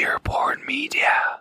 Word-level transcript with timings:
Earborn 0.00 0.60
Media. 0.68 1.38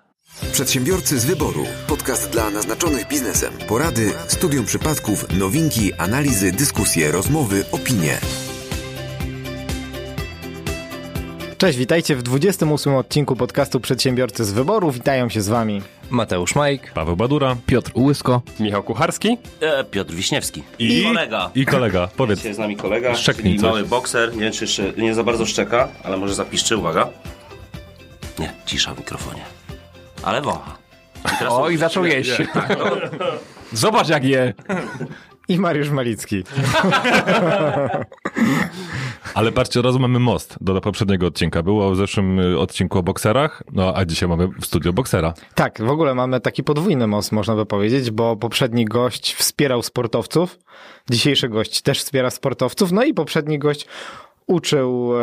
Przedsiębiorcy 0.51 1.19
z 1.19 1.25
wyboru. 1.25 1.65
Podcast 1.87 2.29
dla 2.29 2.49
naznaczonych 2.49 3.07
biznesem. 3.07 3.53
Porady, 3.67 4.13
studium 4.27 4.65
przypadków, 4.65 5.25
nowinki, 5.39 5.93
analizy, 5.93 6.51
dyskusje, 6.51 7.11
rozmowy, 7.11 7.63
opinie. 7.71 8.17
Cześć, 11.57 11.77
witajcie 11.77 12.15
w 12.15 12.23
28 12.23 12.95
odcinku 12.95 13.35
podcastu 13.35 13.79
Przedsiębiorcy 13.79 14.45
z 14.45 14.51
wyboru. 14.51 14.91
Witają 14.91 15.29
się 15.29 15.41
z 15.41 15.47
wami 15.49 15.81
Mateusz 16.09 16.55
Majk, 16.55 16.91
Paweł 16.93 17.15
Badura 17.15 17.55
Piotr 17.65 17.91
Łysko, 17.95 18.41
Michał 18.59 18.83
Kucharski 18.83 19.37
E, 19.61 19.83
Piotr 19.83 20.13
Wiśniewski. 20.13 20.63
i, 20.79 21.03
kolega. 21.03 21.51
I 21.55 21.65
kolega, 21.65 22.07
powiedz. 22.17 22.39
Dzisiaj 22.39 22.53
z 22.53 22.57
nami 22.57 22.77
kolega, 22.77 23.15
Szczeknij 23.15 23.43
czyli 23.43 23.59
coś. 23.59 23.69
mały 23.69 23.83
bokser. 23.83 24.33
Nie 24.35 24.39
wiem, 24.41 24.51
czy 24.53 24.63
jeszcze 24.63 24.93
nie 24.97 25.13
za 25.15 25.23
bardzo 25.23 25.45
szczeka, 25.45 25.87
ale 26.03 26.17
może 26.17 26.35
zapiszczy, 26.35 26.77
uwaga. 26.77 27.09
Nie, 28.39 28.53
cisza 28.65 28.93
w 28.93 28.97
mikrofonie. 28.97 29.41
Ale 30.23 30.41
wącha. 30.41 30.77
O, 31.49 31.69
i 31.69 31.77
zaczął 31.77 32.05
jeść. 32.05 32.31
Zobacz 33.73 34.09
jak 34.09 34.23
je. 34.23 34.53
i 35.47 35.59
Mariusz 35.59 35.89
Malicki. 35.89 36.43
Ale 39.33 39.51
patrzcie, 39.51 39.79
od 39.79 39.85
razu 39.85 39.99
mamy 39.99 40.19
most 40.19 40.57
do 40.61 40.81
poprzedniego 40.81 41.27
odcinka. 41.27 41.63
Było 41.63 41.91
w 41.91 41.95
zeszłym 41.95 42.39
y, 42.39 42.59
odcinku 42.59 42.99
o 42.99 43.03
bokserach, 43.03 43.63
no 43.71 43.93
a 43.95 44.05
dzisiaj 44.05 44.29
mamy 44.29 44.47
w 44.47 44.65
studio 44.65 44.93
boksera. 44.93 45.33
Tak, 45.55 45.81
w 45.81 45.89
ogóle 45.89 46.15
mamy 46.15 46.39
taki 46.39 46.63
podwójny 46.63 47.07
most, 47.07 47.31
można 47.31 47.55
by 47.55 47.65
powiedzieć, 47.65 48.11
bo 48.11 48.35
poprzedni 48.35 48.85
gość 48.85 49.33
wspierał 49.33 49.83
sportowców, 49.83 50.59
dzisiejszy 51.09 51.49
gość 51.49 51.81
też 51.81 51.99
wspiera 51.99 52.29
sportowców, 52.29 52.91
no 52.91 53.03
i 53.03 53.13
poprzedni 53.13 53.59
gość 53.59 53.87
uczył, 54.47 55.19
e, 55.19 55.21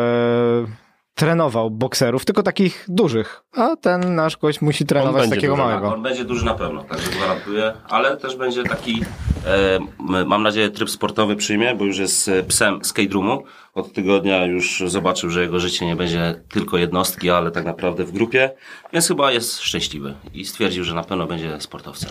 trenował 1.18 1.70
bokserów, 1.70 2.24
tylko 2.24 2.42
takich 2.42 2.84
dużych, 2.88 3.42
a 3.52 3.76
ten 3.76 4.14
nasz 4.14 4.36
gość 4.36 4.60
musi 4.60 4.86
trenować 4.86 5.30
takiego 5.30 5.56
duży, 5.56 5.68
małego. 5.68 5.94
On 5.94 6.02
będzie 6.02 6.24
duży 6.24 6.44
na 6.44 6.54
pewno, 6.54 6.84
także 6.84 7.10
gwarantuję, 7.10 7.72
ale 7.88 8.16
też 8.16 8.36
będzie 8.36 8.64
taki, 8.64 9.02
e, 9.46 9.78
mam 10.26 10.42
nadzieję, 10.42 10.70
tryb 10.70 10.90
sportowy 10.90 11.36
przyjmie, 11.36 11.74
bo 11.74 11.84
już 11.84 11.98
jest 11.98 12.28
e, 12.28 12.42
psem 12.42 12.84
skate 12.84 13.08
roomu. 13.08 13.42
Od 13.74 13.92
tygodnia 13.92 14.46
już 14.46 14.82
zobaczył, 14.86 15.30
że 15.30 15.42
jego 15.42 15.60
życie 15.60 15.86
nie 15.86 15.96
będzie 15.96 16.42
tylko 16.48 16.78
jednostki, 16.78 17.30
ale 17.30 17.50
tak 17.50 17.64
naprawdę 17.64 18.04
w 18.04 18.12
grupie, 18.12 18.50
więc 18.92 19.08
chyba 19.08 19.32
jest 19.32 19.60
szczęśliwy 19.60 20.14
i 20.34 20.44
stwierdził, 20.44 20.84
że 20.84 20.94
na 20.94 21.04
pewno 21.04 21.26
będzie 21.26 21.60
sportowcem. 21.60 22.10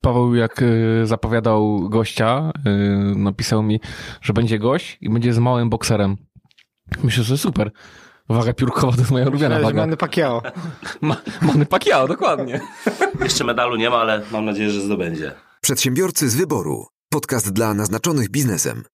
Paweł 0.00 0.34
jak 0.34 0.62
y, 0.62 1.02
zapowiadał 1.04 1.88
gościa, 1.88 2.52
y, 2.66 3.18
napisał 3.18 3.62
mi, 3.62 3.80
że 4.22 4.32
będzie 4.32 4.58
gość 4.58 4.98
i 5.00 5.10
będzie 5.10 5.32
z 5.32 5.38
małym 5.38 5.70
bokserem. 5.70 6.16
Myślę, 7.04 7.24
że 7.24 7.38
super. 7.38 7.70
Waga 8.28 8.52
piórkowa 8.52 8.92
to 8.92 8.98
jest 8.98 9.10
moja 9.10 9.28
ulubiona 9.28 9.60
waga. 9.60 9.80
Manny 9.80 9.96
Pacquiao. 9.96 10.42
Ma, 11.00 11.16
Manny 11.42 11.66
Pacquiao, 11.66 12.08
dokładnie. 12.08 12.60
Jeszcze 13.20 13.44
medalu 13.44 13.76
nie 13.76 13.90
ma, 13.90 13.96
ale 13.96 14.22
mam 14.32 14.44
nadzieję, 14.44 14.70
że 14.70 14.80
zdobędzie. 14.80 15.32
Przedsiębiorcy 15.60 16.28
z 16.30 16.34
wyboru. 16.36 16.86
Podcast 17.12 17.52
dla 17.52 17.74
naznaczonych 17.74 18.30
biznesem. 18.30 18.84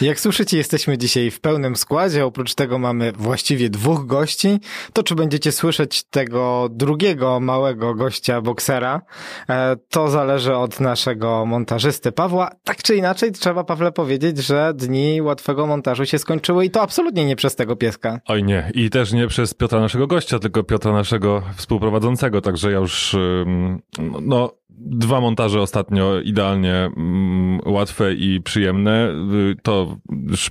Jak 0.00 0.20
słyszycie, 0.20 0.56
jesteśmy 0.56 0.98
dzisiaj 0.98 1.30
w 1.30 1.40
pełnym 1.40 1.76
składzie. 1.76 2.26
Oprócz 2.26 2.54
tego 2.54 2.78
mamy 2.78 3.12
właściwie 3.12 3.70
dwóch 3.70 4.06
gości. 4.06 4.58
To, 4.92 5.02
czy 5.02 5.14
będziecie 5.14 5.52
słyszeć 5.52 6.02
tego 6.02 6.68
drugiego 6.70 7.40
małego 7.40 7.94
gościa 7.94 8.40
boksera, 8.40 9.00
e, 9.48 9.76
to 9.90 10.10
zależy 10.10 10.56
od 10.56 10.80
naszego 10.80 11.46
montażysty 11.46 12.12
Pawła. 12.12 12.50
Tak 12.64 12.82
czy 12.82 12.96
inaczej, 12.96 13.32
trzeba 13.32 13.64
Pawle 13.64 13.92
powiedzieć, 13.92 14.38
że 14.38 14.72
dni 14.74 15.22
łatwego 15.22 15.66
montażu 15.66 16.06
się 16.06 16.18
skończyły 16.18 16.64
i 16.64 16.70
to 16.70 16.82
absolutnie 16.82 17.24
nie 17.24 17.36
przez 17.36 17.56
tego 17.56 17.76
pieska. 17.76 18.20
Oj 18.26 18.44
nie, 18.44 18.70
i 18.74 18.90
też 18.90 19.12
nie 19.12 19.26
przez 19.26 19.54
Piotra 19.54 19.80
naszego 19.80 20.06
gościa, 20.06 20.38
tylko 20.38 20.64
Piotra 20.64 20.92
naszego 20.92 21.42
współprowadzącego, 21.56 22.40
także 22.40 22.72
ja 22.72 22.78
już, 22.78 23.16
no, 24.22 24.50
dwa 24.78 25.20
montaże 25.20 25.60
ostatnio 25.60 26.20
idealnie 26.20 26.74
mm, 26.74 27.60
łatwe 27.66 28.14
i 28.14 28.40
przyjemne. 28.40 29.10
Y, 29.52 29.56
To 29.62 29.96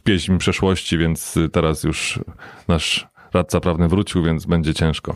pieśń 0.03 0.37
przeszłości, 0.37 0.97
więc 0.97 1.35
teraz 1.51 1.83
już 1.83 2.19
nasz 2.67 3.07
radca 3.33 3.59
prawny 3.59 3.87
wrócił, 3.87 4.23
więc 4.23 4.45
będzie 4.45 4.73
ciężko. 4.73 5.15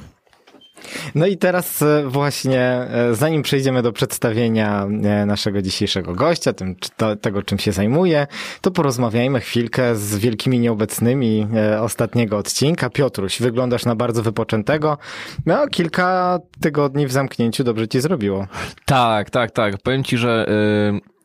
No 1.16 1.28
i 1.28 1.38
teraz 1.38 1.82
e, 1.82 2.04
właśnie, 2.08 2.62
e, 2.62 3.16
zanim 3.16 3.42
przejdziemy 3.42 3.82
do 3.82 3.92
przedstawienia 3.92 4.88
e, 5.04 5.26
naszego 5.26 5.62
dzisiejszego 5.62 6.14
gościa, 6.14 6.54
tym, 6.54 6.76
to, 6.98 7.16
tego 7.16 7.44
czym 7.44 7.60
się 7.60 7.72
zajmuje, 7.72 8.28
to 8.62 8.72
porozmawiajmy 8.72 9.40
chwilkę 9.40 9.96
z 9.96 10.18
wielkimi 10.18 10.60
nieobecnymi 10.60 11.48
ostatniego 11.82 12.38
odcinka. 12.38 12.90
Piotruś, 12.90 13.40
wyglądasz 13.42 13.86
na 13.86 13.96
bardzo 13.96 14.24
wypoczętego. 14.24 14.98
No, 15.46 15.68
kilka 15.68 16.40
tygodni 16.62 17.08
w 17.08 17.12
zamknięciu 17.12 17.64
dobrze 17.64 17.88
ci 17.88 18.02
zrobiło. 18.02 18.48
Tak, 18.86 19.30
tak, 19.30 19.52
tak. 19.52 19.78
Powiem 19.78 20.04
ci, 20.04 20.18
że 20.18 20.50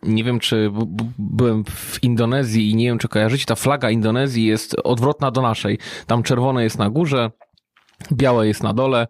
y, 0.04 0.10
nie 0.10 0.24
wiem, 0.24 0.40
czy 0.40 0.70
byłem 1.18 1.64
w 1.64 2.02
Indonezji 2.02 2.70
i 2.70 2.76
nie 2.76 2.86
wiem, 2.86 2.98
czy 2.98 3.08
kojarzycie, 3.08 3.44
ta 3.44 3.54
flaga 3.54 3.90
Indonezji 3.90 4.46
jest 4.46 4.76
odwrotna 4.84 5.30
do 5.30 5.42
naszej. 5.42 5.78
Tam 6.06 6.22
czerwone 6.22 6.64
jest 6.64 6.78
na 6.78 6.90
górze, 6.90 7.30
białe 8.12 8.46
jest 8.46 8.62
na 8.62 8.72
dole 8.72 9.06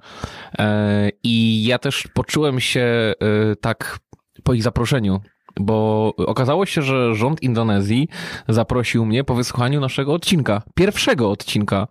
e, 0.59 1.11
i 1.22 1.65
ja 1.65 1.78
też 1.78 2.09
poczułem 2.15 2.61
się 2.61 2.81
e, 2.81 3.15
tak 3.56 3.99
po 4.45 4.55
ich 4.55 4.62
zaproszeniu. 4.62 5.21
Bo 5.61 6.12
okazało 6.17 6.67
się, 6.67 6.83
że 6.83 7.15
rząd 7.15 7.43
Indonezji 7.43 8.09
zaprosił 8.49 9.06
mnie 9.06 9.25
po 9.25 9.34
wysłuchaniu 9.34 9.81
naszego 9.81 10.15
odcinka, 10.15 10.62
pierwszego 10.75 11.31
odcinka. 11.31 11.89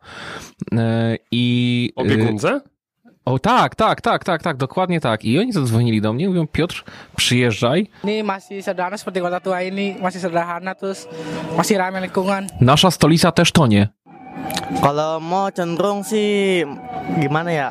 E, 0.71 1.17
I 1.31 1.91
Opiekuńce? 1.95 2.61
o 3.25 3.39
tak, 3.39 3.75
tak, 3.75 4.01
tak, 4.01 4.23
tak, 4.23 4.43
tak, 4.43 4.57
dokładnie 4.57 4.99
tak. 4.99 5.25
I 5.25 5.39
oni 5.39 5.51
zadzwonili 5.51 6.01
do 6.01 6.13
mnie, 6.13 6.27
mówią 6.27 6.47
Piotr, 6.47 6.83
przyjeżdżaj. 7.15 7.87
Nasza 12.61 12.91
stolica 12.91 13.31
też 13.31 13.51
tonie. 13.51 13.87
Kalau 14.81 15.19
mau 15.19 15.51
cenderung 15.51 16.03
sih 16.03 16.66
gimana 17.19 17.51
ya? 17.51 17.69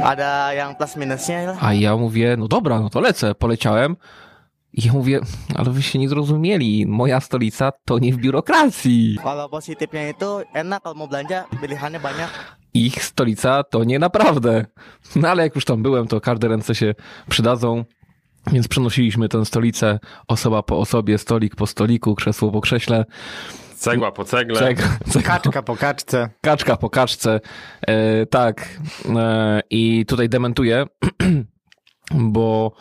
Ada 0.00 0.52
yang 0.56 0.74
plus 0.76 0.96
minusnya 0.96 1.52
lah. 1.52 1.56
A 1.60 1.72
ja 1.72 1.96
mówię, 1.96 2.36
no 2.38 2.48
dobra, 2.48 2.80
no 2.80 2.90
to 2.90 3.00
lecę, 3.00 3.34
poleciałem. 3.34 3.96
I 4.72 4.86
ja 4.86 4.92
mówię, 4.92 5.20
ale 5.54 5.70
wy 5.70 5.82
się 5.82 5.98
nie 5.98 6.08
zrozumieli, 6.08 6.86
moja 6.86 7.20
stolica 7.20 7.72
to 7.84 7.98
nie 7.98 8.12
w 8.12 8.16
biurokracji. 8.16 9.18
Kalau 9.22 9.48
positifnya 9.48 10.08
itu 10.08 10.46
enak 10.54 10.82
kalau 10.82 10.94
mau 10.94 11.08
belanja 11.08 11.44
pilihannya 11.60 12.00
banyak. 12.00 12.30
Ich 12.74 13.02
stolica 13.02 13.64
to 13.64 13.84
nie 13.84 13.98
naprawdę. 13.98 14.64
No 15.16 15.28
ale 15.28 15.42
jak 15.42 15.54
już 15.54 15.64
tam 15.64 15.82
byłem, 15.82 16.06
to 16.06 16.20
każde 16.20 16.48
ręce 16.48 16.74
się 16.74 16.94
przydadzą. 17.28 17.84
Więc 18.46 18.68
przenosiliśmy 18.68 19.28
tę 19.28 19.44
stolicę 19.44 19.98
osoba 20.28 20.62
po 20.62 20.78
osobie, 20.78 21.18
stolik 21.18 21.56
po 21.56 21.66
stoliku, 21.66 22.14
krzesło 22.14 22.50
po 22.50 22.60
krześle. 22.60 23.04
Cegła 23.80 24.12
po 24.12 24.24
cegle. 24.24 24.58
Czek, 24.58 24.78
czek, 25.12 25.22
Kaczka 25.22 25.62
po 25.62 25.76
kaczce. 25.76 26.30
kaczka 26.40 26.76
po 26.76 26.90
kaczce. 26.90 27.40
E, 27.86 28.26
tak. 28.26 28.78
E, 29.16 29.60
I 29.70 30.06
tutaj 30.06 30.28
dementuję, 30.28 30.86
bo 32.14 32.72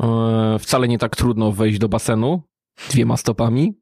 e, 0.00 0.58
wcale 0.58 0.88
nie 0.88 0.98
tak 0.98 1.16
trudno 1.16 1.52
wejść 1.52 1.78
do 1.78 1.88
basenu 1.88 2.42
dwiema 2.90 3.16
stopami. 3.16 3.78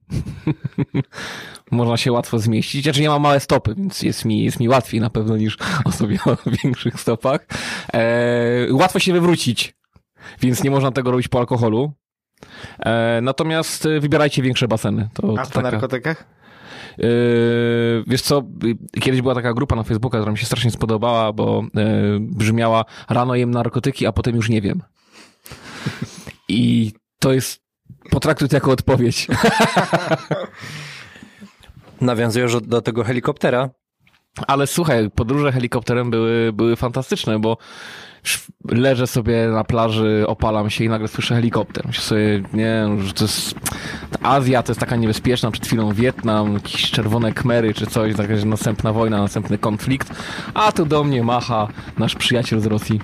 Można 1.70 1.97
się 1.97 2.12
łatwo 2.12 2.38
zmieścić. 2.38 2.84
Znaczy 2.84 3.00
nie 3.00 3.08
mam 3.08 3.22
małe 3.22 3.41
stopy, 3.41 3.75
więc 3.75 4.03
jest 4.03 4.25
mi, 4.25 4.44
jest 4.44 4.60
mi 4.60 4.69
łatwiej 4.69 5.00
na 5.00 5.10
pewno 5.10 5.37
niż 5.37 5.58
osobie 5.84 6.19
o 6.26 6.37
większych 6.64 7.00
stopach. 7.00 7.47
E, 7.94 8.66
łatwo 8.70 8.98
się 8.98 9.12
wywrócić, 9.12 9.76
więc 10.41 10.64
nie 10.64 10.70
można 10.70 10.91
tego 10.91 11.10
robić 11.10 11.28
po 11.28 11.38
alkoholu. 11.38 11.93
E, 12.78 13.20
natomiast 13.22 13.87
e, 13.87 14.00
wybierajcie 14.00 14.43
większe 14.43 14.69
baseny. 14.69 15.08
To, 15.14 15.34
A 15.38 15.47
to 15.47 15.53
po 15.53 15.62
narkotykach? 15.62 16.37
Yy, 16.99 18.05
wiesz 18.07 18.23
co, 18.23 18.43
kiedyś 19.01 19.23
była 19.23 19.34
taka 19.34 19.55
grupa 19.55 19.77
na 19.77 19.83
Facebooka, 19.83 20.19
która 20.19 20.33
mi 20.33 20.39
się 20.39 20.47
strasznie 20.47 20.71
spodobała, 20.71 21.33
bo 21.33 21.65
yy, 21.75 22.19
brzmiała 22.20 22.85
rano 23.09 23.35
jem 23.35 23.50
narkotyki, 23.50 24.06
a 24.06 24.12
potem 24.12 24.37
już 24.37 24.49
nie 24.49 24.61
wiem. 24.61 24.82
I 26.49 26.93
to 27.19 27.32
jest, 27.32 27.62
potraktuj 28.11 28.49
to 28.49 28.56
jako 28.56 28.70
odpowiedź. 28.70 29.26
Nawiązując 32.00 32.67
do 32.67 32.82
tego 32.82 33.05
helikoptera, 33.05 33.70
Ale 34.47 34.67
słuchaj, 34.67 35.11
podróże 35.11 35.53
helikopterem 35.53 36.11
były, 36.11 36.53
były 36.53 36.76
fantastyczne, 36.76 37.38
bo 37.38 37.56
leżę 38.69 39.06
sobie 39.06 39.49
na 39.49 39.64
plaży, 39.64 40.25
opalam 40.26 40.70
się 40.70 40.84
i 40.84 40.88
nagle 40.88 41.08
słyszę 41.08 41.34
helikopter. 41.34 41.87
Myślę 41.87 42.02
sobie, 42.02 42.43
nie, 42.52 42.87
że 43.05 43.12
to 43.12 43.25
jest 43.25 43.55
Azja, 44.23 44.62
to 44.62 44.73
jest 44.73 44.81
taka 44.81 44.96
niebezpieczna, 44.96 45.50
przed 45.50 45.67
chwilą 45.67 45.93
Wietnam, 45.93 46.55
jakieś 46.55 46.90
czerwone 46.90 47.32
kmery 47.32 47.75
czy 47.75 47.87
coś, 47.87 48.19
jakaś 48.19 48.44
następna 48.44 48.93
wojna, 48.93 49.19
następny 49.19 49.58
konflikt, 49.58 50.11
a 50.55 50.73
tu 50.73 50.87
do 50.87 51.05
mnie 51.05 51.23
macha 51.23 51.69
nasz 51.99 52.14
przyjaciel 52.14 52.61
z 52.61 52.67
Rosji, 52.67 53.00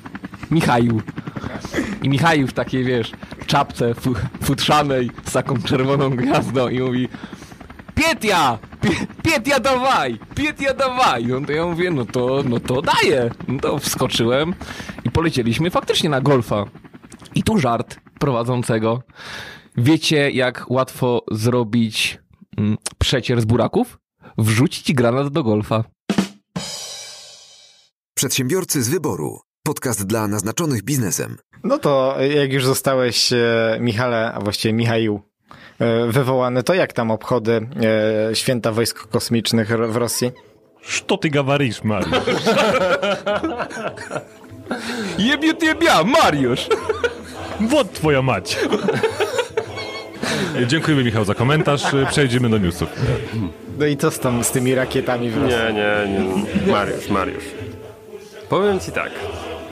Michał. 0.50 0.82
I 2.02 2.08
Michał 2.08 2.46
w 2.48 2.52
takiej, 2.52 2.84
wiesz, 2.84 3.12
czapce 3.46 3.94
fu- 3.94 4.14
futrzanej 4.42 5.10
z 5.24 5.32
taką 5.32 5.62
czerwoną 5.62 6.10
gwiazdą 6.10 6.68
i 6.68 6.80
mówi 6.80 7.08
Pietia! 7.94 8.58
Pie- 8.82 9.06
Pietia 9.22 9.60
dawaj, 9.60 10.18
Pietia 10.34 10.74
dawaj. 10.74 11.26
No 11.26 11.40
to 11.46 11.52
ja 11.52 11.66
mówię, 11.66 11.90
no 11.90 12.04
to, 12.04 12.42
no 12.48 12.60
to 12.60 12.82
daję. 12.82 13.30
No 13.48 13.60
to 13.60 13.78
wskoczyłem 13.78 14.54
i 15.04 15.10
polecieliśmy 15.10 15.70
faktycznie 15.70 16.10
na 16.10 16.20
golfa. 16.20 16.64
I 17.34 17.42
tu 17.42 17.58
żart 17.58 17.96
prowadzącego. 18.18 19.02
Wiecie, 19.76 20.30
jak 20.30 20.70
łatwo 20.70 21.24
zrobić 21.30 22.18
mm, 22.58 22.76
przecier 22.98 23.40
z 23.40 23.44
buraków? 23.44 23.98
Wrzucić 24.38 24.92
granat 24.92 25.28
do 25.28 25.42
golfa. 25.42 25.84
Przedsiębiorcy 28.14 28.82
z 28.82 28.88
wyboru. 28.88 29.38
Podcast 29.66 30.06
dla 30.06 30.28
naznaczonych 30.28 30.82
biznesem. 30.82 31.36
No 31.64 31.78
to 31.78 32.16
jak 32.36 32.52
już 32.52 32.64
zostałeś, 32.66 33.32
e, 33.32 33.78
Michale, 33.80 34.32
a 34.34 34.40
właściwie 34.40 34.72
Michaił, 34.74 35.14
e, 35.14 35.31
wywołany, 36.08 36.62
to 36.62 36.74
jak 36.74 36.92
tam 36.92 37.10
obchody 37.10 37.66
e, 38.30 38.34
Święta 38.34 38.72
Wojsk 38.72 39.08
Kosmicznych 39.08 39.68
w 39.68 39.96
Rosji? 39.96 40.30
Co 41.08 41.16
ty 41.18 41.30
gawarisz, 41.30 41.84
Mariusz? 41.84 42.18
Jebie 45.18 45.52
jebia, 45.62 46.04
Mariusz! 46.04 46.68
Wod 47.60 47.92
twoja 47.92 48.22
mać. 48.22 48.58
Dziękujemy 50.66 51.04
Michał 51.04 51.24
za 51.24 51.34
komentarz. 51.34 51.82
Przejdziemy 52.10 52.50
do 52.50 52.58
newsów. 52.58 52.88
No 53.78 53.86
i 53.86 53.96
co 53.96 54.10
z, 54.10 54.18
tam, 54.18 54.44
z 54.44 54.50
tymi 54.50 54.74
rakietami 54.74 55.30
w 55.30 55.42
Rosji? 55.42 55.56
Nie, 55.58 55.72
nie, 55.72 56.24
nie. 56.66 56.72
Mariusz, 56.72 57.08
Mariusz. 57.08 57.44
Powiem 58.48 58.80
ci 58.80 58.92
tak. 58.92 59.10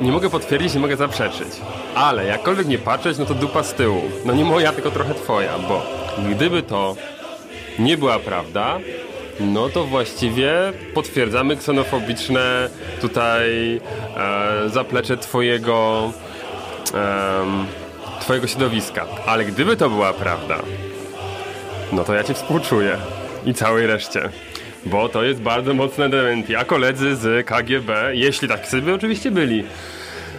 Nie 0.01 0.13
mogę 0.13 0.31
potwierdzić, 0.31 0.75
nie 0.75 0.81
mogę 0.81 0.97
zaprzeczyć. 0.97 1.49
Ale 1.95 2.27
jakkolwiek 2.27 2.67
nie 2.67 2.79
patrzeć, 2.79 3.19
no 3.19 3.25
to 3.27 3.35
dupa 3.35 3.63
z 3.63 3.75
tyłu. 3.75 4.03
No 4.25 4.33
nie 4.35 4.45
moja, 4.45 4.73
tylko 4.73 4.91
trochę 4.91 5.15
twoja, 5.15 5.59
bo 5.69 5.83
gdyby 6.31 6.63
to 6.63 6.97
nie 7.79 7.97
była 7.97 8.19
prawda, 8.19 8.79
no 9.41 9.69
to 9.69 9.85
właściwie 9.85 10.53
potwierdzamy 10.95 11.57
ksenofobiczne 11.57 12.69
tutaj 13.01 13.81
e, 14.17 14.69
zaplecze 14.69 15.17
twojego 15.17 16.11
em, 16.95 17.67
twojego 18.21 18.47
środowiska. 18.47 19.07
Ale 19.27 19.45
gdyby 19.45 19.77
to 19.77 19.91
była 19.91 20.13
prawda, 20.13 20.63
no 21.93 22.05
to 22.05 22.15
ja 22.15 22.25
ci 22.25 22.35
współczuję 22.35 22.97
i 23.47 23.55
całej 23.55 23.87
reszcie. 23.87 24.29
Bo 24.87 25.09
to 25.09 25.23
jest 25.23 25.41
bardzo 25.41 25.75
mocne 25.75 26.09
dementi. 26.09 26.57
A 26.57 26.65
koledzy 26.65 27.17
z 27.17 27.47
KGB, 27.47 28.11
jeśli 28.13 28.49
tak 28.49 28.69
sobie 28.69 28.95
oczywiście 28.95 29.31
byli, 29.31 29.65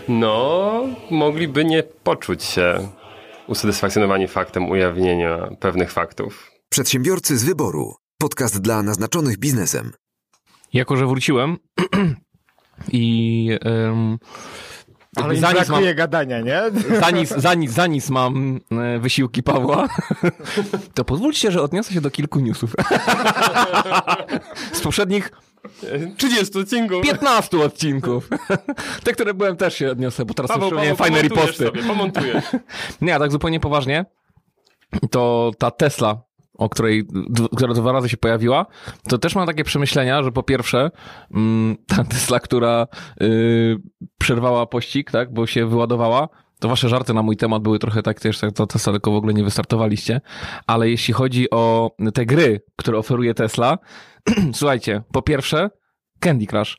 no 0.07 0.71
mogliby 1.09 1.65
nie 1.65 1.83
poczuć 1.83 2.43
się 2.43 2.87
usatysfakcjonowani 3.47 4.27
faktem 4.27 4.69
ujawnienia 4.69 5.49
pewnych 5.59 5.91
faktów. 5.91 6.51
Przedsiębiorcy 6.69 7.37
z 7.37 7.43
wyboru. 7.43 7.95
Podcast 8.17 8.61
dla 8.61 8.83
naznaczonych 8.83 9.37
biznesem. 9.37 9.91
Jako, 10.73 10.97
że 10.97 11.07
wróciłem 11.07 11.57
i 12.91 13.49
um, 13.65 14.17
Ale 15.15 15.35
im 15.35 15.41
za, 15.41 15.51
nic 15.51 15.69
mam, 15.69 15.83
gadania, 15.95 16.41
nie? 16.41 16.61
za, 17.01 17.11
nic, 17.11 17.29
za, 17.29 17.53
nic, 17.53 17.71
za 17.71 17.87
nic 17.87 18.09
mam 18.09 18.59
e, 18.71 18.99
wysiłki 18.99 19.43
Pawła, 19.43 19.87
to 20.95 21.05
pozwólcie, 21.05 21.51
że 21.51 21.61
odniosę 21.61 21.93
się 21.93 22.01
do 22.01 22.11
kilku 22.11 22.39
newsów. 22.39 22.75
Z 24.73 24.81
poprzednich 24.81 25.31
30 26.17 26.59
odcinków. 26.59 27.03
15 27.03 27.59
odcinków. 27.59 28.29
Te, 29.03 29.13
które 29.13 29.33
byłem 29.33 29.57
też 29.57 29.75
się 29.75 29.91
odniosę, 29.91 30.25
bo 30.25 30.33
teraz 30.33 30.51
Paweł, 30.51 30.69
już 30.69 30.79
Paweł, 30.79 30.95
fajne 30.95 31.21
riposty. 31.21 31.65
sobie, 31.65 31.83
pomontujesz. 31.83 32.45
Nie, 33.01 33.15
a 33.15 33.19
tak 33.19 33.31
zupełnie 33.31 33.59
poważnie, 33.59 34.05
to 35.11 35.51
ta 35.57 35.71
Tesla, 35.71 36.21
o 36.53 36.69
której, 36.69 37.07
która 37.55 37.73
dwa 37.73 37.91
razy 37.91 38.09
się 38.09 38.17
pojawiła, 38.17 38.65
to 39.07 39.17
też 39.17 39.35
mam 39.35 39.47
takie 39.47 39.63
przemyślenia, 39.63 40.23
że 40.23 40.31
po 40.31 40.43
pierwsze, 40.43 40.91
mm, 41.33 41.77
ta 41.87 42.03
Tesla, 42.03 42.39
która 42.39 42.87
y, 43.21 43.77
przerwała 44.17 44.65
pościg, 44.65 45.11
tak, 45.11 45.33
bo 45.33 45.47
się 45.47 45.65
wyładowała, 45.65 46.29
to 46.59 46.69
wasze 46.69 46.89
żarty 46.89 47.13
na 47.13 47.23
mój 47.23 47.37
temat 47.37 47.63
były 47.63 47.79
trochę 47.79 48.03
tak 48.03 48.19
też, 48.19 48.41
jak 48.41 48.51
to 48.51 48.67
Tesla, 48.67 48.93
tylko 48.93 49.11
w 49.11 49.15
ogóle 49.15 49.33
nie 49.33 49.43
wystartowaliście, 49.43 50.21
ale 50.67 50.89
jeśli 50.89 51.13
chodzi 51.13 51.49
o 51.49 51.91
te 52.13 52.25
gry, 52.25 52.61
które 52.75 52.97
oferuje 52.97 53.33
Tesla, 53.33 53.77
słuchajcie, 54.53 55.01
po 55.11 55.21
pierwsze, 55.21 55.69
Candy 56.19 56.45
Crush. 56.45 56.77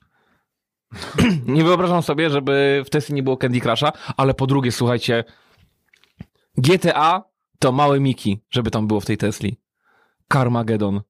nie 1.47 1.65
wyobrażam 1.65 2.03
sobie, 2.03 2.31
żeby 2.31 2.83
w 2.87 2.91
Tesla 2.91 3.15
nie 3.15 3.23
było 3.23 3.37
Candy 3.37 3.61
Crusha, 3.61 3.93
ale 4.17 4.35
po 4.35 4.47
drugie, 4.47 4.73
słuchajcie, 4.73 5.25
GTA 6.59 7.25
to 7.59 7.73
małe 7.73 8.01
Miki, 8.01 8.45
żeby 8.51 8.71
tam 8.71 8.87
było 8.87 9.01
w 9.01 9.07
tej 9.07 9.17
Tesli. 9.17 9.61
Carmageddon. 10.33 11.01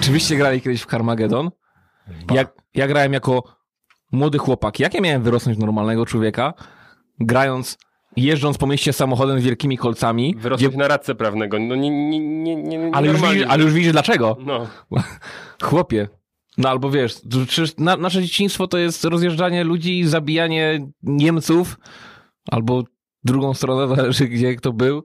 Czy 0.00 0.12
wyście 0.12 0.36
grali 0.36 0.60
kiedyś 0.60 0.82
w 0.82 0.86
Carmageddon? 0.86 1.50
Ja, 2.32 2.44
ja 2.74 2.86
grałem 2.86 3.12
jako 3.12 3.42
młody 4.12 4.38
chłopak. 4.38 4.80
Jak 4.80 4.94
ja 4.94 5.00
miałem 5.00 5.22
wyrosnąć 5.22 5.58
normalnego 5.58 6.06
człowieka, 6.06 6.54
grając, 7.20 7.78
jeżdżąc 8.16 8.58
po 8.58 8.66
mieście 8.66 8.92
samochodem 8.92 9.40
z 9.40 9.44
wielkimi 9.44 9.78
kolcami, 9.78 10.34
Wyrosłeś 10.38 10.76
na 10.76 10.88
radcę 10.88 11.14
prawnego. 11.14 11.58
No 11.58 11.76
nie, 11.76 11.90
nie, 11.90 12.20
nie, 12.20 12.56
nie, 12.56 12.78
nie 12.78 12.94
ale 12.94 13.08
już, 13.08 13.20
widzisz, 13.20 13.46
ale 13.48 13.62
już 13.62 13.72
widzisz 13.72 13.92
dlaczego. 13.92 14.36
No. 14.40 14.66
Chłopie. 15.62 16.08
No 16.58 16.68
albo 16.68 16.90
wiesz, 16.90 17.14
na, 17.78 17.96
nasze 17.96 18.22
dzieciństwo 18.22 18.66
to 18.66 18.78
jest 18.78 19.04
rozjeżdżanie 19.04 19.64
ludzi, 19.64 20.04
zabijanie 20.04 20.86
Niemców, 21.02 21.78
albo 22.50 22.84
drugą 23.24 23.54
stronę, 23.54 23.96
zależy 23.96 24.28
gdzie 24.28 24.56
kto 24.56 24.72
był, 24.72 25.04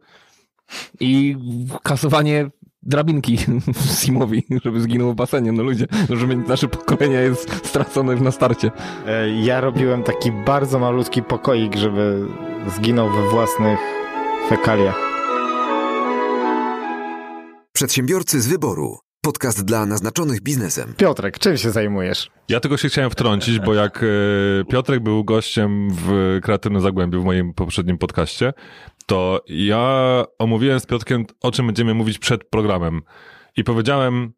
i 0.99 1.37
kasowanie 1.83 2.49
drabinki 2.87 3.37
Simowi, 3.99 4.43
żeby 4.63 4.81
zginął 4.81 5.11
w 5.11 5.15
basenie. 5.15 5.51
No 5.51 5.63
ludzie, 5.63 5.85
żeby 6.09 6.35
nasze 6.35 6.67
pokolenie 6.67 7.15
jest 7.15 7.65
stracone 7.67 8.11
już 8.13 8.21
na 8.21 8.31
starcie. 8.31 8.71
E, 9.07 9.29
Ja 9.29 9.61
robiłem 9.61 10.03
taki 10.03 10.31
bardzo 10.31 10.79
malutki 10.79 11.23
pokoik, 11.23 11.75
żeby 11.75 12.25
zginął 12.77 13.09
we 13.09 13.29
własnych 13.29 13.79
fekaliach. 14.49 15.07
Przedsiębiorcy 17.73 18.41
z 18.41 18.47
wyboru. 18.47 18.97
Podcast 19.27 19.65
dla 19.65 19.85
naznaczonych 19.85 20.41
biznesem. 20.41 20.93
Piotrek, 20.97 21.39
czym 21.39 21.57
się 21.57 21.71
zajmujesz? 21.71 22.29
Ja 22.49 22.59
tego 22.59 22.77
się 22.77 22.89
chciałem 22.89 23.11
wtrącić, 23.11 23.59
bo 23.59 23.73
jak 23.73 24.03
e, 24.03 24.07
Piotrek 24.71 25.03
był 25.03 25.23
gościem 25.23 25.87
w 25.91 26.39
Kreatywnym 26.43 26.81
Zagłębiu 26.81 27.21
w 27.21 27.25
moim 27.25 27.53
poprzednim 27.53 27.97
podcaście, 27.97 28.53
to 29.05 29.41
ja 29.47 30.23
omówiłem 30.39 30.79
z 30.79 30.85
Piotrkiem, 30.85 31.25
o 31.41 31.51
czym 31.51 31.65
będziemy 31.65 31.93
mówić 31.93 32.19
przed 32.19 32.43
programem. 32.43 33.01
I 33.57 33.63
powiedziałem, 33.63 34.33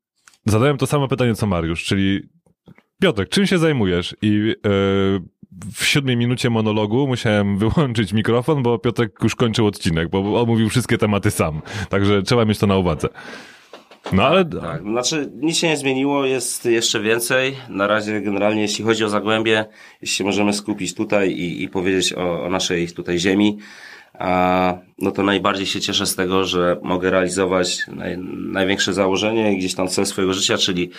zadałem 0.46 0.78
to 0.78 0.88
samo 0.88 1.08
pytanie 1.08 1.36
co 1.36 1.48
Mariusz, 1.48 1.84
czyli 1.84 2.30
Piotrek, 3.02 3.30
czym 3.30 3.48
się 3.48 3.58
zajmujesz? 3.58 4.16
I 4.22 4.56
e, 4.66 4.70
w 5.76 5.86
siódmej 5.86 6.18
minucie 6.18 6.50
monologu 6.50 7.08
musiałem 7.08 7.58
wyłączyć 7.64 8.14
mikrofon, 8.14 8.64
bo 8.64 8.80
Piotrek 8.80 9.12
już 9.24 9.36
kończył 9.36 9.68
odcinek, 9.68 10.10
bo 10.10 10.42
omówił 10.42 10.70
wszystkie 10.70 10.98
tematy 10.98 11.32
sam. 11.32 11.62
Także 11.90 12.24
trzeba 12.24 12.46
mieć 12.46 12.60
to 12.60 12.68
na 12.68 12.78
uwadze. 12.78 13.10
No 14.14 14.24
ale 14.24 14.46
Tak, 14.46 14.82
znaczy 14.82 15.32
nic 15.36 15.58
się 15.58 15.68
nie 15.68 15.78
zmieniło, 15.78 16.26
jest 16.26 16.66
jeszcze 16.66 17.00
więcej. 17.00 17.56
Na 17.70 17.88
razie 17.88 18.22
generalnie 18.22 18.62
jeśli 18.62 18.86
chodzi 18.86 19.04
o 19.04 19.10
Zagłębie, 19.10 19.66
jeśli 20.02 20.26
możemy 20.26 20.54
skupić 20.54 20.96
tutaj 20.96 21.32
i, 21.32 21.64
i 21.64 21.70
powiedzieć 21.70 22.14
o, 22.14 22.44
o 22.44 22.50
naszej 22.50 22.88
tutaj 22.88 23.20
ziemi, 23.20 23.58
a, 24.20 24.78
no 24.98 25.12
to 25.12 25.24
najbardziej 25.24 25.66
się 25.66 25.82
cieszę 25.82 26.06
z 26.06 26.16
tego, 26.16 26.44
że 26.46 26.78
mogę 26.82 27.10
realizować 27.10 27.88
naj, 27.88 28.18
największe 28.52 28.94
założenie 28.94 29.54
i 29.54 29.58
gdzieś 29.58 29.76
tam 29.76 29.88
cel 29.88 30.06
swojego 30.06 30.34
życia, 30.34 30.58
czyli 30.58 30.92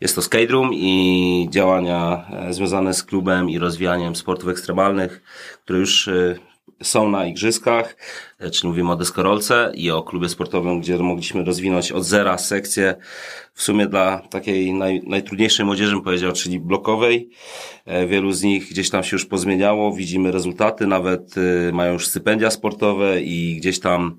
jest 0.00 0.14
to 0.14 0.22
skate 0.22 0.46
room 0.46 0.74
i 0.74 1.48
działania 1.50 2.26
e, 2.30 2.52
związane 2.52 2.94
z 2.94 3.02
klubem 3.02 3.50
i 3.50 3.58
rozwijaniem 3.58 4.16
sportów 4.16 4.48
ekstremalnych, 4.48 5.22
które 5.64 5.78
już 5.78 6.08
e, 6.08 6.34
są 6.86 7.08
na 7.08 7.26
igrzyskach, 7.26 7.96
e, 8.38 8.50
czyli 8.50 8.68
mówimy 8.68 8.92
o 8.92 8.96
deskorolce 8.96 9.72
i 9.74 9.90
o 9.90 10.02
klubie 10.02 10.28
sportowym, 10.28 10.80
gdzie 10.80 10.98
mogliśmy 10.98 11.44
rozwinąć 11.44 11.92
od 11.92 12.04
zera 12.04 12.38
sekcję 12.38 12.94
w 13.54 13.62
sumie 13.62 13.86
dla 13.86 14.18
takiej 14.18 14.74
naj, 14.74 15.02
najtrudniejszej 15.06 15.66
młodzieży, 15.66 15.92
bym 15.94 16.02
powiedział, 16.04 16.32
czyli 16.32 16.60
blokowej. 16.60 17.30
E, 17.86 18.06
Wielu 18.06 18.32
z 18.32 18.42
nich 18.42 18.68
gdzieś 18.70 18.90
tam 18.90 19.04
się 19.04 19.16
już 19.16 19.24
pozmieniało, 19.26 19.92
widzimy 19.92 20.32
rezultaty, 20.32 20.86
nawet 20.86 21.34
e, 21.38 21.72
mają 21.72 21.92
już 21.92 22.06
stypendia 22.06 22.50
sportowe 22.50 23.22
i 23.22 23.56
gdzieś 23.56 23.80
tam 23.80 24.16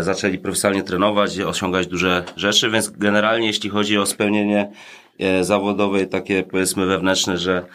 zaczęli 0.00 0.38
profesjonalnie 0.38 0.82
trenować, 0.82 1.40
osiągać 1.40 1.86
duże 1.86 2.24
rzeczy, 2.36 2.70
więc 2.70 2.90
generalnie 2.90 3.46
jeśli 3.46 3.70
chodzi 3.70 3.98
o 3.98 4.06
spełnienie 4.06 4.70
e, 5.20 5.44
zawodowej, 5.44 6.08
takie 6.08 6.42
powiedzmy 6.42 6.86
wewnętrzne, 6.86 7.38
że 7.38 7.66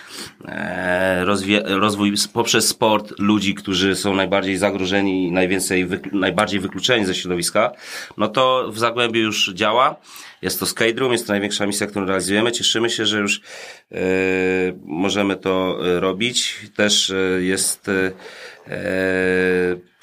e, 0.45 1.25
rozwój 1.65 2.13
poprzez 2.33 2.67
sport 2.67 3.13
ludzi, 3.19 3.55
którzy 3.55 3.95
są 3.95 4.15
najbardziej 4.15 4.57
zagrożeni 4.57 5.27
i 5.27 5.31
najwięcej, 5.31 5.87
najbardziej 6.11 6.59
wykluczeni 6.59 7.05
ze 7.05 7.15
środowiska, 7.15 7.71
no 8.17 8.27
to 8.27 8.69
w 8.71 8.79
Zagłębiu 8.79 9.21
już 9.21 9.53
działa. 9.53 9.95
Jest 10.41 10.59
to 10.59 10.65
Skate 10.65 10.99
Room, 10.99 11.11
jest 11.11 11.27
to 11.27 11.33
największa 11.33 11.65
misja, 11.65 11.87
którą 11.87 12.05
realizujemy. 12.05 12.51
Cieszymy 12.51 12.89
się, 12.89 13.05
że 13.05 13.19
już 13.19 13.41
e, 13.91 13.97
możemy 14.85 15.35
to 15.35 15.77
robić. 15.99 16.55
Też 16.75 17.13
jest 17.39 17.89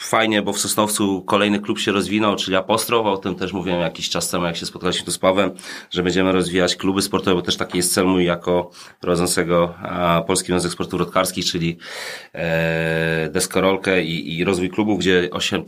fajnie, 0.03 0.43
bo 0.43 0.53
w 0.53 0.59
Sosnowcu 0.59 1.23
kolejny 1.23 1.61
klub 1.61 1.79
się 1.79 1.93
rozwinął, 1.93 2.37
czyli 2.37 2.57
Apostrof. 2.57 3.07
O 3.07 3.17
tym 3.17 3.35
też 3.35 3.53
mówiłem 3.53 3.81
jakiś 3.81 4.11
czas 4.11 4.31
temu, 4.31 4.45
jak 4.45 4.57
się 4.57 4.67
spotkaliśmy 4.67 5.05
tu 5.05 5.11
z 5.11 5.19
Pawłem, 5.19 5.51
że 5.91 6.03
będziemy 6.03 6.33
rozwijać 6.33 6.77
kluby 6.77 7.03
sportowe, 7.03 7.35
bo 7.35 7.43
też 7.43 7.57
taki 7.57 7.77
jest 7.77 7.95
cel 7.95 8.07
mój 8.07 8.25
jako 8.25 8.71
prowadzącego 9.01 9.75
Polski 10.27 10.47
Związek 10.47 10.73
Sportów 10.73 11.01
Rodkarskich, 11.01 11.45
czyli 11.45 11.79
e, 12.35 13.29
deskorolkę 13.33 14.03
i, 14.05 14.39
i 14.39 14.45
rozwój 14.45 14.71
klubów, 14.71 14.99
gdzie 14.99 15.29
8, 15.33 15.65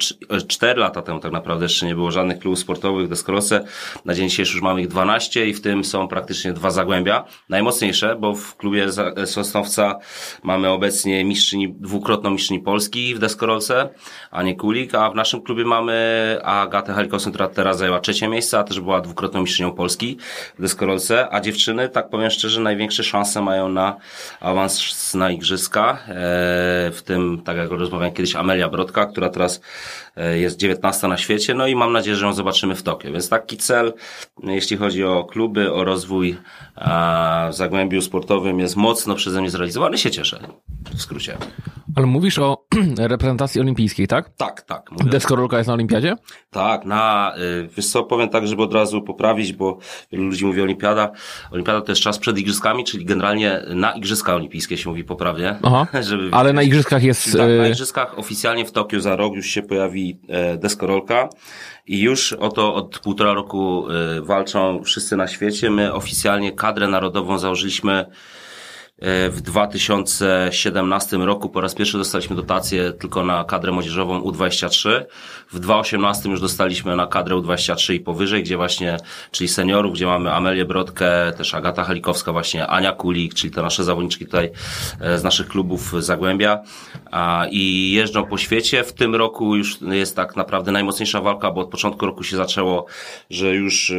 4 0.49 0.81
lata 0.81 1.03
temu 1.03 1.21
tak 1.21 1.33
naprawdę 1.33 1.65
jeszcze 1.65 1.87
nie 1.87 1.95
było 1.95 2.11
żadnych 2.11 2.39
klubów 2.39 2.59
sportowych 2.59 3.07
w 3.07 3.09
deskorolce. 3.11 3.65
Na 4.05 4.15
dzień 4.15 4.29
dzisiejszy 4.29 4.53
już 4.53 4.63
mamy 4.63 4.81
ich 4.81 4.89
12 4.89 5.47
i 5.49 5.55
w 5.55 5.61
tym 5.61 5.85
są 5.85 6.09
praktycznie 6.09 6.53
dwa 6.53 6.71
zagłębia. 6.71 7.25
Najmocniejsze, 7.49 8.17
bo 8.21 8.35
w 8.35 8.57
klubie 8.57 8.93
za- 8.93 9.27
Sosnowca 9.27 9.99
mamy 10.43 10.69
obecnie 10.69 11.25
mistrzyni, 11.25 11.75
dwukrotną 11.79 12.31
mistrzyni 12.31 12.61
Polski 12.61 13.15
w 13.15 13.19
deskorolce, 13.19 13.89
Anię 14.35 14.57
Kulik, 14.57 14.95
a 14.95 15.11
w 15.11 15.15
naszym 15.15 15.43
klubie 15.43 15.65
mamy 15.65 16.39
Agatę 16.43 16.95
Helikowską, 16.95 17.31
która 17.31 17.49
teraz 17.49 17.79
zajęła 17.79 18.01
trzecie 18.01 18.29
miejsce, 18.29 18.59
a 18.59 18.65
też 18.65 18.81
była 18.81 19.01
dwukrotną 19.01 19.41
mistrzynią 19.41 19.73
Polski 19.73 20.19
w 20.59 20.63
deskorolce, 20.63 21.29
a 21.31 21.41
dziewczyny, 21.41 21.89
tak 21.89 22.09
powiem 22.09 22.31
szczerze, 22.31 22.61
największe 22.61 23.05
szanse 23.05 23.43
mają 23.43 23.69
na 23.69 23.97
awans 24.41 25.15
na 25.15 25.31
igrzyska, 25.31 25.99
e, 26.09 26.15
w 26.91 27.01
tym, 27.05 27.43
tak 27.45 27.57
jak 27.57 27.71
rozmawiałem 27.71 28.15
kiedyś, 28.15 28.37
Amelia 28.37 28.69
Brodka, 28.69 29.07
która 29.07 29.29
teraz 29.29 29.61
jest 30.35 30.57
19 30.57 31.09
na 31.09 31.17
świecie, 31.17 31.55
no 31.55 31.67
i 31.67 31.77
mam 31.77 31.93
nadzieję, 31.93 32.17
że 32.17 32.27
ją 32.27 32.33
zobaczymy 32.33 32.75
w 32.75 32.83
Tokio, 32.83 33.13
więc 33.13 33.29
taki 33.29 33.57
cel, 33.57 33.93
jeśli 34.43 34.77
chodzi 34.77 35.05
o 35.05 35.25
kluby, 35.25 35.73
o 35.73 35.85
rozwój 35.85 36.37
w 37.51 37.55
Zagłębiu 37.55 38.03
sportowym 38.03 38.61
jest 38.61 38.77
mocno 38.77 39.15
przeze 39.15 39.41
mnie 39.41 39.51
zrealizowany, 39.51 39.99
się 39.99 40.11
cieszę, 40.11 40.41
w 40.95 41.03
skrócie. 41.03 41.37
Ale 41.97 42.07
mówisz 42.07 42.39
o 42.39 42.65
reprezentacji 42.99 43.61
olimpijskiej, 43.61 44.09
tak? 44.09 44.31
Tak, 44.37 44.63
tak. 44.63 44.91
Mówię. 44.91 45.11
Deskorolka 45.11 45.59
jest 45.59 45.69
na 45.69 45.75
olimpiadzie? 45.75 46.17
Tak, 46.51 46.85
na, 46.85 47.33
y, 47.39 47.69
wiesz 47.77 47.87
co, 47.87 48.03
powiem 48.03 48.29
tak, 48.29 48.47
żeby 48.47 48.63
od 48.63 48.75
razu 48.75 49.03
poprawić, 49.03 49.53
bo 49.53 49.79
wielu 50.13 50.25
ludzi 50.25 50.47
mówi 50.47 50.63
olimpiada. 50.63 51.13
Olimpiada 51.51 51.81
to 51.81 51.93
jest 51.93 52.03
czas 52.03 52.19
przed 52.19 52.39
igrzyskami, 52.39 52.85
czyli 52.85 53.05
generalnie 53.05 53.63
na 53.69 53.93
igrzyska 53.93 54.35
olimpijskie 54.35 54.77
się 54.77 54.91
mówi 54.91 55.05
poprawnie. 55.05 55.57
Aha. 55.63 55.87
żeby 56.03 56.29
Ale 56.33 56.53
na 56.53 56.63
igrzyskach 56.63 57.03
jest... 57.03 57.25
Tak, 57.33 57.41
na 57.41 57.47
e, 57.47 57.69
igrzyskach 57.69 58.19
oficjalnie 58.19 58.65
w 58.65 58.73
Tokio 58.73 59.01
za 59.01 59.17
rok 59.17 59.35
już 59.35 59.47
się 59.47 59.63
pojawi 59.63 60.04
e, 60.29 60.57
deskorolka 60.57 61.29
i 61.87 62.01
już 62.01 62.33
o 62.33 62.49
to 62.49 62.75
od 62.75 62.99
półtora 62.99 63.33
roku 63.33 63.87
e, 63.91 64.21
walczą 64.21 64.83
wszyscy 64.85 65.17
na 65.17 65.29
świecie. 65.29 65.71
My 65.71 65.93
oficjalnie 65.93 66.53
kadrę 66.53 66.89
narodową 66.89 67.39
założyliśmy 67.39 68.07
w 69.31 69.41
2017 69.41 71.17
roku 71.17 71.49
po 71.49 71.61
raz 71.61 71.75
pierwszy 71.75 71.99
dostaliśmy 71.99 72.37
dotację 72.37 72.93
tylko 72.93 73.25
na 73.25 73.45
kadrę 73.45 73.73
młodzieżową 73.73 74.21
U23. 74.21 75.05
W 75.53 75.59
2018 75.59 76.31
już 76.31 76.41
dostaliśmy 76.41 76.97
na 76.97 77.07
kadrę 77.07 77.37
U23 77.37 77.95
i 77.95 78.01
powyżej, 78.01 78.43
gdzie 78.43 78.57
właśnie, 78.57 78.97
czyli 79.31 79.49
seniorów, 79.49 79.95
gdzie 79.95 80.07
mamy 80.07 80.33
Amelię 80.33 80.65
Brodkę, 80.65 81.33
też 81.37 81.55
Agata 81.55 81.85
Halikowska, 81.85 82.33
właśnie 82.33 82.67
Ania 82.67 82.93
Kulik, 82.93 83.35
czyli 83.35 83.51
te 83.51 83.63
nasze 83.63 83.85
zawodniczki 83.85 84.25
tutaj 84.25 84.51
e, 85.01 85.19
z 85.19 85.25
naszych 85.25 85.49
klubów 85.49 85.93
Zagłębia 85.99 86.63
i 87.51 87.93
jeżdżą 87.93 88.27
po 88.27 88.39
świecie. 88.39 88.85
W 88.85 88.93
tym 88.93 89.15
roku 89.15 89.57
już 89.57 89.81
jest 89.81 90.17
tak 90.17 90.37
naprawdę 90.37 90.73
najmocniejsza 90.73 91.21
walka, 91.21 91.51
bo 91.51 91.61
od 91.61 91.71
początku 91.71 92.07
roku 92.07 92.23
się 92.23 92.37
zaczęło, 92.37 92.87
że 93.31 93.55
już 93.55 93.91
e, 93.91 93.97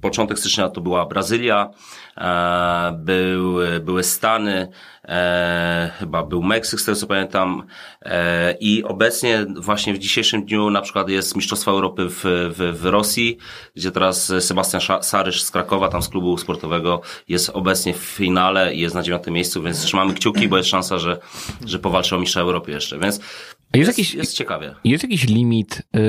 początek 0.00 0.38
stycznia 0.38 0.68
to 0.68 0.80
była 0.80 1.06
Brazylia, 1.06 1.70
e, 2.16 2.92
był, 2.98 3.56
były 3.80 4.02
Stany, 4.20 4.68
e, 5.04 5.90
chyba 5.98 6.22
był 6.22 6.42
Meksyk, 6.42 6.80
z 6.80 6.84
tego 6.84 6.96
co 6.96 7.06
pamiętam 7.06 7.62
e, 8.02 8.54
i 8.60 8.84
obecnie 8.84 9.46
właśnie 9.56 9.94
w 9.94 9.98
dzisiejszym 9.98 10.44
dniu 10.44 10.70
na 10.70 10.80
przykład 10.80 11.08
jest 11.08 11.36
Mistrzostwa 11.36 11.70
Europy 11.70 12.06
w, 12.08 12.20
w, 12.24 12.78
w 12.80 12.84
Rosji, 12.84 13.38
gdzie 13.76 13.90
teraz 13.90 14.32
Sebastian 14.40 15.02
Sarysz 15.02 15.42
z 15.42 15.50
Krakowa, 15.50 15.88
tam 15.88 16.02
z 16.02 16.08
klubu 16.08 16.38
sportowego 16.38 17.00
jest 17.28 17.50
obecnie 17.50 17.94
w 17.94 17.96
finale 17.98 18.74
i 18.74 18.80
jest 18.80 18.94
na 18.94 19.02
dziewiątym 19.02 19.34
miejscu, 19.34 19.62
więc 19.62 19.82
trzymamy 19.84 20.14
kciuki, 20.14 20.48
bo 20.48 20.56
jest 20.56 20.68
szansa, 20.68 20.98
że, 20.98 21.18
że 21.66 21.78
powalczy 21.78 22.16
o 22.16 22.18
mistrza 22.18 22.40
Europy 22.40 22.70
jeszcze, 22.70 22.98
więc 22.98 23.20
A 23.72 23.78
jest 23.78 23.88
jest, 23.88 23.98
jakiś- 23.98 24.14
jest 24.14 24.34
ciekawie. 24.34 24.74
Jest 24.84 25.04
jakiś 25.04 25.28
limit 25.28 25.78
y, 25.78 26.00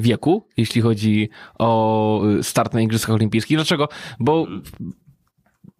wieku, 0.00 0.48
jeśli 0.56 0.80
chodzi 0.80 1.28
o 1.58 2.22
start 2.42 2.74
na 2.74 2.80
Igrzyskach 2.80 3.14
Olimpijskich? 3.16 3.56
Dlaczego? 3.56 3.88
Bo 4.20 4.46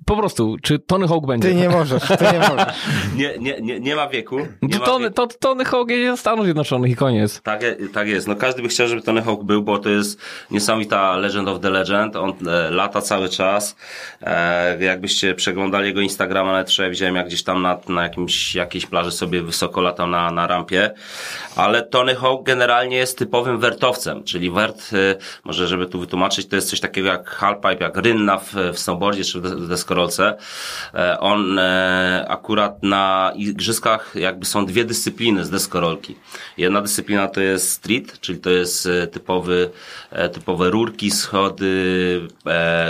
po 0.09 0.17
prostu, 0.17 0.57
czy 0.63 0.79
Tony 0.79 1.09
Hawk 1.09 1.27
będzie? 1.27 1.49
Ty 1.49 1.55
nie 1.55 1.69
możesz, 1.69 2.03
ty 2.03 2.25
nie 2.33 2.39
możesz. 2.39 2.75
Nie, 3.17 3.39
nie, 3.39 3.61
nie, 3.61 3.81
nie 3.81 3.97
ma 3.97 4.09
wieku. 4.09 4.39
Nie 4.63 4.75
To 4.75 4.79
ma 4.79 4.87
Tony, 4.87 5.05
wieku. 5.05 5.15
to 5.15 5.27
Tony 5.27 5.65
Hawk 5.65 5.91
jedzie 5.91 6.11
do 6.11 6.17
Stanów 6.17 6.45
Zjednoczonych 6.45 6.91
i 6.91 6.97
koniec. 6.97 7.41
Tak, 7.43 7.61
tak 7.95 8.09
jest. 8.09 8.29
No 8.29 8.37
każdy 8.37 8.63
by 8.63 8.69
chciał, 8.69 8.89
żeby 8.89 9.03
Tony 9.03 9.23
Hawk 9.23 9.45
był, 9.45 9.63
bo 9.63 9.79
to 9.79 9.89
jest 9.89 10.21
niesamowita 10.51 11.17
Legend 11.17 11.49
of 11.49 11.61
the 11.61 11.71
Legend. 11.71 12.17
On 12.17 12.33
e, 12.49 12.71
lata 12.71 13.01
cały 13.01 13.29
czas. 13.29 13.77
E, 14.23 14.85
jakbyście 14.85 15.35
przeglądali 15.35 15.87
jego 15.87 16.01
Instagrama, 16.01 16.53
nawet 16.53 16.71
wczoraj 16.71 16.91
widziałem, 16.91 17.17
jak 17.17 17.27
gdzieś 17.27 17.43
tam 17.43 17.63
na, 17.63 17.79
na 17.89 18.03
jakimś, 18.03 18.55
jakiejś 18.55 18.87
plaży 18.87 19.11
sobie 19.11 19.43
wysoko 19.43 19.81
latał 19.81 20.07
na, 20.07 20.31
na 20.31 20.47
rampie. 20.47 20.91
Ale 21.57 21.83
Tony 21.83 22.15
Hawk 22.15 22.47
generalnie 22.47 22.97
jest 22.97 23.19
typowym 23.19 23.59
wertowcem, 23.59 24.25
czyli 24.25 24.51
wert, 24.51 24.91
e, 24.93 25.17
może 25.45 25.67
żeby 25.67 25.87
tu 25.87 26.01
wytłumaczyć, 26.01 26.49
to 26.49 26.57
jest 26.57 26.71
coś 26.71 26.81
takiego 26.81 27.09
jak 27.09 27.29
halfpipe, 27.31 27.85
jak 27.85 27.97
rynna 27.97 28.39
w, 28.39 28.55
w 28.73 28.79
snowboardzie 28.79 29.25
czy 29.25 29.41
w 29.41 29.59
w 29.59 29.69
deskorolce. 29.69 29.98
E, 30.95 31.21
on 31.21 31.59
e, 31.59 32.27
akurat 32.29 32.83
na 32.83 33.33
igrzyskach 33.37 34.13
jakby 34.15 34.47
są 34.47 34.67
dwie 34.67 34.85
dyscypliny 34.85 35.45
z 35.45 35.51
deskorolki. 35.51 36.17
Jedna 36.57 36.81
dyscyplina 36.81 37.29
to 37.29 37.41
jest 37.41 37.71
street, 37.71 38.21
czyli 38.21 38.39
to 38.39 38.51
jest 38.51 38.87
e, 38.87 39.07
typowy, 39.07 39.71
typowe 40.33 40.71
rurki, 40.71 41.11
schody, 41.11 42.29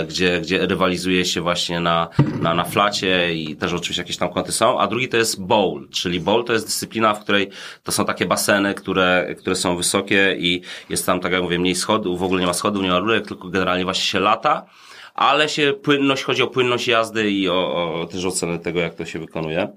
gdzie, 0.07 0.41
gdzie 0.41 0.67
rywalizuje 0.67 1.25
się 1.25 1.41
właśnie 1.41 1.79
na, 1.79 2.07
na, 2.41 2.53
na 2.53 2.63
flacie 2.63 3.35
i 3.35 3.55
też 3.55 3.73
oczywiście 3.73 4.01
jakieś 4.01 4.17
tam 4.17 4.29
kąty 4.29 4.51
są, 4.51 4.79
a 4.79 4.87
drugi 4.87 5.09
to 5.09 5.17
jest 5.17 5.41
bowl, 5.41 5.87
czyli 5.89 6.19
bowl 6.19 6.43
to 6.43 6.53
jest 6.53 6.65
dyscyplina, 6.65 7.13
w 7.13 7.19
której 7.19 7.49
to 7.83 7.91
są 7.91 8.05
takie 8.05 8.25
baseny, 8.25 8.73
które, 8.73 9.35
które 9.37 9.55
są 9.55 9.77
wysokie 9.77 10.35
i 10.39 10.61
jest 10.89 11.05
tam, 11.05 11.19
tak 11.19 11.31
jak 11.31 11.41
mówię, 11.41 11.59
mniej 11.59 11.75
schodów, 11.75 12.19
w 12.19 12.23
ogóle 12.23 12.41
nie 12.41 12.47
ma 12.47 12.53
schodów, 12.53 12.83
nie 12.83 12.89
ma 12.89 12.99
rurek, 12.99 13.27
tylko 13.27 13.49
generalnie 13.49 13.83
właśnie 13.83 14.03
się 14.03 14.19
lata 14.19 14.65
ale 15.13 15.49
się 15.49 15.73
płynność, 15.83 16.23
chodzi 16.23 16.41
o 16.43 16.47
płynność 16.47 16.87
jazdy 16.87 17.31
i 17.31 17.49
o, 17.49 17.53
o 18.01 18.05
też 18.05 18.25
ocenę 18.25 18.59
tego, 18.59 18.79
jak 18.79 18.95
to 18.95 19.05
się 19.05 19.19
wykonuje. 19.19 19.67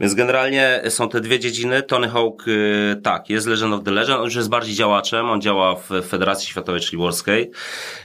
Więc 0.00 0.14
generalnie 0.14 0.82
są 0.88 1.08
te 1.08 1.20
dwie 1.20 1.40
dziedziny. 1.40 1.82
Tony 1.82 2.08
Hawk, 2.08 2.48
y, 2.48 3.00
tak, 3.02 3.30
jest 3.30 3.46
Legend 3.46 3.74
of 3.74 3.84
the 3.84 3.90
Legend, 3.90 4.18
on 4.18 4.24
już 4.24 4.34
jest 4.34 4.48
bardziej 4.48 4.74
działaczem, 4.74 5.30
on 5.30 5.40
działa 5.40 5.74
w 5.74 5.90
Federacji 6.08 6.48
Światowej, 6.48 6.80
czyli 6.80 6.98
World 6.98 7.16
Skate, 7.16 7.46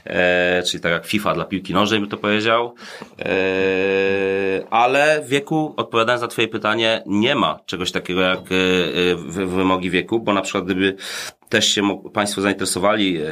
e, 0.04 0.62
czyli 0.62 0.82
tak 0.82 0.92
jak 0.92 1.06
FIFA 1.06 1.34
dla 1.34 1.44
piłki 1.44 1.74
nożnej 1.74 2.00
by 2.00 2.06
to 2.06 2.16
powiedział. 2.16 2.74
E, 3.18 3.26
ale 4.70 5.22
wieku, 5.26 5.74
odpowiadając 5.76 6.22
na 6.22 6.28
twoje 6.28 6.48
pytanie, 6.48 7.02
nie 7.06 7.34
ma 7.34 7.58
czegoś 7.66 7.92
takiego 7.92 8.20
jak 8.20 8.38
e, 8.38 8.42
e, 9.12 9.16
wy- 9.16 9.46
wymogi 9.46 9.90
wieku, 9.90 10.20
bo 10.20 10.32
na 10.32 10.42
przykład 10.42 10.64
gdyby 10.64 10.96
też 11.48 11.68
się 11.68 12.02
Państwo 12.12 12.40
zainteresowali, 12.40 13.18
e, 13.18 13.22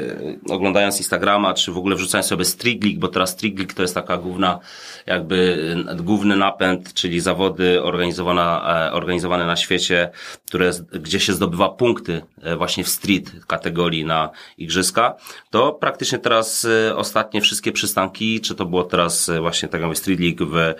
oglądając 0.50 0.98
Instagrama, 0.98 1.54
czy 1.54 1.72
w 1.72 1.78
ogóle 1.78 1.96
wrzucając 1.96 2.26
sobie 2.26 2.44
Striglik, 2.44 2.98
bo 2.98 3.08
teraz 3.08 3.30
Striglik 3.30 3.74
to 3.74 3.82
jest 3.82 3.94
taka 3.94 4.16
główna, 4.16 4.58
jakby 5.06 5.58
główny 5.96 6.36
napęd, 6.36 6.94
czyli 6.94 7.20
zawody 7.20 7.82
organizowana, 7.82 8.74
e, 8.88 8.92
organizowane 8.92 9.46
na 9.46 9.56
świecie, 9.56 10.10
które, 10.54 10.70
gdzie 10.92 11.20
się 11.20 11.32
zdobywa 11.32 11.68
punkty 11.68 12.22
e, 12.42 12.56
właśnie 12.56 12.84
w 12.84 12.88
street 12.88 13.46
kategorii 13.46 14.04
na 14.04 14.30
igrzyska, 14.58 15.14
to 15.50 15.72
praktycznie 15.72 16.18
teraz 16.18 16.64
e, 16.64 16.96
ostatnie 16.96 17.40
wszystkie 17.40 17.72
przystanki, 17.72 18.40
czy 18.40 18.54
to 18.54 18.64
było 18.66 18.84
teraz 18.84 19.28
e, 19.28 19.40
właśnie 19.40 19.68
tak 19.68 19.80
jak 19.80 19.96
Street 19.96 20.20
League 20.20 20.46
w, 20.46 20.74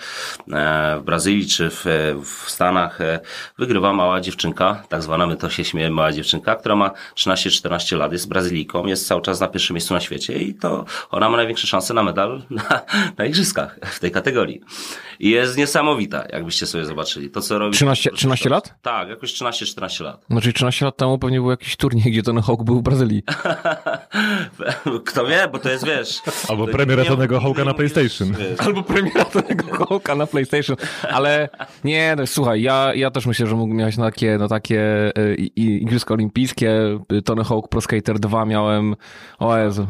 w 1.00 1.04
Brazylii, 1.04 1.47
czy 1.47 1.71
w, 1.71 1.85
w 2.25 2.50
Stanach, 2.50 2.99
wygrywa 3.59 3.93
mała 3.93 4.21
dziewczynka, 4.21 4.83
tak 4.88 5.02
zwana, 5.02 5.26
my 5.26 5.37
to 5.37 5.50
się 5.50 5.64
śmiejemy, 5.64 5.95
mała 5.95 6.12
dziewczynka, 6.12 6.57
która 6.57 6.76
ma 6.76 6.90
13-14 7.16 7.97
lat, 7.97 8.12
jest 8.12 8.28
Brazylijką, 8.28 8.87
jest 8.87 9.07
cały 9.07 9.23
czas 9.23 9.40
na 9.40 9.49
pierwszym 9.49 9.75
miejscu 9.75 9.95
na 9.95 10.00
świecie 10.00 10.38
i 10.38 10.54
to 10.54 10.85
ona 11.11 11.28
ma 11.31 11.37
największe 11.37 11.66
szanse 11.66 11.95
na 11.95 12.02
medal 12.02 12.43
na, 12.50 12.81
na 13.19 13.25
igrzyskach 13.25 13.78
w 13.83 14.00
tej 14.00 14.11
kategorii. 14.11 14.61
I 15.21 15.30
jest 15.30 15.56
niesamowita, 15.56 16.25
jakbyście 16.33 16.66
sobie 16.66 16.85
zobaczyli. 16.85 17.30
To, 17.30 17.40
co 17.40 17.59
robi... 17.59 17.73
13 17.76 18.11
13 18.11 18.49
lat? 18.50 18.75
Tak, 18.83 19.09
jakoś 19.09 19.33
13-14 19.35 20.04
lat. 20.04 20.25
No 20.30 20.40
czyli 20.40 20.54
13 20.54 20.85
lat 20.85 20.97
temu 20.97 21.18
pewnie 21.18 21.40
był 21.40 21.50
jakiś 21.50 21.76
turniej, 21.76 22.04
gdzie 22.12 22.23
ten 22.23 22.40
Hawk 22.42 22.62
był 22.64 22.78
w 22.78 22.83
Brazylii. 22.83 23.23
Kto 25.06 25.26
wie, 25.26 25.49
bo 25.52 25.59
to 25.59 25.68
jest, 25.71 25.87
wiesz... 25.87 26.18
Albo 26.50 26.66
to 26.66 26.73
premiera 26.73 27.04
Tonego 27.04 27.40
Hawka 27.40 27.64
na 27.64 27.75
PlayStation. 27.75 28.33
wiesz. 28.33 28.61
Albo 28.61 28.83
premiera 28.83 29.25
tego 29.25 29.85
Hawka 29.87 30.14
na 30.14 30.26
PlayStation. 30.26 30.76
Ale 31.11 31.49
nie, 31.85 32.14
no, 32.18 32.26
słuchaj, 32.26 32.62
ja, 32.62 32.94
ja 32.94 33.11
też 33.11 33.26
myślę, 33.26 33.47
że 33.47 33.54
mógł 33.54 33.75
mieć 33.75 33.97
na 33.97 34.04
takie, 34.04 34.37
no 34.38 34.49
takie 34.49 35.12
i- 35.38 35.50
i- 35.56 35.83
Igrzyska 35.83 36.14
Olimpijskie, 36.14 36.99
y, 37.12 37.23
Tony 37.23 37.44
Hawk 37.44 37.68
Pro 37.68 37.80
Skater 37.80 38.18
2 38.18 38.44
miałem, 38.44 38.97
o 39.38 39.56
Jezu, 39.59 39.87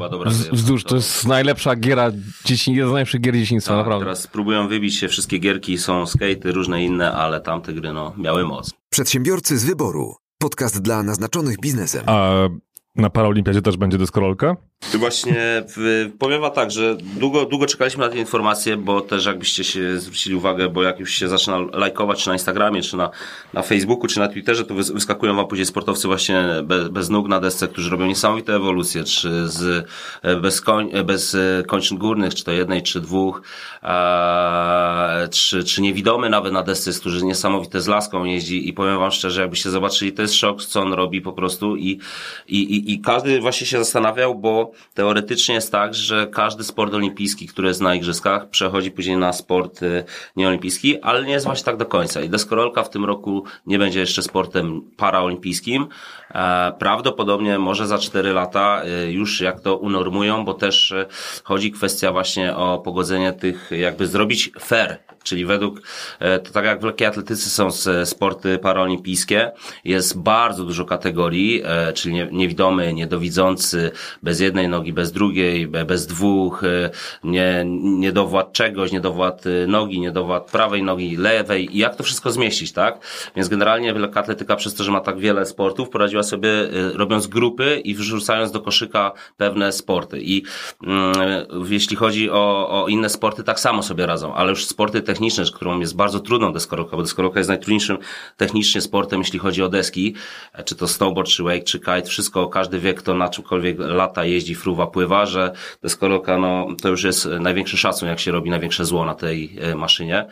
wzdłuż, 0.52 0.84
to 0.84 0.96
jest 0.96 1.28
najlepsza 1.28 1.76
giera, 1.76 2.10
dzieci, 2.44 2.72
jedna 2.74 2.88
z 2.90 2.92
najlepszych 2.92 3.20
gier 3.20 3.34
dzieciństwa, 3.34 3.72
Tak, 3.72 3.78
naprawdę. 3.78 4.04
teraz 4.04 4.26
próbują 4.26 4.68
wybić 4.68 4.96
się 4.96 5.08
wszystkie 5.14 5.38
gierki, 5.38 5.78
są 5.78 6.06
skatey, 6.06 6.52
różne 6.52 6.84
inne, 6.84 7.12
ale 7.12 7.40
tamte 7.40 7.72
gry 7.72 7.92
no, 7.92 8.14
miały 8.16 8.44
moc. 8.44 8.70
Przedsiębiorcy 8.90 9.58
z 9.58 9.64
wyboru. 9.64 10.14
Podcast 10.38 10.82
dla 10.82 11.02
naznaczonych 11.02 11.60
biznesem. 11.60 12.02
A 12.06 12.32
na 12.96 13.10
Paraolimpiadzie 13.10 13.62
też 13.62 13.76
będzie 13.76 13.98
deskorolka? 13.98 14.56
Właśnie 14.92 15.64
powiem 16.18 16.40
wam 16.40 16.52
tak, 16.52 16.70
że 16.70 16.96
długo, 17.00 17.44
długo 17.44 17.66
czekaliśmy 17.66 18.04
na 18.04 18.10
te 18.10 18.18
informacje, 18.18 18.76
bo 18.76 19.00
też 19.00 19.26
jakbyście 19.26 19.64
się 19.64 20.00
zwrócili 20.00 20.36
uwagę, 20.36 20.68
bo 20.68 20.82
jak 20.82 21.00
już 21.00 21.10
się 21.10 21.28
zaczyna 21.28 21.58
lajkować, 21.72 22.22
czy 22.22 22.28
na 22.28 22.32
Instagramie, 22.34 22.82
czy 22.82 22.96
na, 22.96 23.10
na 23.52 23.62
Facebooku, 23.62 24.06
czy 24.06 24.18
na 24.18 24.28
Twitterze, 24.28 24.64
to 24.64 24.74
wys- 24.74 24.92
wyskakują 24.92 25.36
wam 25.36 25.46
później 25.46 25.66
sportowcy 25.66 26.08
właśnie 26.08 26.44
bez, 26.64 26.88
bez 26.88 27.10
nóg 27.10 27.28
na 27.28 27.40
desce, 27.40 27.68
którzy 27.68 27.90
robią 27.90 28.06
niesamowite 28.06 28.54
ewolucje, 28.56 29.04
czy 29.04 29.48
z, 29.48 29.86
e, 30.22 30.36
bez, 30.36 30.60
koń, 30.60 30.90
e, 30.92 31.04
bez 31.04 31.34
e, 31.34 31.62
kończyn 31.66 31.98
górnych, 31.98 32.34
czy 32.34 32.44
to 32.44 32.52
jednej, 32.52 32.82
czy 32.82 33.00
dwóch, 33.00 33.42
e, 33.82 35.28
czy, 35.30 35.64
czy 35.64 35.82
niewidomy 35.82 36.30
nawet 36.30 36.52
na 36.52 36.62
desce, 36.62 36.92
którzy 36.92 37.24
niesamowite 37.24 37.80
z 37.80 37.88
laską 37.88 38.24
jeździ 38.24 38.68
i 38.68 38.72
powiem 38.72 38.98
wam 38.98 39.10
szczerze, 39.10 39.40
jakbyście 39.40 39.70
zobaczyli, 39.70 40.12
to 40.12 40.22
jest 40.22 40.34
szok, 40.34 40.64
co 40.64 40.80
on 40.80 40.92
robi 40.92 41.20
po 41.20 41.32
prostu 41.32 41.76
i, 41.76 41.98
i, 42.48 42.58
i, 42.58 42.92
i 42.92 43.00
każdy 43.00 43.40
właśnie 43.40 43.66
się 43.66 43.78
zastanawiał, 43.78 44.34
bo 44.34 44.73
teoretycznie 44.94 45.54
jest 45.54 45.72
tak, 45.72 45.94
że 45.94 46.26
każdy 46.26 46.64
sport 46.64 46.94
olimpijski, 46.94 47.46
który 47.46 47.68
jest 47.68 47.80
na 47.80 47.94
igrzyskach, 47.94 48.48
przechodzi 48.48 48.90
później 48.90 49.16
na 49.16 49.32
sport 49.32 49.82
y, 49.82 50.04
nieolimpijski, 50.36 51.00
ale 51.00 51.24
nie 51.24 51.32
jest 51.32 51.46
właśnie 51.46 51.64
tak 51.64 51.76
do 51.76 51.86
końca. 51.86 52.20
I 52.20 52.28
deskorolka 52.28 52.82
w 52.82 52.90
tym 52.90 53.04
roku 53.04 53.44
nie 53.66 53.78
będzie 53.78 54.00
jeszcze 54.00 54.22
sportem 54.22 54.82
paraolimpijskim. 54.96 55.86
E, 56.34 56.72
Prawdopodobnie 56.78 57.58
może 57.58 57.86
za 57.86 57.98
4 57.98 58.32
lata 58.32 58.82
y, 59.06 59.12
już 59.12 59.40
jak 59.40 59.60
to 59.60 59.76
unormują, 59.76 60.44
bo 60.44 60.54
też 60.54 60.90
y, 60.90 61.06
chodzi 61.44 61.72
kwestia 61.72 62.12
właśnie 62.12 62.56
o 62.56 62.78
pogodzenie 62.78 63.32
tych, 63.32 63.70
jakby 63.70 64.06
zrobić 64.06 64.50
fair, 64.60 64.98
czyli 65.24 65.44
według, 65.44 65.80
e, 66.18 66.38
to 66.38 66.50
tak 66.52 66.64
jak 66.64 66.80
w 66.80 66.84
lekkiej 66.84 67.06
atletyce 67.06 67.50
są 67.50 67.68
sporty 68.04 68.58
paraolimpijskie, 68.58 69.52
jest 69.84 70.18
bardzo 70.18 70.64
dużo 70.64 70.84
kategorii, 70.84 71.62
e, 71.64 71.92
czyli 71.92 72.14
nie- 72.14 72.28
niewidomy, 72.32 72.94
niedowidzący, 72.94 73.90
bez 74.22 74.40
jednej 74.40 74.68
nogi, 74.68 74.92
bez 74.92 75.12
drugiej, 75.12 75.66
be- 75.66 75.84
bez 75.84 76.06
dwóch, 76.06 76.64
e, 76.64 76.90
nie, 77.24 77.64
niedowład 77.82 78.52
czegoś, 78.52 78.92
niedowład 78.92 79.44
nogi, 79.66 80.00
niedowład 80.00 80.50
prawej 80.50 80.82
nogi, 80.82 81.16
lewej 81.16 81.76
i 81.76 81.78
jak 81.78 81.96
to 81.96 82.02
wszystko 82.02 82.30
zmieścić, 82.30 82.72
tak? 82.72 82.98
Więc 83.36 83.48
generalnie 83.48 83.92
lekka 83.94 84.20
atletyka 84.20 84.56
przez 84.56 84.74
to, 84.74 84.84
że 84.84 84.92
ma 84.92 85.00
tak 85.00 85.18
wiele 85.18 85.46
sportów, 85.46 85.88
poradziła 85.88 86.22
sobie 86.22 86.50
robiąc 86.94 87.26
grupy 87.26 87.80
i 87.84 87.94
wrzucając 87.94 88.52
do 88.52 88.60
koszyka 88.60 89.12
pewne 89.36 89.72
sporty 89.72 90.20
i 90.22 90.42
mm, 90.86 91.12
jeśli 91.68 91.96
chodzi 91.96 92.30
o, 92.30 92.68
o 92.84 92.88
inne 92.88 93.08
sporty, 93.08 93.44
tak 93.44 93.60
samo 93.60 93.82
sobie 93.82 94.06
radzą, 94.06 94.34
ale 94.34 94.50
już 94.50 94.64
sporty 94.66 95.02
techniczne, 95.14 95.44
którą 95.54 95.80
jest 95.80 95.96
bardzo 95.96 96.20
trudną 96.20 96.52
deskorolka, 96.52 96.96
bo 96.96 97.02
deskorolka 97.02 97.40
jest 97.40 97.48
najtrudniejszym 97.48 97.98
technicznie 98.36 98.80
sportem, 98.80 99.20
jeśli 99.20 99.38
chodzi 99.38 99.62
o 99.62 99.68
deski, 99.68 100.14
e, 100.52 100.64
czy 100.64 100.74
to 100.74 100.88
snowboard, 100.88 101.28
czy 101.28 101.42
wake, 101.42 101.62
czy 101.62 101.78
kite, 101.78 102.02
wszystko, 102.02 102.48
każdy 102.48 102.78
wie, 102.78 102.94
kto 102.94 103.14
na 103.14 103.28
czymkolwiek 103.28 103.76
lata, 103.78 104.24
jeździ, 104.24 104.54
fruwa, 104.54 104.86
pływa, 104.86 105.26
że 105.26 105.52
deskorolka, 105.82 106.38
no, 106.38 106.66
to 106.82 106.88
już 106.88 107.04
jest 107.04 107.26
e, 107.26 107.40
największy 107.40 107.76
szacun, 107.76 108.08
jak 108.08 108.20
się 108.20 108.32
robi 108.32 108.50
największe 108.50 108.84
zło 108.84 109.04
na 109.04 109.14
tej 109.14 109.56
e, 109.60 109.74
maszynie 109.74 110.26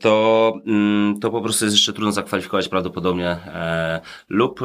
to, 0.00 0.52
mm, 0.66 1.20
to 1.20 1.30
po 1.30 1.40
prostu 1.40 1.64
jest 1.64 1.76
jeszcze 1.76 1.92
trudno 1.92 2.12
zakwalifikować 2.12 2.68
prawdopodobnie 2.68 3.28
e, 3.28 4.00
lub 4.28 4.62
e, 4.62 4.64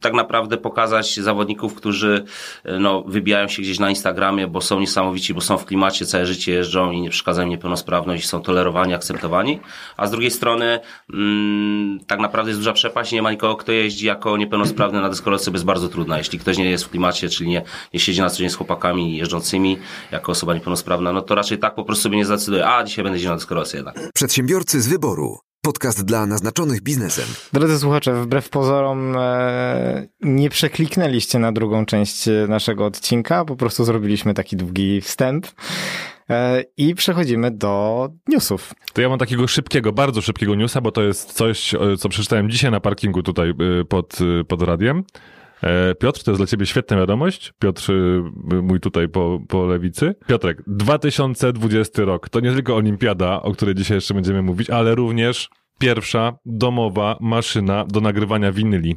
tak 0.00 0.12
naprawdę 0.12 0.56
pokazać 0.56 1.16
zawodników, 1.16 1.74
którzy 1.74 2.24
e, 2.64 2.78
no, 2.78 3.02
wybijają 3.02 3.48
się 3.48 3.62
gdzieś 3.62 3.78
na 3.78 3.90
Instagramie, 3.90 4.46
bo 4.46 4.60
są 4.60 4.80
niesamowici, 4.80 5.34
bo 5.34 5.40
są 5.40 5.58
w 5.58 5.64
klimacie, 5.64 6.06
całe 6.06 6.26
życie 6.26 6.52
jeżdżą 6.52 6.90
i 6.90 7.00
nie 7.00 7.10
przeszkadzają 7.10 7.48
niepełnosprawność 7.48 8.24
i 8.24 8.26
są 8.26 8.42
tolerowani, 8.42 8.94
akceptowani, 8.94 9.60
a 9.96 10.06
z 10.06 10.10
drugiej 10.10 10.30
strony 10.30 10.80
mm, 11.12 12.00
tak 12.06 12.20
naprawdę 12.20 12.50
jest 12.50 12.60
duża 12.60 12.72
przepaść, 12.72 13.12
nie 13.12 13.22
ma 13.22 13.30
nikogo, 13.30 13.56
kto 13.56 13.72
jeździ 13.72 14.06
jako 14.06 14.36
niepełnosprawny 14.36 15.00
na 15.00 15.08
deskorolce, 15.08 15.50
bo 15.50 15.54
jest 15.54 15.64
bardzo 15.64 15.88
trudna. 15.88 16.18
Jeśli 16.18 16.38
ktoś 16.38 16.58
nie 16.58 16.70
jest 16.70 16.84
w 16.84 16.90
klimacie, 16.90 17.28
czyli 17.28 17.50
nie, 17.50 17.62
nie 17.94 18.00
siedzi 18.00 18.20
na 18.20 18.30
co 18.30 18.38
dzień 18.38 18.50
z 18.50 18.54
chłopakami 18.54 19.16
jeżdżącymi 19.16 19.78
jako 20.12 20.32
osoba 20.32 20.54
niepełnosprawna, 20.54 21.12
no 21.12 21.22
to 21.22 21.34
raczej 21.34 21.58
tak 21.58 21.74
po 21.74 21.84
prostu 21.84 22.02
sobie 22.02 22.16
nie 22.16 22.24
zdecyduje, 22.24 22.68
a 22.68 22.84
dzisiaj 22.84 23.02
będę 23.02 23.16
jeździł 23.16 23.30
na 23.30 23.36
deskorolce 23.36 23.76
jednak. 23.76 24.05
Przedsiębiorcy 24.14 24.80
z 24.80 24.88
wyboru. 24.88 25.38
Podcast 25.62 26.04
dla 26.04 26.26
naznaczonych 26.26 26.82
biznesem. 26.82 27.24
Drodzy 27.52 27.78
słuchacze, 27.78 28.22
wbrew 28.22 28.48
pozorom 28.48 29.16
e, 29.16 30.08
nie 30.20 30.50
przekliknęliście 30.50 31.38
na 31.38 31.52
drugą 31.52 31.86
część 31.86 32.28
e, 32.28 32.46
naszego 32.48 32.86
odcinka, 32.86 33.44
po 33.44 33.56
prostu 33.56 33.84
zrobiliśmy 33.84 34.34
taki 34.34 34.56
długi 34.56 35.00
wstęp 35.00 35.46
e, 36.30 36.64
i 36.76 36.94
przechodzimy 36.94 37.50
do 37.50 38.08
newsów. 38.28 38.74
To 38.92 39.00
ja 39.00 39.08
mam 39.08 39.18
takiego 39.18 39.48
szybkiego, 39.48 39.92
bardzo 39.92 40.22
szybkiego 40.22 40.54
newsa, 40.54 40.80
bo 40.80 40.92
to 40.92 41.02
jest 41.02 41.32
coś, 41.32 41.74
co 41.98 42.08
przeczytałem 42.08 42.50
dzisiaj 42.50 42.70
na 42.70 42.80
parkingu 42.80 43.22
tutaj 43.22 43.52
pod, 43.88 44.18
pod 44.48 44.62
radiem. 44.62 45.04
E, 45.62 45.94
Piotr, 45.94 46.22
to 46.22 46.30
jest 46.30 46.40
dla 46.40 46.46
ciebie 46.46 46.66
świetna 46.66 46.96
wiadomość. 46.96 47.52
Piotr, 47.58 47.92
e, 48.52 48.62
mój 48.62 48.80
tutaj 48.80 49.08
po, 49.08 49.40
po 49.48 49.66
lewicy. 49.66 50.14
Piotrek, 50.26 50.62
2020 50.66 52.04
rok 52.04 52.28
to 52.28 52.40
nie 52.40 52.52
tylko 52.52 52.76
olimpiada, 52.76 53.42
o 53.42 53.52
której 53.52 53.74
dzisiaj 53.74 53.96
jeszcze 53.96 54.14
będziemy 54.14 54.42
mówić, 54.42 54.70
ale 54.70 54.94
również 54.94 55.48
pierwsza 55.78 56.32
domowa 56.46 57.16
maszyna 57.20 57.84
do 57.88 58.00
nagrywania 58.00 58.52
winyli. 58.52 58.96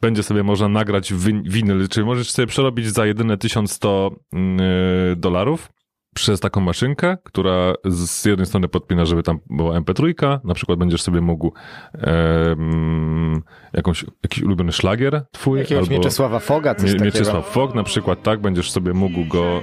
Będzie 0.00 0.22
sobie 0.22 0.42
można 0.42 0.68
nagrać 0.68 1.12
win- 1.14 1.42
winyl, 1.46 1.88
czyli 1.88 2.06
możesz 2.06 2.30
sobie 2.30 2.46
przerobić 2.46 2.86
za 2.86 3.06
jedyne 3.06 3.38
1100 3.38 4.10
mm, 4.32 4.60
e, 4.60 5.16
dolarów 5.16 5.68
przez 6.14 6.40
taką 6.40 6.60
maszynkę, 6.60 7.16
która 7.24 7.72
z 7.84 8.24
jednej 8.24 8.46
strony 8.46 8.68
podpina, 8.68 9.04
żeby 9.04 9.22
tam 9.22 9.38
była 9.50 9.80
MP3, 9.80 10.14
na 10.44 10.54
przykład 10.54 10.78
będziesz 10.78 11.02
sobie 11.02 11.20
mógł 11.20 11.52
em, 11.94 13.42
jakąś, 13.72 14.04
jakiś 14.22 14.42
ulubiony 14.42 14.72
szlagier 14.72 15.24
twój, 15.32 15.58
Jakiegoś 15.58 15.82
albo 15.84 15.94
Mieczysława 15.98 16.38
Foga, 16.38 16.74
coś 16.74 16.84
Mie- 16.84 16.92
takiego. 16.92 17.04
Mieczysław 17.04 17.46
Fog 17.48 17.74
na 17.74 17.82
przykład, 17.82 18.22
tak, 18.22 18.40
będziesz 18.40 18.70
sobie 18.70 18.92
mógł 18.92 19.24
go 19.24 19.44
e, 19.44 19.60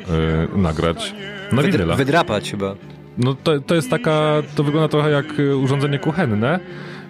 nagrać 0.58 1.14
na 1.52 1.62
Wydra- 1.62 1.72
winyla. 1.72 1.96
wydrapać 1.96 2.52
chyba. 2.52 2.76
No 3.18 3.36
to, 3.44 3.60
to 3.60 3.76
jest 3.76 3.90
taka, 3.90 4.34
to 4.56 4.64
wygląda 4.64 4.88
trochę 4.88 5.10
jak 5.12 5.26
e, 5.40 5.56
urządzenie 5.58 6.00
kuchenne, 6.00 6.60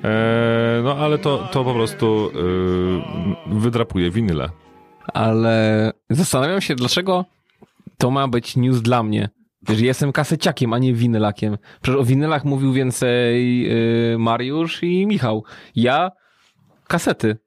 e, 0.04 0.82
no 0.84 0.95
ale 0.95 1.17
to, 1.17 1.49
to 1.52 1.63
po 1.63 1.73
prostu 1.73 2.32
e, 3.49 3.60
wydrapuje 3.60 4.12
winyle. 4.12 4.49
Ale 5.13 5.91
zastanawiam 6.10 6.62
się, 6.62 6.75
dlaczego 6.75 7.25
to 7.99 8.12
ma 8.12 8.27
być 8.27 8.55
news 8.57 8.81
dla 8.81 9.03
mnie. 9.03 9.29
Że 9.69 9.85
jestem 9.85 10.12
kaseciakiem, 10.12 10.73
a 10.73 10.77
nie 10.79 10.93
winylakiem. 10.93 11.57
Przecież 11.81 12.01
o 12.01 12.03
winylach 12.03 12.45
mówił 12.45 12.73
więcej 12.73 13.62
yy, 13.62 14.17
Mariusz 14.19 14.83
i 14.83 15.07
Michał. 15.07 15.43
Ja 15.75 16.12
kasety. 16.88 17.38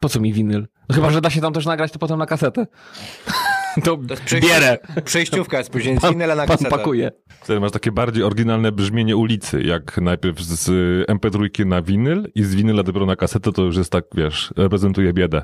Po 0.00 0.08
co 0.08 0.20
mi 0.20 0.32
winyl? 0.32 0.68
No 0.88 0.94
chyba, 0.94 1.10
że 1.10 1.20
da 1.20 1.30
się 1.30 1.40
tam 1.40 1.52
też 1.52 1.66
nagrać 1.66 1.92
to 1.92 1.98
potem 1.98 2.18
na 2.18 2.26
kasetę. 2.26 2.66
to 3.84 3.96
przejście- 3.96 4.40
bierę. 4.48 4.78
Przejściówka 5.04 5.58
jest 5.58 5.70
później 5.70 5.96
z 5.98 6.00
Pan, 6.00 6.10
winyla 6.12 6.34
na 6.34 6.46
pan 6.46 6.56
kasetę. 6.56 6.70
pakuje. 6.70 7.10
Wtedy 7.40 7.60
masz 7.60 7.72
takie 7.72 7.92
bardziej 7.92 8.22
oryginalne 8.24 8.72
brzmienie 8.72 9.16
ulicy, 9.16 9.62
jak 9.62 9.98
najpierw 9.98 10.40
z 10.40 10.66
MP3 11.10 11.66
na 11.66 11.82
winyl 11.82 12.30
i 12.34 12.42
z 12.44 12.54
winyla 12.54 12.82
dopiero 12.82 13.06
na 13.06 13.16
kasetę, 13.16 13.52
to 13.52 13.62
już 13.62 13.76
jest 13.76 13.92
tak, 13.92 14.04
wiesz, 14.14 14.52
reprezentuje 14.56 15.12
biedę. 15.12 15.42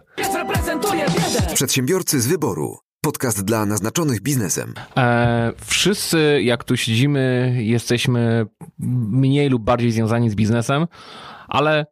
Przedsiębiorcy 1.55 2.21
z 2.21 2.27
wyboru. 2.27 2.77
Podcast 3.07 3.45
dla 3.45 3.67
naznaczonych 3.67 4.21
biznesem. 4.21 4.75
E, 4.97 5.53
wszyscy, 5.65 6.43
jak 6.43 6.65
tu 6.65 6.77
siedzimy, 6.77 7.55
jesteśmy 7.59 8.47
mniej 8.79 9.49
lub 9.49 9.63
bardziej 9.63 9.93
związani 9.93 10.31
z 10.31 10.35
biznesem, 10.35 10.87
ale 11.49 11.87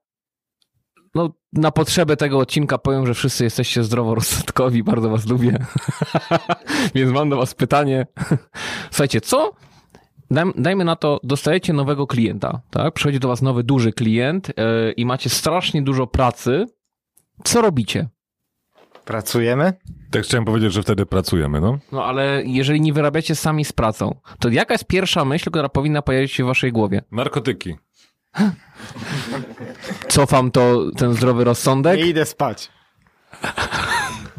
no, 1.14 1.35
na 1.53 1.70
potrzeby 1.70 2.16
tego 2.16 2.38
odcinka 2.38 2.79
powiem, 2.79 3.07
że 3.07 3.14
wszyscy 3.14 3.44
jesteście 3.44 3.85
zdroworozsądkowi, 3.85 4.83
bardzo 4.92 5.11
was 5.11 5.27
lubię. 5.27 5.59
Więc 6.94 7.12
mam 7.12 7.31
do 7.31 7.37
was 7.37 7.55
pytanie. 7.55 8.07
Słuchajcie, 8.90 9.20
co? 9.20 9.53
Daj, 10.31 10.44
dajmy 10.57 10.85
na 10.85 10.96
to, 10.96 11.20
dostajecie 11.22 11.72
nowego 11.72 12.07
klienta, 12.07 12.61
tak? 12.70 12.94
Przychodzi 12.94 13.20
do 13.20 13.29
was 13.29 13.42
nowy, 13.42 13.64
duży 13.64 13.92
klient 13.92 14.48
e, 14.48 14.92
i 14.92 15.07
macie 15.07 15.31
strasznie 15.31 15.83
dużo 15.83 16.07
pracy. 16.07 16.66
Co 17.44 17.62
robicie? 17.62 18.09
Pracujemy? 19.05 19.73
Tak 20.11 20.23
chciałem 20.23 20.45
powiedzieć, 20.45 20.73
że 20.73 20.83
wtedy 20.83 21.07
pracujemy, 21.07 21.61
no. 21.61 21.79
No 21.93 22.05
ale 22.05 22.43
jeżeli 22.47 22.81
nie 22.81 22.93
wyrabiacie 22.93 23.35
sami 23.35 23.64
z 23.64 23.73
pracą, 23.73 24.21
to 24.38 24.49
jaka 24.49 24.75
jest 24.75 24.87
pierwsza 24.87 25.25
myśl, 25.25 25.51
która 25.51 25.69
powinna 25.69 26.03
pojawić 26.03 26.33
się 26.33 26.45
w 26.45 26.47
waszej 26.47 26.73
głowie? 26.73 27.03
Narkotyki. 27.12 27.77
Cofam 30.09 30.51
to, 30.51 30.90
ten 30.97 31.14
zdrowy 31.14 31.45
rozsądek. 31.45 31.99
Nie 31.99 32.07
idę 32.07 32.27
spać. 32.27 32.71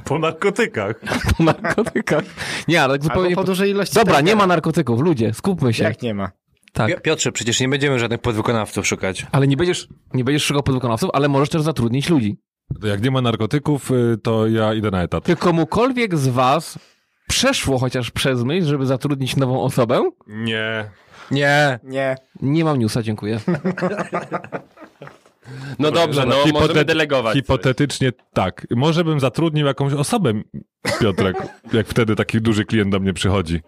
Po 0.06 0.19
narkotykach. 0.19 0.99
Po 1.38 1.43
narkotykach. 1.43 2.23
Nie, 2.67 2.84
ale 2.84 2.93
tak 2.93 3.04
zupełnie... 3.04 3.30
Albo 3.30 3.41
po 3.41 3.45
dużej 3.47 3.71
ilości 3.71 3.95
Dobra, 3.95 4.21
nie 4.21 4.36
ma 4.36 4.47
narkotyków, 4.47 4.99
ludzie, 4.99 5.34
skupmy 5.34 5.73
się. 5.73 5.84
Jak 5.84 6.01
nie 6.01 6.13
ma? 6.13 6.32
Tak. 6.73 6.95
Pi- 6.95 7.01
Piotrze, 7.01 7.32
przecież 7.32 7.60
nie 7.60 7.69
będziemy 7.69 7.99
żadnych 7.99 8.21
podwykonawców 8.21 8.88
szukać. 8.88 9.25
Ale 9.32 9.47
nie 9.47 9.58
będziesz, 9.58 9.88
nie 10.13 10.23
będziesz 10.23 10.43
szukał 10.43 10.63
podwykonawców, 10.63 11.10
ale 11.13 11.28
możesz 11.28 11.49
też 11.49 11.62
zatrudnić 11.62 12.10
ludzi. 12.10 12.38
Jak 12.84 13.01
nie 13.04 13.12
ma 13.12 13.21
narkotyków, 13.21 13.91
y, 13.91 14.17
to 14.23 14.47
ja 14.47 14.73
idę 14.73 14.91
na 14.91 15.04
etat. 15.04 15.23
Czy 15.25 15.36
komukolwiek 15.36 16.17
z 16.17 16.28
was 16.28 16.80
przeszło 17.28 17.80
chociaż 17.80 18.12
przez 18.12 18.43
myśl, 18.43 18.67
żeby 18.67 18.86
zatrudnić 18.86 19.36
nową 19.36 19.62
osobę? 19.62 20.12
Nie. 20.28 20.89
Nie. 21.32 21.80
Nie. 21.84 22.15
Nie 22.41 22.65
mam 22.65 22.80
newsa, 22.80 23.04
dziękuję. 23.04 23.39
No 25.80 25.91
dobrze, 25.91 26.25
no 26.25 26.36
Hipotet- 26.36 26.54
możemy 26.54 26.86
delegować. 26.86 27.34
coś. 27.34 27.41
Hipotetycznie 27.41 28.12
tak. 28.34 28.67
Może 28.75 29.04
bym 29.04 29.19
zatrudnił 29.19 29.65
jakąś 29.67 29.93
osobę, 29.93 30.34
Piotrek, 30.99 31.38
jak 31.73 31.88
wtedy 31.88 32.15
taki 32.15 32.41
duży 32.41 32.65
klient 32.65 32.91
do 32.91 32.99
mnie 32.99 33.13
przychodzi. 33.13 33.62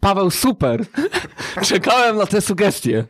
Paweł, 0.00 0.30
super! 0.30 0.84
Czekałem 1.62 2.16
na 2.16 2.26
te 2.26 2.40
sugestie. 2.40 3.04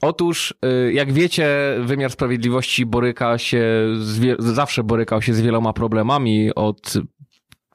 Otóż, 0.00 0.54
y, 0.88 0.92
jak 0.92 1.12
wiecie, 1.12 1.48
wymiar 1.80 2.10
sprawiedliwości 2.10 2.86
boryka 2.86 3.38
się, 3.38 3.64
z 3.98 4.36
zawsze 4.44 4.84
borykał 4.84 5.22
się 5.22 5.34
z 5.34 5.40
wieloma 5.40 5.72
problemami 5.72 6.54
od 6.54 6.94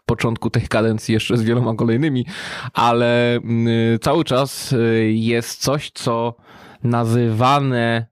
początku 0.06 0.50
tej 0.50 0.68
kadencji 0.68 1.14
jeszcze 1.14 1.38
z 1.38 1.44
wieloma 1.44 1.76
kolejnymi, 1.76 2.26
ale 2.74 3.38
y, 3.38 4.00
cały 4.02 4.24
czas 4.24 4.74
y, 4.74 5.12
jest 5.14 5.62
coś, 5.62 5.92
co 5.92 6.36
nazywane 6.84 8.06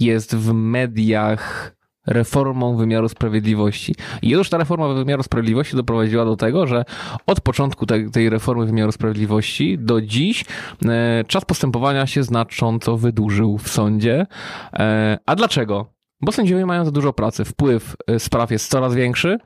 jest 0.00 0.36
w 0.36 0.52
mediach 0.52 1.76
reformą 2.10 2.76
wymiaru 2.76 3.08
sprawiedliwości. 3.08 3.94
I 4.22 4.28
już 4.28 4.48
ta 4.48 4.58
reforma 4.58 4.88
wymiaru 4.88 5.22
sprawiedliwości 5.22 5.76
doprowadziła 5.76 6.24
do 6.24 6.36
tego, 6.36 6.66
że 6.66 6.84
od 7.26 7.40
początku 7.40 7.86
tej, 7.86 8.30
reformy 8.30 8.66
wymiaru 8.66 8.92
sprawiedliwości 8.92 9.78
do 9.78 10.00
dziś 10.00 10.44
e, 10.84 11.24
czas 11.26 11.44
postępowania 11.44 12.06
się 12.06 12.22
znacząco 12.22 12.96
wydłużył 12.96 13.58
w 13.58 13.68
sądzie. 13.68 14.26
E, 14.72 15.18
a 15.26 15.36
dlaczego? 15.36 15.86
Bo 16.20 16.32
sędziowie 16.32 16.66
mają 16.66 16.84
za 16.84 16.90
dużo 16.90 17.12
pracy. 17.12 17.44
Wpływ 17.44 17.96
e, 18.06 18.18
spraw 18.18 18.50
jest 18.50 18.70
coraz 18.70 18.94
większy, 18.94 19.38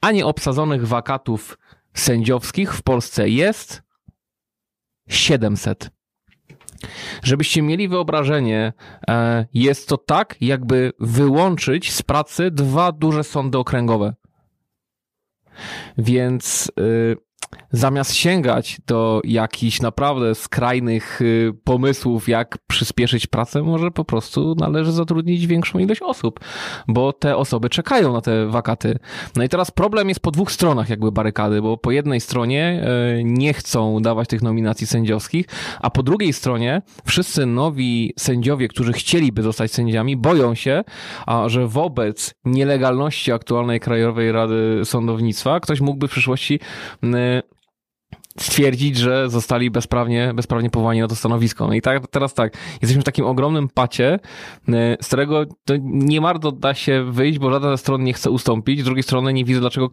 a 0.00 0.10
nieobsadzonych 0.12 0.86
wakatów 0.86 1.58
sędziowskich 1.94 2.74
w 2.74 2.82
Polsce 2.82 3.28
jest 3.28 3.82
700. 5.08 5.99
Żebyście 7.22 7.62
mieli 7.62 7.88
wyobrażenie, 7.88 8.72
e, 9.08 9.46
jest 9.54 9.88
to 9.88 9.96
tak, 9.96 10.36
jakby 10.40 10.92
wyłączyć 11.00 11.92
z 11.92 12.02
pracy 12.02 12.50
dwa 12.50 12.92
duże 12.92 13.24
sądy 13.24 13.58
okręgowe. 13.58 14.14
Więc 15.98 16.72
y, 16.80 17.16
zamiast 17.72 18.14
sięgać 18.14 18.80
do 18.86 19.20
jakichś 19.24 19.80
naprawdę 19.80 20.34
skrajnych 20.34 21.22
y, 21.22 21.52
pomysłów, 21.64 22.28
jak 22.28 22.58
przyspieszyć 22.66 23.26
pracę, 23.26 23.62
może 23.62 23.90
po 23.90 24.04
prostu 24.04 24.54
należy 24.58 24.92
zatrudnić 24.92 25.46
większą 25.46 25.78
ilość 25.78 26.02
osób, 26.02 26.40
bo 26.88 27.12
te 27.12 27.36
osoby 27.36 27.70
czekają 27.70 28.12
na 28.12 28.20
te 28.20 28.46
wakaty. 28.46 28.98
No 29.36 29.44
i 29.44 29.48
teraz 29.48 29.70
problem 29.70 30.08
jest 30.08 30.20
po 30.20 30.30
dwóch 30.30 30.52
stronach 30.52 30.90
jakby 30.90 31.12
barykady, 31.12 31.62
bo 31.62 31.76
po 31.76 31.90
jednej 31.90 32.20
stronie 32.20 32.86
y, 33.18 33.24
nie 33.24 33.54
chcą 33.54 34.02
dawać 34.02 34.28
tych 34.28 34.42
nominacji 34.42 34.86
sędziowskich, 34.86 35.46
a 35.80 35.90
po 35.90 36.02
drugiej 36.02 36.32
stronie 36.32 36.82
wszyscy 37.04 37.46
nowi 37.46 38.12
sędziowie, 38.18 38.68
którzy 38.68 38.92
chcieliby 38.92 39.42
zostać 39.42 39.72
sędziami, 39.72 40.16
boją 40.16 40.54
się, 40.54 40.84
że 41.46 41.66
wobec 41.66 42.34
nielegalności 42.44 43.32
aktualnej 43.32 43.80
Krajowej 43.80 44.32
Rady 44.32 44.80
Sądownictwa 44.84 45.60
ktoś 45.60 45.80
mógłby 45.80 46.08
w 46.08 46.10
przyszłości 46.10 46.60
y, 47.04 47.08
stwierdzić, 48.42 48.96
że 48.96 49.30
zostali 49.30 49.70
bezprawnie, 49.70 50.32
bezprawnie 50.34 50.70
powołani 50.70 51.00
na 51.00 51.08
to 51.08 51.16
stanowisko. 51.16 51.66
No 51.66 51.74
i 51.74 51.80
tak, 51.80 52.06
teraz 52.06 52.34
tak, 52.34 52.56
jesteśmy 52.72 53.02
w 53.02 53.04
takim 53.04 53.24
ogromnym 53.24 53.68
pacie, 53.68 54.18
y, 54.68 54.72
z 55.00 55.06
którego 55.06 55.44
to 55.64 55.74
nie 55.82 56.20
bardzo 56.20 56.52
da 56.52 56.74
się 56.74 57.04
wyjść, 57.10 57.38
bo 57.38 57.50
żadna 57.50 57.70
ze 57.70 57.78
stron 57.78 58.04
nie 58.04 58.12
chce 58.12 58.30
ustąpić, 58.30 58.80
z 58.80 58.84
drugiej 58.84 59.02
strony 59.02 59.32
nie 59.32 59.44
widzę, 59.44 59.60
dlaczego 59.60 59.90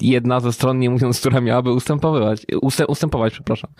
jedna 0.00 0.40
ze 0.40 0.52
stron, 0.52 0.78
nie 0.78 0.90
mówiąc, 0.90 1.18
która 1.20 1.40
miałaby 1.40 1.72
ustępować, 1.72 2.46
ustę, 2.62 2.86
ustępować, 2.86 3.32
przepraszam. 3.32 3.70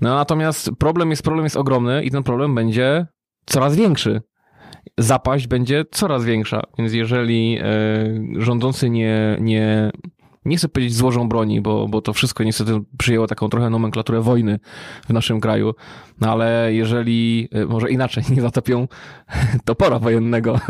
No 0.00 0.14
natomiast 0.14 0.70
problem 0.78 1.10
jest, 1.10 1.22
problem 1.22 1.44
jest 1.44 1.56
ogromny 1.56 2.04
i 2.04 2.10
ten 2.10 2.22
problem 2.22 2.54
będzie 2.54 3.06
coraz 3.46 3.76
większy. 3.76 4.22
Zapaść 4.98 5.46
będzie 5.46 5.84
coraz 5.90 6.24
większa, 6.24 6.62
więc 6.78 6.92
jeżeli 6.92 7.58
e, 7.58 7.64
rządzący 8.38 8.90
nie, 8.90 9.36
nie, 9.40 9.90
nie 10.44 10.56
chcę 10.56 10.68
powiedzieć 10.68 10.94
złożą 10.94 11.28
broni, 11.28 11.60
bo, 11.60 11.88
bo 11.88 12.00
to 12.00 12.12
wszystko 12.12 12.44
niestety 12.44 12.80
przyjęło 12.98 13.26
taką 13.26 13.48
trochę 13.48 13.70
nomenklaturę 13.70 14.20
wojny 14.20 14.58
w 15.08 15.12
naszym 15.12 15.40
kraju, 15.40 15.74
no 16.20 16.32
ale 16.32 16.74
jeżeli, 16.74 17.48
e, 17.52 17.66
może 17.66 17.90
inaczej, 17.90 18.24
nie 18.36 18.42
zatopią 18.42 18.88
topora 19.64 19.98
wojennego, 19.98 20.60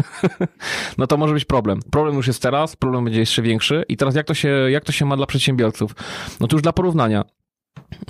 no 0.98 1.06
to 1.06 1.16
może 1.16 1.34
być 1.34 1.44
problem. 1.44 1.80
Problem 1.90 2.16
już 2.16 2.26
jest 2.26 2.42
teraz, 2.42 2.76
problem 2.76 3.04
będzie 3.04 3.20
jeszcze 3.20 3.42
większy 3.42 3.84
i 3.88 3.96
teraz 3.96 4.14
jak 4.14 4.26
to 4.26 4.34
się, 4.34 4.48
jak 4.48 4.84
to 4.84 4.92
się 4.92 5.04
ma 5.04 5.16
dla 5.16 5.26
przedsiębiorców? 5.26 5.94
No 6.40 6.46
to 6.46 6.56
już 6.56 6.62
dla 6.62 6.72
porównania. 6.72 7.24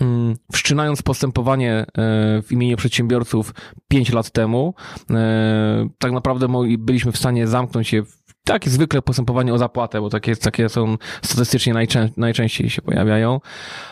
Mm, 0.00 0.37
Wszczynając 0.53 1.03
postępowanie 1.03 1.72
e, 1.72 1.85
w 2.42 2.46
imieniu 2.50 2.77
przedsiębiorców 2.77 3.55
5 3.88 4.12
lat 4.12 4.31
temu, 4.31 4.74
e, 5.11 5.88
tak 5.98 6.12
naprawdę 6.12 6.48
byliśmy 6.79 7.12
w 7.12 7.16
stanie 7.16 7.46
zamknąć 7.46 7.92
je 7.92 8.05
w 8.05 8.24
takie 8.44 8.70
zwykle 8.70 9.02
postępowanie 9.02 9.54
o 9.54 9.59
zapłatę, 9.59 10.00
bo 10.00 10.11
takie, 10.11 10.37
takie 10.37 10.68
są 10.68 10.96
statystycznie 11.22 11.74
najczę, 11.74 12.09
najczęściej 12.16 12.70
się 12.70 12.83
pojawiają 12.83 13.40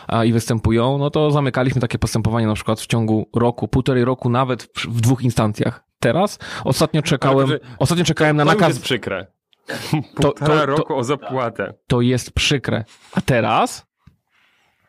a, 0.07 0.25
i 0.25 0.33
występują, 0.33 0.97
no 0.97 1.09
to 1.09 1.31
zamykaliśmy 1.31 1.81
takie 1.81 1.99
postępowanie 1.99 2.47
na 2.47 2.53
przykład 2.53 2.79
w 2.81 2.87
ciągu 2.87 3.29
roku, 3.35 3.67
półtorej 3.67 4.05
roku, 4.05 4.29
nawet 4.29 4.63
w, 4.63 4.85
w 4.87 5.01
dwóch 5.01 5.21
instancjach. 5.23 5.83
Teraz 5.99 6.39
ostatnio 6.63 7.01
czekałem, 7.01 7.47
to- 7.47 7.55
ostatnio 7.79 8.03
czekałem 8.05 8.37
na 8.37 8.45
To 8.45 8.51
już 8.51 8.59
nakaz, 8.61 8.73
jest 8.75 8.83
przykre. 8.83 9.27
to, 10.15 10.31
Półtora 10.31 10.59
to, 10.59 10.65
roku 10.65 10.95
o 10.97 11.03
zapłatę. 11.03 11.73
to 11.87 12.01
jest 12.01 12.31
przykre. 12.31 12.83
A 13.13 13.21
teraz 13.21 13.85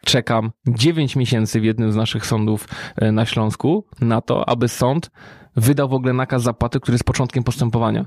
czekam 0.05 0.53
9 0.69 1.17
miesięcy 1.17 1.61
w 1.61 1.65
jednym 1.65 1.93
z 1.93 1.97
naszych 1.97 2.27
sądów 2.27 2.69
e, 2.97 3.13
na 3.13 3.27
Śląsku 3.27 3.87
na 4.01 4.21
to, 4.21 4.49
aby 4.49 4.69
sąd 4.69 5.11
wydał 5.57 5.89
w 5.89 5.95
ogóle 5.95 6.13
nakaz 6.13 6.43
zapłaty, 6.43 6.81
który 6.81 6.95
jest 6.95 7.05
początkiem 7.05 7.45
postępowania. 7.45 8.07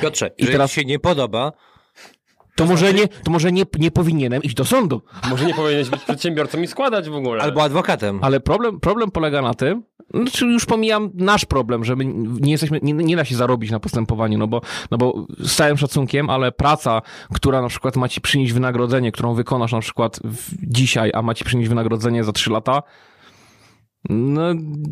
Piotrze, 0.00 0.30
I 0.38 0.46
teraz- 0.46 0.70
się 0.72 0.84
nie 0.84 0.98
podoba, 0.98 1.52
To 2.56 2.66
może 2.66 2.94
nie, 2.94 3.08
to 3.08 3.30
może 3.30 3.52
nie, 3.52 3.64
nie 3.78 3.90
powinienem 3.90 4.42
iść 4.42 4.54
do 4.54 4.64
sądu. 4.64 5.02
Może 5.30 5.44
nie 5.44 5.54
powinieneś 5.54 5.88
być 5.88 6.00
przedsiębiorcą 6.02 6.60
i 6.62 6.66
składać 6.66 7.08
w 7.08 7.14
ogóle. 7.14 7.42
albo 7.42 7.62
adwokatem. 7.62 8.18
Ale 8.22 8.40
problem, 8.40 8.80
problem 8.80 9.10
polega 9.10 9.42
na 9.42 9.54
tym, 9.54 9.82
znaczy 10.14 10.46
już 10.46 10.66
pomijam 10.66 11.10
nasz 11.14 11.44
problem, 11.44 11.84
że 11.84 11.96
my 11.96 12.04
nie 12.40 12.52
jesteśmy, 12.52 12.78
nie, 12.82 12.92
nie 12.92 13.16
da 13.16 13.24
się 13.24 13.36
zarobić 13.36 13.70
na 13.70 13.80
postępowaniu, 13.80 14.38
no 14.38 14.46
bo, 14.46 14.60
no 14.90 14.98
bo 14.98 15.26
z 15.38 15.54
całym 15.56 15.76
szacunkiem, 15.78 16.30
ale 16.30 16.52
praca, 16.52 17.02
która 17.34 17.62
na 17.62 17.68
przykład 17.68 17.96
ma 17.96 18.08
ci 18.08 18.20
przynieść 18.20 18.52
wynagrodzenie, 18.52 19.12
którą 19.12 19.34
wykonasz 19.34 19.72
na 19.72 19.80
przykład 19.80 20.20
w, 20.24 20.54
dzisiaj, 20.72 21.10
a 21.14 21.22
ma 21.22 21.34
ci 21.34 21.44
przynieść 21.44 21.68
wynagrodzenie 21.68 22.24
za 22.24 22.32
trzy 22.32 22.50
lata, 22.50 22.82
no 24.08 24.42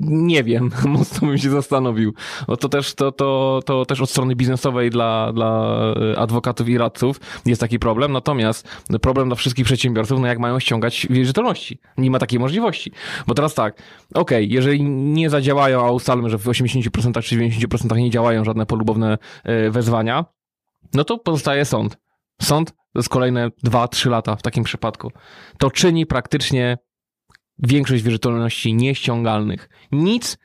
nie 0.00 0.44
wiem, 0.44 0.70
mocno 0.84 1.28
bym 1.28 1.38
się 1.38 1.50
zastanowił. 1.50 2.14
Bo 2.46 2.56
to 2.56 2.68
też, 2.68 2.94
to, 2.94 3.12
to, 3.12 3.60
to 3.66 3.86
też 3.86 4.00
od 4.00 4.10
strony 4.10 4.36
biznesowej 4.36 4.90
dla, 4.90 5.32
dla 5.32 5.76
e, 6.12 6.18
adwokatów 6.18 6.68
i 6.68 6.78
radców 6.78 7.20
jest 7.46 7.60
taki 7.60 7.78
problem, 7.78 8.12
natomiast 8.12 8.68
problem 9.02 9.28
dla 9.28 9.36
wszystkich 9.36 9.64
przedsiębiorców, 9.64 10.20
no 10.20 10.26
jak 10.26 10.38
mają 10.38 10.60
ściągać 10.60 11.06
wierzytelności. 11.10 11.78
Nie 11.98 12.10
ma 12.10 12.18
takiej 12.18 12.38
możliwości. 12.38 12.92
Bo 13.26 13.34
teraz 13.34 13.54
tak, 13.54 13.82
okej, 14.14 14.50
jeżeli 14.50 14.82
nie 14.90 15.30
zadziałają, 15.30 15.86
a 15.86 15.90
ustalmy, 15.90 16.30
że 16.30 16.38
w 16.38 16.44
80% 16.44 17.22
czy 17.22 17.36
90% 17.36 17.96
nie 17.96 18.10
działają 18.10 18.44
żadne 18.44 18.66
polubowne 18.66 19.18
e, 19.44 19.70
wezwania, 19.70 20.24
no 20.94 21.04
to 21.04 21.18
pozostaje 21.18 21.64
sąd. 21.64 21.98
Sąd 22.42 22.70
to 22.70 22.98
jest 22.98 23.08
kolejne 23.08 23.50
2-3 23.66 24.10
lata 24.10 24.36
w 24.36 24.42
takim 24.42 24.64
przypadku. 24.64 25.10
To 25.58 25.70
czyni 25.70 26.06
praktycznie 26.06 26.78
większość 27.62 28.02
wierzytelności 28.02 28.74
nieściągalnych. 28.74 29.68
Nic, 29.92 30.38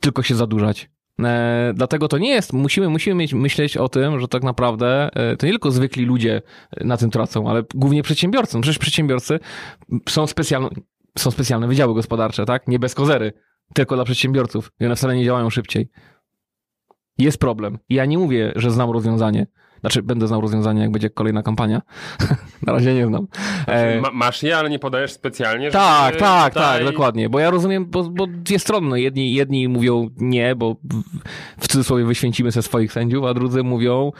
tylko 0.00 0.22
się 0.22 0.34
zadłużać. 0.34 0.90
E, 1.20 1.72
dlatego 1.76 2.08
to 2.08 2.18
nie 2.18 2.30
jest, 2.30 2.52
musimy, 2.52 2.88
musimy 2.88 3.16
mieć, 3.16 3.34
myśleć 3.34 3.76
o 3.76 3.88
tym, 3.88 4.20
że 4.20 4.28
tak 4.28 4.42
naprawdę 4.42 5.10
e, 5.14 5.36
to 5.36 5.46
nie 5.46 5.52
tylko 5.52 5.70
zwykli 5.70 6.04
ludzie 6.04 6.42
na 6.80 6.96
tym 6.96 7.10
tracą, 7.10 7.50
ale 7.50 7.62
głównie 7.74 8.02
przedsiębiorcy. 8.02 8.56
No 8.56 8.62
Przecież 8.62 8.78
przedsiębiorcy 8.78 9.40
są 10.08 10.26
specjalne, 10.26 10.68
są 11.18 11.30
specjalne 11.30 11.68
wydziały 11.68 11.94
gospodarcze, 11.94 12.44
tak? 12.44 12.68
Nie 12.68 12.78
bez 12.78 12.94
kozery, 12.94 13.32
tylko 13.74 13.94
dla 13.94 14.04
przedsiębiorców. 14.04 14.72
I 14.80 14.86
one 14.86 14.96
wcale 14.96 15.16
nie 15.16 15.24
działają 15.24 15.50
szybciej. 15.50 15.88
Jest 17.18 17.38
problem. 17.38 17.78
Ja 17.88 18.04
nie 18.04 18.18
mówię, 18.18 18.52
że 18.56 18.70
znam 18.70 18.90
rozwiązanie. 18.90 19.46
Znaczy, 19.84 20.02
będę 20.02 20.28
znał 20.28 20.40
rozwiązanie, 20.40 20.82
jak 20.82 20.90
będzie 20.90 21.10
kolejna 21.10 21.42
kampania. 21.42 21.82
Na 22.66 22.72
razie 22.72 22.94
nie 22.94 23.06
znam. 23.06 23.26
E, 23.66 24.00
Ma, 24.00 24.10
masz 24.12 24.42
je, 24.42 24.56
ale 24.56 24.70
nie 24.70 24.78
podajesz 24.78 25.12
specjalnie, 25.12 25.64
żeby 25.64 25.72
tak, 25.72 26.16
tak, 26.16 26.54
tutaj- 26.54 26.78
tak, 26.84 26.92
dokładnie. 26.92 27.28
Bo 27.28 27.38
ja 27.38 27.50
rozumiem, 27.50 27.86
bo, 27.90 28.02
bo 28.02 28.26
dwie 28.26 28.58
strony. 28.58 29.00
Jedni, 29.00 29.34
jedni 29.34 29.68
mówią 29.68 30.08
nie, 30.16 30.56
bo 30.56 30.76
w, 31.58 31.68
cudzysłowie 31.68 32.04
wyświęcimy 32.04 32.50
ze 32.50 32.62
swoich 32.62 32.92
sędziów, 32.92 33.24
a 33.24 33.34
drudzy 33.34 33.62
mówią, 33.62 34.12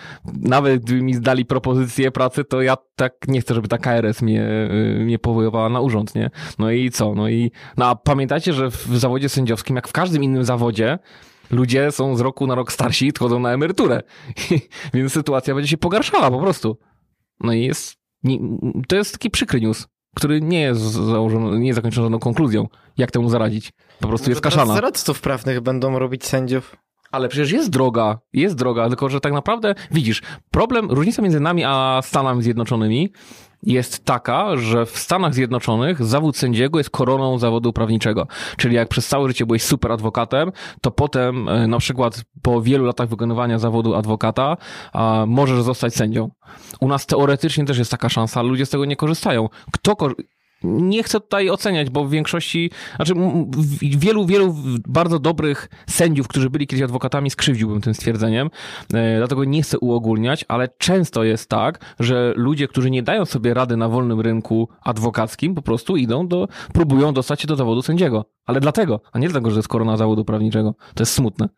nawet 0.42 0.82
gdyby 0.84 1.02
mi 1.02 1.14
zdali 1.14 1.44
propozycję 1.44 2.10
pracy, 2.10 2.44
to 2.44 2.62
ja 2.62 2.76
tak 2.96 3.14
nie 3.28 3.40
chcę, 3.40 3.54
żeby 3.54 3.68
ta 3.68 3.78
KRS 3.78 4.22
mnie, 4.22 4.48
y, 4.96 5.04
mnie 5.04 5.18
powoływała 5.18 5.68
na 5.68 5.80
urząd, 5.80 6.14
nie? 6.14 6.30
No 6.58 6.70
i 6.70 6.90
co? 6.90 7.14
No 7.14 7.28
i 7.28 7.50
no, 7.76 7.86
a 7.86 7.94
pamiętajcie, 7.94 8.52
że 8.52 8.70
w 8.70 8.98
zawodzie 8.98 9.28
sędziowskim, 9.28 9.76
jak 9.76 9.88
w 9.88 9.92
każdym 9.92 10.24
innym 10.24 10.44
zawodzie, 10.44 10.98
ludzie 11.50 11.92
są 11.92 12.16
z 12.16 12.20
roku 12.20 12.46
na 12.46 12.54
rok 12.54 12.72
starsi 12.72 13.06
i 13.06 13.10
odchodzą 13.10 13.38
na 13.38 13.52
emeryturę. 13.52 14.02
Więc 14.94 15.12
sytuacja 15.12 15.54
będzie 15.54 15.70
się 15.70 15.76
pogarszała 15.76 16.30
po 16.30 16.38
prostu. 16.38 16.78
No 17.40 17.52
i 17.52 17.62
jest, 17.62 17.96
nie, 18.22 18.38
to 18.88 18.96
jest 18.96 19.12
taki 19.12 19.30
przykry 19.30 19.60
news, 19.60 19.86
który 20.16 20.40
nie 20.40 20.60
jest 20.60 20.80
założony, 20.80 21.58
nie 21.58 21.66
jest 21.66 21.76
zakończony 21.76 22.04
żadną 22.04 22.18
konkluzją, 22.18 22.68
jak 22.98 23.10
temu 23.10 23.28
zaradzić. 23.28 23.72
Po 24.00 24.08
prostu 24.08 24.30
jest 24.30 24.42
Teraz 24.42 24.54
kaszana. 24.54 24.74
Zaradców 24.74 25.20
prawnych 25.20 25.60
będą 25.60 25.98
robić 25.98 26.24
sędziów. 26.24 26.76
Ale 27.10 27.28
przecież 27.28 27.52
jest 27.52 27.70
droga, 27.70 28.18
jest 28.32 28.54
droga, 28.54 28.88
tylko 28.88 29.08
że 29.08 29.20
tak 29.20 29.32
naprawdę, 29.32 29.74
widzisz, 29.90 30.22
problem, 30.50 30.90
różnica 30.90 31.22
między 31.22 31.40
nami 31.40 31.64
a 31.66 32.00
Stanami 32.04 32.42
Zjednoczonymi 32.42 33.12
jest 33.66 34.04
taka, 34.04 34.56
że 34.56 34.86
w 34.86 34.98
Stanach 34.98 35.34
Zjednoczonych 35.34 36.04
zawód 36.04 36.36
sędziego 36.36 36.78
jest 36.78 36.90
koroną 36.90 37.38
zawodu 37.38 37.72
prawniczego. 37.72 38.26
Czyli 38.56 38.74
jak 38.76 38.88
przez 38.88 39.08
całe 39.08 39.28
życie 39.28 39.46
byłeś 39.46 39.62
super 39.62 39.92
adwokatem, 39.92 40.52
to 40.80 40.90
potem 40.90 41.48
e, 41.48 41.66
na 41.66 41.78
przykład 41.78 42.24
po 42.42 42.62
wielu 42.62 42.84
latach 42.84 43.08
wykonywania 43.08 43.58
zawodu 43.58 43.94
adwokata 43.94 44.56
możesz 45.26 45.62
zostać 45.62 45.94
sędzią. 45.94 46.30
U 46.80 46.88
nas 46.88 47.06
teoretycznie 47.06 47.64
też 47.64 47.78
jest 47.78 47.90
taka 47.90 48.08
szansa, 48.08 48.42
ludzie 48.42 48.66
z 48.66 48.70
tego 48.70 48.84
nie 48.84 48.96
korzystają. 48.96 49.48
Kto 49.72 49.96
nie 50.62 51.02
chcę 51.02 51.20
tutaj 51.20 51.50
oceniać, 51.50 51.90
bo 51.90 52.04
w 52.04 52.10
większości, 52.10 52.70
znaczy 52.96 53.14
wielu, 53.80 54.26
wielu 54.26 54.54
bardzo 54.88 55.18
dobrych 55.18 55.68
sędziów, 55.86 56.28
którzy 56.28 56.50
byli 56.50 56.66
kiedyś 56.66 56.82
adwokatami, 56.82 57.30
skrzywdziłbym 57.30 57.80
tym 57.80 57.94
stwierdzeniem, 57.94 58.50
e, 58.94 59.18
dlatego 59.18 59.44
nie 59.44 59.62
chcę 59.62 59.78
uogólniać, 59.78 60.44
ale 60.48 60.68
często 60.78 61.24
jest 61.24 61.50
tak, 61.50 61.94
że 62.00 62.32
ludzie, 62.36 62.68
którzy 62.68 62.90
nie 62.90 63.02
dają 63.02 63.24
sobie 63.24 63.54
rady 63.54 63.76
na 63.76 63.88
wolnym 63.88 64.20
rynku 64.20 64.68
adwokackim, 64.82 65.54
po 65.54 65.62
prostu 65.62 65.96
idą 65.96 66.28
do, 66.28 66.48
próbują 66.72 67.12
dostać 67.12 67.40
się 67.40 67.48
do 67.48 67.56
zawodu 67.56 67.82
sędziego. 67.82 68.24
Ale 68.46 68.60
dlatego, 68.60 69.00
a 69.12 69.18
nie 69.18 69.28
dlatego, 69.28 69.50
że 69.50 69.56
jest 69.56 69.68
korona 69.68 69.96
zawodu 69.96 70.24
prawniczego. 70.24 70.74
To 70.94 71.02
jest 71.02 71.12
smutne. 71.12 71.48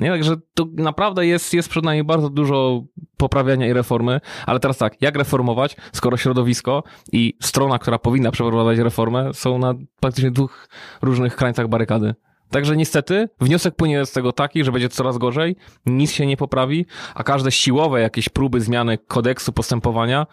Nie, 0.00 0.10
także 0.10 0.36
to 0.54 0.66
naprawdę 0.74 1.26
jest, 1.26 1.54
jest 1.54 1.68
przed 1.68 1.84
nami 1.84 2.04
bardzo 2.04 2.30
dużo 2.30 2.82
poprawiania 3.16 3.66
i 3.66 3.72
reformy, 3.72 4.20
ale 4.46 4.60
teraz 4.60 4.78
tak, 4.78 5.02
jak 5.02 5.16
reformować, 5.16 5.76
skoro 5.92 6.16
środowisko 6.16 6.82
i 7.12 7.36
strona, 7.42 7.78
która 7.78 7.98
powinna 7.98 8.30
przeprowadzać 8.30 8.78
reformę, 8.78 9.34
są 9.34 9.58
na 9.58 9.74
praktycznie 10.00 10.30
dwóch 10.30 10.68
różnych 11.02 11.36
krańcach 11.36 11.68
barykady. 11.68 12.14
Także 12.50 12.76
niestety 12.76 13.28
wniosek 13.40 13.74
płynie 13.76 14.06
z 14.06 14.12
tego 14.12 14.32
taki, 14.32 14.64
że 14.64 14.72
będzie 14.72 14.88
coraz 14.88 15.18
gorzej, 15.18 15.56
nic 15.86 16.12
się 16.12 16.26
nie 16.26 16.36
poprawi, 16.36 16.86
a 17.14 17.24
każde 17.24 17.52
siłowe 17.52 18.00
jakieś 18.00 18.28
próby 18.28 18.60
zmiany 18.60 18.98
kodeksu 18.98 19.52
postępowania 19.52 20.26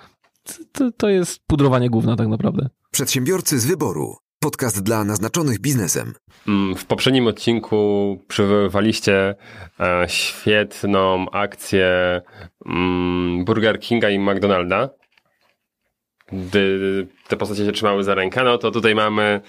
to, 0.72 0.92
to 0.92 1.10
jest 1.10 1.40
pudrowanie 1.48 1.90
gówna 1.90 2.16
tak 2.16 2.28
naprawdę. 2.28 2.70
Przedsiębiorcy 2.92 3.60
z 3.60 3.66
wyboru. 3.66 4.16
Podcast 4.48 4.84
dla 4.84 5.04
naznaczonych 5.04 5.60
biznesem. 5.60 6.14
Mm, 6.48 6.76
W 6.76 6.86
poprzednim 6.86 7.28
odcinku 7.28 7.78
przywoływaliście 8.28 9.36
e, 9.80 10.06
świetną 10.10 11.30
akcję 11.32 12.22
mm, 12.66 13.46
Burger 13.46 13.80
Kinga 13.80 14.10
i 14.10 14.20
McDonalda. 14.20 14.90
Gdy 16.32 17.08
te 17.28 17.38
postacie 17.38 17.66
się 17.66 17.72
trzymały 17.72 18.04
za 18.04 18.16
rękę, 18.16 18.44
no 18.44 18.58
to 18.58 18.72
tutaj 18.72 18.96
mamy 18.96 19.42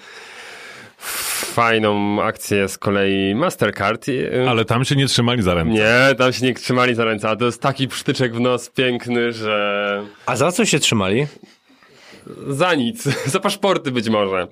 fajną 1.53 2.21
akcję 2.23 2.67
z 2.69 2.77
kolei 2.77 3.35
Mastercard. 3.35 4.07
i, 4.07 4.11
y, 4.11 4.49
Ale 4.49 4.65
tam 4.65 4.85
się 4.85 4.95
nie 4.95 5.07
trzymali 5.07 5.41
za 5.41 5.53
ręce. 5.53 5.71
Nie, 5.73 6.15
tam 6.15 6.33
się 6.33 6.45
nie 6.45 6.53
trzymali 6.53 6.95
za 6.95 7.05
ręce, 7.05 7.29
a 7.29 7.35
to 7.35 7.45
jest 7.45 7.61
taki 7.61 7.87
przytyczek 7.87 8.35
w 8.35 8.39
nos 8.39 8.69
piękny, 8.69 9.33
że... 9.33 10.03
A 10.25 10.35
za 10.35 10.51
co 10.51 10.65
się 10.65 10.79
trzymali? 10.79 11.27
Za 12.47 12.75
nic. 12.75 13.03
Za 13.33 13.39
paszporty 13.39 13.91
być 13.91 14.09
może. 14.09 14.47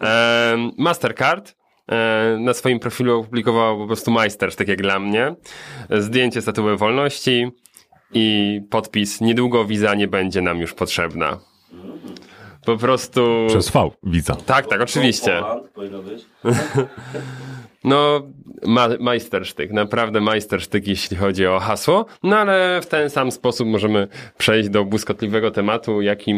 Em, 0.00 0.70
Mastercard 0.78 1.56
e, 1.88 2.36
na 2.40 2.54
swoim 2.54 2.78
profilu 2.78 3.20
opublikował 3.20 3.78
po 3.78 3.86
prostu 3.86 4.10
majstersztyk 4.10 4.68
jak 4.68 4.82
dla 4.82 4.98
mnie. 4.98 5.34
Zdjęcie 5.90 6.42
statuły 6.42 6.76
wolności 6.76 7.50
i 8.14 8.60
podpis 8.70 9.20
niedługo 9.20 9.64
wiza 9.64 9.94
nie 9.94 10.08
będzie 10.08 10.42
nam 10.42 10.58
już 10.58 10.74
potrzebna. 10.74 11.38
Po 12.66 12.76
prostu... 12.76 13.46
Przez 13.48 13.70
V, 13.70 13.90
widza. 14.02 14.34
Tak, 14.34 14.66
tak, 14.66 14.80
oczywiście. 14.80 15.40
Poland 15.40 15.70
powinno 15.70 16.02
być. 16.02 16.26
No, 17.88 18.22
ma, 18.66 18.88
majstersztyk, 19.00 19.72
naprawdę 19.72 20.20
majstersztyk, 20.20 20.88
jeśli 20.88 21.16
chodzi 21.16 21.46
o 21.46 21.58
hasło, 21.58 22.06
no 22.22 22.36
ale 22.36 22.80
w 22.82 22.86
ten 22.86 23.10
sam 23.10 23.32
sposób 23.32 23.68
możemy 23.68 24.08
przejść 24.38 24.68
do 24.68 24.84
błyskotliwego 24.84 25.50
tematu, 25.50 26.02
jakim, 26.02 26.36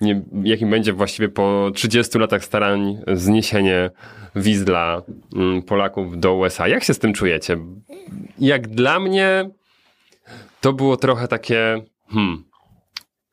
nie, 0.00 0.22
jakim 0.42 0.70
będzie 0.70 0.92
właściwie 0.92 1.28
po 1.28 1.70
30 1.74 2.18
latach 2.18 2.44
starań 2.44 2.98
zniesienie 3.12 3.90
wiz 4.36 4.64
dla 4.64 5.02
mm, 5.36 5.62
Polaków 5.62 6.20
do 6.20 6.34
USA. 6.34 6.68
Jak 6.68 6.84
się 6.84 6.94
z 6.94 6.98
tym 6.98 7.12
czujecie? 7.12 7.56
Jak 8.38 8.68
dla 8.68 9.00
mnie 9.00 9.50
to 10.60 10.72
było 10.72 10.96
trochę 10.96 11.28
takie, 11.28 11.82
hmm, 12.08 12.44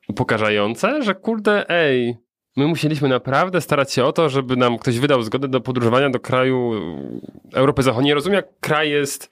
upokarzające, 0.10 1.04
że 1.04 1.16
kurde, 1.16 1.70
ej, 1.70 2.18
my 2.56 2.68
musieliśmy 2.68 3.10
naprawdę 3.10 3.62
starać 3.62 3.94
się 3.94 4.06
o 4.06 4.14
to, 4.14 4.30
żeby 4.30 4.56
nam 4.56 4.78
ktoś 4.78 5.00
wydał 5.00 5.22
zgodę 5.22 5.48
do 5.48 5.62
podróżowania 5.62 6.10
do 6.10 6.20
kraju 6.20 6.72
Europy 7.54 7.84
Zachodniej. 7.84 8.14
Rozumiem, 8.14 8.36
jak 8.36 8.60
kraj 8.60 8.90
jest 8.90 9.30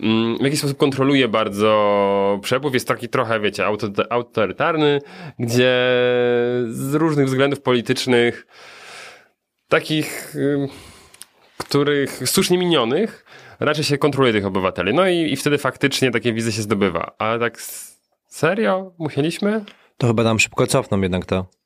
mm, 0.00 0.38
w 0.38 0.40
jakiś 0.40 0.58
sposób 0.58 0.78
kontroluje 0.78 1.28
bardzo 1.28 2.38
przepływ, 2.42 2.74
jest 2.74 2.88
taki 2.88 3.08
trochę, 3.08 3.40
wiecie, 3.40 3.64
auto- 3.64 4.06
autorytarny, 4.10 5.00
gdzie 5.38 5.72
z 6.68 6.94
różnych 6.94 7.26
względów 7.26 7.60
politycznych, 7.60 8.46
takich, 9.68 10.34
których 11.56 12.28
słusznie 12.28 12.58
minionych, 12.58 13.24
raczej 13.60 13.84
się 13.84 13.98
kontroluje 13.98 14.32
tych 14.32 14.46
obywateli. 14.46 14.94
No 14.94 15.08
i, 15.08 15.32
i 15.32 15.36
wtedy 15.36 15.58
faktycznie 15.58 16.10
takie 16.10 16.32
wizy 16.32 16.52
się 16.52 16.62
zdobywa. 16.62 17.14
Ale 17.18 17.38
tak 17.38 17.62
serio? 18.28 18.92
Musieliśmy? 18.98 19.64
To 19.96 20.06
chyba 20.06 20.22
nam 20.22 20.38
szybko 20.38 20.66
cofną 20.66 21.00
jednak 21.00 21.26
to. 21.26 21.61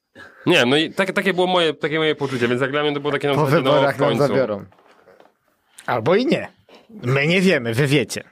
Nie, 0.47 0.67
no 0.67 0.77
i 0.77 0.91
tak, 0.91 1.13
takie 1.13 1.35
było 1.35 1.47
moje, 1.47 1.75
takie 1.75 1.99
moje 1.99 2.15
poczucie, 2.15 2.49
więc 2.49 2.61
jak 2.61 2.71
dla 2.71 2.83
mnie 2.83 2.93
to 2.95 3.01
było 3.01 3.13
takie 3.13 3.29
na 3.29 3.35
Po 3.35 3.41
no 3.41 3.47
wyborach 3.47 3.99
nam 3.99 4.09
końcu. 4.09 4.27
zabiorą. 4.27 4.65
Albo 5.87 6.15
i 6.15 6.27
nie. 6.27 6.49
My 6.91 7.27
nie 7.27 7.41
wiemy, 7.41 7.75
wy 7.75 7.87
wiecie. 7.87 8.25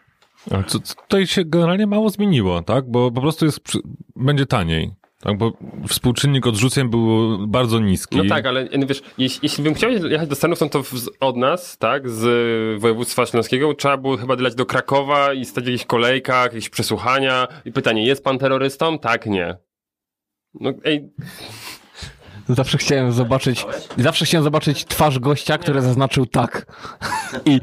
Ale 0.50 0.64
co, 0.64 0.79
co- 0.81 0.94
tutaj 0.94 1.27
się 1.27 1.44
generalnie 1.44 1.87
mało 1.87 2.11
zmieniło, 2.11 2.62
tak? 2.62 2.90
Bo 2.90 3.11
po 3.11 3.20
prostu 3.20 3.44
jest, 3.44 3.61
będzie 4.16 4.46
taniej. 4.46 4.92
Tak, 5.20 5.38
bo 5.38 5.53
współczynnik 5.88 6.46
odrzuceń 6.46 6.88
był 6.88 7.38
bardzo 7.48 7.81
niski. 7.81 8.16
No 8.16 8.24
tak, 8.29 8.46
ale 8.46 8.68
no 8.79 8.87
wiesz, 8.87 9.03
jeśli, 9.18 9.40
jeśli 9.42 9.64
bym 9.64 9.74
chciał 9.74 9.90
jechać 9.90 10.29
do 10.29 10.35
Stanów, 10.35 10.61
no 10.61 10.68
to 10.68 10.83
w, 10.83 10.92
od 11.20 11.37
nas, 11.37 11.79
tak, 11.79 12.11
z 12.11 12.81
województwa 12.81 13.27
śląskiego, 13.27 13.74
trzeba 13.74 13.96
było 13.96 14.16
chyba 14.16 14.37
dać 14.37 14.55
do 14.55 14.66
Krakowa 14.66 15.33
i 15.33 15.44
stać 15.44 15.64
w 15.64 15.66
jakichś 15.66 15.85
kolejkach, 15.87 16.44
jakieś 16.44 16.68
przesłuchania. 16.70 17.48
I 17.64 17.72
pytanie, 17.72 18.07
jest 18.07 18.24
pan 18.24 18.38
terrorystą? 18.38 18.98
Tak, 18.98 19.27
nie. 19.27 19.57
No 20.61 20.70
ej, 20.85 21.09
Zawsze 22.48 22.78
chciałem 22.78 23.12
zobaczyć, 23.12 23.66
zawsze 23.98 24.24
chciałem 24.24 24.44
zobaczyć 24.44 24.85
twarz 24.85 25.18
gościa, 25.18 25.59
który 25.59 25.83
zaznaczył 25.83 26.26
tak. 26.26 26.66
I, 27.44 27.61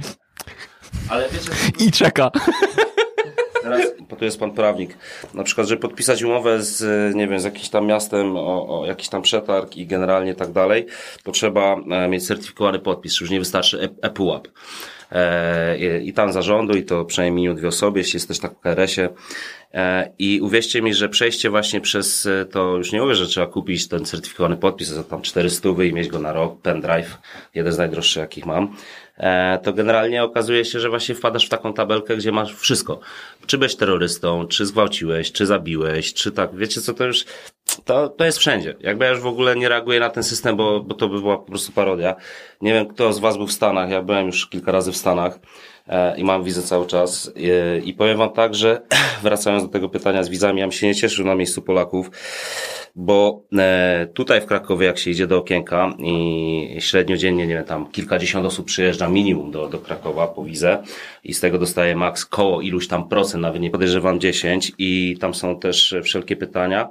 Ale 1.09 1.29
wiecie, 1.29 1.49
i 1.79 1.91
czeka. 1.91 2.31
Teraz, 3.63 3.81
bo 4.11 4.15
tu 4.17 4.25
jest 4.25 4.39
pan 4.39 4.51
prawnik, 4.51 4.97
na 5.33 5.43
przykład, 5.43 5.67
żeby 5.67 5.81
podpisać 5.81 6.23
umowę 6.23 6.61
z, 6.63 7.15
nie 7.15 7.27
wiem, 7.27 7.39
z 7.39 7.43
jakimś 7.43 7.69
tam 7.69 7.85
miastem 7.85 8.37
o, 8.37 8.79
o 8.81 8.85
jakiś 8.85 9.09
tam 9.09 9.21
przetarg 9.21 9.77
i 9.77 9.85
generalnie 9.87 10.35
tak 10.35 10.51
dalej, 10.51 10.85
to 11.23 11.31
trzeba 11.31 11.75
e, 11.91 12.07
mieć 12.07 12.27
certyfikowany 12.27 12.79
podpis, 12.79 13.19
już 13.19 13.29
nie 13.29 13.39
wystarczy 13.39 13.81
e- 13.83 14.07
ePUAP. 14.07 14.47
E, 15.11 15.77
i- 15.77 16.07
I 16.09 16.13
tam 16.13 16.33
zarządu, 16.33 16.77
i 16.77 16.83
to 16.83 17.05
przynajmniej 17.05 17.55
dwie 17.55 17.67
osoby, 17.67 17.99
jeśli 17.99 18.17
jesteś 18.17 18.39
tak 18.39 18.51
w 18.53 18.59
KRS-ie. 18.59 19.09
E, 19.73 20.11
I 20.19 20.41
uwierzcie 20.41 20.81
mi, 20.81 20.93
że 20.93 21.09
przejście 21.09 21.49
właśnie 21.49 21.81
przez 21.81 22.25
e, 22.25 22.45
to, 22.45 22.77
już 22.77 22.91
nie 22.91 23.01
mówię, 23.01 23.15
że 23.15 23.27
trzeba 23.27 23.47
kupić 23.47 23.87
ten 23.87 24.05
certyfikowany 24.05 24.57
podpis 24.57 24.87
za 24.87 25.03
tam 25.03 25.21
400 25.21 25.69
i 25.89 25.93
mieć 25.93 26.07
go 26.07 26.19
na 26.19 26.33
rok, 26.33 26.61
pendrive, 26.61 27.17
jeden 27.55 27.73
z 27.73 27.77
najdroższych 27.77 28.21
jakich 28.21 28.45
mam, 28.45 28.63
e, 28.63 29.10
to 29.63 29.73
generalnie 29.73 30.23
okazuje 30.23 30.65
się, 30.65 30.79
że 30.79 30.89
właśnie 30.89 31.15
wpadasz 31.15 31.45
w 31.45 31.49
taką 31.49 31.73
tabelkę, 31.73 32.17
gdzie 32.17 32.31
masz 32.31 32.55
wszystko. 32.55 32.99
Czy 33.45 33.57
byłeś 33.57 33.75
terrorystą, 33.75 34.47
czy 34.47 34.65
zgwałciłeś, 34.65 35.31
czy 35.31 35.45
zabiłeś, 35.45 36.13
czy 36.13 36.31
tak, 36.31 36.55
wiecie 36.55 36.81
co, 36.81 36.93
to 36.93 37.05
już 37.05 37.25
to, 37.85 38.09
to 38.09 38.25
jest 38.25 38.37
wszędzie. 38.37 38.75
Jakby 38.79 39.05
ja 39.05 39.11
już 39.11 39.19
w 39.19 39.27
ogóle 39.27 39.55
nie 39.55 39.69
reaguję 39.69 39.99
na 39.99 40.09
ten 40.09 40.23
system, 40.23 40.55
bo, 40.55 40.79
bo 40.79 40.95
to 40.95 41.09
by 41.09 41.21
była 41.21 41.37
po 41.37 41.45
prostu 41.45 41.71
parodia. 41.71 42.15
Nie 42.61 42.73
wiem, 42.73 42.87
kto 42.87 43.13
z 43.13 43.19
was 43.19 43.37
był 43.37 43.47
w 43.47 43.51
Stanach. 43.51 43.89
Ja 43.89 44.01
byłem 44.01 44.25
już 44.25 44.47
kilka 44.47 44.71
razy 44.71 44.91
w 44.91 44.97
Stanach 44.97 45.39
e, 45.87 46.17
i 46.17 46.23
mam 46.23 46.43
wizę 46.43 46.63
cały 46.63 46.87
czas. 46.87 47.31
E, 47.35 47.79
I 47.79 47.93
powiem 47.93 48.17
wam 48.17 48.29
tak, 48.29 48.55
że 48.55 48.81
wracając 49.23 49.63
do 49.63 49.69
tego 49.69 49.89
pytania 49.89 50.23
z 50.23 50.29
wizami, 50.29 50.59
ja 50.59 50.65
bym 50.65 50.71
się 50.71 50.87
nie 50.87 50.95
cieszył 50.95 51.25
na 51.25 51.35
miejscu 51.35 51.61
Polaków, 51.61 52.09
bo 52.95 53.43
e, 53.57 54.07
tutaj 54.13 54.41
w 54.41 54.45
Krakowie, 54.45 54.87
jak 54.87 54.97
się 54.97 55.11
idzie 55.11 55.27
do 55.27 55.37
okienka 55.37 55.93
i 55.99 56.77
średnio 56.79 57.17
dziennie, 57.17 57.47
nie 57.47 57.53
wiem, 57.53 57.63
tam 57.63 57.91
kilkadziesiąt 57.91 58.45
osób 58.45 58.65
przyjeżdża 58.65 59.09
minimum 59.09 59.51
do, 59.51 59.67
do 59.67 59.79
Krakowa 59.79 60.27
po 60.27 60.43
wizę 60.43 60.83
i 61.23 61.33
z 61.33 61.39
tego 61.39 61.57
dostaje 61.59 61.95
maks 61.95 62.25
koło 62.25 62.61
iluś 62.61 62.87
tam 62.87 63.09
procent, 63.09 63.41
nawet 63.41 63.61
nie 63.61 63.69
podejrzewam 63.69 64.19
10 64.19 64.71
i 64.77 65.17
tam 65.19 65.33
są 65.33 65.59
też 65.59 65.95
wszelkie 66.03 66.35
pytania 66.35 66.89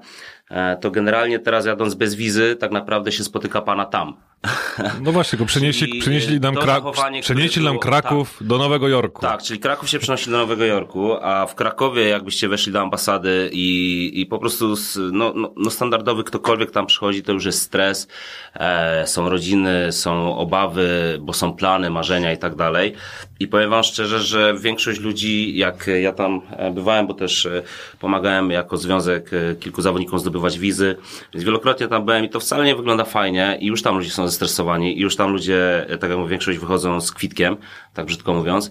e, 0.51 0.77
to 0.77 0.91
generalnie 0.91 1.39
teraz 1.39 1.67
jadąc 1.67 1.95
bez 1.95 2.15
wizy, 2.15 2.57
tak 2.57 2.71
naprawdę 2.71 3.13
się 3.13 3.25
spotyka 3.25 3.61
pana 3.61 3.85
tam. 3.85 4.30
No 5.03 5.13
właśnie, 5.13 5.31
tylko 5.31 5.47
przenieśli, 5.47 6.01
przenieśli 6.01 6.41
nam, 6.41 6.55
Krak- 6.55 7.21
przenieśli 7.21 7.65
nam 7.65 7.79
Kraków 7.79 8.39
do 8.41 8.59
Nowego 8.59 8.89
Jorku. 8.89 9.23
Tak, 9.23 9.43
czyli 9.43 9.61
Kraków 9.61 9.91
się 9.91 9.99
przenosi 9.99 10.31
do 10.31 10.37
Nowego 10.37 10.65
Jorku, 10.65 11.13
a 11.23 11.47
w 11.47 11.55
Krakowie 11.55 12.09
jakbyście 12.09 12.49
weszli 12.49 12.73
do 12.73 12.81
ambasady 12.81 13.51
i, 13.53 14.11
i 14.15 14.27
po 14.27 14.39
prostu 14.39 14.77
z, 14.77 14.99
no, 15.13 15.33
no, 15.37 15.53
no 15.57 15.71
standardowy 15.71 16.25
ktokolwiek 16.25 16.71
tam 16.71 16.87
przychodzi, 16.87 17.23
to 17.23 17.33
już 17.33 17.45
jest 17.45 17.63
stres, 17.63 18.09
e, 18.55 19.07
są 19.07 19.29
rodziny, 19.29 19.93
są 19.93 20.37
obawy, 20.37 21.19
bo 21.21 21.33
są 21.33 21.53
plany, 21.53 21.91
marzenia 21.91 22.33
i 22.33 22.39
tak 22.39 22.55
dalej. 22.55 22.95
I 23.41 23.49
powiem 23.49 23.71
wam 23.71 23.83
szczerze, 23.83 24.21
że 24.21 24.55
większość 24.55 25.01
ludzi, 25.01 25.57
jak 25.57 25.87
ja 26.01 26.13
tam 26.13 26.41
e, 26.51 26.71
bywałem, 26.71 27.07
bo 27.07 27.15
też 27.15 27.47
e, 27.47 27.63
pomagałem 27.99 28.51
jako 28.51 28.77
związek 28.77 29.31
e, 29.33 29.55
kilku 29.55 29.83
zawodnikom 29.83 30.19
zdobywać 30.19 30.59
wizy, 30.59 30.97
więc 31.35 31.45
wielokrotnie 31.45 31.89
tam 31.89 32.05
byłem 32.05 32.25
i 32.25 32.29
to 32.29 32.41
wcale 32.41 32.65
nie 32.65 32.77
wygląda 32.77 33.05
fajnie 33.05 33.59
i 33.61 33.67
już 33.67 33.83
tam 33.83 33.97
ludzie 33.97 34.11
są 34.11 34.30
zestresowani 34.31 34.99
i 34.99 35.01
już 35.01 35.17
tam 35.17 35.33
ludzie, 35.33 35.87
tak 36.01 36.11
jak 36.11 36.19
mówię, 36.19 36.31
większość 36.31 36.59
wychodzą 36.59 37.01
z 37.01 37.13
kwitkiem, 37.13 37.57
tak 37.95 38.07
brzydko 38.07 38.35
mówiąc, 38.35 38.71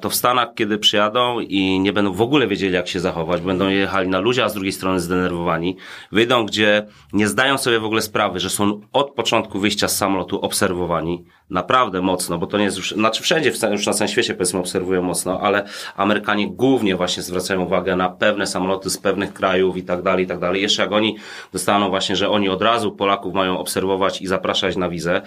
to 0.00 0.10
w 0.10 0.14
Stanach, 0.14 0.48
kiedy 0.54 0.78
przyjadą 0.78 1.40
i 1.40 1.80
nie 1.80 1.92
będą 1.92 2.12
w 2.12 2.20
ogóle 2.20 2.46
wiedzieli, 2.46 2.74
jak 2.74 2.88
się 2.88 3.00
zachować, 3.00 3.40
będą 3.40 3.68
jechali 3.68 4.08
na 4.08 4.20
luzie, 4.20 4.44
a 4.44 4.48
z 4.48 4.54
drugiej 4.54 4.72
strony 4.72 5.00
zdenerwowani, 5.00 5.76
wyjdą, 6.12 6.46
gdzie 6.46 6.86
nie 7.12 7.28
zdają 7.28 7.58
sobie 7.58 7.80
w 7.80 7.84
ogóle 7.84 8.02
sprawy, 8.02 8.40
że 8.40 8.50
są 8.50 8.80
od 8.92 9.10
początku 9.10 9.58
wyjścia 9.58 9.88
z 9.88 9.96
samolotu 9.96 10.40
obserwowani, 10.40 11.24
naprawdę 11.50 12.02
mocno, 12.02 12.38
bo 12.38 12.46
to 12.46 12.58
nie 12.58 12.64
jest 12.64 12.76
już, 12.76 12.90
znaczy 12.90 13.22
wszędzie, 13.22 13.52
już 13.70 13.86
na 13.86 13.92
całym 13.92 14.08
świecie 14.08 14.34
powiedzmy 14.34 14.60
obserwują 14.60 15.02
mocno, 15.02 15.40
ale 15.40 15.64
Amerykanie 15.96 16.50
głównie 16.50 16.96
właśnie 16.96 17.22
zwracają 17.22 17.64
uwagę 17.64 17.96
na 17.96 18.08
pewne 18.08 18.46
samoloty 18.46 18.90
z 18.90 18.98
pewnych 18.98 19.32
krajów 19.32 19.76
i 19.76 19.82
tak 19.82 20.02
dalej, 20.02 20.24
i 20.24 20.28
tak 20.28 20.38
dalej. 20.38 20.62
Jeszcze 20.62 20.82
jak 20.82 20.92
oni 20.92 21.16
dostaną 21.52 21.88
właśnie, 21.88 22.16
że 22.16 22.30
oni 22.30 22.48
od 22.48 22.62
razu 22.62 22.92
Polaków 22.92 23.34
mają 23.34 23.58
obserwować 23.58 24.22
i 24.22 24.26
zapraszać 24.26 24.76
na 24.76 24.88
wizę 24.88 25.22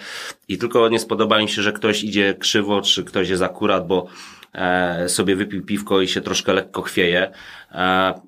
i 0.48 0.58
tylko 0.58 0.88
nie 0.88 0.98
spodoba 0.98 1.40
im 1.40 1.48
się, 1.48 1.62
że 1.62 1.72
ktoś 1.72 2.04
idzie 2.04 2.34
krzywo, 2.34 2.80
czy 2.80 3.04
ktoś 3.04 3.28
jest 3.28 3.42
akurat, 3.42 3.86
bo 3.86 4.06
sobie 5.08 5.36
wypił 5.36 5.64
piwko 5.64 6.00
i 6.00 6.08
się 6.08 6.20
troszkę 6.20 6.52
lekko 6.52 6.82
chwieje. 6.82 7.22
e, 7.22 7.67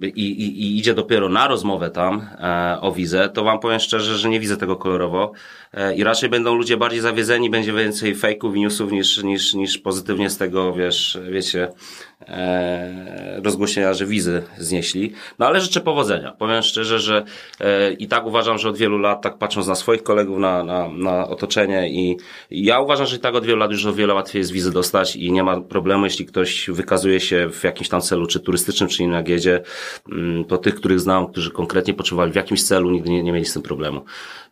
i, 0.03 0.20
i, 0.20 0.62
i 0.62 0.79
idzie 0.79 0.94
dopiero 0.94 1.29
na 1.29 1.48
rozmowę 1.48 1.90
tam 1.90 2.26
e, 2.38 2.79
o 2.81 2.92
wizę, 2.92 3.29
to 3.29 3.44
wam 3.44 3.59
powiem 3.61 3.81
szczerze, 3.81 4.18
że 4.18 4.29
nie 4.29 4.40
widzę 4.40 4.57
tego 4.57 4.76
kolorowo 4.76 5.33
e, 5.74 5.94
i 5.94 6.05
raczej 6.05 6.29
będą 6.29 6.55
ludzie 6.55 6.76
bardziej 6.76 7.00
zawiedzeni, 7.00 7.50
będzie 7.50 7.72
więcej 7.72 8.14
fejków 8.14 8.57
i 8.57 8.61
newsów 8.61 8.92
niż, 8.92 9.22
niż, 9.22 9.55
niż 9.55 9.79
pozytywnie 9.79 10.31
z 10.31 10.38
tego, 10.38 10.72
wiesz, 10.72 11.18
wiecie, 11.31 11.68
e, 12.29 13.40
rozgłośnienia, 13.44 13.94
że 13.94 14.07
wizy 14.07 14.42
znieśli. 14.59 15.12
No 15.38 15.46
ale 15.46 15.61
życzę 15.61 15.81
powodzenia. 15.81 16.33
Powiem 16.33 16.62
szczerze, 16.62 16.98
że 16.98 17.24
e, 17.61 17.92
i 17.92 18.09
tak 18.09 18.26
uważam, 18.26 18.59
że 18.59 18.68
od 18.68 18.76
wielu 18.76 18.98
lat, 18.98 19.22
tak 19.22 19.38
patrząc 19.38 19.66
na 19.66 19.74
swoich 19.74 20.03
kolegów, 20.03 20.38
na, 20.38 20.64
na, 20.64 20.88
na 20.88 21.29
otoczenie 21.29 21.90
i, 21.90 22.16
ja 22.50 22.81
uważam, 22.81 23.07
że 23.07 23.16
i 23.16 23.20
tak 23.20 23.35
od 23.35 23.46
wielu 23.46 23.59
lat 23.59 23.70
już 23.70 23.87
o 23.87 23.92
wiele 23.92 24.14
łatwiej 24.14 24.40
jest 24.40 24.53
wizy 24.53 24.72
dostać 24.72 25.16
i 25.16 25.33
nie 25.33 25.42
ma 25.42 25.61
problemu, 25.61 26.05
jeśli 26.05 26.26
ktoś 26.26 26.70
wykazuje 26.70 27.20
się 27.20 27.48
w 27.53 27.64
jakimś 27.64 27.88
tam 27.88 28.00
celu, 28.00 28.26
czy 28.26 28.40
turystycznym, 28.40 28.88
czy 28.88 29.03
innym 29.03 29.24
jedzie, 29.31 29.62
mm, 30.12 30.45
to 30.45 30.59
tych, 30.59 30.75
których 30.75 31.01
znam, 31.01 31.27
którzy 31.27 31.51
konkretnie 31.51 31.95
potrzebowali 31.95 32.33
w 32.33 32.37
jakimś 32.37 32.62
celu, 32.62 32.90
nigdy 32.90 33.11
nie, 33.11 33.23
nie 33.23 33.33
mieli 33.33 33.45
z 33.45 33.53
tym 33.53 33.62
problemu. 33.62 34.05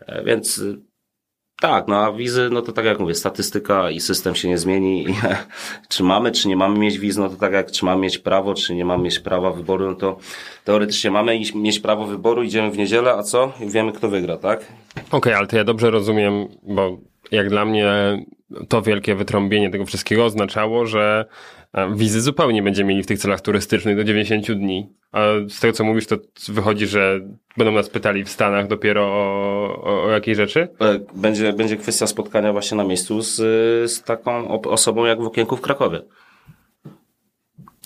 E, 0.06 0.24
Więc 0.24 0.58
y, 0.58 0.78
tak, 1.60 1.88
no 1.88 1.96
a 1.96 2.12
wizy, 2.12 2.48
no 2.52 2.62
to 2.62 2.72
tak 2.72 2.84
jak 2.84 3.00
mówię, 3.00 3.14
statystyka 3.14 3.90
i 3.90 4.00
system 4.00 4.34
się 4.34 4.48
nie 4.48 4.58
zmieni. 4.58 5.02
I, 5.10 5.14
czy 5.88 6.02
mamy, 6.02 6.32
czy 6.32 6.48
nie 6.48 6.56
mamy 6.56 6.78
mieć 6.78 6.98
wiz, 6.98 7.16
no 7.16 7.28
to 7.28 7.36
tak 7.36 7.52
jak 7.52 7.70
czy 7.70 7.84
mamy 7.84 8.00
mieć 8.00 8.18
prawo, 8.18 8.54
czy 8.54 8.74
nie 8.74 8.84
mamy 8.84 9.02
mieć 9.04 9.18
prawa 9.18 9.50
wyboru, 9.50 9.86
no 9.86 9.94
to 9.94 10.18
teoretycznie 10.64 11.10
mamy 11.10 11.40
mieć 11.54 11.80
prawo 11.80 12.06
wyboru, 12.06 12.42
idziemy 12.42 12.70
w 12.70 12.78
niedzielę, 12.78 13.12
a 13.12 13.22
co? 13.22 13.52
I 13.60 13.70
wiemy 13.70 13.92
kto 13.92 14.08
wygra, 14.08 14.36
tak? 14.36 14.66
Okej, 15.10 15.34
ale 15.34 15.46
to 15.46 15.56
ja 15.56 15.64
dobrze 15.64 15.90
rozumiem, 15.90 16.48
bo 16.62 16.98
jak 17.32 17.48
dla 17.48 17.64
mnie 17.64 17.86
to 18.68 18.82
wielkie 18.82 19.14
wytrąbienie 19.14 19.70
tego 19.70 19.84
wszystkiego 19.84 20.24
oznaczało, 20.24 20.86
że 20.86 21.24
wizy 21.94 22.20
zupełnie 22.20 22.62
będziemy 22.62 22.88
mieli 22.88 23.02
w 23.02 23.06
tych 23.06 23.18
celach 23.18 23.40
turystycznych 23.40 23.96
do 23.96 24.04
90 24.04 24.52
dni. 24.52 24.88
A 25.12 25.22
z 25.48 25.60
tego 25.60 25.72
co 25.72 25.84
mówisz, 25.84 26.06
to 26.06 26.16
wychodzi, 26.48 26.86
że 26.86 27.20
będą 27.56 27.72
nas 27.72 27.90
pytali 27.90 28.24
w 28.24 28.28
Stanach 28.30 28.66
dopiero 28.66 29.02
o, 29.06 29.82
o, 29.82 30.04
o 30.04 30.10
jakiej 30.10 30.34
rzeczy? 30.34 30.68
E, 30.80 31.00
Będzie, 31.14 31.52
będzie 31.52 31.76
kwestia 31.76 32.06
spotkania 32.06 32.52
właśnie 32.52 32.76
na 32.76 32.84
miejscu 32.84 33.22
z, 33.22 33.36
z 33.90 34.02
taką 34.02 34.60
osobą 34.62 35.04
jak 35.04 35.20
w 35.22 35.26
okienku 35.26 35.56
w 35.56 35.60
Krakowie. 35.60 36.02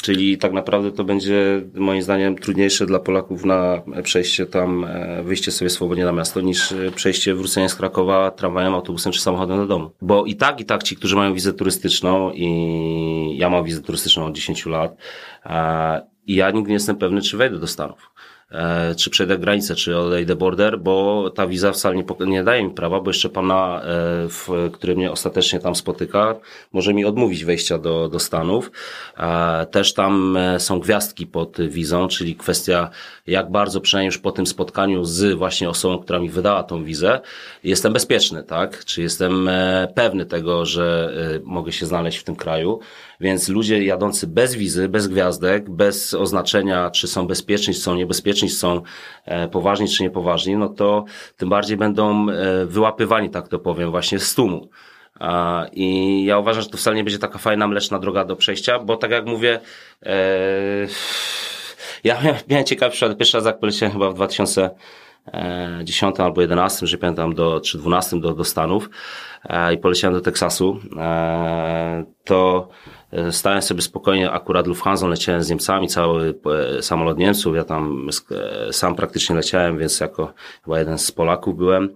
Czyli 0.02 0.38
tak 0.38 0.52
naprawdę 0.52 0.92
to 0.92 1.04
będzie 1.04 1.62
moim 1.74 2.02
zdaniem 2.02 2.38
trudniejsze 2.38 2.86
dla 2.86 2.98
Polaków 2.98 3.44
na 3.44 3.82
przejście 4.02 4.46
tam, 4.46 4.84
e, 4.84 5.22
wyjście 5.22 5.52
sobie 5.52 5.70
swobodnie 5.70 6.04
na 6.04 6.12
miasto, 6.12 6.40
niż 6.40 6.72
e, 6.72 6.90
przejście, 6.94 7.34
wrócenie 7.34 7.68
z 7.68 7.74
Krakowa 7.74 8.30
tramwajem, 8.30 8.74
autobusem 8.74 9.12
czy 9.12 9.20
samochodem 9.20 9.56
do 9.56 9.66
domu. 9.66 9.90
Bo 10.02 10.24
i 10.24 10.36
tak, 10.36 10.60
i 10.60 10.64
tak 10.64 10.82
ci, 10.82 10.96
którzy 10.96 11.16
mają 11.16 11.34
wizę 11.34 11.52
turystyczną 11.52 12.32
i 12.34 13.36
ja 13.38 13.50
mam 13.50 13.64
wizę 13.64 13.82
turystyczną 13.82 14.26
od 14.26 14.34
10 14.34 14.66
lat 14.66 14.96
e, 15.46 16.06
i 16.26 16.34
ja 16.34 16.50
nigdy 16.50 16.68
nie 16.68 16.74
jestem 16.74 16.96
pewny, 16.96 17.22
czy 17.22 17.36
wejdę 17.36 17.58
do 17.58 17.66
Stanów 17.66 18.10
czy 18.96 19.10
przejdę 19.10 19.38
granicę, 19.38 19.74
czy 19.74 19.98
odejdę 19.98 20.36
border, 20.36 20.78
bo 20.80 21.30
ta 21.34 21.46
wiza 21.46 21.72
wcale 21.72 21.96
nie, 21.96 22.04
nie 22.26 22.44
daje 22.44 22.64
mi 22.64 22.70
prawa, 22.70 23.00
bo 23.00 23.10
jeszcze 23.10 23.28
pana, 23.28 23.80
e, 23.82 23.88
w, 24.28 24.70
który 24.72 24.96
mnie 24.96 25.10
ostatecznie 25.10 25.60
tam 25.60 25.74
spotyka, 25.74 26.34
może 26.72 26.94
mi 26.94 27.04
odmówić 27.04 27.44
wejścia 27.44 27.78
do, 27.78 28.08
do 28.08 28.18
Stanów. 28.18 28.70
E, 29.18 29.66
Też 29.66 29.94
tam 29.94 30.36
e, 30.36 30.60
są 30.60 30.80
gwiazdki 30.80 31.26
pod 31.26 31.60
wizą, 31.60 32.08
czyli 32.08 32.36
kwestia, 32.36 32.90
jak 33.26 33.50
bardzo 33.50 33.80
przynajmniej 33.80 34.06
już 34.06 34.18
po 34.18 34.32
tym 34.32 34.46
spotkaniu 34.46 35.04
z 35.04 35.38
właśnie 35.38 35.68
osobą, 35.68 35.98
która 35.98 36.18
mi 36.18 36.28
wydała 36.28 36.62
tą 36.62 36.84
wizę, 36.84 37.20
jestem 37.64 37.92
bezpieczny, 37.92 38.44
tak? 38.44 38.84
Czy 38.84 39.02
jestem 39.02 39.48
e, 39.48 39.88
pewny 39.94 40.26
tego, 40.26 40.66
że 40.66 41.12
e, 41.36 41.40
mogę 41.44 41.72
się 41.72 41.86
znaleźć 41.86 42.18
w 42.18 42.24
tym 42.24 42.36
kraju. 42.36 42.80
Więc 43.20 43.48
ludzie 43.48 43.84
jadący 43.84 44.26
bez 44.26 44.54
wizy, 44.54 44.88
bez 44.88 45.08
gwiazdek, 45.08 45.70
bez 45.70 46.14
oznaczenia, 46.14 46.90
czy 46.90 47.08
są 47.08 47.26
bezpieczni, 47.26 47.74
czy 47.74 47.80
są 47.80 47.94
niebezpieczni, 47.94 48.41
są 48.48 48.82
e, 49.24 49.48
poważni, 49.48 49.88
czy 49.88 50.02
niepoważni, 50.02 50.56
no 50.56 50.68
to 50.68 51.04
tym 51.36 51.48
bardziej 51.48 51.76
będą 51.76 52.26
e, 52.28 52.66
wyłapywani, 52.66 53.30
tak 53.30 53.48
to 53.48 53.58
powiem, 53.58 53.90
właśnie 53.90 54.18
z 54.18 54.34
tłumu. 54.34 54.68
I 55.72 56.24
ja 56.24 56.38
uważam, 56.38 56.62
że 56.62 56.68
to 56.68 56.76
wcale 56.76 56.96
nie 56.96 57.04
będzie 57.04 57.18
taka 57.18 57.38
fajna, 57.38 57.68
mleczna 57.68 57.98
droga 57.98 58.24
do 58.24 58.36
przejścia, 58.36 58.78
bo 58.78 58.96
tak 58.96 59.10
jak 59.10 59.26
mówię, 59.26 59.60
e, 60.02 60.12
ja 62.04 62.22
miałem, 62.48 62.64
ciekawy 62.64 62.92
przykład, 62.92 63.18
pierwszy 63.18 63.36
raz 63.36 63.46
jak 63.46 63.58
poleciałem 63.58 63.92
chyba 63.92 64.10
w 64.10 64.14
2010 64.14 66.20
albo 66.20 66.40
11, 66.40 66.86
że 66.86 66.98
pamiętam, 66.98 67.34
do, 67.34 67.60
czy 67.60 67.78
12 67.78 68.20
do, 68.20 68.34
do 68.34 68.44
Stanów 68.44 68.90
e, 69.44 69.74
i 69.74 69.78
poleciałem 69.78 70.14
do 70.14 70.20
Teksasu, 70.20 70.80
e, 70.96 72.04
to 72.24 72.68
stałem 73.30 73.62
sobie 73.62 73.82
spokojnie, 73.82 74.30
akurat 74.30 74.66
Lufthansa 74.66 75.06
leciałem 75.06 75.42
z 75.42 75.50
Niemcami, 75.50 75.88
cały 75.88 76.34
e, 76.78 76.82
samolot 76.82 77.18
Niemców, 77.18 77.56
ja 77.56 77.64
tam 77.64 78.08
e, 78.30 78.72
sam 78.72 78.94
praktycznie 78.94 79.36
leciałem, 79.36 79.78
więc 79.78 80.00
jako 80.00 80.32
chyba 80.64 80.78
jeden 80.78 80.98
z 80.98 81.12
Polaków 81.12 81.56
byłem. 81.56 81.88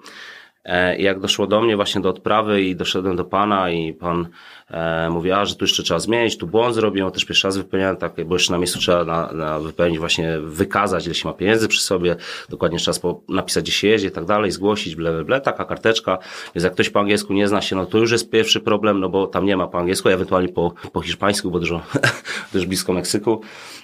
E, 0.65 0.97
jak 0.99 1.21
doszło 1.21 1.47
do 1.47 1.63
mnie 1.63 1.77
właśnie 1.77 2.01
do 2.01 2.09
odprawy 2.09 2.63
i 2.63 2.77
doszedłem 2.77 3.17
do 3.17 3.25
pana 3.25 3.71
i 3.71 3.93
pan 3.93 4.29
e, 4.71 5.11
mówi, 5.11 5.33
a, 5.33 5.45
że 5.45 5.55
tu 5.55 5.65
jeszcze 5.65 5.83
trzeba 5.83 6.01
zmienić, 6.01 6.39
tu 6.39 6.47
błąd 6.47 6.75
zrobiłem, 6.75 7.11
też 7.11 7.25
pierwszy 7.25 7.47
raz 7.47 7.57
wypełniałem 7.57 7.97
tak, 7.97 8.25
bo 8.25 8.35
jeszcze 8.35 8.53
na 8.53 8.59
miejscu 8.59 8.79
trzeba 8.79 9.05
na, 9.05 9.33
na 9.33 9.59
wypełnić 9.59 9.99
właśnie, 9.99 10.39
wykazać, 10.39 11.07
ile 11.07 11.15
się 11.15 11.29
ma 11.29 11.35
pieniędzy 11.35 11.69
przy 11.69 11.81
sobie, 11.81 12.17
dokładnie 12.49 12.79
trzeba 12.79 12.93
spo, 12.93 13.21
napisać, 13.29 13.65
gdzie 13.65 13.73
się 13.73 13.89
jedzie 13.89 14.09
i 14.09 14.11
tak 14.11 14.25
dalej, 14.25 14.51
zgłosić, 14.51 14.97
ble, 14.97 15.13
ble, 15.13 15.25
ble, 15.25 15.41
taka 15.41 15.65
karteczka, 15.65 16.19
więc 16.55 16.65
jak 16.65 16.73
ktoś 16.73 16.91
po 16.91 17.01
angielsku 17.01 17.33
nie 17.33 17.49
zna 17.49 17.63
się, 17.63 17.77
no 17.77 17.87
to 17.87 17.99
już 17.99 18.13
jest 18.13 18.31
pierwszy 18.31 18.61
problem, 18.61 19.01
no 19.01 19.09
bo 19.09 19.27
tam 19.27 19.47
nie 19.47 19.57
ma 19.57 19.67
po 19.67 19.79
angielsku, 19.79 20.09
ewentualnie 20.09 20.49
po, 20.49 20.73
po 20.93 21.01
hiszpańsku, 21.01 21.51
bo 21.51 21.61
dużo, 21.61 21.83
też 22.53 22.67
blisko 22.67 22.93
Meksyku, 22.93 23.41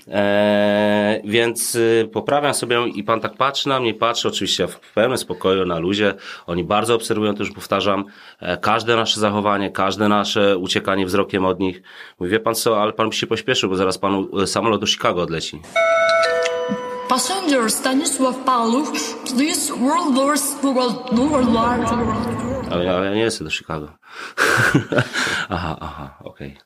e, 0.08 1.20
więc 1.24 1.74
y, 1.74 2.08
poprawiam 2.12 2.54
sobie 2.54 2.88
i 2.94 3.04
pan 3.04 3.20
tak 3.20 3.36
patrzy 3.36 3.68
na 3.68 3.80
mnie, 3.80 3.94
patrzy 3.94 4.28
oczywiście 4.28 4.68
w 4.68 4.80
pełnym 4.80 5.18
spokoju, 5.18 5.66
na 5.66 5.78
luzie, 5.78 6.14
oni 6.46 6.64
bardzo 6.64 6.94
obserwują, 6.94 7.34
to 7.34 7.42
już 7.42 7.52
powtarzam, 7.52 8.04
e, 8.40 8.56
każde 8.56 8.96
nasze 8.96 9.20
zachowanie, 9.20 9.70
każde 9.70 10.08
nasze 10.08 10.58
uciekanie 10.72 11.06
wzrokiem 11.06 11.44
od 11.44 11.60
nich. 11.60 11.82
Mówi, 12.20 12.32
wie 12.32 12.40
pan 12.40 12.54
co, 12.54 12.82
ale 12.82 12.92
pan 12.92 13.08
by 13.08 13.14
się 13.14 13.26
pośpieszył, 13.26 13.70
bo 13.70 13.76
zaraz 13.76 13.98
panu 13.98 14.40
e, 14.42 14.46
samolot 14.46 14.80
do 14.80 14.86
Chicago 14.86 15.22
odleci. 15.22 15.60
passenger 17.08 17.70
Stanisław 17.70 18.36
Paluch, 18.44 18.92
please 19.36 19.74
World 19.74 20.16
Wars, 20.16 20.42
World, 20.62 21.52
War, 21.52 21.80
Ale, 22.70 22.96
ale 22.96 23.06
ja 23.06 23.14
nie 23.14 23.20
jestem 23.20 23.46
do 23.46 23.50
Chicago. 23.50 23.88
aha, 25.56 25.76
aha, 25.80 26.18
okej. 26.24 26.56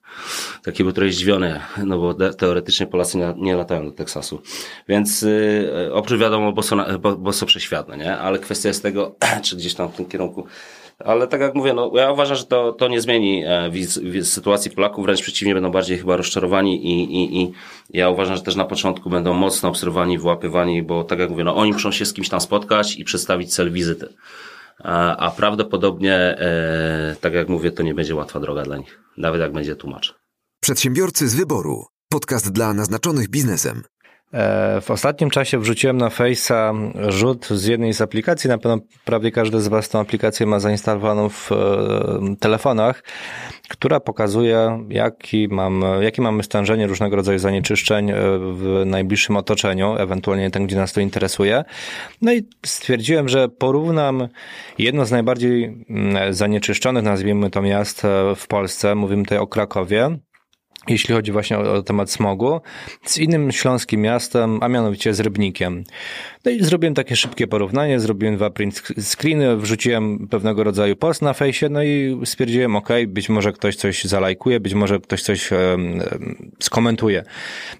Taki 0.64 0.84
był 0.84 0.92
trochę 0.92 1.12
zdziwiony, 1.12 1.61
no 1.84 1.98
bo 1.98 2.14
teoretycznie 2.14 2.86
Polacy 2.86 3.18
nie, 3.18 3.34
nie 3.36 3.57
latają 3.57 3.84
do 3.84 3.92
Teksasu. 3.92 4.42
Więc 4.88 5.22
y, 5.22 5.90
oprócz 5.92 6.20
wiadomo, 6.20 6.52
bo 6.52 6.62
są, 6.62 6.76
bo, 6.98 7.16
bo 7.16 7.32
są 7.32 7.46
przeświadne, 7.46 7.96
nie? 7.96 8.18
Ale 8.18 8.38
kwestia 8.38 8.68
jest 8.68 8.82
tego, 8.82 9.16
czy 9.44 9.57
gdzieś 9.57 9.74
tam 9.74 9.88
w 9.88 9.96
tym 9.96 10.07
kierunku. 10.07 10.46
Ale 10.99 11.28
tak 11.28 11.40
jak 11.40 11.55
mówię, 11.55 11.72
no 11.72 11.90
ja 11.94 12.12
uważam, 12.12 12.36
że 12.36 12.44
to, 12.44 12.72
to 12.72 12.88
nie 12.88 13.01
zmieni 13.01 13.44
e, 13.47 14.24
sytuacji 14.24 14.70
Polaków, 14.70 15.05
wręcz 15.05 15.22
przeciwnie, 15.22 15.55
będą 15.55 15.70
bardziej 15.70 15.99
chyba 15.99 16.16
rozczarowani 16.16 16.86
i, 16.86 17.14
i, 17.22 17.42
i 17.42 17.53
ja 17.90 18.11
uważam, 18.11 18.36
że 18.36 18.42
też 18.42 18.57
na 18.57 18.64
początku 18.64 19.11
będą 19.11 19.34
mocno 19.34 19.68
obserwowani, 19.68 20.18
wyłapywani, 20.18 20.82
bo 20.82 21.05
tak 21.05 21.18
jak 21.18 21.30
mówię, 21.30 21.44
no 21.44 21.57
oni 21.57 21.72
muszą 21.72 21.92
się 21.92 22.05
z 22.07 22.12
kimś 22.12 22.28
tam 22.28 22.40
spotkać 22.40 22.97
i 22.97 23.05
przedstawić 23.05 23.55
cel 23.55 23.72
wizyty. 23.72 24.09
A, 24.78 25.16
a 25.16 25.30
prawdopodobnie, 25.30 26.14
e, 26.14 27.16
tak 27.20 27.32
jak 27.32 27.49
mówię, 27.49 27.70
to 27.70 27.82
nie 27.82 27.94
będzie 27.94 28.14
łatwa 28.14 28.40
droga 28.40 28.62
dla 28.62 28.76
nich. 28.76 29.01
Nawet 29.16 29.40
jak 29.40 29.53
będzie 29.53 29.76
tłumacz. 29.76 30.14
Przedsiębiorcy 30.61 31.28
z 31.28 31.34
wyboru. 31.34 31.84
Podcast 32.11 32.53
dla 32.53 32.74
naznaczonych 32.74 33.28
biznesem. 33.28 33.82
E, 34.32 34.80
W 34.80 34.90
ostatnim 34.90 35.30
czasie 35.30 35.58
wrzuciłem 35.58 35.96
na 35.96 36.08
Face'a 36.08 36.90
rzut 37.10 37.46
z 37.46 37.64
jednej 37.64 37.92
z 37.92 38.00
aplikacji. 38.00 38.48
Na 38.50 38.58
pewno 38.58 38.78
prawie 39.04 39.30
każdy 39.30 39.60
z 39.60 39.68
Was 39.68 39.88
tą 39.88 40.00
aplikację 40.00 40.46
ma 40.46 40.60
zainstalowaną 40.60 41.28
w 41.28 41.52
e, 41.52 41.56
telefonach, 42.40 43.02
która 43.68 44.00
pokazuje, 44.00 44.84
jaki, 44.88 45.48
mam, 45.48 45.84
jakie 46.00 46.22
mamy 46.22 46.42
stężenie 46.42 46.86
różnego 46.86 47.16
rodzaju 47.16 47.38
zanieczyszczeń 47.38 48.10
e, 48.10 48.14
w 48.38 48.82
najbliższym 48.86 49.36
otoczeniu, 49.36 49.96
ewentualnie 49.98 50.50
tam, 50.50 50.66
gdzie 50.66 50.76
nas 50.76 50.92
to 50.92 51.00
interesuje. 51.00 51.64
No 52.22 52.32
i 52.32 52.48
stwierdziłem, 52.66 53.28
że 53.28 53.48
porównam 53.48 54.28
jedno 54.78 55.06
z 55.06 55.10
najbardziej 55.10 55.64
mm, 55.64 56.34
zanieczyszczonych, 56.34 57.04
nazwijmy 57.04 57.50
to 57.50 57.62
miast 57.62 58.02
w 58.36 58.46
Polsce, 58.46 58.94
mówimy 58.94 59.22
tutaj 59.22 59.38
o 59.38 59.46
Krakowie, 59.46 60.18
jeśli 60.89 61.14
chodzi 61.14 61.32
właśnie 61.32 61.59
o, 61.59 61.74
o 61.74 61.82
temat 61.82 62.11
smogu, 62.11 62.61
z 63.05 63.18
innym 63.18 63.53
śląskim 63.53 64.01
miastem, 64.01 64.59
a 64.62 64.68
mianowicie 64.68 65.14
z 65.14 65.20
Rybnikiem. 65.20 65.84
No 66.47 66.53
i 66.53 66.64
zrobiłem 66.64 66.94
takie 66.94 67.16
szybkie 67.16 67.47
porównanie, 67.47 68.01
zrobiłem 68.01 68.36
dwa 68.36 68.51
print 68.51 68.82
screeny, 69.01 69.57
wrzuciłem 69.57 70.28
pewnego 70.28 70.64
rodzaju 70.64 70.97
post 70.97 71.22
na 71.22 71.32
fejsie, 71.32 71.68
no 71.68 71.82
i 71.82 72.20
stwierdziłem, 72.24 72.76
ok, 72.76 72.88
być 73.09 73.28
może 73.28 73.53
ktoś 73.53 73.76
coś 73.76 74.05
zalajkuje, 74.05 74.61
być 74.61 74.74
może 74.74 75.01
ktoś 75.01 75.22
coś 75.22 75.53
em, 75.53 75.59
skomentuje. 76.59 77.24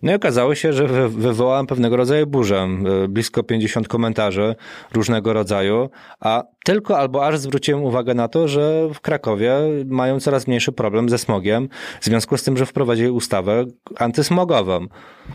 No 0.03 0.13
i 0.13 0.15
okazało 0.15 0.55
się, 0.55 0.73
że 0.73 0.87
wy, 0.87 1.09
wywołałem 1.09 1.67
pewnego 1.67 1.97
rodzaju 1.97 2.27
burzę, 2.27 2.69
blisko 3.09 3.43
50 3.43 3.89
komentarzy 3.89 4.55
różnego 4.93 5.33
rodzaju, 5.33 5.91
a 6.21 6.45
tylko 6.65 6.99
albo 6.99 7.27
aż 7.27 7.39
zwróciłem 7.39 7.83
uwagę 7.83 8.15
na 8.15 8.29
to, 8.29 8.49
że 8.49 8.89
w 8.95 9.01
Krakowie 9.01 9.55
mają 9.87 10.21
coraz 10.21 10.47
mniejszy 10.47 10.73
problem 10.73 11.09
ze 11.09 11.19
smogiem, 11.19 11.69
w 12.01 12.05
związku 12.05 12.37
z 12.37 12.43
tym, 12.43 12.57
że 12.57 12.67
wprowadzili 12.67 13.11
ustawę 13.11 13.65
antysmogową. 13.99 14.87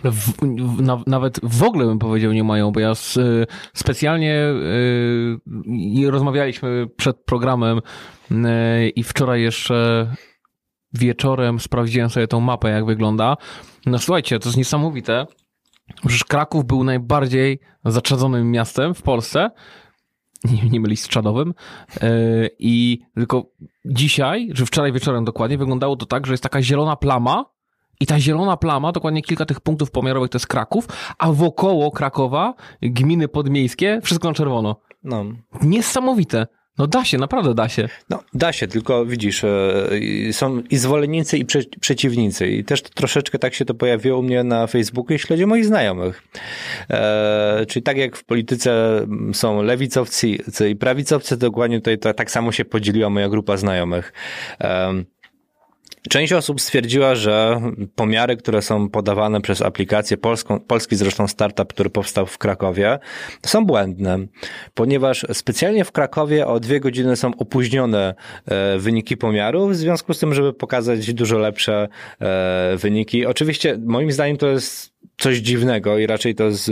W, 0.04 0.12
w, 0.12 0.82
na, 0.82 1.04
nawet 1.08 1.40
w 1.44 1.64
ogóle 1.64 1.86
bym 1.86 2.00
powiedział 2.00 2.32
nie 2.32 2.44
mają, 2.44 2.72
bo 2.72 2.80
ja 2.80 2.92
s, 2.92 3.20
specjalnie 3.74 4.36
y, 6.04 6.12
rozmawialiśmy 6.12 6.88
przed 6.98 7.18
programem 7.26 7.82
y, 8.32 8.90
i 8.90 9.04
wczoraj 9.04 9.42
jeszcze 9.42 10.08
wieczorem 10.94 11.60
sprawdziłem 11.60 12.10
sobie 12.10 12.28
tą 12.28 12.40
mapę, 12.40 12.70
jak 12.70 12.86
wygląda. 12.86 13.38
No 13.86 14.00
słuchajcie, 14.00 14.40
to 14.40 14.50
jest 14.50 14.58
niesamowite. 14.58 15.26
Przecież 15.96 16.24
Kraków 16.24 16.66
był 16.66 16.84
najbardziej 16.84 17.60
zaczadzonym 17.86 18.52
miastem 18.52 18.94
w 18.94 19.02
Polsce. 19.02 19.52
Nie, 20.44 20.70
nie 20.70 20.80
mylić 20.80 21.02
z 21.02 21.08
czadowym. 21.08 21.54
I 22.60 23.00
tylko 23.16 23.52
dzisiaj, 23.86 24.50
że 24.54 24.66
wczoraj 24.66 24.94
wieczorem 24.94 25.26
dokładnie, 25.26 25.58
wyglądało 25.58 25.96
to 25.96 26.06
tak, 26.06 26.28
że 26.28 26.34
jest 26.34 26.44
taka 26.44 26.62
zielona 26.62 26.96
plama, 26.96 27.46
i 28.02 28.06
ta 28.06 28.20
zielona 28.20 28.58
plama, 28.58 28.92
dokładnie 28.92 29.22
kilka 29.22 29.46
tych 29.46 29.60
punktów 29.60 29.92
pomiarowych 29.92 30.30
to 30.30 30.36
jest 30.36 30.48
Kraków, 30.48 30.88
a 31.18 31.32
wokoło 31.32 31.92
Krakowa, 31.92 32.54
gminy 32.82 33.28
podmiejskie, 33.28 34.00
wszystko 34.04 34.28
na 34.28 34.34
czerwono. 34.34 34.76
No. 35.04 35.26
Niesamowite. 35.62 36.48
No 36.78 36.88
da 36.88 37.06
się, 37.06 37.18
naprawdę 37.18 37.54
da 37.54 37.70
się. 37.70 37.90
No, 38.10 38.24
da 38.34 38.54
się, 38.54 38.68
tylko 38.68 39.06
widzisz, 39.06 39.44
e, 39.44 39.90
są 40.32 40.62
i 40.70 40.78
zwolennicy, 40.78 41.38
i 41.38 41.46
prze, 41.46 41.60
przeciwnicy. 41.80 42.48
I 42.48 42.64
też 42.64 42.82
troszeczkę 42.82 43.40
tak 43.40 43.54
się 43.54 43.66
to 43.66 43.74
pojawiło 43.74 44.20
u 44.20 44.24
mnie 44.24 44.44
na 44.44 44.68
Facebooku, 44.68 45.18
chodzi 45.28 45.44
o 45.44 45.48
moich 45.48 45.66
znajomych. 45.66 46.24
E, 46.90 47.66
czyli 47.68 47.84
tak 47.84 47.98
jak 47.98 48.18
w 48.18 48.24
polityce 48.24 49.02
są 49.34 49.62
lewicowcy 49.62 50.28
i 50.70 50.76
prawicowcy, 50.76 51.38
dokładnie 51.38 51.78
tutaj 51.78 52.00
to, 52.00 52.14
tak 52.14 52.32
samo 52.32 52.52
się 52.52 52.66
podzieliła 52.66 53.10
moja 53.10 53.30
grupa 53.30 53.58
znajomych. 53.58 54.14
E, 54.62 54.94
Część 56.10 56.34
osób 56.34 56.62
stwierdziła, 56.62 57.16
że 57.16 57.62
pomiary, 57.96 58.38
które 58.38 58.62
są 58.62 58.90
podawane 58.90 59.42
przez 59.42 59.62
aplikację 59.62 60.18
polską, 60.18 60.60
polski 60.60 60.96
zresztą 60.96 61.28
startup, 61.28 61.74
który 61.74 61.90
powstał 61.90 62.26
w 62.26 62.38
Krakowie, 62.38 63.00
są 63.46 63.66
błędne, 63.66 64.20
ponieważ 64.74 65.26
specjalnie 65.34 65.86
w 65.86 65.92
Krakowie 65.92 66.48
o 66.48 66.60
dwie 66.60 66.80
godziny 66.80 67.16
są 67.16 67.32
opóźnione 67.38 68.16
e, 68.46 68.78
wyniki 68.78 69.18
pomiarów, 69.18 69.72
w 69.72 69.76
związku 69.76 70.14
z 70.14 70.20
tym, 70.20 70.34
żeby 70.34 70.54
pokazać 70.54 71.14
dużo 71.14 71.38
lepsze 71.38 71.88
e, 72.20 72.78
wyniki. 72.78 73.26
Oczywiście 73.26 73.78
moim 73.86 74.12
zdaniem 74.12 74.38
to 74.38 74.48
jest 74.48 74.91
coś 75.22 75.38
dziwnego 75.38 75.98
i 75.98 76.08
raczej 76.08 76.36
to 76.36 76.44
jest 76.44 76.72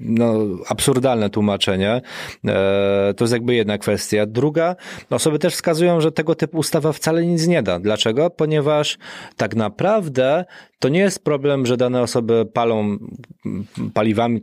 no, 0.00 0.34
absurdalne 0.68 1.30
tłumaczenie. 1.30 2.00
To 3.16 3.24
jest 3.24 3.32
jakby 3.32 3.54
jedna 3.54 3.78
kwestia. 3.78 4.26
Druga, 4.26 4.76
osoby 5.10 5.38
też 5.38 5.54
wskazują, 5.54 6.00
że 6.00 6.12
tego 6.12 6.34
typu 6.34 6.58
ustawa 6.58 6.92
wcale 6.92 7.26
nic 7.26 7.46
nie 7.46 7.62
da. 7.62 7.78
Dlaczego? 7.78 8.30
Ponieważ 8.30 8.98
tak 9.36 9.56
naprawdę 9.56 10.44
to 10.78 10.88
nie 10.88 11.00
jest 11.00 11.24
problem, 11.24 11.66
że 11.66 11.76
dane 11.76 12.02
osoby 12.02 12.46
palą 12.52 12.98
paliwami 13.94 14.42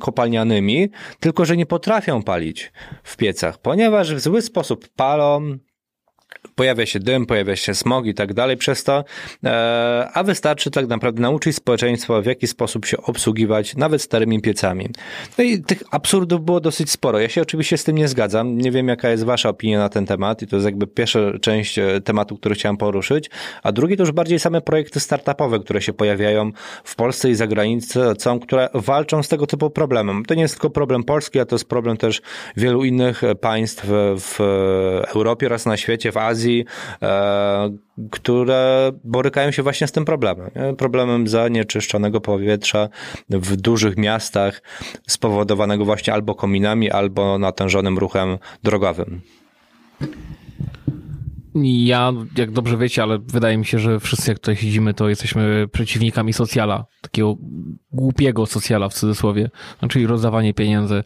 kopalnianymi, 0.00 0.88
tylko 1.20 1.44
że 1.44 1.56
nie 1.56 1.66
potrafią 1.66 2.22
palić 2.22 2.72
w 3.02 3.16
piecach, 3.16 3.58
ponieważ 3.58 4.14
w 4.14 4.20
zły 4.20 4.42
sposób 4.42 4.88
palą, 4.96 5.58
pojawia 6.60 6.86
się 6.86 7.00
dym, 7.00 7.26
pojawia 7.26 7.56
się 7.56 7.74
smog 7.74 8.06
i 8.06 8.14
tak 8.14 8.34
dalej 8.34 8.56
przez 8.56 8.84
to, 8.84 9.04
e, 9.44 10.08
a 10.14 10.22
wystarczy 10.22 10.70
tak 10.70 10.86
naprawdę 10.86 11.22
nauczyć 11.22 11.56
społeczeństwo, 11.56 12.22
w 12.22 12.26
jaki 12.26 12.46
sposób 12.46 12.86
się 12.86 12.96
obsługiwać 12.96 13.76
nawet 13.76 14.02
starymi 14.02 14.40
piecami. 14.42 14.88
No 15.38 15.44
i 15.44 15.62
tych 15.62 15.82
absurdów 15.90 16.44
było 16.44 16.60
dosyć 16.60 16.90
sporo. 16.90 17.18
Ja 17.20 17.28
się 17.28 17.42
oczywiście 17.42 17.78
z 17.78 17.84
tym 17.84 17.96
nie 17.96 18.08
zgadzam. 18.08 18.58
Nie 18.58 18.70
wiem, 18.70 18.88
jaka 18.88 19.08
jest 19.08 19.24
wasza 19.24 19.48
opinia 19.48 19.78
na 19.78 19.88
ten 19.88 20.06
temat 20.06 20.42
i 20.42 20.46
to 20.46 20.56
jest 20.56 20.66
jakby 20.66 20.86
pierwsza 20.86 21.18
część 21.40 21.78
e, 21.78 22.00
tematu, 22.00 22.36
który 22.36 22.54
chciałem 22.54 22.76
poruszyć, 22.76 23.30
a 23.62 23.72
drugi 23.72 23.96
to 23.96 24.02
już 24.02 24.12
bardziej 24.12 24.38
same 24.38 24.60
projekty 24.60 25.00
startupowe, 25.00 25.60
które 25.60 25.82
się 25.82 25.92
pojawiają 25.92 26.52
w 26.84 26.96
Polsce 26.96 27.30
i 27.30 27.34
za 27.34 27.46
granicą, 27.46 28.40
które 28.40 28.68
walczą 28.74 29.22
z 29.22 29.28
tego 29.28 29.46
typu 29.46 29.70
problemem. 29.70 30.24
To 30.24 30.34
nie 30.34 30.42
jest 30.42 30.54
tylko 30.54 30.70
problem 30.70 31.04
Polski, 31.04 31.40
a 31.40 31.44
to 31.44 31.54
jest 31.54 31.68
problem 31.68 31.96
też 31.96 32.22
wielu 32.56 32.84
innych 32.84 33.22
państw 33.40 33.84
w 34.16 34.40
Europie 35.14 35.46
oraz 35.46 35.66
na 35.66 35.76
świecie, 35.76 36.12
w 36.12 36.16
Azji, 36.16 36.49
e, 37.02 37.70
które 38.10 38.92
borykają 39.04 39.50
się 39.50 39.62
właśnie 39.62 39.86
z 39.86 39.92
tym 39.92 40.04
problemem. 40.04 40.50
Problemem 40.78 41.28
zanieczyszczonego 41.28 42.20
powietrza 42.20 42.88
w 43.28 43.56
dużych 43.56 43.96
miastach, 43.96 44.62
spowodowanego 45.08 45.84
właśnie 45.84 46.12
albo 46.12 46.34
kominami, 46.34 46.90
albo 46.90 47.38
natężonym 47.38 47.98
ruchem 47.98 48.38
drogowym. 48.62 49.20
Ja, 51.64 52.12
jak 52.36 52.50
dobrze 52.50 52.76
wiecie, 52.76 53.02
ale 53.02 53.18
wydaje 53.18 53.58
mi 53.58 53.66
się, 53.66 53.78
że 53.78 54.00
wszyscy 54.00 54.30
jak 54.30 54.38
tutaj 54.38 54.56
siedzimy, 54.56 54.94
to 54.94 55.08
jesteśmy 55.08 55.68
przeciwnikami 55.72 56.32
socjala, 56.32 56.86
takiego 57.00 57.36
głupiego 57.92 58.46
socjala 58.46 58.88
w 58.88 58.94
cudzysłowie, 58.94 59.50
no, 59.82 59.88
czyli 59.88 60.06
rozdawanie 60.06 60.54
pieniędzy. 60.54 61.04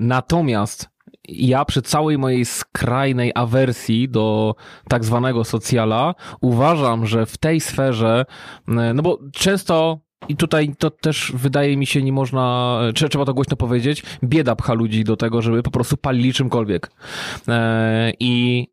Natomiast 0.00 0.89
ja 1.32 1.64
przy 1.64 1.82
całej 1.82 2.18
mojej 2.18 2.44
skrajnej 2.44 3.32
awersji 3.34 4.08
do 4.08 4.54
tak 4.88 5.04
zwanego 5.04 5.44
socjala 5.44 6.14
uważam, 6.40 7.06
że 7.06 7.26
w 7.26 7.38
tej 7.38 7.60
sferze, 7.60 8.24
no 8.66 9.02
bo 9.02 9.18
często 9.32 10.00
i 10.28 10.36
tutaj 10.36 10.74
to 10.78 10.90
też 10.90 11.32
wydaje 11.34 11.76
mi 11.76 11.86
się 11.86 12.02
nie 12.02 12.12
można, 12.12 12.78
trzeba 12.94 13.24
to 13.24 13.34
głośno 13.34 13.56
powiedzieć, 13.56 14.02
bieda 14.24 14.56
pcha 14.56 14.74
ludzi 14.74 15.04
do 15.04 15.16
tego, 15.16 15.42
żeby 15.42 15.62
po 15.62 15.70
prostu 15.70 15.96
palili 15.96 16.32
czymkolwiek. 16.32 16.90
I, 18.20 18.66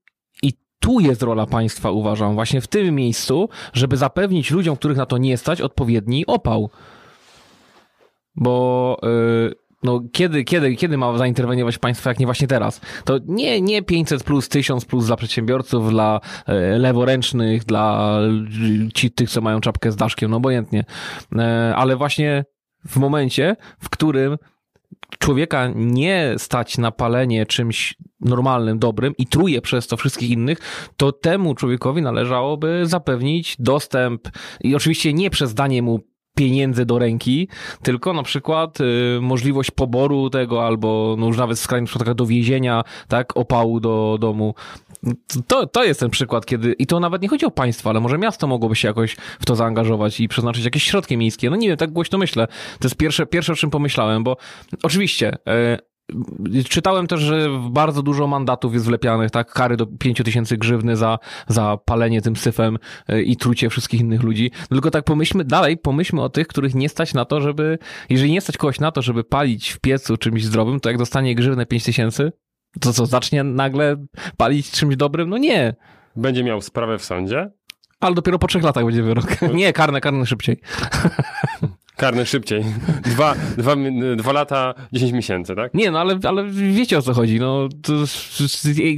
i 0.43 0.53
tu 0.79 0.99
jest 0.99 1.23
rola 1.23 1.45
państwa, 1.45 1.91
uważam, 1.91 2.33
właśnie 2.33 2.61
w 2.61 2.67
tym 2.67 2.95
miejscu, 2.95 3.49
żeby 3.73 3.97
zapewnić 3.97 4.51
ludziom, 4.51 4.75
których 4.75 4.97
na 4.97 5.05
to 5.05 5.17
nie 5.17 5.37
stać, 5.37 5.61
odpowiedni 5.61 6.25
opał. 6.25 6.69
Bo... 8.35 8.97
Yy, 9.03 9.66
no 9.83 10.01
kiedy, 10.11 10.43
kiedy, 10.43 10.75
kiedy 10.75 10.97
ma 10.97 11.17
zainterweniować 11.17 11.77
państwo, 11.77 12.09
jak 12.09 12.19
nie 12.19 12.25
właśnie 12.25 12.47
teraz? 12.47 12.81
To 13.05 13.19
nie, 13.25 13.61
nie 13.61 13.81
500 13.81 14.23
plus, 14.23 14.49
1000 14.49 14.85
plus 14.85 15.05
dla 15.05 15.15
przedsiębiorców, 15.15 15.89
dla 15.89 16.19
e, 16.47 16.77
leworęcznych, 16.77 17.63
dla 17.63 18.19
ci, 18.93 19.11
tych, 19.11 19.29
co 19.29 19.41
mają 19.41 19.61
czapkę 19.61 19.91
z 19.91 19.95
daszkiem, 19.95 20.31
no 20.31 20.37
obojętnie. 20.37 20.85
E, 21.35 21.73
ale 21.75 21.95
właśnie 21.95 22.45
w 22.87 22.97
momencie, 22.97 23.55
w 23.79 23.89
którym 23.89 24.37
człowieka 25.19 25.71
nie 25.75 26.33
stać 26.37 26.77
na 26.77 26.91
palenie 26.91 27.45
czymś 27.45 27.95
normalnym, 28.19 28.79
dobrym 28.79 29.13
i 29.17 29.27
truje 29.27 29.61
przez 29.61 29.87
to 29.87 29.97
wszystkich 29.97 30.29
innych, 30.29 30.57
to 30.97 31.11
temu 31.11 31.55
człowiekowi 31.55 32.01
należałoby 32.01 32.81
zapewnić 32.83 33.55
dostęp 33.59 34.29
i 34.61 34.75
oczywiście 34.75 35.13
nie 35.13 35.29
przez 35.29 35.53
danie 35.53 35.81
mu 35.81 35.99
pieniędzy 36.37 36.85
do 36.85 36.99
ręki, 36.99 37.47
tylko 37.81 38.13
na 38.13 38.23
przykład 38.23 38.81
y, 38.81 39.19
możliwość 39.21 39.71
poboru 39.71 40.29
tego 40.29 40.65
albo 40.65 41.15
no 41.19 41.27
już 41.27 41.37
nawet 41.37 41.57
w 41.57 41.61
skrajnym 41.61 41.85
przypadkach 41.85 42.15
do 42.15 42.25
więzienia, 42.25 42.83
tak, 43.07 43.37
opału 43.37 43.79
do 43.79 44.17
domu. 44.21 44.55
To, 45.47 45.67
to 45.67 45.83
jest 45.83 45.99
ten 45.99 46.09
przykład, 46.09 46.45
kiedy, 46.45 46.73
i 46.73 46.87
to 46.87 46.99
nawet 46.99 47.21
nie 47.21 47.27
chodzi 47.27 47.45
o 47.45 47.51
państwo, 47.51 47.89
ale 47.89 47.99
może 47.99 48.17
miasto 48.17 48.47
mogłoby 48.47 48.75
się 48.75 48.87
jakoś 48.87 49.15
w 49.39 49.45
to 49.45 49.55
zaangażować 49.55 50.19
i 50.19 50.27
przeznaczyć 50.27 50.65
jakieś 50.65 50.83
środki 50.83 51.17
miejskie. 51.17 51.49
No 51.49 51.55
nie 51.55 51.67
wiem, 51.67 51.77
tak 51.77 51.91
głośno 51.91 52.17
myślę. 52.17 52.47
To 52.79 52.87
jest 52.87 52.95
pierwsze, 52.95 53.25
pierwsze 53.25 53.53
o 53.53 53.55
czym 53.55 53.69
pomyślałem, 53.69 54.23
bo 54.23 54.37
oczywiście, 54.83 55.33
y, 55.33 55.96
Czytałem 56.69 57.07
też, 57.07 57.19
że 57.19 57.49
bardzo 57.69 58.03
dużo 58.03 58.27
mandatów 58.27 58.73
jest 58.73 58.85
wlepianych, 58.85 59.31
tak? 59.31 59.53
Kary 59.53 59.77
do 59.77 59.85
5 59.85 60.21
tysięcy 60.25 60.57
grzywny 60.57 60.95
za, 60.95 61.19
za 61.47 61.77
palenie 61.85 62.21
tym 62.21 62.35
syfem 62.35 62.77
y, 63.09 63.23
i 63.23 63.37
trucie 63.37 63.69
wszystkich 63.69 64.01
innych 64.01 64.23
ludzi. 64.23 64.51
Tylko 64.69 64.91
tak 64.91 65.03
pomyślmy 65.03 65.43
dalej, 65.43 65.77
pomyślmy 65.77 66.21
o 66.21 66.29
tych, 66.29 66.47
których 66.47 66.75
nie 66.75 66.89
stać 66.89 67.13
na 67.13 67.25
to, 67.25 67.41
żeby, 67.41 67.77
jeżeli 68.09 68.31
nie 68.31 68.41
stać 68.41 68.57
kogoś 68.57 68.79
na 68.79 68.91
to, 68.91 69.01
żeby 69.01 69.23
palić 69.23 69.69
w 69.69 69.79
piecu 69.79 70.17
czymś 70.17 70.43
zdrowym, 70.43 70.79
to 70.79 70.89
jak 70.89 70.97
dostanie 70.97 71.35
grzywnę 71.35 71.65
5 71.65 71.83
tysięcy, 71.83 72.31
to 72.79 72.93
co, 72.93 73.05
zacznie 73.05 73.43
nagle 73.43 74.05
palić 74.37 74.71
czymś 74.71 74.95
dobrym? 74.95 75.29
No 75.29 75.37
nie. 75.37 75.75
Będzie 76.15 76.43
miał 76.43 76.61
sprawę 76.61 76.97
w 76.97 77.05
sądzie? 77.05 77.51
Ale 77.99 78.15
dopiero 78.15 78.39
po 78.39 78.47
trzech 78.47 78.63
latach 78.63 78.85
będzie 78.85 79.03
wyrok. 79.03 79.41
Nie, 79.53 79.73
karne, 79.73 80.01
karne 80.01 80.25
szybciej. 80.25 80.59
Karny 81.97 82.25
szybciej. 82.25 82.63
Dwa, 83.15 83.35
dwa, 83.57 83.75
dwa 84.15 84.31
lata, 84.31 84.73
dziesięć 84.93 85.11
miesięcy, 85.11 85.55
tak? 85.55 85.73
Nie, 85.73 85.91
no 85.91 85.99
ale, 85.99 86.19
ale 86.23 86.45
wiecie 86.49 86.97
o 86.97 87.01
co 87.01 87.13
chodzi. 87.13 87.39
No, 87.39 87.69
to, 87.81 87.93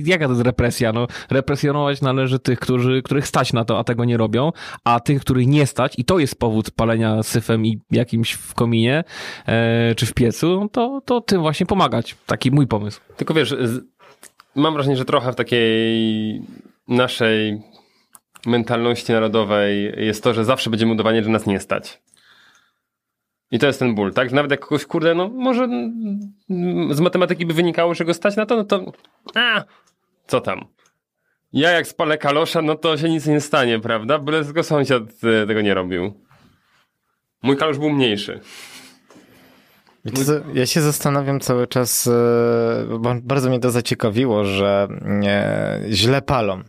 jaka 0.05 0.25
to 0.25 0.31
jest 0.31 0.45
represja? 0.45 0.93
No, 0.93 1.07
represjonować 1.29 2.01
należy 2.01 2.39
tych, 2.39 2.59
którzy, 2.59 3.01
których 3.01 3.27
stać 3.27 3.53
na 3.53 3.65
to, 3.65 3.79
a 3.79 3.83
tego 3.83 4.05
nie 4.05 4.17
robią, 4.17 4.51
a 4.83 4.99
tych, 4.99 5.21
których 5.21 5.47
nie 5.47 5.65
stać, 5.65 5.93
i 5.97 6.05
to 6.05 6.19
jest 6.19 6.39
powód 6.39 6.71
palenia 6.71 7.23
syfem 7.23 7.65
i 7.65 7.79
jakimś 7.91 8.31
w 8.31 8.53
kominie 8.53 9.03
e, 9.45 9.95
czy 9.95 10.05
w 10.05 10.13
piecu, 10.13 10.69
to, 10.71 11.01
to 11.05 11.21
tym 11.21 11.41
właśnie 11.41 11.65
pomagać. 11.65 12.15
Taki 12.25 12.51
mój 12.51 12.67
pomysł. 12.67 13.01
Tylko 13.17 13.33
wiesz, 13.33 13.55
mam 14.55 14.73
wrażenie, 14.73 14.97
że 14.97 15.05
trochę 15.05 15.33
w 15.33 15.35
takiej 15.35 16.41
naszej 16.87 17.61
mentalności 18.45 19.11
narodowej 19.11 19.93
jest 19.97 20.23
to, 20.23 20.33
że 20.33 20.45
zawsze 20.45 20.69
będziemy 20.69 20.91
udawanie, 20.91 21.23
że 21.23 21.29
nas 21.29 21.45
nie 21.45 21.59
stać. 21.59 21.99
I 23.51 23.59
to 23.59 23.67
jest 23.67 23.79
ten 23.79 23.95
ból, 23.95 24.13
tak? 24.13 24.31
Nawet 24.31 24.51
jak 24.51 24.59
kogoś, 24.59 24.85
kurde, 24.85 25.15
no 25.15 25.27
może 25.27 25.67
z 26.91 26.99
matematyki 26.99 27.45
by 27.45 27.53
wynikało, 27.53 27.93
że 27.93 28.05
go 28.05 28.13
stać 28.13 28.35
na 28.35 28.45
to, 28.45 28.55
no 28.55 28.63
to 28.63 28.91
a, 29.35 29.63
co 30.27 30.41
tam? 30.41 30.65
Ja 31.53 31.71
jak 31.71 31.87
spalę 31.87 32.17
kalosza, 32.17 32.61
no 32.61 32.75
to 32.75 32.97
się 32.97 33.09
nic 33.09 33.25
nie 33.25 33.41
stanie, 33.41 33.79
prawda? 33.79 34.19
Byle 34.19 34.45
tylko 34.45 34.63
sąsiad 34.63 35.03
e, 35.03 35.47
tego 35.47 35.61
nie 35.61 35.73
robił. 35.73 36.13
Mój 37.43 37.57
kalosz 37.57 37.77
był 37.77 37.89
mniejszy. 37.89 38.39
Ja 40.53 40.65
się 40.65 40.81
zastanawiam 40.81 41.39
cały 41.39 41.67
czas, 41.67 42.07
e, 42.07 42.97
bo 42.99 43.15
bardzo 43.23 43.49
mnie 43.49 43.59
to 43.59 43.71
zaciekawiło, 43.71 44.45
że 44.45 44.87
źle 45.89 46.21
palą. 46.21 46.63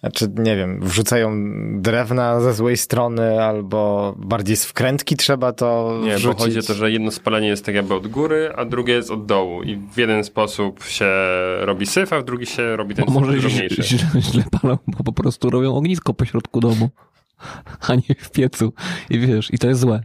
Znaczy, 0.00 0.28
nie 0.38 0.56
wiem, 0.56 0.80
wrzucają 0.80 1.32
drewna 1.80 2.40
ze 2.40 2.54
złej 2.54 2.76
strony, 2.76 3.44
albo 3.44 4.14
bardziej 4.18 4.56
z 4.56 4.64
wkrętki 4.64 5.16
trzeba 5.16 5.52
to 5.52 5.98
Nie, 6.02 6.16
wrzucić. 6.16 6.38
bo 6.38 6.44
chodzi 6.44 6.58
o 6.58 6.62
to, 6.62 6.74
że 6.74 6.90
jedno 6.90 7.10
spalanie 7.10 7.48
jest 7.48 7.64
tak 7.64 7.74
jakby 7.74 7.94
od 7.94 8.06
góry, 8.06 8.52
a 8.56 8.64
drugie 8.64 8.94
jest 8.94 9.10
od 9.10 9.26
dołu. 9.26 9.62
I 9.62 9.76
w 9.76 9.96
jeden 9.98 10.24
sposób 10.24 10.84
się 10.84 11.06
robi 11.60 11.86
syf, 11.86 12.12
a 12.12 12.20
w 12.20 12.24
drugi 12.24 12.46
się 12.46 12.76
robi 12.76 12.94
ten 12.94 13.04
Może 13.08 13.32
mniejszy. 13.32 13.82
Źle, 13.82 14.08
źle 14.20 14.44
palą, 14.62 14.78
bo 14.86 15.04
po 15.04 15.12
prostu 15.12 15.50
robią 15.50 15.74
ognisko 15.76 16.14
po 16.14 16.24
środku 16.24 16.60
domu, 16.60 16.90
a 17.88 17.94
nie 17.94 18.14
w 18.18 18.30
piecu. 18.30 18.72
I 19.10 19.18
wiesz, 19.18 19.48
i 19.54 19.58
to 19.58 19.68
jest 19.68 19.80
złe. 19.80 20.02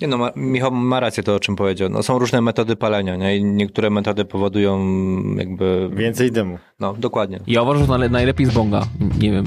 Nie 0.00 0.08
no, 0.08 0.30
Michał 0.36 0.70
ma 0.72 1.00
rację 1.00 1.22
to, 1.22 1.34
o 1.34 1.40
czym 1.40 1.56
powiedział. 1.56 1.88
No, 1.88 2.02
są 2.02 2.18
różne 2.18 2.40
metody 2.40 2.76
palenia, 2.76 3.16
nie? 3.16 3.36
I 3.36 3.44
niektóre 3.44 3.90
metody 3.90 4.24
powodują 4.24 4.86
jakby... 5.36 5.90
Więcej 5.92 6.32
dymu. 6.32 6.58
No, 6.80 6.94
dokładnie. 6.94 7.40
Ja 7.46 7.62
uważam, 7.62 8.00
że 8.00 8.08
najlepiej 8.08 8.46
z 8.46 8.50
bonga. 8.50 8.86
Nie 9.18 9.32
wiem. 9.32 9.44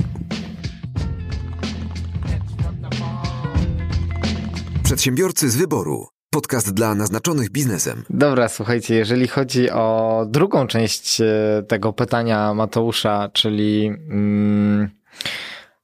Przedsiębiorcy 4.84 5.50
z 5.50 5.56
wyboru. 5.56 6.08
Podcast 6.30 6.74
dla 6.74 6.96
naznaczonych 6.96 7.50
biznesem. 7.50 8.04
Dobra, 8.10 8.50
słuchajcie, 8.50 8.96
jeżeli 8.96 9.28
chodzi 9.28 9.70
o 9.70 10.26
drugą 10.30 10.68
część 10.68 11.22
e, 11.22 11.64
tego 11.68 11.94
pytania 11.94 12.54
Mateusza, 12.54 13.30
czyli 13.34 13.88
mm, 13.88 14.90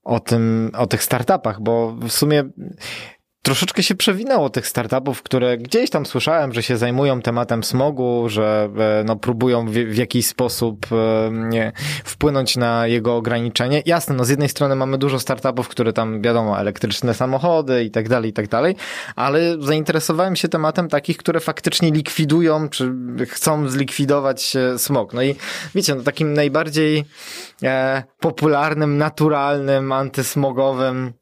o 0.04 0.20
tym, 0.20 0.72
o 0.78 0.88
tych 0.88 1.04
startupach, 1.04 1.62
bo 1.62 1.96
w 2.02 2.12
sumie 2.12 2.44
troszeczkę 3.48 3.84
się 3.84 3.96
przewinęło 3.96 4.50
tych 4.50 4.68
startupów, 4.68 5.24
które 5.24 5.58
gdzieś 5.58 5.90
tam 5.90 6.06
słyszałem, 6.06 6.54
że 6.54 6.64
się 6.64 6.78
zajmują 6.78 7.22
tematem 7.22 7.64
smogu, 7.64 8.30
że 8.30 8.70
e, 8.78 9.04
no, 9.04 9.16
próbują 9.16 9.66
w, 9.66 9.72
w 9.72 9.96
jakiś 9.96 10.28
sposób 10.28 10.86
e, 10.92 11.32
nie, 11.32 11.72
wpłynąć 12.04 12.58
na 12.58 12.88
jego 12.88 13.16
ograniczenie. 13.16 13.84
Jasne, 13.86 14.16
no 14.16 14.26
z 14.26 14.30
jednej 14.30 14.50
strony 14.50 14.76
mamy 14.76 14.98
dużo 14.98 15.20
startupów, 15.20 15.68
które 15.68 15.94
tam, 15.94 16.22
wiadomo, 16.22 16.60
elektryczne 16.60 17.14
samochody 17.14 17.84
i 17.84 17.92
tak 17.92 18.10
dalej, 18.10 18.30
i 18.30 18.34
tak 18.34 18.48
dalej, 18.48 18.76
ale 19.16 19.40
zainteresowałem 19.60 20.36
się 20.36 20.48
tematem 20.48 20.90
takich, 20.90 21.18
które 21.18 21.40
faktycznie 21.40 21.92
likwidują, 21.92 22.70
czy 22.70 22.94
chcą 23.30 23.70
zlikwidować 23.70 24.56
e, 24.56 24.80
smog. 24.80 25.14
No 25.14 25.22
i 25.22 25.36
wiecie, 25.76 25.96
no 25.96 26.04
takim 26.04 26.34
najbardziej 26.34 27.06
e, 27.64 28.04
popularnym, 28.20 28.98
naturalnym, 28.98 29.92
antysmogowym 29.92 31.14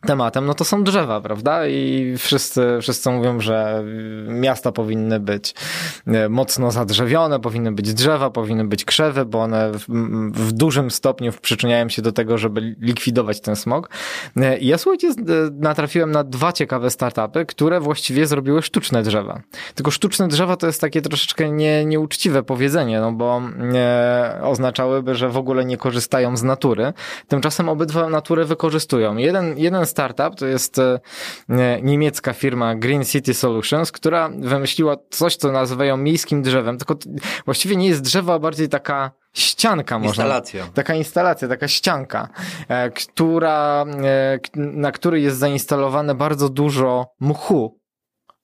tematem, 0.00 0.46
no 0.46 0.54
to 0.54 0.64
są 0.64 0.84
drzewa, 0.84 1.20
prawda? 1.20 1.66
I 1.66 2.14
wszyscy, 2.18 2.78
wszyscy 2.82 3.10
mówią, 3.10 3.40
że 3.40 3.84
miasta 4.28 4.72
powinny 4.72 5.20
być 5.20 5.54
e, 6.06 6.28
mocno 6.28 6.70
zadrzewione, 6.70 7.40
powinny 7.40 7.72
być 7.72 7.94
drzewa, 7.94 8.30
powinny 8.30 8.64
być 8.64 8.84
krzewy, 8.84 9.24
bo 9.24 9.40
one 9.40 9.72
w, 9.72 9.86
w 10.32 10.52
dużym 10.52 10.90
stopniu 10.90 11.32
przyczyniają 11.42 11.88
się 11.88 12.02
do 12.02 12.12
tego, 12.12 12.38
żeby 12.38 12.76
likwidować 12.80 13.40
ten 13.40 13.56
smog. 13.56 13.90
E, 14.36 14.58
I 14.58 14.66
ja 14.66 14.78
słuchajcie, 14.78 15.08
natrafiłem 15.52 16.10
na 16.10 16.24
dwa 16.24 16.52
ciekawe 16.52 16.90
startupy, 16.90 17.46
które 17.46 17.80
właściwie 17.80 18.26
zrobiły 18.26 18.62
sztuczne 18.62 19.02
drzewa. 19.02 19.40
Tylko 19.74 19.90
sztuczne 19.90 20.28
drzewa 20.28 20.56
to 20.56 20.66
jest 20.66 20.80
takie 20.80 21.02
troszeczkę 21.02 21.50
nie, 21.50 21.84
nieuczciwe 21.84 22.42
powiedzenie, 22.42 23.00
no 23.00 23.12
bo 23.12 23.42
e, 23.74 24.40
oznaczałyby, 24.42 25.14
że 25.14 25.28
w 25.28 25.36
ogóle 25.36 25.64
nie 25.64 25.76
korzystają 25.76 26.36
z 26.36 26.42
natury. 26.42 26.92
Tymczasem 27.28 27.68
obydwa 27.68 28.08
naturę 28.08 28.44
wykorzystują. 28.44 29.16
Jeden, 29.16 29.58
jeden 29.58 29.86
startup, 29.88 30.34
to 30.34 30.46
jest 30.46 30.78
e, 30.78 31.00
niemiecka 31.82 32.32
firma 32.32 32.74
Green 32.74 33.04
City 33.04 33.34
Solutions, 33.34 33.92
która 33.92 34.28
wymyśliła 34.38 34.96
coś, 35.10 35.36
co 35.36 35.52
nazywają 35.52 35.96
miejskim 35.96 36.42
drzewem, 36.42 36.78
tylko 36.78 36.96
właściwie 37.44 37.76
nie 37.76 37.88
jest 37.88 38.02
drzewo, 38.02 38.34
a 38.34 38.38
bardziej 38.38 38.68
taka 38.68 39.10
ścianka 39.32 39.98
można. 39.98 40.08
Instalacja. 40.08 40.66
Taka 40.74 40.94
instalacja, 40.94 41.48
taka 41.48 41.68
ścianka, 41.68 42.28
e, 42.68 42.90
która, 42.90 43.84
e, 44.02 44.38
na 44.56 44.92
której 44.92 45.22
jest 45.22 45.38
zainstalowane 45.38 46.14
bardzo 46.14 46.48
dużo 46.48 47.06
mchu 47.20 47.78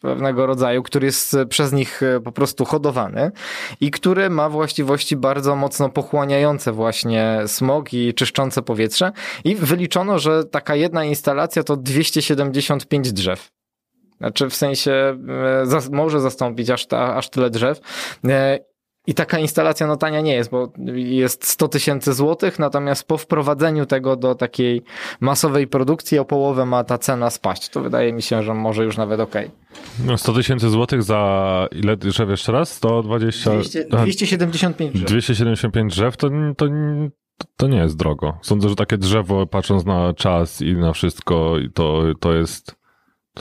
pewnego 0.04 0.46
rodzaju, 0.46 0.82
który 0.82 1.06
jest 1.06 1.36
przez 1.48 1.72
nich 1.72 2.00
po 2.24 2.32
prostu 2.32 2.64
hodowany 2.64 3.32
i 3.80 3.90
który 3.90 4.30
ma 4.30 4.48
właściwości 4.48 5.16
bardzo 5.16 5.56
mocno 5.56 5.88
pochłaniające 5.88 6.72
właśnie 6.72 7.42
smog 7.46 7.92
i 7.92 8.14
czyszczące 8.14 8.62
powietrze 8.62 9.12
i 9.44 9.54
wyliczono, 9.54 10.18
że 10.18 10.44
taka 10.44 10.74
jedna 10.74 11.04
instalacja 11.04 11.62
to 11.62 11.76
275 11.76 13.12
drzew. 13.12 13.50
Znaczy 14.18 14.50
w 14.50 14.54
sensie 14.54 14.92
e, 15.72 15.90
może 15.92 16.20
zastąpić 16.20 16.70
aż, 16.70 16.86
aż 16.92 17.30
tyle 17.30 17.50
drzew. 17.50 17.80
I 19.06 19.14
taka 19.14 19.38
instalacja 19.38 19.86
no 19.86 19.96
tania 19.96 20.20
nie 20.20 20.34
jest, 20.34 20.50
bo 20.50 20.72
jest 20.94 21.46
100 21.46 21.68
tysięcy 21.68 22.12
złotych, 22.12 22.58
natomiast 22.58 23.08
po 23.08 23.18
wprowadzeniu 23.18 23.86
tego 23.86 24.16
do 24.16 24.34
takiej 24.34 24.82
masowej 25.20 25.66
produkcji 25.66 26.18
o 26.18 26.24
połowę 26.24 26.66
ma 26.66 26.84
ta 26.84 26.98
cena 26.98 27.30
spaść. 27.30 27.68
To 27.68 27.80
wydaje 27.80 28.12
mi 28.12 28.22
się, 28.22 28.42
że 28.42 28.54
może 28.54 28.84
już 28.84 28.96
nawet 28.96 29.20
okej. 29.20 29.46
Okay. 29.46 30.06
No 30.06 30.18
100 30.18 30.32
tysięcy 30.32 30.70
złotych 30.70 31.02
za 31.02 31.68
ile 31.72 31.96
drzew 31.96 32.28
jeszcze 32.28 32.52
raz? 32.52 32.72
120... 32.72 33.50
200, 33.50 33.84
275 33.84 34.92
drzew. 34.92 35.08
275 35.08 35.94
drzew 35.94 36.16
to, 36.16 36.30
to, 36.56 36.66
to 37.56 37.68
nie 37.68 37.78
jest 37.78 37.96
drogo. 37.96 38.38
Sądzę, 38.42 38.68
że 38.68 38.76
takie 38.76 38.98
drzewo 38.98 39.46
patrząc 39.46 39.84
na 39.84 40.14
czas 40.14 40.62
i 40.62 40.74
na 40.74 40.92
wszystko 40.92 41.56
to, 41.74 42.02
to 42.20 42.34
jest 42.34 42.76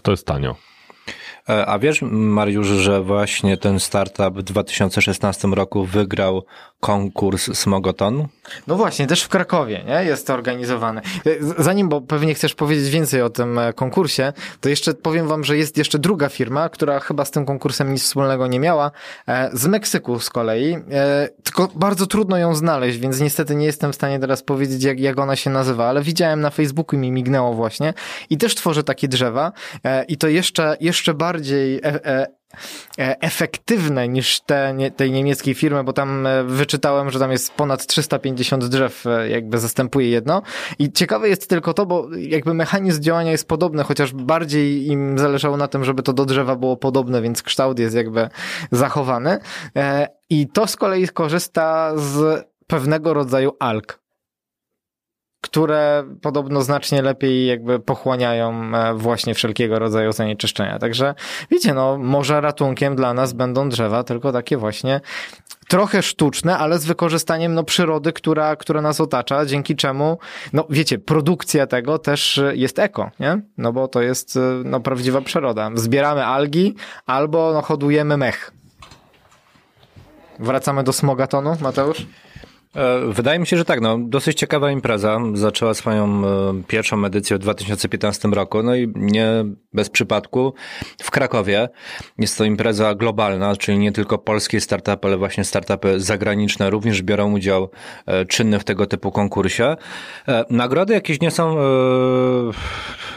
to 0.01 0.11
jest 0.11 0.28
tanio. 0.28 0.55
E, 1.50 1.66
A 1.66 1.80
wiesz, 1.80 2.02
Mariusz, 2.12 2.68
że 2.68 3.02
właśnie 3.02 3.58
ten 3.58 3.80
startup 3.80 4.39
w 4.39 4.44
2016 4.44 5.48
roku 5.48 5.86
wygrał 5.86 6.46
konkurs 6.84 7.58
Smogoton? 7.58 8.28
No 8.68 8.76
właśnie, 8.76 9.08
też 9.08 9.24
w 9.24 9.30
Krakowie, 9.30 9.84
nie? 9.88 10.06
Jest 10.06 10.28
to 10.28 10.34
organizowane. 10.34 11.02
Z- 11.40 11.64
Zanim, 11.64 11.90
bo 11.90 12.02
pewnie 12.02 12.34
chcesz 12.34 12.56
powiedzieć 12.56 12.90
więcej 12.90 13.22
o 13.22 13.30
tym 13.30 13.60
e, 13.60 13.74
konkursie, 13.74 14.34
to 14.62 14.70
jeszcze 14.70 14.94
powiem 14.94 15.28
wam, 15.28 15.44
że 15.44 15.58
jest 15.58 15.78
jeszcze 15.78 16.00
druga 16.00 16.30
firma, 16.30 16.70
która 16.70 17.00
chyba 17.00 17.26
z 17.26 17.32
tym 17.32 17.46
konkursem 17.46 17.94
nic 17.94 18.04
wspólnego 18.04 18.48
nie 18.48 18.60
miała, 18.60 18.92
e, 19.28 19.50
z 19.54 19.68
Meksyku 19.68 20.20
z 20.20 20.30
kolei, 20.30 20.74
e, 20.92 21.30
tylko 21.44 21.70
bardzo 21.76 22.08
trudno 22.08 22.38
ją 22.38 22.56
znaleźć, 22.56 22.98
więc 23.00 23.20
niestety 23.20 23.56
nie 23.56 23.66
jestem 23.66 23.92
w 23.92 23.96
stanie 23.96 24.20
teraz 24.20 24.44
powiedzieć, 24.44 24.84
jak, 24.84 25.00
jak 25.00 25.20
ona 25.20 25.36
się 25.36 25.50
nazywa, 25.50 25.86
ale 25.86 26.02
widziałem 26.02 26.42
na 26.42 26.50
Facebooku 26.50 26.96
i 26.96 27.00
mi 27.00 27.12
mignęło 27.12 27.54
właśnie 27.54 27.94
i 28.30 28.38
też 28.38 28.56
tworzy 28.56 28.84
takie 28.84 29.08
drzewa 29.08 29.52
e, 29.84 30.04
i 30.04 30.18
to 30.18 30.28
jeszcze, 30.28 30.78
jeszcze 30.80 31.14
bardziej 31.14 31.76
e, 31.78 31.84
e, 31.86 32.06
e, 32.06 32.28
efektywne 32.97 34.08
niż 34.08 34.41
te, 34.41 34.74
nie, 34.74 34.91
tej 34.91 35.12
niemieckiej 35.12 35.54
firmy, 35.54 35.84
bo 35.84 35.93
tam 35.93 36.28
e, 36.28 36.43
wyczytałem, 36.43 37.12
że 37.12 37.20
tam 37.20 37.32
jest 37.32 37.54
ponad 37.54 37.88
350 37.88 38.66
drzew, 38.66 39.06
e, 39.08 39.30
jakby 39.30 39.60
zastępuje 39.60 40.10
jedno. 40.10 40.41
I 40.80 40.91
ciekawe 40.91 41.30
jest 41.30 41.49
tylko 41.49 41.74
to, 41.74 41.86
bo 41.86 42.08
jakby 42.18 42.54
mechanizm 42.54 43.01
działania 43.01 43.32
jest 43.32 43.47
podobny, 43.47 43.84
chociaż 43.84 44.14
bardziej 44.14 44.88
im 44.88 45.18
zależało 45.20 45.58
na 45.58 45.68
tym, 45.68 45.86
żeby 45.86 46.04
to 46.04 46.14
do 46.14 46.26
drzewa 46.26 46.56
było 46.56 46.78
podobne, 46.78 47.22
więc 47.22 47.43
kształt 47.43 47.80
jest 47.80 47.95
jakby 47.95 48.30
zachowany. 48.72 49.39
E, 49.76 50.08
I 50.30 50.47
to 50.47 50.68
z 50.68 50.76
kolei 50.76 51.08
korzysta 51.08 51.93
z 51.97 52.43
pewnego 52.68 53.14
rodzaju 53.14 53.51
alg 53.60 54.03
które 55.44 56.04
podobno 56.22 56.62
znacznie 56.62 57.02
lepiej 57.02 57.48
jakby 57.48 57.80
pochłaniają 57.80 58.76
e, 58.76 58.94
właśnie 58.94 59.34
wszelkiego 59.34 59.80
rodzaju 59.80 60.12
zanieczyszczenia. 60.12 60.80
Także 60.80 61.16
wiecie, 61.52 61.74
no 61.74 61.98
może 61.98 62.41
ratunkiem 62.41 62.96
dla 62.96 63.14
nas 63.14 63.34
będą 63.34 63.70
drzewa, 63.70 64.04
tylko 64.04 64.32
takie 64.32 64.58
właśnie 64.58 65.02
trochę 65.68 66.04
sztuczne, 66.04 66.58
ale 66.58 66.80
z 66.80 66.86
wykorzystaniem 66.86 67.54
no, 67.54 67.64
przyrody, 67.64 68.14
która, 68.14 68.56
która 68.56 68.82
nas 68.82 69.02
otacza, 69.02 69.46
dzięki 69.46 69.76
czemu, 69.76 70.18
no 70.54 70.66
wiecie, 70.70 71.00
produkcja 71.00 71.68
tego 71.68 72.00
też 72.00 72.38
e, 72.38 72.56
jest 72.56 72.80
eko, 72.80 73.12
nie? 73.20 73.41
No 73.58 73.74
bo 73.74 73.88
to 73.88 74.02
jest 74.02 74.38
e, 74.38 74.39
no, 74.66 74.80
prawdziwa 74.80 75.22
przyroda. 75.22 75.72
Zbieramy 75.76 76.26
algi 76.26 76.76
albo 77.06 77.54
no, 77.54 77.62
hodujemy 77.62 78.18
mech. 78.18 78.52
Wracamy 80.39 80.84
do 80.84 80.94
smogatonu, 80.94 81.58
Mateusz? 81.62 82.06
E, 82.76 83.14
Wydaje 83.14 83.40
mi 83.40 83.48
się, 83.48 83.58
że 83.58 83.66
tak. 83.66 83.82
No, 83.82 83.98
dosyć 84.02 84.40
ciekawa 84.40 84.72
impreza. 84.72 85.20
Zaczęła 85.34 85.74
swoją 85.74 86.26
e, 86.26 86.64
pierwszą 86.68 87.06
edycję 87.06 87.38
w 87.38 87.40
2015 87.40 88.28
roku. 88.28 88.64
No 88.64 88.76
i 88.76 88.92
nie 88.96 89.46
bez 89.74 89.90
przypadku 89.90 90.54
w 91.02 91.12
Krakowie. 91.12 91.70
Jest 92.18 92.38
to 92.38 92.44
impreza 92.44 92.96
globalna, 92.96 93.56
czyli 93.56 93.78
nie 93.78 93.92
tylko 93.92 94.18
polskie 94.18 94.62
startupy, 94.62 95.08
ale 95.08 95.18
właśnie 95.18 95.44
startupy 95.44 96.00
zagraniczne 96.00 96.70
również 96.70 97.02
biorą 97.02 97.34
udział 97.34 97.70
e, 98.06 98.26
czynny 98.26 98.60
w 98.60 98.64
tego 98.64 98.86
typu 98.86 99.12
konkursie. 99.12 99.76
Nagrody 100.50 100.94
jakieś 100.94 101.22
nie 101.22 101.32
są 101.32 101.58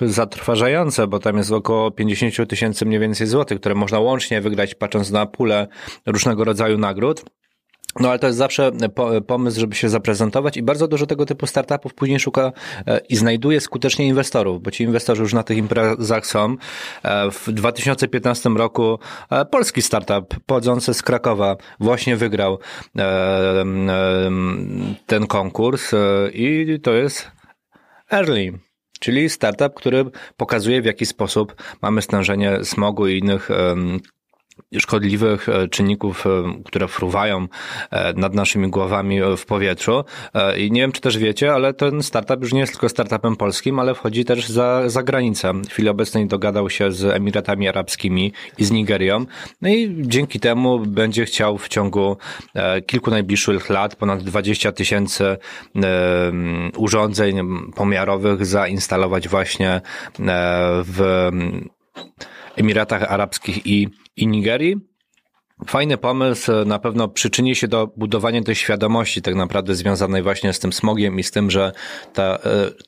zatrważające, 0.00 1.06
bo 1.06 1.18
tam 1.18 1.36
jest 1.36 1.52
około 1.52 1.90
50 1.90 2.48
tysięcy 2.48 2.86
mniej 2.86 3.00
więcej 3.00 3.26
złotych, 3.26 3.60
które 3.60 3.74
można 3.74 3.98
łącznie 3.98 4.40
wygrać 4.40 4.74
patrząc 4.74 5.10
na 5.10 5.26
pulę 5.26 5.66
różnego 6.06 6.44
rodzaju 6.44 6.78
nagród. 6.78 7.24
No 8.00 8.08
ale 8.08 8.18
to 8.18 8.26
jest 8.26 8.38
zawsze 8.38 8.72
po, 8.94 9.20
pomysł, 9.20 9.60
żeby 9.60 9.74
się 9.74 9.88
zaprezentować 9.88 10.56
i 10.56 10.62
bardzo 10.62 10.88
dużo 10.88 11.06
tego 11.06 11.26
typu 11.26 11.46
startupów 11.46 11.94
później 11.94 12.20
szuka 12.20 12.52
e, 12.86 13.00
i 13.08 13.16
znajduje 13.16 13.60
skutecznie 13.60 14.06
inwestorów, 14.06 14.62
bo 14.62 14.70
ci 14.70 14.84
inwestorzy 14.84 15.22
już 15.22 15.32
na 15.32 15.42
tych 15.42 15.56
imprezach 15.56 16.26
są. 16.26 16.56
E, 17.02 17.30
W 17.30 17.52
2015 17.52 18.48
roku 18.50 18.98
e, 19.30 19.44
polski 19.44 19.82
startup 19.82 20.34
pochodzący 20.46 20.94
z 20.94 21.02
Krakowa 21.02 21.56
właśnie 21.80 22.16
wygrał 22.16 22.58
e, 22.98 23.02
e, 23.02 23.64
ten 25.06 25.26
konkurs 25.26 25.94
e, 25.94 25.98
i 26.32 26.80
to 26.80 26.92
jest 26.92 27.30
Early. 28.12 28.58
Czyli 29.00 29.30
startup, 29.30 29.74
który 29.74 30.04
pokazuje 30.36 30.82
w 30.82 30.84
jaki 30.84 31.06
sposób 31.06 31.62
mamy 31.82 32.02
stężenie 32.02 32.64
smogu 32.64 33.08
i 33.08 33.18
innych 33.18 33.48
szkodliwych 34.78 35.48
e, 35.48 35.68
czynników, 35.68 36.26
e, 36.26 36.30
które 36.64 36.88
fruwają 36.88 37.48
e, 37.90 38.12
nad 38.12 38.34
naszymi 38.34 38.70
głowami 38.70 39.20
w 39.36 39.46
powietrzu. 39.46 40.04
I 40.56 40.70
nie 40.70 40.80
wiem, 40.80 40.92
czy 40.92 41.00
też 41.00 41.18
wiecie, 41.18 41.52
ale 41.52 41.74
ten 41.74 42.02
startup 42.02 42.42
już 42.42 42.52
nie 42.52 42.60
jest 42.60 42.72
tylko 42.72 42.88
startupem 42.88 43.36
polskim, 43.36 43.78
ale 43.78 43.94
wchodzi 43.94 44.24
też 44.24 44.48
za, 44.48 44.88
za 44.88 45.02
granicę. 45.02 45.52
W 45.52 45.68
chwili 45.68 45.88
obecnej 45.88 46.26
dogadał 46.26 46.70
się 46.70 46.92
z 46.92 47.04
Emiratami 47.04 47.68
Arabskimi 47.68 48.32
i 48.58 48.64
z 48.64 48.70
Nigerią. 48.70 49.26
No 49.62 49.68
i 49.68 49.96
dzięki 50.00 50.40
temu 50.40 50.78
będzie 50.78 51.24
chciał 51.24 51.58
w 51.58 51.68
ciągu 51.68 52.16
kilku 52.86 53.10
najbliższych 53.10 53.70
lat 53.70 53.96
ponad 53.96 54.22
20 54.22 54.72
tysięcy 54.72 55.36
urządzeń 56.76 57.40
pomiarowych 57.76 58.46
zainstalować 58.46 59.28
właśnie 59.28 59.80
w 60.84 61.30
Emiratach 62.56 63.02
Arabskich 63.02 63.66
i, 63.66 63.88
i 64.16 64.26
Nigerii. 64.26 64.76
Fajny 65.66 65.96
pomysł, 65.96 66.52
na 66.66 66.78
pewno 66.78 67.08
przyczyni 67.08 67.54
się 67.54 67.68
do 67.68 67.86
budowania 67.96 68.42
tej 68.42 68.54
świadomości 68.54 69.22
tak 69.22 69.34
naprawdę 69.34 69.74
związanej 69.74 70.22
właśnie 70.22 70.52
z 70.52 70.58
tym 70.58 70.72
smogiem 70.72 71.18
i 71.18 71.22
z 71.22 71.30
tym, 71.30 71.50
że 71.50 71.72
ta, 72.12 72.22
e, 72.22 72.38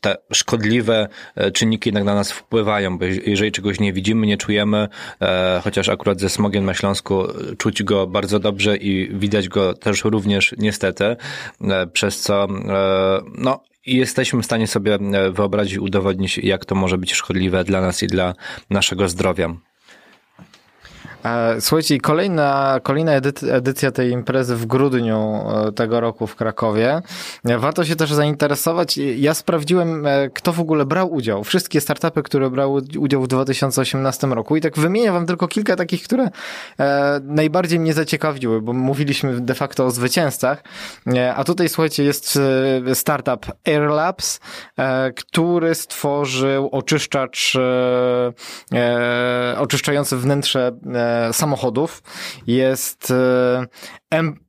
te 0.00 0.16
szkodliwe 0.32 1.08
e, 1.34 1.50
czynniki 1.50 1.88
jednak 1.88 2.04
na 2.04 2.14
nas 2.14 2.32
wpływają, 2.32 2.98
bo 2.98 3.04
jeżeli 3.04 3.52
czegoś 3.52 3.80
nie 3.80 3.92
widzimy, 3.92 4.26
nie 4.26 4.36
czujemy, 4.36 4.88
e, 5.20 5.60
chociaż 5.64 5.88
akurat 5.88 6.20
ze 6.20 6.28
smogiem 6.28 6.64
na 6.64 6.74
Śląsku 6.74 7.24
czuć 7.58 7.82
go 7.82 8.06
bardzo 8.06 8.38
dobrze 8.38 8.76
i 8.76 9.18
widać 9.18 9.48
go 9.48 9.74
też 9.74 10.04
również 10.04 10.54
niestety, 10.58 11.16
przez 11.92 12.20
co 12.20 12.46
no 13.38 13.60
jesteśmy 13.96 14.42
w 14.42 14.44
stanie 14.44 14.66
sobie 14.66 14.98
wyobrazić, 15.32 15.78
udowodnić, 15.78 16.38
jak 16.38 16.64
to 16.64 16.74
może 16.74 16.98
być 16.98 17.14
szkodliwe 17.14 17.64
dla 17.64 17.80
nas 17.80 18.02
i 18.02 18.06
dla 18.06 18.34
naszego 18.70 19.08
zdrowia. 19.08 19.54
E, 21.24 21.60
Słuchajcie, 21.60 22.00
kolejna, 22.00 22.80
kolejna 22.82 23.12
edy- 23.12 23.52
edycja 23.52 23.90
tej 23.90 24.10
imprezy 24.10 24.56
w 24.56 24.66
grudniu 24.66 25.44
e, 25.68 25.72
tego 25.72 26.00
roku 26.00 26.26
w 26.26 26.36
Krakowie. 26.36 27.02
E, 27.44 27.58
Warto 27.58 27.84
się 27.84 27.96
też 27.96 28.12
zainteresować. 28.12 28.96
Ja 28.96 29.34
sprawdziłem, 29.34 30.06
kto 30.34 30.52
w 30.52 30.60
ogóle 30.60 30.86
brał 30.86 31.12
udział. 31.12 31.44
Wszystkie 31.44 31.80
startupy, 31.80 32.22
które 32.22 32.50
brały 32.50 32.82
udział 32.98 33.22
w 33.22 33.28
2018 33.28 34.26
roku. 34.26 34.56
I 34.56 34.60
tak 34.60 34.78
wymienię 34.78 35.12
wam 35.12 35.26
tylko 35.26 35.48
kilka 35.48 35.76
takich, 35.76 36.02
które 36.02 36.28
najbardziej 37.22 37.80
mnie 37.80 37.92
zaciekawiły, 37.92 38.62
bo 38.62 38.72
mówiliśmy 38.72 39.40
de 39.40 39.54
facto 39.54 39.86
o 39.86 39.90
zwycięzcach. 39.90 40.62
A 41.36 41.44
tutaj, 41.44 41.68
słuchajcie, 41.68 42.04
jest 42.04 42.38
startup 42.94 43.46
Airlabs, 43.66 44.40
który 45.16 45.74
stworzył 45.74 46.68
oczyszczacz 46.72 47.56
oczyszczający 49.58 50.16
wnętrze 50.16 50.72
samochodów. 51.32 52.02
Jest 52.46 53.10
e, 53.10 53.66
Em- 54.10 54.48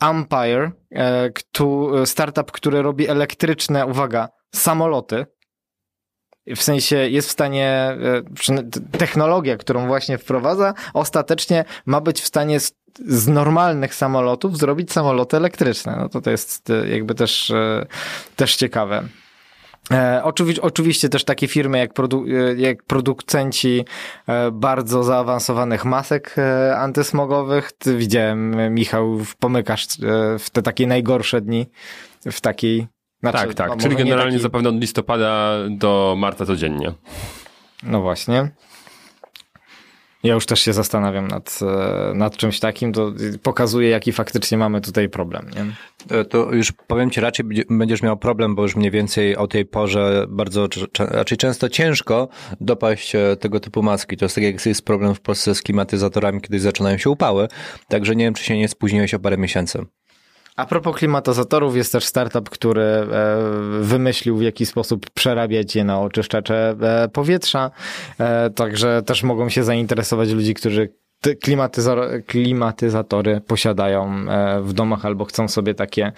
Empire, 0.00 0.72
e, 0.94 1.30
startup, 2.06 2.52
który 2.52 2.82
robi 2.82 3.08
elektryczne, 3.08 3.86
uwaga, 3.86 4.28
samoloty. 4.54 5.26
W 6.46 6.62
sensie 6.62 6.96
jest 6.96 7.28
w 7.28 7.32
stanie, 7.32 7.96
e, 8.52 8.98
technologia, 8.98 9.56
którą 9.56 9.86
właśnie 9.86 10.18
wprowadza, 10.18 10.74
ostatecznie 10.94 11.64
ma 11.86 12.00
być 12.00 12.20
w 12.20 12.26
stanie 12.26 12.60
z, 12.60 12.72
z 13.06 13.28
normalnych 13.28 13.94
samolotów 13.94 14.58
zrobić 14.58 14.92
samoloty 14.92 15.36
elektryczne. 15.36 15.96
No 15.96 16.08
to 16.08 16.20
to 16.20 16.30
jest 16.30 16.70
e, 16.70 16.88
jakby 16.88 17.14
też, 17.14 17.50
e, 17.50 17.86
też 18.36 18.56
ciekawe. 18.56 19.08
E, 19.92 20.20
oczywi- 20.24 20.58
oczywiście 20.62 21.08
też 21.08 21.24
takie 21.24 21.48
firmy 21.48 21.78
jak, 21.78 21.94
produ- 21.94 22.24
e, 22.50 22.54
jak 22.60 22.82
producenci 22.82 23.84
e, 24.26 24.50
bardzo 24.50 25.02
zaawansowanych 25.02 25.84
masek 25.84 26.36
antysmogowych. 26.76 27.72
Ty, 27.72 27.96
widziałem, 27.96 28.74
Michał, 28.74 29.18
w- 29.18 29.36
pomykasz 29.36 29.86
w 30.38 30.50
te 30.52 30.62
takie 30.62 30.86
najgorsze 30.86 31.40
dni 31.40 31.66
w 32.32 32.40
takiej... 32.40 32.86
Znaczy, 33.22 33.38
tak, 33.38 33.54
tak. 33.54 33.68
no, 33.68 33.76
Czyli 33.76 33.96
generalnie 33.96 34.32
taki- 34.32 34.42
zapewne 34.42 34.68
od 34.68 34.80
listopada 34.80 35.54
do 35.70 36.14
marca 36.18 36.46
codziennie. 36.46 36.92
No 37.82 38.00
właśnie. 38.00 38.48
Ja 40.22 40.34
już 40.34 40.46
też 40.46 40.60
się 40.60 40.72
zastanawiam 40.72 41.28
nad, 41.28 41.58
e, 41.62 42.14
nad 42.14 42.36
czymś 42.36 42.60
takim, 42.60 42.92
to 42.92 43.12
pokazuje, 43.42 43.88
jaki 43.88 44.12
faktycznie 44.12 44.58
mamy 44.58 44.80
tutaj 44.80 45.08
problem. 45.08 45.46
Nie? 45.56 45.66
E, 46.18 46.24
To 46.24 46.52
już 46.52 46.72
powiem 46.72 47.10
ci, 47.10 47.20
raczej 47.20 47.44
będzie- 47.46 47.64
będziesz 47.70 48.02
miał 48.02 48.16
problem, 48.16 48.54
bo 48.54 48.62
już 48.62 48.76
mniej 48.76 48.90
więcej 48.90 49.36
o 49.36 49.46
tej 49.46 49.64
porze 49.66 50.26
bardzo, 50.28 50.68
cze- 50.68 50.86
cze- 50.92 51.06
raczej 51.06 51.38
często 51.38 51.68
ciężko 51.68 52.28
dopaść 52.60 53.14
e, 53.14 53.36
tego 53.36 53.60
typu 53.60 53.82
maski. 53.82 54.16
To 54.16 54.24
jest 54.24 54.34
tak 54.34 54.44
jak 54.44 54.66
jest 54.66 54.84
problem 54.84 55.14
w 55.14 55.20
Polsce 55.20 55.54
z 55.54 55.62
klimatyzatorami, 55.62 56.40
kiedy 56.40 56.60
zaczynają 56.60 56.98
się 56.98 57.10
upały. 57.10 57.48
Także 57.88 58.16
nie 58.16 58.24
wiem, 58.24 58.34
czy 58.34 58.44
się 58.44 58.58
nie 58.58 58.68
spóźniłeś 58.68 59.14
o 59.14 59.18
parę 59.18 59.38
miesięcy. 59.38 59.84
A 60.60 60.66
propos 60.66 60.96
klimatyzatorów, 60.96 61.76
jest 61.76 61.92
też 61.92 62.04
startup, 62.04 62.50
który 62.50 62.82
e, 62.82 63.06
wymyślił 63.80 64.36
w 64.36 64.42
jaki 64.42 64.66
sposób 64.66 65.10
przerabiać 65.10 65.76
je 65.76 65.84
na 65.84 66.00
oczyszczacze 66.00 66.76
e, 66.80 67.08
powietrza, 67.08 67.70
e, 68.18 68.50
także 68.50 69.02
też 69.06 69.22
mogą 69.22 69.48
się 69.48 69.64
zainteresować 69.64 70.30
ludzi, 70.30 70.54
którzy 70.54 70.94
klimatyzor- 71.24 72.24
klimatyzatory 72.26 73.40
posiadają 73.46 74.14
e, 74.28 74.60
w 74.60 74.72
domach 74.72 75.04
albo 75.06 75.24
chcą 75.24 75.48
sobie 75.48 75.74
takie 75.74 76.12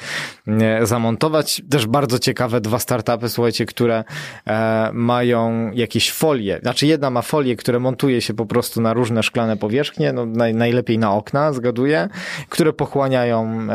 e, 0.47 0.87
zamontować. 0.87 1.63
Też 1.71 1.87
bardzo 1.87 2.19
ciekawe 2.19 2.61
dwa 2.61 2.79
startupy, 2.79 3.29
słuchajcie, 3.29 3.67
które 3.67 4.05
e, 4.47 4.91
mają 4.93 5.71
jakieś 5.73 6.13
folie. 6.13 6.59
Znaczy 6.63 6.87
jedna 6.87 7.11
ma 7.11 7.23
folie, 7.23 7.57
które 7.57 7.79
montuje 7.79 8.21
się 8.21 8.35
po 8.35 8.47
prostu 8.47 8.81
na 8.81 8.93
różne 8.93 9.23
szklane 9.23 9.57
powierzchnie, 9.57 10.13
no 10.13 10.27
naj, 10.27 10.55
najlepiej 10.55 10.99
na 10.99 11.13
okna, 11.13 11.53
zgaduję, 11.53 12.09
które 12.49 12.73
pochłaniają 12.73 13.69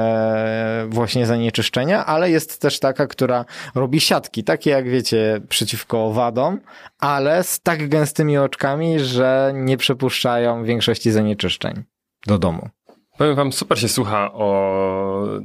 właśnie 0.88 1.26
zanieczyszczenia, 1.26 2.06
ale 2.06 2.32
jest 2.32 2.62
też 2.62 2.80
taka, 2.80 3.08
która 3.08 3.46
robi 3.76 4.00
siatki, 4.00 4.44
takie 4.44 4.70
jak 4.70 4.90
wiecie, 4.90 5.42
przeciwko 5.50 6.06
owadom, 6.06 6.60
ale 7.00 7.44
z 7.44 7.60
tak 7.60 7.90
gęstymi 7.90 8.38
oczkami, 8.38 9.00
że 9.00 9.52
nie 9.56 9.78
przepuszczają 9.78 10.64
większości 10.64 11.12
zanieczyszczeń 11.18 11.84
do 12.28 12.38
domu. 12.38 12.70
Powiem 13.18 13.36
wam, 13.36 13.52
super 13.52 13.80
się 13.80 13.88
słucha 13.88 14.34
o 14.34 14.50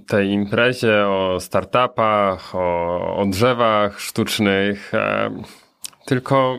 tej 0.06 0.30
imprezie, 0.30 1.06
o 1.06 1.40
startupach, 1.40 2.54
o, 2.54 3.16
o 3.16 3.26
drzewach 3.26 4.00
sztucznych. 4.00 4.94
E, 4.94 5.30
tylko 6.06 6.58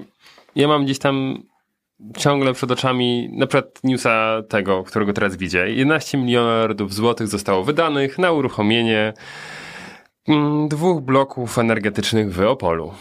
ja 0.55 0.67
mam 0.67 0.85
gdzieś 0.85 0.99
tam 0.99 1.43
ciągle 2.17 2.53
przed 2.53 2.71
oczami 2.71 3.29
na 3.31 3.47
przykład 3.47 3.79
newsa 3.83 4.43
tego, 4.49 4.83
którego 4.83 5.13
teraz 5.13 5.35
widzę. 5.35 5.69
11 5.69 6.17
miliardów 6.17 6.93
złotych 6.93 7.27
zostało 7.27 7.63
wydanych 7.63 8.19
na 8.19 8.31
uruchomienie 8.31 9.13
mm, 10.27 10.67
dwóch 10.67 11.01
bloków 11.01 11.57
energetycznych 11.57 12.33
w 12.33 12.41
Opolu. 12.41 12.93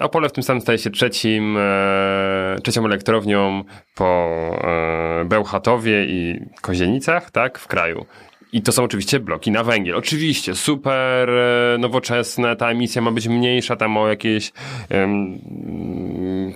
Opole 0.00 0.28
w 0.28 0.32
tym 0.32 0.42
samym 0.42 0.60
staje 0.60 0.78
się 0.78 0.90
trzecim, 0.90 1.56
e, 1.58 2.56
trzecią 2.62 2.84
elektrownią 2.84 3.64
po 3.94 4.30
e, 4.64 5.24
Bełchatowie 5.24 6.04
i 6.04 6.40
Kozienicach, 6.60 7.30
tak, 7.30 7.58
w 7.58 7.66
kraju. 7.66 8.06
I 8.52 8.62
to 8.62 8.72
są 8.72 8.84
oczywiście 8.84 9.20
bloki 9.20 9.50
na 9.50 9.64
węgiel. 9.64 9.96
Oczywiście, 9.96 10.54
super 10.54 11.30
e, 11.30 11.78
nowoczesne, 11.78 12.56
ta 12.56 12.70
emisja 12.70 13.02
ma 13.02 13.10
być 13.10 13.28
mniejsza, 13.28 13.76
tam 13.76 13.96
o 13.96 14.08
jakieś 14.08 14.52
um, 14.90 15.38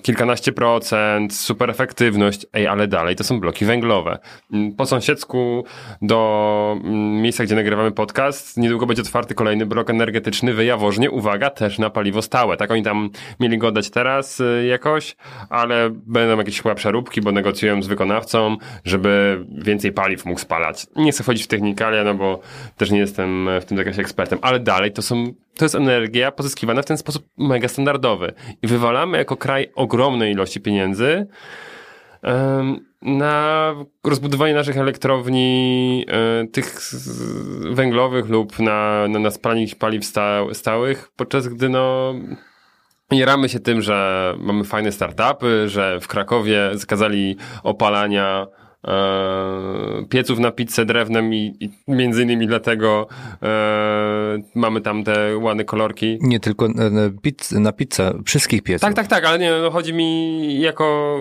kilkanaście 0.02 0.52
procent, 0.52 1.34
super 1.34 1.70
efektywność, 1.70 2.46
ej, 2.52 2.66
ale 2.66 2.88
dalej 2.88 3.16
to 3.16 3.24
są 3.24 3.40
bloki 3.40 3.64
węglowe. 3.64 4.18
Mm, 4.52 4.72
po 4.72 4.86
sąsiedzku 4.86 5.64
do 6.02 6.80
mm, 6.84 7.22
miejsca, 7.22 7.44
gdzie 7.44 7.54
nagrywamy 7.54 7.92
podcast, 7.92 8.56
niedługo 8.56 8.86
będzie 8.86 9.02
otwarty 9.02 9.34
kolejny 9.34 9.66
blok 9.66 9.90
energetyczny 9.90 10.54
w 10.54 10.64
Jaworznie, 10.64 11.10
uwaga, 11.10 11.50
też 11.50 11.78
na 11.78 11.90
paliwo 11.90 12.22
stałe. 12.22 12.56
Tak, 12.56 12.70
oni 12.70 12.82
tam 12.82 13.10
mieli 13.40 13.58
go 13.58 13.72
dać 13.72 13.90
teraz 13.90 14.40
y, 14.40 14.66
jakoś, 14.68 15.16
ale 15.48 15.90
będą 15.90 16.38
jakieś 16.38 16.62
chyba 16.62 16.74
przeróbki, 16.74 17.20
bo 17.20 17.32
negocjują 17.32 17.82
z 17.82 17.86
wykonawcą, 17.86 18.56
żeby 18.84 19.44
więcej 19.52 19.92
paliw 19.92 20.24
mógł 20.24 20.40
spalać. 20.40 20.86
Nie 20.96 21.12
chcę 21.12 21.22
wchodzić 21.22 21.44
w 21.44 21.46
technikę, 21.46 21.83
chemikalia, 21.84 22.04
no 22.04 22.14
bo 22.14 22.40
też 22.76 22.90
nie 22.90 22.98
jestem 22.98 23.48
w 23.60 23.64
tym 23.64 23.76
zakresie 23.76 24.00
ekspertem, 24.00 24.38
ale 24.42 24.60
dalej 24.60 24.92
to 24.92 25.02
są, 25.02 25.26
to 25.56 25.64
jest 25.64 25.74
energia 25.74 26.32
pozyskiwana 26.32 26.82
w 26.82 26.86
ten 26.86 26.98
sposób 26.98 27.28
mega 27.38 27.68
standardowy. 27.68 28.32
I 28.62 28.66
wywalamy 28.66 29.18
jako 29.18 29.36
kraj 29.36 29.70
ogromne 29.74 30.30
ilości 30.30 30.60
pieniędzy 30.60 31.26
um, 32.22 32.80
na 33.02 33.74
rozbudowanie 34.04 34.54
naszych 34.54 34.76
elektrowni 34.76 36.06
um, 36.38 36.48
tych 36.48 36.80
węglowych 37.70 38.28
lub 38.28 38.58
na, 38.58 39.08
na, 39.08 39.18
na 39.18 39.30
spalanie 39.30 39.66
paliw 39.78 40.04
stałych, 40.52 41.10
podczas 41.16 41.48
gdy 41.48 41.68
no 41.68 42.14
Jaramy 43.10 43.48
się 43.48 43.60
tym, 43.60 43.82
że 43.82 44.34
mamy 44.38 44.64
fajne 44.64 44.92
startupy, 44.92 45.68
że 45.68 46.00
w 46.00 46.08
Krakowie 46.08 46.70
zakazali 46.72 47.36
opalania 47.62 48.46
e, 48.46 48.63
pieców 50.08 50.38
na 50.38 50.50
pizzę 50.50 50.84
drewnem 50.84 51.34
i, 51.34 51.56
i 51.60 51.70
między 51.88 52.22
innymi 52.22 52.46
dlatego 52.46 53.06
e, 53.42 54.38
mamy 54.54 54.80
tam 54.80 55.04
te 55.04 55.38
ładne 55.38 55.64
kolorki. 55.64 56.18
Nie 56.20 56.40
tylko 56.40 56.68
na, 56.68 57.10
pizz, 57.22 57.52
na 57.52 57.72
pizzę, 57.72 58.12
wszystkich 58.26 58.62
pieców. 58.62 58.80
Tak, 58.80 58.94
tak, 58.94 59.06
tak, 59.06 59.24
ale 59.24 59.38
nie, 59.38 59.50
no, 59.50 59.70
chodzi 59.70 59.94
mi 59.94 60.60
jako, 60.60 61.18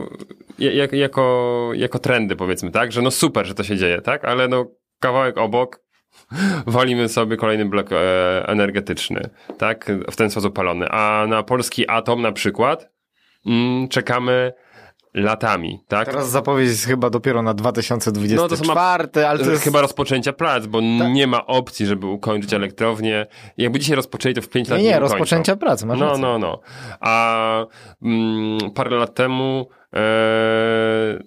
jak, 0.60 0.94
jako, 0.94 1.72
jako 1.74 2.00
trendy 2.00 2.36
powiedzmy, 2.36 2.72
tak, 2.72 2.92
że 2.92 3.02
no 3.02 3.12
super, 3.12 3.46
że 3.46 3.54
to 3.54 3.64
się 3.64 3.78
dzieje, 3.78 4.02
tak, 4.02 4.26
ale 4.26 4.48
no 4.48 4.66
kawałek 5.00 5.38
obok 5.38 5.84
walimy 6.68 7.10
sobie 7.10 7.38
kolejny 7.38 7.66
blok 7.66 7.92
e, 7.92 8.44
energetyczny, 8.48 9.30
tak, 9.58 9.92
w 10.12 10.16
ten 10.16 10.30
sposób 10.30 10.56
palony. 10.56 10.90
A 10.90 11.28
na 11.28 11.44
polski 11.44 11.90
atom 11.90 12.22
na 12.22 12.32
przykład 12.32 12.90
mm, 13.46 13.88
czekamy 13.88 14.54
latami, 15.14 15.84
tak? 15.88 16.06
Teraz 16.06 16.30
zapowiedź 16.30 16.68
jest 16.68 16.86
chyba 16.86 17.10
dopiero 17.10 17.42
na 17.42 17.54
2024, 17.54 19.04
no 19.04 19.08
to 19.14 19.30
ale 19.30 19.40
to 19.40 19.52
jest... 19.52 19.64
chyba 19.64 19.82
rozpoczęcia 19.82 20.34
prac, 20.34 20.66
bo 20.66 20.80
tak. 20.80 21.14
nie 21.14 21.28
ma 21.28 21.46
opcji, 21.46 21.86
żeby 21.86 22.08
ukończyć 22.08 22.54
elektrownię. 22.54 23.26
Jakby 23.58 23.80
dzisiaj 23.80 23.96
rozpoczęli, 23.96 24.34
to 24.34 24.42
w 24.42 24.50
5 24.50 24.70
lat 24.70 24.80
nie, 24.80 24.86
nie, 24.86 24.92
nie 24.92 25.00
rozpoczęcia 25.00 25.56
prac, 25.56 25.84
masz 25.84 26.00
No, 26.00 26.06
rację. 26.06 26.22
no, 26.22 26.40
no. 26.40 26.60
A 27.00 27.66
mm, 28.02 28.72
parę 28.72 28.98
lat 28.98 29.14
temu 29.16 29.68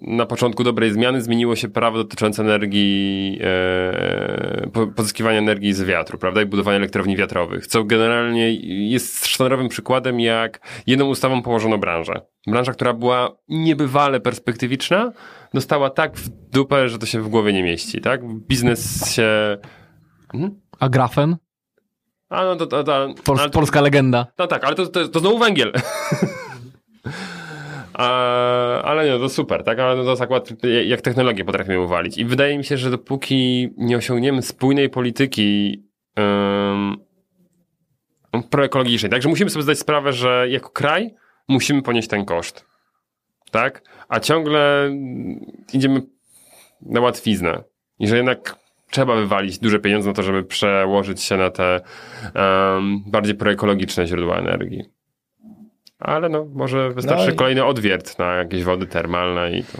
na 0.01 0.25
początku 0.25 0.63
dobrej 0.63 0.91
zmiany 0.91 1.21
zmieniło 1.21 1.55
się 1.55 1.67
prawo 1.67 1.97
dotyczące 1.97 2.41
energii, 2.41 3.39
e, 3.41 4.87
pozyskiwania 4.95 5.39
energii 5.39 5.73
z 5.73 5.83
wiatru, 5.83 6.17
prawda, 6.17 6.41
i 6.41 6.45
budowania 6.45 6.77
elektrowni 6.77 7.17
wiatrowych, 7.17 7.67
co 7.67 7.83
generalnie 7.83 8.53
jest 8.89 9.25
sztandarowym 9.25 9.69
przykładem, 9.69 10.19
jak 10.19 10.59
jedną 10.87 11.05
ustawą 11.05 11.41
położono 11.41 11.77
branżę. 11.77 12.21
Branża, 12.47 12.73
która 12.73 12.93
była 12.93 13.37
niebywale 13.47 14.19
perspektywiczna, 14.19 15.11
dostała 15.53 15.89
tak 15.89 16.17
w 16.17 16.29
dupę, 16.29 16.89
że 16.89 16.99
to 16.99 17.05
się 17.05 17.21
w 17.21 17.27
głowie 17.27 17.53
nie 17.53 17.63
mieści, 17.63 18.01
tak? 18.01 18.21
Biznes 18.25 19.11
się... 19.15 19.57
Mhm. 20.33 20.61
A 20.79 20.89
grafen? 20.89 21.35
A 22.29 22.43
no 22.43 22.55
to, 22.55 22.67
to, 22.67 22.83
to, 22.83 23.13
Pol 23.23 23.37
to 23.37 23.49
polska 23.49 23.81
legenda. 23.81 24.27
No 24.39 24.47
tak, 24.47 24.63
ale 24.63 24.75
to, 24.75 24.87
to, 24.87 25.07
to 25.07 25.19
znowu 25.19 25.37
węgiel. 25.37 25.71
ale 28.83 29.05
nie, 29.05 29.19
to 29.19 29.29
super, 29.29 29.63
tak? 29.63 29.79
Ale 29.79 29.95
no 29.95 30.03
to 30.03 30.09
jest 30.09 30.63
jak 30.85 31.01
technologię 31.01 31.45
potrafimy 31.45 31.79
uwalić. 31.79 32.17
I 32.17 32.25
wydaje 32.25 32.57
mi 32.57 32.63
się, 32.63 32.77
że 32.77 32.91
dopóki 32.91 33.69
nie 33.77 33.97
osiągniemy 33.97 34.41
spójnej 34.41 34.89
polityki 34.89 35.83
um, 36.17 36.97
proekologicznej, 38.49 39.11
także 39.11 39.29
musimy 39.29 39.49
sobie 39.49 39.63
zdać 39.63 39.79
sprawę, 39.79 40.13
że 40.13 40.45
jako 40.49 40.69
kraj 40.69 41.13
musimy 41.47 41.81
ponieść 41.81 42.07
ten 42.07 42.25
koszt. 42.25 42.65
Tak? 43.51 43.81
A 44.09 44.19
ciągle 44.19 44.91
idziemy 45.73 46.01
na 46.81 47.01
łatwiznę. 47.01 47.63
I 47.99 48.07
że 48.07 48.17
jednak 48.17 48.55
trzeba 48.89 49.15
wywalić 49.15 49.59
duże 49.59 49.79
pieniądze 49.79 50.09
na 50.09 50.13
to, 50.13 50.23
żeby 50.23 50.43
przełożyć 50.43 51.21
się 51.21 51.37
na 51.37 51.49
te 51.49 51.81
um, 52.35 53.03
bardziej 53.07 53.35
proekologiczne 53.35 54.07
źródła 54.07 54.37
energii. 54.37 54.96
Ale 55.99 56.29
no, 56.29 56.45
może 56.53 56.89
wystarczy 56.89 57.27
no 57.27 57.33
i... 57.33 57.35
kolejny 57.35 57.65
odwiert 57.65 58.19
na 58.19 58.33
jakieś 58.33 58.63
wody 58.63 58.85
termalne 58.85 59.51
i 59.51 59.63
to. 59.63 59.77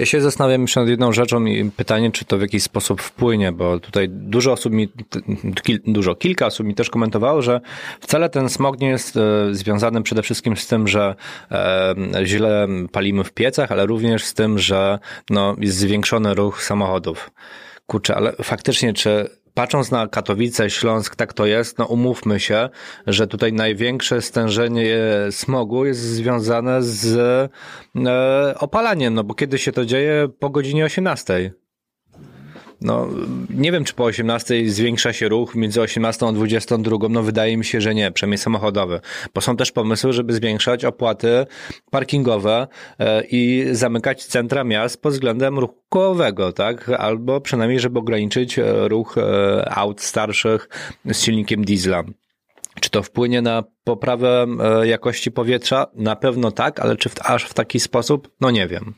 Ja 0.00 0.06
się 0.06 0.20
zastanawiam 0.20 0.60
jeszcze 0.60 0.80
nad 0.80 0.88
jedną 0.88 1.12
rzeczą 1.12 1.44
i 1.44 1.70
pytanie, 1.70 2.12
czy 2.12 2.24
to 2.24 2.38
w 2.38 2.40
jakiś 2.40 2.62
sposób 2.62 3.02
wpłynie, 3.02 3.52
bo 3.52 3.80
tutaj 3.80 4.08
dużo 4.08 4.52
osób 4.52 4.72
mi, 4.72 4.88
dużo, 5.86 6.14
kilka 6.14 6.46
osób 6.46 6.66
mi 6.66 6.74
też 6.74 6.90
komentowało, 6.90 7.42
że 7.42 7.60
wcale 8.00 8.28
ten 8.28 8.48
smog 8.48 8.80
nie 8.80 8.88
jest 8.88 9.16
e, 9.16 9.20
związany 9.54 10.02
przede 10.02 10.22
wszystkim 10.22 10.56
z 10.56 10.66
tym, 10.66 10.88
że 10.88 11.14
e, 11.50 11.94
źle 12.24 12.68
palimy 12.92 13.24
w 13.24 13.32
piecach, 13.32 13.72
ale 13.72 13.86
również 13.86 14.24
z 14.24 14.34
tym, 14.34 14.58
że 14.58 14.98
no, 15.30 15.56
jest 15.58 15.76
zwiększony 15.76 16.34
ruch 16.34 16.62
samochodów. 16.62 17.30
Kurczę, 17.86 18.14
ale 18.16 18.32
faktycznie, 18.32 18.92
czy 18.92 19.30
patrząc 19.54 19.90
na 19.90 20.08
Katowice, 20.08 20.70
Śląsk, 20.70 21.16
tak 21.16 21.32
to 21.32 21.46
jest, 21.46 21.78
no 21.78 21.86
umówmy 21.86 22.40
się, 22.40 22.68
że 23.06 23.26
tutaj 23.26 23.52
największe 23.52 24.22
stężenie 24.22 24.98
smogu 25.30 25.86
jest 25.86 26.00
związane 26.00 26.82
z 26.82 27.16
e, 28.06 28.58
opalaniem, 28.58 29.14
no 29.14 29.24
bo 29.24 29.34
kiedy 29.34 29.58
się 29.58 29.72
to 29.72 29.84
dzieje? 29.84 30.28
Po 30.38 30.50
godzinie 30.50 30.84
18. 30.84 31.52
No, 32.80 33.08
nie 33.50 33.72
wiem, 33.72 33.84
czy 33.84 33.94
po 33.94 34.04
18 34.04 34.70
zwiększa 34.70 35.12
się 35.12 35.28
ruch 35.28 35.54
między 35.54 35.80
18 35.80 36.26
a 36.26 36.32
22. 36.32 36.96
No, 37.10 37.22
wydaje 37.22 37.56
mi 37.56 37.64
się, 37.64 37.80
że 37.80 37.94
nie, 37.94 38.12
przynajmniej 38.12 38.38
samochodowy. 38.38 39.00
Bo 39.34 39.40
są 39.40 39.56
też 39.56 39.72
pomysły, 39.72 40.12
żeby 40.12 40.32
zwiększać 40.32 40.84
opłaty 40.84 41.46
parkingowe 41.90 42.68
e, 42.98 43.22
i 43.24 43.66
zamykać 43.72 44.24
centra 44.24 44.64
miast 44.64 45.02
pod 45.02 45.12
względem 45.12 45.58
ruchu 45.58 45.82
kołowego, 45.88 46.52
tak? 46.52 46.88
Albo 46.88 47.40
przynajmniej, 47.40 47.80
żeby 47.80 47.98
ograniczyć 47.98 48.58
e, 48.58 48.88
ruch 48.88 49.18
e, 49.18 49.72
aut 49.74 50.00
starszych 50.00 50.68
z 51.04 51.22
silnikiem 51.22 51.64
diesla. 51.64 52.04
Czy 52.80 52.90
to 52.90 53.02
wpłynie 53.02 53.42
na 53.42 53.64
poprawę 53.84 54.46
jakości 54.82 55.30
powietrza? 55.30 55.86
Na 55.94 56.16
pewno 56.16 56.50
tak, 56.50 56.80
ale 56.80 56.96
czy 56.96 57.08
w, 57.08 57.14
aż 57.22 57.44
w 57.44 57.54
taki 57.54 57.80
sposób? 57.80 58.30
No 58.40 58.50
nie 58.50 58.66
wiem. 58.66 58.94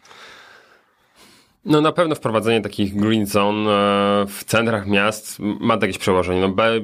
No 1.64 1.80
na 1.80 1.92
pewno 1.92 2.14
wprowadzenie 2.14 2.60
takich 2.60 2.96
green 2.96 3.26
zone 3.26 3.70
e, 3.70 4.26
w 4.26 4.44
centrach 4.44 4.86
miast 4.86 5.36
ma 5.38 5.74
jakieś 5.74 5.98
przełożenie. 5.98 6.40
No, 6.40 6.48
Be 6.48 6.80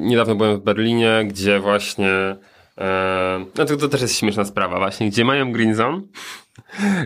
niedawno 0.00 0.34
byłem 0.34 0.56
w 0.56 0.62
Berlinie, 0.64 1.24
gdzie 1.26 1.60
właśnie 1.60 2.36
e, 2.78 3.44
no 3.58 3.64
to, 3.64 3.76
to 3.76 3.88
też 3.88 4.02
jest 4.02 4.18
śmieszna 4.18 4.44
sprawa 4.44 4.78
właśnie, 4.78 5.10
gdzie 5.10 5.24
mają 5.24 5.52
green 5.52 5.74
zone 5.74 6.00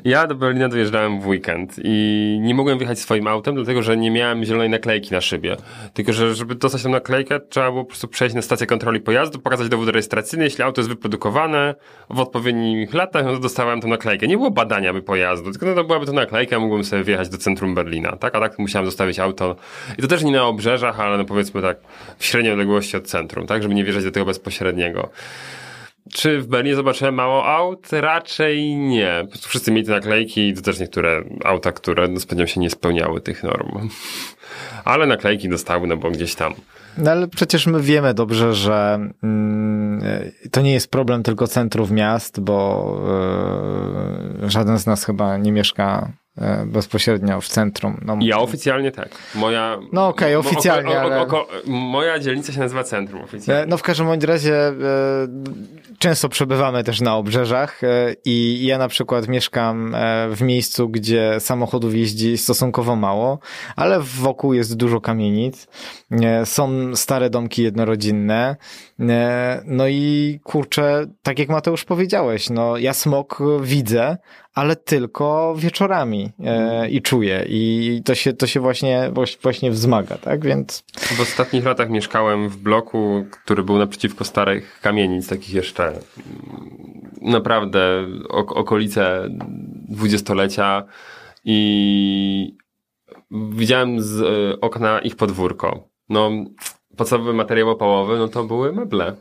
ja 0.04 0.26
do 0.26 0.34
Berlina 0.34 0.68
dojeżdżałem 0.68 1.20
w 1.20 1.26
weekend 1.26 1.74
i 1.84 2.38
nie 2.42 2.54
mogłem 2.54 2.78
wjechać 2.78 2.98
swoim 2.98 3.26
autem, 3.26 3.54
dlatego 3.54 3.82
że 3.82 3.96
nie 3.96 4.10
miałem 4.10 4.44
zielonej 4.44 4.70
naklejki 4.70 5.12
na 5.12 5.20
szybie. 5.20 5.56
Tylko, 5.94 6.12
że 6.12 6.34
żeby 6.34 6.54
dostać 6.54 6.82
tę 6.82 6.88
naklejkę, 6.88 7.40
trzeba 7.40 7.70
było 7.70 7.84
po 7.84 7.88
prostu 7.88 8.08
przejść 8.08 8.34
na 8.34 8.42
stację 8.42 8.66
kontroli 8.66 9.00
pojazdu, 9.00 9.38
pokazać 9.38 9.68
dowód 9.68 9.88
rejestracyjny. 9.88 10.44
Jeśli 10.44 10.64
auto 10.64 10.80
jest 10.80 10.88
wyprodukowane 10.88 11.74
w 12.10 12.20
odpowiednich 12.20 12.94
latach, 12.94 13.24
no 13.24 13.32
to 13.32 13.38
dostałem 13.38 13.80
tę 13.80 13.88
naklejkę. 13.88 14.26
Nie 14.26 14.36
było 14.36 14.50
badania 14.50 14.92
by 14.92 15.02
pojazdu, 15.02 15.50
tylko 15.50 15.66
no 15.66 15.74
to 15.74 15.84
byłaby 15.84 16.06
to 16.06 16.12
naklejka, 16.12 16.58
mogłem 16.58 16.84
sobie 16.84 17.04
wjechać 17.04 17.28
do 17.28 17.38
centrum 17.38 17.74
Berlina, 17.74 18.16
tak? 18.16 18.34
A 18.34 18.40
tak 18.40 18.58
musiałem 18.58 18.86
zostawić 18.86 19.18
auto. 19.18 19.56
I 19.98 20.02
to 20.02 20.08
też 20.08 20.24
nie 20.24 20.32
na 20.32 20.44
obrzeżach, 20.44 21.00
ale 21.00 21.18
no 21.18 21.24
powiedzmy 21.24 21.62
tak 21.62 21.76
w 22.18 22.24
średniej 22.24 22.52
odległości 22.52 22.96
od 22.96 23.06
centrum, 23.06 23.46
tak? 23.46 23.62
Żeby 23.62 23.74
nie 23.74 23.84
wjeżdżać 23.84 24.04
do 24.04 24.10
tego 24.10 24.26
bezpośredniego. 24.26 25.10
Czy 26.12 26.40
w 26.40 26.46
Berlinie 26.46 26.76
zobaczyłem 26.76 27.14
mało 27.14 27.46
aut? 27.46 27.88
Raczej 27.92 28.76
nie. 28.76 29.18
Po 29.22 29.28
prostu 29.28 29.48
wszyscy 29.48 29.70
mieli 29.70 29.86
te 29.86 29.92
naklejki 29.92 30.48
i 30.48 30.54
to 30.54 30.62
też 30.62 30.80
niektóre 30.80 31.24
auta, 31.44 31.72
które 31.72 32.08
no, 32.08 32.20
spodziewam 32.20 32.48
się 32.48 32.60
nie 32.60 32.70
spełniały 32.70 33.20
tych 33.20 33.42
norm. 33.42 33.88
Ale 34.84 35.06
naklejki 35.06 35.48
dostały, 35.48 35.86
no 35.86 35.96
bo 35.96 36.10
gdzieś 36.10 36.34
tam. 36.34 36.54
No 36.98 37.10
ale 37.10 37.28
przecież 37.28 37.66
my 37.66 37.80
wiemy 37.82 38.14
dobrze, 38.14 38.54
że 38.54 38.98
mm, 39.22 40.02
to 40.50 40.60
nie 40.60 40.72
jest 40.72 40.90
problem 40.90 41.22
tylko 41.22 41.46
centrów 41.46 41.90
miast, 41.90 42.40
bo 42.40 43.00
y, 44.44 44.50
żaden 44.50 44.78
z 44.78 44.86
nas 44.86 45.04
chyba 45.04 45.36
nie 45.36 45.52
mieszka 45.52 46.12
E, 46.40 46.66
bezpośrednio 46.66 47.40
w 47.40 47.48
centrum. 47.48 48.00
No, 48.04 48.18
ja 48.20 48.38
oficjalnie 48.38 48.92
tak. 48.92 49.08
Moja, 49.34 49.78
no 49.92 50.08
okej, 50.08 50.36
okay, 50.36 50.50
oficjalnie. 50.50 51.00
Oko, 51.00 51.20
oko, 51.20 51.40
oko, 51.40 51.48
moja 51.66 52.18
dzielnica 52.18 52.52
się 52.52 52.60
nazywa 52.60 52.84
centrum 52.84 53.22
oficjalnie. 53.22 53.66
No 53.66 53.76
w 53.76 53.82
każdym 53.82 54.06
bądź 54.06 54.24
razie 54.24 54.54
e, 54.54 54.74
często 55.98 56.28
przebywamy 56.28 56.84
też 56.84 57.00
na 57.00 57.16
obrzeżach 57.16 57.84
e, 57.84 58.14
i 58.24 58.66
ja 58.66 58.78
na 58.78 58.88
przykład 58.88 59.28
mieszkam 59.28 59.96
w 60.30 60.42
miejscu, 60.42 60.88
gdzie 60.88 61.40
samochodów 61.40 61.94
jeździ 61.94 62.38
stosunkowo 62.38 62.96
mało, 62.96 63.38
ale 63.76 64.00
wokół 64.00 64.54
jest 64.54 64.76
dużo 64.76 65.00
kamienic. 65.00 65.66
Są 66.44 66.96
stare 66.96 67.30
domki 67.30 67.62
jednorodzinne. 67.62 68.56
No 69.64 69.88
i 69.88 70.40
kurczę, 70.44 71.06
tak 71.22 71.38
jak 71.38 71.48
Mateusz 71.48 71.84
powiedziałeś, 71.84 72.50
no 72.50 72.76
ja 72.76 72.94
smok 72.94 73.38
widzę, 73.62 74.16
ale 74.54 74.76
tylko 74.76 75.54
wieczorami 75.58 76.32
e, 76.44 76.88
i 76.88 77.02
czuję. 77.02 77.44
I 77.48 78.02
to 78.04 78.14
się, 78.14 78.32
to 78.32 78.46
się 78.46 78.60
właśnie, 78.60 79.10
właśnie 79.42 79.70
wzmaga, 79.70 80.18
tak, 80.18 80.44
więc... 80.44 80.84
W 80.96 81.20
ostatnich 81.20 81.64
latach 81.64 81.90
mieszkałem 81.90 82.48
w 82.48 82.56
bloku, 82.56 83.26
który 83.30 83.62
był 83.62 83.78
naprzeciwko 83.78 84.24
starych 84.24 84.80
kamienic, 84.80 85.28
takich 85.28 85.54
jeszcze 85.54 85.86
mm, 85.86 86.00
naprawdę 87.22 88.06
okolice 88.34 89.28
dwudziestolecia. 89.88 90.84
I 91.44 92.56
widziałem 93.30 94.02
z 94.02 94.20
e, 94.20 94.60
okna 94.60 94.98
ich 94.98 95.16
podwórko. 95.16 95.88
No, 96.08 96.30
podstawowy 96.98 97.32
materiał 97.32 97.70
opałowy, 97.70 98.18
no 98.18 98.28
to 98.28 98.44
były 98.44 98.72
meble. 98.72 99.16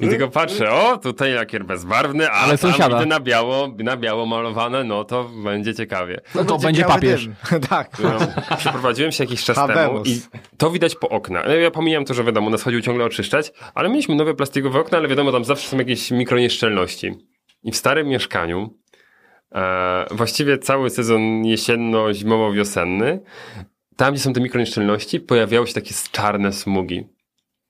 I 0.00 0.08
tylko 0.08 0.28
patrzę, 0.28 0.70
o, 0.70 0.98
tutaj 0.98 1.32
lakier 1.32 1.64
bezbarwny, 1.64 2.30
a 2.30 2.32
Ale 2.32 2.58
tam 2.58 2.70
sąsiada. 2.70 3.06
na 3.06 3.20
biało, 3.20 3.68
na 3.78 3.96
biało 3.96 4.26
malowane, 4.26 4.84
no 4.84 5.04
to 5.04 5.24
będzie 5.24 5.74
ciekawie. 5.74 6.20
No 6.34 6.44
to 6.44 6.58
będzie 6.58 6.84
papież. 6.84 7.28
tak. 7.70 7.90
No, 7.98 8.10
przeprowadziłem 8.56 9.12
się 9.12 9.24
jakiś 9.24 9.44
czas 9.44 9.66
temu 9.66 10.02
i 10.04 10.20
to 10.56 10.70
widać 10.70 10.94
po 10.94 11.08
oknach. 11.08 11.44
No, 11.46 11.54
ja 11.54 11.70
pomijam 11.70 12.04
to, 12.04 12.14
że 12.14 12.24
wiadomo, 12.24 12.50
nas 12.50 12.62
chodził 12.62 12.80
ciągle 12.80 13.04
oczyszczać, 13.04 13.52
ale 13.74 13.88
mieliśmy 13.88 14.14
nowe 14.14 14.34
plastikowe 14.34 14.80
okna, 14.80 14.98
ale 14.98 15.08
wiadomo, 15.08 15.32
tam 15.32 15.44
zawsze 15.44 15.68
są 15.68 15.78
jakieś 15.78 16.10
mikronieszczelności. 16.10 17.14
I 17.62 17.72
w 17.72 17.76
starym 17.76 18.08
mieszkaniu 18.08 18.74
e, 19.54 20.06
właściwie 20.10 20.58
cały 20.58 20.90
sezon 20.90 21.42
jesienno-zimowo-wiosenny 21.42 23.18
tam, 23.98 24.14
gdzie 24.14 24.22
są 24.22 24.32
te 24.32 24.40
mikronieszczelności, 24.40 25.20
pojawiały 25.20 25.66
się 25.66 25.74
takie 25.74 25.94
czarne 26.12 26.52
smugi. 26.52 27.04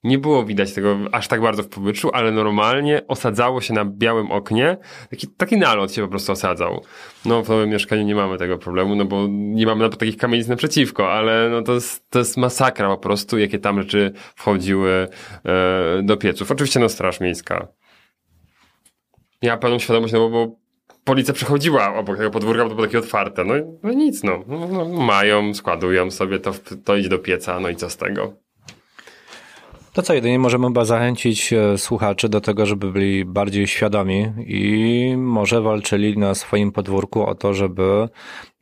Nie 0.04 0.18
było 0.18 0.44
widać 0.44 0.72
tego 0.72 0.98
aż 1.12 1.28
tak 1.28 1.40
bardzo 1.40 1.62
w 1.62 1.68
powietrzu, 1.68 2.10
ale 2.12 2.32
normalnie 2.32 3.02
osadzało 3.08 3.60
się 3.60 3.74
na 3.74 3.84
białym 3.84 4.30
oknie. 4.30 4.76
Taki, 5.10 5.28
taki 5.28 5.56
nalot 5.56 5.92
się 5.92 6.02
po 6.02 6.08
prostu 6.08 6.32
osadzał. 6.32 6.84
No 7.24 7.42
w 7.42 7.48
nowym 7.48 7.70
mieszkaniu 7.70 8.02
nie 8.02 8.14
mamy 8.14 8.38
tego 8.38 8.58
problemu, 8.58 8.96
no 8.96 9.04
bo 9.04 9.26
nie 9.30 9.66
mamy 9.66 9.84
na 9.84 9.96
takich 9.96 10.16
kamienic 10.16 10.48
naprzeciwko, 10.48 11.12
ale 11.12 11.48
no 11.50 11.62
to 11.62 11.74
jest, 11.74 12.10
to 12.10 12.18
jest 12.18 12.36
masakra 12.36 12.88
po 12.88 12.98
prostu, 12.98 13.38
jakie 13.38 13.58
tam 13.58 13.82
rzeczy 13.82 14.12
wchodziły 14.36 15.08
e, 15.44 16.02
do 16.02 16.16
pieców. 16.16 16.50
Oczywiście 16.50 16.80
no 16.80 16.88
straż 16.88 17.20
miejska. 17.20 17.68
Ja 19.42 19.56
pełną 19.56 19.78
świadomość, 19.78 20.12
no 20.12 20.30
bo 20.30 20.56
policja 21.08 21.34
przechodziła 21.34 21.94
obok 21.94 22.16
tego 22.16 22.30
podwórka, 22.30 22.62
bo 22.62 22.68
to 22.68 22.74
było 22.74 22.86
takie 22.86 22.98
otwarte. 22.98 23.44
No, 23.44 23.54
no 23.82 23.92
nic, 23.92 24.22
no. 24.22 24.44
no, 24.48 24.68
no 24.68 24.84
mają, 24.84 25.54
składują 25.54 26.10
sobie, 26.10 26.38
to, 26.38 26.52
to 26.84 26.96
idzie 26.96 27.08
do 27.08 27.18
pieca, 27.18 27.60
no 27.60 27.68
i 27.68 27.76
co 27.76 27.90
z 27.90 27.96
tego? 27.96 28.32
To 29.92 30.02
co, 30.02 30.14
jedynie 30.14 30.38
możemy 30.38 30.66
chyba 30.66 30.84
zachęcić 30.84 31.52
e, 31.52 31.78
słuchaczy 31.78 32.28
do 32.28 32.40
tego, 32.40 32.66
żeby 32.66 32.92
byli 32.92 33.24
bardziej 33.24 33.66
świadomi 33.66 34.32
i 34.46 35.14
może 35.16 35.60
walczyli 35.60 36.18
na 36.18 36.34
swoim 36.34 36.72
podwórku 36.72 37.22
o 37.26 37.34
to, 37.34 37.54
żeby 37.54 38.08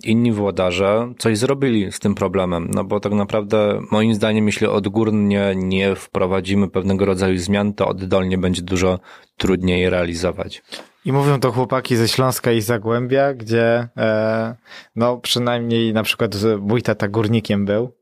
inni 0.05 0.33
włodarze 0.33 1.13
coś 1.19 1.39
zrobili 1.39 1.93
z 1.93 1.99
tym 1.99 2.15
problemem. 2.15 2.71
No 2.75 2.85
bo 2.85 3.01
tak 3.01 3.13
naprawdę 3.13 3.81
moim 3.91 4.15
zdaniem, 4.15 4.47
jeśli 4.47 4.67
odgórnie 4.67 5.53
nie 5.57 5.95
wprowadzimy 5.95 6.69
pewnego 6.69 7.05
rodzaju 7.05 7.39
zmian, 7.39 7.75
to 7.75 7.89
oddolnie 7.89 8.39
będzie 8.39 8.63
dużo 8.63 8.99
trudniej 9.37 9.91
realizować. 9.91 10.63
I 11.07 11.13
mówią 11.13 11.41
to 11.41 11.53
chłopaki 11.53 11.97
ze 11.97 12.09
Śląska 12.09 12.53
i 12.53 12.61
Zagłębia, 12.61 13.35
gdzie 13.35 13.89
e, 13.97 14.55
no 14.97 15.17
przynajmniej 15.17 15.93
na 15.93 16.03
przykład 16.03 16.35
mój 16.61 16.83
tata 16.83 17.09
górnikiem 17.09 17.65
był 17.65 17.93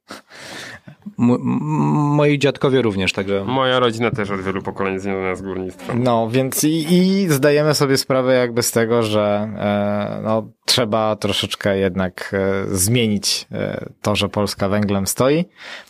moi 1.16 2.38
dziadkowie 2.38 2.82
również, 2.82 3.12
także. 3.12 3.44
Moja 3.44 3.78
rodzina 3.78 4.10
też 4.10 4.30
od 4.30 4.40
wielu 4.40 4.62
pokoleń 4.62 4.98
związana 4.98 5.34
z 5.34 5.42
górnictwem. 5.42 6.02
No, 6.02 6.30
więc 6.30 6.64
i, 6.64 6.94
i 6.94 7.28
zdajemy 7.28 7.74
sobie 7.74 7.96
sprawę 7.96 8.34
jakby 8.34 8.62
z 8.62 8.70
tego, 8.70 9.02
że 9.02 9.48
e, 9.58 10.20
no, 10.22 10.48
trzeba 10.64 11.16
troszeczkę 11.16 11.78
jednak 11.78 12.34
e, 12.34 12.76
zmienić 12.76 13.46
e, 13.52 13.88
to, 14.02 14.16
że 14.16 14.28
Polska 14.28 14.68
węglem 14.68 15.06
stoi, 15.06 15.44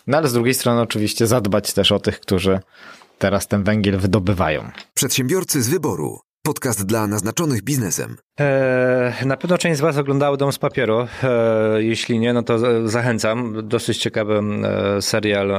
no 0.07 0.19
ale 0.19 0.29
z 0.29 0.33
drugiej 0.33 0.55
strony 0.55 0.81
oczywiście 0.81 1.27
zadbać 1.27 1.73
też 1.73 1.93
o 1.93 1.99
tych, 1.99 2.21
którzy 2.21 2.61
teraz 3.19 3.49
ten 3.49 3.63
węgiel 3.63 3.99
wydobywają. 3.99 4.71
Przedsiębiorcy 4.95 5.63
z 5.63 5.69
wyboru. 5.69 6.24
Podcast 6.47 6.87
dla 6.87 7.07
naznaczonych 7.07 7.63
biznesem. 7.63 8.17
E, 8.41 9.15
na 9.27 9.37
pewno 9.37 9.59
część 9.59 9.79
z 9.79 9.81
Was 9.81 9.99
oglądało 9.99 10.37
Dom 10.37 10.53
z 10.53 10.59
Papieru. 10.59 11.07
E, 11.23 11.83
jeśli 11.83 12.19
nie, 12.19 12.33
no 12.33 12.43
to 12.43 12.89
zachęcam. 12.89 13.69
Dosyć 13.69 13.99
ciekawy 13.99 14.41
e, 14.65 15.03
serial 15.03 15.53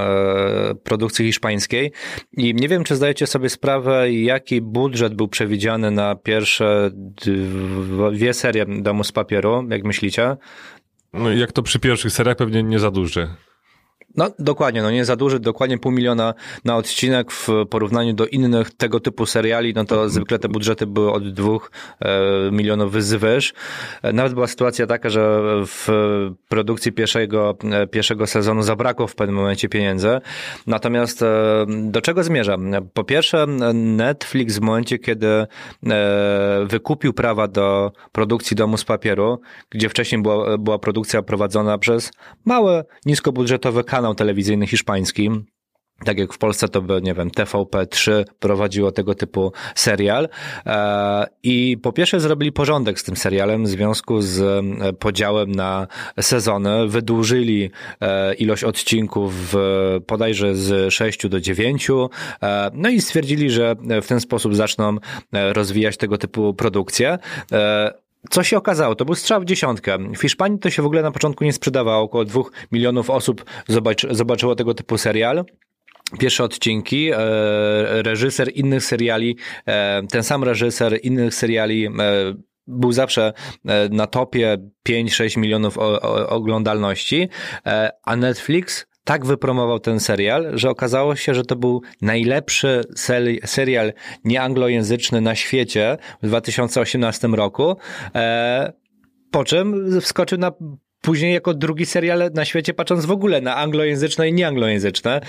produkcji 0.83 1.25
hiszpańskiej. 1.25 1.91
I 2.37 2.55
nie 2.55 2.67
wiem, 2.67 2.83
czy 2.83 2.95
zdajecie 2.95 3.27
sobie 3.27 3.49
sprawę, 3.49 4.11
jaki 4.11 4.61
budżet 4.61 5.15
był 5.15 5.27
przewidziany 5.27 5.91
na 5.91 6.15
pierwsze 6.15 6.91
dwie 8.11 8.33
serie 8.33 8.65
Domu 8.81 9.03
z 9.03 9.11
Papieru, 9.11 9.67
jak 9.69 9.83
myślicie? 9.83 10.37
No 11.13 11.31
jak 11.31 11.51
to 11.51 11.63
przy 11.63 11.79
pierwszych 11.79 12.11
seriach 12.11 12.35
pewnie 12.35 12.63
nie 12.63 12.79
za 12.79 12.91
duży. 12.91 13.27
No 14.17 14.31
dokładnie, 14.39 14.81
no 14.81 14.91
nie 14.91 15.05
za 15.05 15.15
duży, 15.15 15.39
dokładnie 15.39 15.77
pół 15.77 15.91
miliona 15.91 16.33
na 16.65 16.75
odcinek 16.77 17.31
w 17.31 17.47
porównaniu 17.69 18.13
do 18.13 18.27
innych 18.27 18.73
tego 18.73 18.99
typu 18.99 19.25
seriali, 19.25 19.73
no 19.73 19.85
to 19.85 20.09
zwykle 20.09 20.39
te 20.39 20.49
budżety 20.49 20.87
były 20.87 21.11
od 21.11 21.33
dwóch 21.33 21.71
e, 21.99 22.51
milionów 22.51 22.91
wyzywyż. 22.91 23.53
E, 24.01 24.13
nawet 24.13 24.33
była 24.33 24.47
sytuacja 24.47 24.87
taka, 24.87 25.09
że 25.09 25.41
w 25.65 25.87
produkcji 26.47 26.91
pierwszego, 26.91 27.57
e, 27.71 27.87
pierwszego 27.87 28.27
sezonu 28.27 28.61
zabrakło 28.61 29.07
w 29.07 29.15
pewnym 29.15 29.35
momencie 29.35 29.69
pieniędzy. 29.69 30.19
Natomiast 30.67 31.23
do 31.67 32.01
czego 32.01 32.23
zmierzam? 32.23 32.71
Po 32.93 33.03
pierwsze 33.03 33.45
Netflix 33.73 34.57
w 34.57 34.61
momencie, 34.61 34.99
kiedy 34.99 35.27
wykupił 36.65 37.13
prawa 37.13 37.47
do 37.47 37.91
produkcji 38.11 38.55
Domu 38.57 38.77
z 38.77 38.85
Papieru, 38.85 39.41
gdzie 39.69 39.89
wcześniej 39.89 40.21
była, 40.21 40.57
była 40.57 40.79
produkcja 40.79 41.21
prowadzona 41.21 41.77
przez 41.77 42.11
małe, 42.45 42.85
niskobudżetowe 43.05 43.83
kanały, 43.83 44.04
kanał 44.05 44.15
telewizyjny 44.15 44.67
hiszpański, 44.67 45.29
tak 46.05 46.19
jak 46.19 46.33
w 46.33 46.37
Polsce 46.37 46.67
to 46.67 46.81
by, 46.81 47.01
nie 47.01 47.13
wiem, 47.13 47.29
TVP3 47.29 48.23
prowadziło 48.39 48.91
tego 48.91 49.15
typu 49.15 49.51
serial. 49.75 50.29
E, 50.65 51.27
I 51.43 51.77
po 51.81 51.93
pierwsze 51.93 52.19
zrobili 52.19 52.51
porządek 52.51 52.99
z 52.99 53.03
tym 53.03 53.15
serialem 53.15 53.63
w 53.63 53.67
związku 53.67 54.21
z 54.21 54.41
e, 54.41 54.93
podziałem 54.93 55.51
na 55.51 55.87
sezony. 56.21 56.87
Wydłużyli 56.87 57.69
e, 58.01 58.33
ilość 58.33 58.63
odcinków 58.63 59.55
podajże 60.07 60.55
z 60.55 60.93
6 60.93 61.27
do 61.27 61.41
9. 61.41 61.87
No 62.73 62.89
i 62.89 63.01
stwierdzili, 63.01 63.49
że 63.49 63.75
w 64.01 64.07
ten 64.07 64.19
sposób 64.19 64.55
zaczną 64.55 64.97
rozwijać 65.31 65.97
tego 65.97 66.17
typu 66.17 66.53
produkcje. 66.53 67.17
Co 68.29 68.43
się 68.43 68.57
okazało? 68.57 68.95
To 68.95 69.05
był 69.05 69.15
strzał 69.15 69.41
w 69.41 69.45
dziesiątkę. 69.45 69.97
W 69.97 70.21
Hiszpanii 70.21 70.59
to 70.59 70.69
się 70.69 70.81
w 70.81 70.85
ogóle 70.85 71.01
na 71.01 71.11
początku 71.11 71.43
nie 71.43 71.53
sprzedawało. 71.53 72.03
Około 72.03 72.25
dwóch 72.25 72.51
milionów 72.71 73.09
osób 73.09 73.45
zobaczy, 73.67 74.07
zobaczyło 74.11 74.55
tego 74.55 74.73
typu 74.73 74.97
serial 74.97 75.45
pierwsze 76.19 76.43
odcinki, 76.43 77.11
e, 77.11 77.17
reżyser 78.03 78.51
innych 78.53 78.83
seriali, 78.83 79.37
e, 79.65 80.01
ten 80.07 80.23
sam 80.23 80.43
reżyser 80.43 80.99
innych 81.03 81.35
seriali 81.35 81.85
e, 81.85 81.91
był 82.67 82.91
zawsze 82.91 83.33
na 83.89 84.07
topie 84.07 84.57
5-6 84.83 85.37
milionów 85.37 85.77
oglądalności, 86.27 87.29
a 88.03 88.15
Netflix 88.15 88.85
tak 89.05 89.25
wypromował 89.25 89.79
ten 89.79 89.99
serial, 89.99 90.51
że 90.53 90.69
okazało 90.69 91.15
się, 91.15 91.33
że 91.33 91.43
to 91.43 91.55
był 91.55 91.81
najlepszy 92.01 92.81
seri- 92.97 93.47
serial 93.47 93.93
nieanglojęzyczny 94.23 95.21
na 95.21 95.35
świecie 95.35 95.97
w 96.21 96.27
2018 96.27 97.27
roku, 97.27 97.75
e, 98.15 98.73
po 99.31 99.43
czym 99.43 99.91
wskoczył 100.01 100.37
na 100.37 100.51
później 101.01 101.33
jako 101.33 101.53
drugi 101.53 101.85
serial 101.85 102.31
na 102.33 102.45
świecie, 102.45 102.73
patrząc 102.73 103.05
w 103.05 103.11
ogóle 103.11 103.41
na 103.41 103.55
anglojęzyczne 103.55 104.29
i 104.29 104.33
nieanglojęzyczne. 104.33 105.21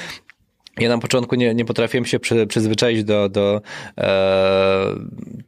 Ja 0.81 0.89
na 0.89 0.99
początku 0.99 1.35
nie, 1.35 1.55
nie 1.55 1.65
potrafiłem 1.65 2.05
się 2.05 2.19
przy, 2.19 2.47
przyzwyczaić 2.47 3.05
do, 3.05 3.29
do 3.29 3.61
e, 3.99 4.87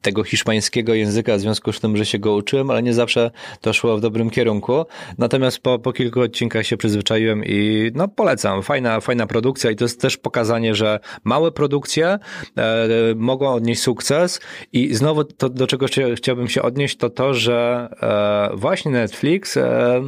tego 0.02 0.24
hiszpańskiego 0.24 0.94
języka, 0.94 1.36
w 1.36 1.40
związku 1.40 1.72
z 1.72 1.80
tym, 1.80 1.96
że 1.96 2.06
się 2.06 2.18
go 2.18 2.34
uczyłem, 2.34 2.70
ale 2.70 2.82
nie 2.82 2.94
zawsze 2.94 3.30
to 3.60 3.72
szło 3.72 3.96
w 3.96 4.00
dobrym 4.00 4.30
kierunku. 4.30 4.84
Natomiast 5.18 5.58
po, 5.58 5.78
po 5.78 5.92
kilku 5.92 6.20
odcinkach 6.20 6.66
się 6.66 6.76
przyzwyczaiłem 6.76 7.44
i 7.44 7.90
no 7.94 8.08
polecam. 8.08 8.62
Fajna, 8.62 9.00
fajna 9.00 9.26
produkcja 9.26 9.70
i 9.70 9.76
to 9.76 9.84
jest 9.84 10.00
też 10.00 10.16
pokazanie, 10.16 10.74
że 10.74 11.00
małe 11.24 11.52
produkcje 11.52 12.06
e, 12.06 12.18
mogą 13.16 13.48
odnieść 13.48 13.82
sukces 13.82 14.40
i 14.72 14.94
znowu 14.94 15.24
to, 15.24 15.48
do 15.48 15.66
czego 15.66 15.86
chciałbym 16.16 16.48
się 16.48 16.62
odnieść, 16.62 16.96
to 16.96 17.10
to, 17.10 17.34
że 17.34 17.88
e, 18.52 18.56
właśnie 18.56 18.90
Netflix 18.90 19.56
e, 19.56 20.02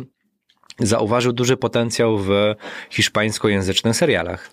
zauważył 0.79 1.33
duży 1.33 1.57
potencjał 1.57 2.19
w 2.19 2.55
hiszpańskojęzycznych 2.91 3.97
serialach 3.97 4.51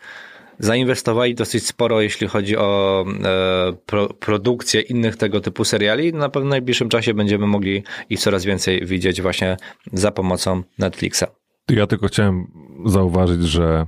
zainwestowali 0.59 1.35
dosyć 1.35 1.65
sporo, 1.65 2.01
jeśli 2.01 2.27
chodzi 2.27 2.57
o 2.57 3.05
e, 3.23 3.73
pro, 3.85 4.07
produkcję 4.07 4.81
innych 4.81 5.17
tego 5.17 5.41
typu 5.41 5.65
seriali. 5.65 6.13
Na 6.13 6.29
pewno 6.29 6.47
w 6.47 6.49
najbliższym 6.49 6.89
czasie 6.89 7.13
będziemy 7.13 7.47
mogli 7.47 7.83
ich 8.09 8.19
coraz 8.19 8.45
więcej 8.45 8.85
widzieć 8.85 9.21
właśnie 9.21 9.57
za 9.93 10.11
pomocą 10.11 10.63
Netflixa. 10.79 11.23
Ja 11.69 11.87
tylko 11.87 12.07
chciałem 12.07 12.47
zauważyć, 12.85 13.43
że 13.43 13.87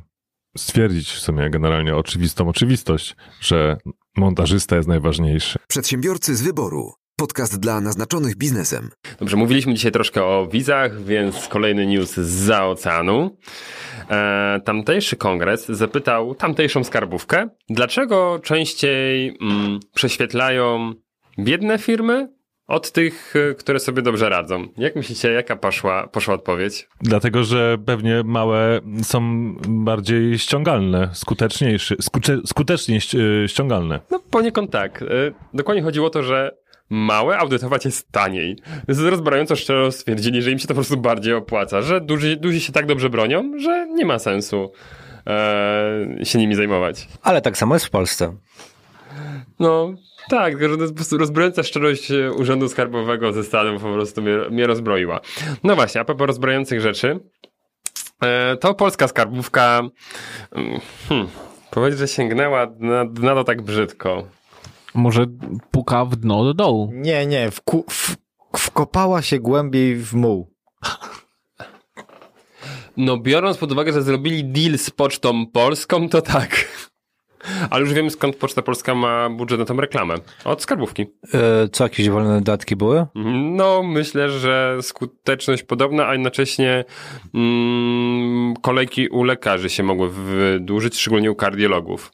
stwierdzić 0.58 1.10
w 1.10 1.20
sumie 1.20 1.50
generalnie 1.50 1.96
oczywistą 1.96 2.50
oczywistość, 2.50 3.16
że 3.42 3.78
montażysta 4.18 4.76
jest 4.76 4.88
najważniejszy. 4.88 5.60
Przedsiębiorcy 5.68 6.36
z 6.36 6.42
wyboru. 6.42 6.94
Podcast 7.20 7.60
dla 7.60 7.82
naznaczonych 7.82 8.38
biznesem. 8.38 8.90
Dobrze, 9.20 9.38
mówiliśmy 9.38 9.74
dzisiaj 9.74 9.92
troszkę 9.92 10.24
o 10.24 10.48
wizach, 10.48 11.04
więc 11.04 11.48
kolejny 11.48 11.86
news 11.86 12.14
z 12.14 12.50
oceanu. 12.50 13.38
E, 14.10 14.62
tamtejszy 14.66 15.16
kongres 15.16 15.68
zapytał 15.68 16.36
tamtejszą 16.36 16.84
skarbówkę, 16.84 17.50
dlaczego 17.70 18.40
częściej 18.44 19.38
mm, 19.42 19.80
prześwietlają 19.94 20.94
biedne 21.40 21.78
firmy 21.78 22.30
od 22.68 22.92
tych, 22.92 23.34
e, 23.36 23.56
które 23.56 23.80
sobie 23.80 24.02
dobrze 24.02 24.30
radzą. 24.30 24.68
Jak 24.78 24.96
myślicie, 24.96 25.32
jaka 25.32 25.56
poszła, 25.56 26.08
poszła 26.08 26.34
odpowiedź? 26.34 26.88
Dlatego, 27.02 27.44
że 27.44 27.78
pewnie 27.86 28.22
małe 28.26 28.80
są 29.04 29.54
bardziej 29.68 30.40
ściągalne, 30.40 31.10
skuteczniejsze, 31.14 31.96
skucze, 32.02 32.38
skutecznie 32.46 32.98
e, 32.98 33.48
ściągalne. 33.48 34.00
No 34.12 34.20
poniekąd 34.32 34.72
tak. 34.72 35.02
E, 35.02 35.06
dokładnie 35.54 35.84
chodziło 35.84 36.08
o 36.08 36.10
to, 36.10 36.24
że 36.24 36.60
małe 36.90 37.38
audytować 37.38 37.86
jest 37.86 38.12
taniej. 38.12 38.56
Z 38.88 39.00
rozbrajająco 39.00 39.56
szczerze 39.56 39.92
stwierdzili, 39.92 40.42
że 40.42 40.52
im 40.52 40.60
się 40.60 40.68
to 40.68 40.74
po 40.74 40.76
prostu 40.76 40.98
bardziej 40.98 41.34
opłaca, 41.34 41.82
że 41.82 42.02
duży, 42.02 42.36
duzi 42.36 42.62
się 42.62 42.74
tak 42.74 42.86
dobrze 42.86 43.10
bronią, 43.10 43.52
że 43.60 43.88
nie 43.88 44.06
ma 44.06 44.20
sensu 44.20 44.72
e, 45.28 46.06
się 46.24 46.40
nimi 46.40 46.56
zajmować. 46.56 47.08
Ale 47.24 47.42
tak 47.42 47.58
samo 47.58 47.76
jest 47.76 47.86
w 47.86 47.90
Polsce. 47.90 48.36
No, 49.60 49.94
tak, 50.30 50.54
rozbrojająca 51.20 51.64
szczerość 51.64 52.12
Urzędu 52.36 52.70
Skarbowego 52.70 53.34
ze 53.34 53.44
Stanów 53.44 53.82
po 53.82 53.94
prostu 53.94 54.22
mnie, 54.22 54.38
mnie 54.52 54.68
rozbroiła. 54.68 55.20
No 55.64 55.76
właśnie, 55.76 56.02
a 56.02 56.06
propos 56.06 56.28
rozbrojających 56.28 56.82
rzeczy, 56.82 57.20
e, 58.24 58.58
to 58.58 58.74
polska 58.74 59.08
skarbówka 59.08 59.82
mm, 60.52 60.80
hmm, 61.10 61.28
powiedzieć, 61.72 62.00
że 62.00 62.08
sięgnęła 62.08 62.68
na 63.22 63.36
to 63.36 63.44
tak 63.44 63.62
brzydko. 63.62 64.39
Może 64.94 65.26
puka 65.72 66.06
w 66.06 66.16
dno 66.16 66.44
do 66.44 66.54
dołu. 66.54 66.90
Nie, 66.94 67.26
nie, 67.26 67.52
wku, 67.52 67.86
w, 67.90 68.16
wkopała 68.58 69.22
się 69.22 69.40
głębiej 69.40 69.96
w 69.96 70.14
muł. 70.14 70.48
No 72.98 73.18
biorąc 73.18 73.58
pod 73.58 73.72
uwagę, 73.72 73.94
że 73.94 74.02
zrobili 74.02 74.46
deal 74.46 74.78
z 74.78 74.90
Pocztą 74.90 75.48
Polską, 75.48 76.10
to 76.10 76.22
tak. 76.22 76.66
Ale 77.70 77.82
już 77.82 77.94
wiemy 77.94 78.10
skąd 78.10 78.36
Poczta 78.36 78.62
Polska 78.62 78.96
ma 78.96 79.30
budżet 79.30 79.60
na 79.60 79.66
tą 79.66 79.78
reklamę. 79.78 80.16
Od 80.46 80.62
skarbówki. 80.62 81.06
E, 81.34 81.68
co, 81.72 81.84
jakieś 81.84 82.10
wolne 82.10 82.36
dodatki 82.36 82.76
były? 82.76 83.06
No, 83.56 83.84
myślę, 83.84 84.30
że 84.30 84.78
skuteczność 84.82 85.64
podobna, 85.64 86.08
a 86.08 86.14
jednocześnie 86.14 86.86
mm, 87.34 88.54
kolejki 88.62 89.10
u 89.10 89.24
lekarzy 89.24 89.70
się 89.70 89.84
mogły 89.84 90.10
wydłużyć, 90.10 90.98
szczególnie 90.98 91.32
u 91.32 91.36
kardiologów. 91.36 92.12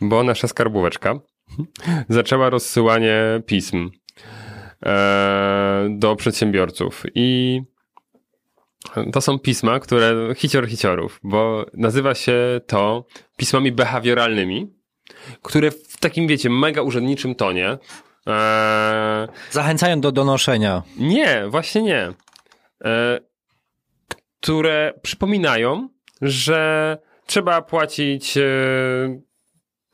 Bo 0.00 0.22
nasza 0.22 0.48
skarbóweczka 0.48 1.14
zaczęła 2.08 2.50
rozsyłanie 2.50 3.42
pism 3.46 3.90
e, 4.86 5.88
do 5.90 6.16
przedsiębiorców 6.16 7.02
i 7.14 7.60
to 9.12 9.20
są 9.20 9.38
pisma, 9.38 9.80
które 9.80 10.34
hicior 10.36 10.68
hiciorów, 10.68 11.20
bo 11.22 11.66
nazywa 11.74 12.14
się 12.14 12.60
to 12.66 13.06
pismami 13.36 13.72
behawioralnymi, 13.72 14.72
które 15.42 15.70
w 15.70 15.96
takim, 16.00 16.26
wiecie, 16.26 16.50
mega 16.50 16.82
urzędniczym 16.82 17.34
tonie 17.34 17.78
e, 18.26 19.28
Zachęcają 19.50 20.00
do 20.00 20.12
donoszenia. 20.12 20.82
Nie, 20.98 21.44
właśnie 21.48 21.82
nie. 21.82 22.12
E, 22.84 23.20
które 24.40 24.92
przypominają, 25.02 25.88
że 26.22 26.98
trzeba 27.26 27.62
płacić 27.62 28.38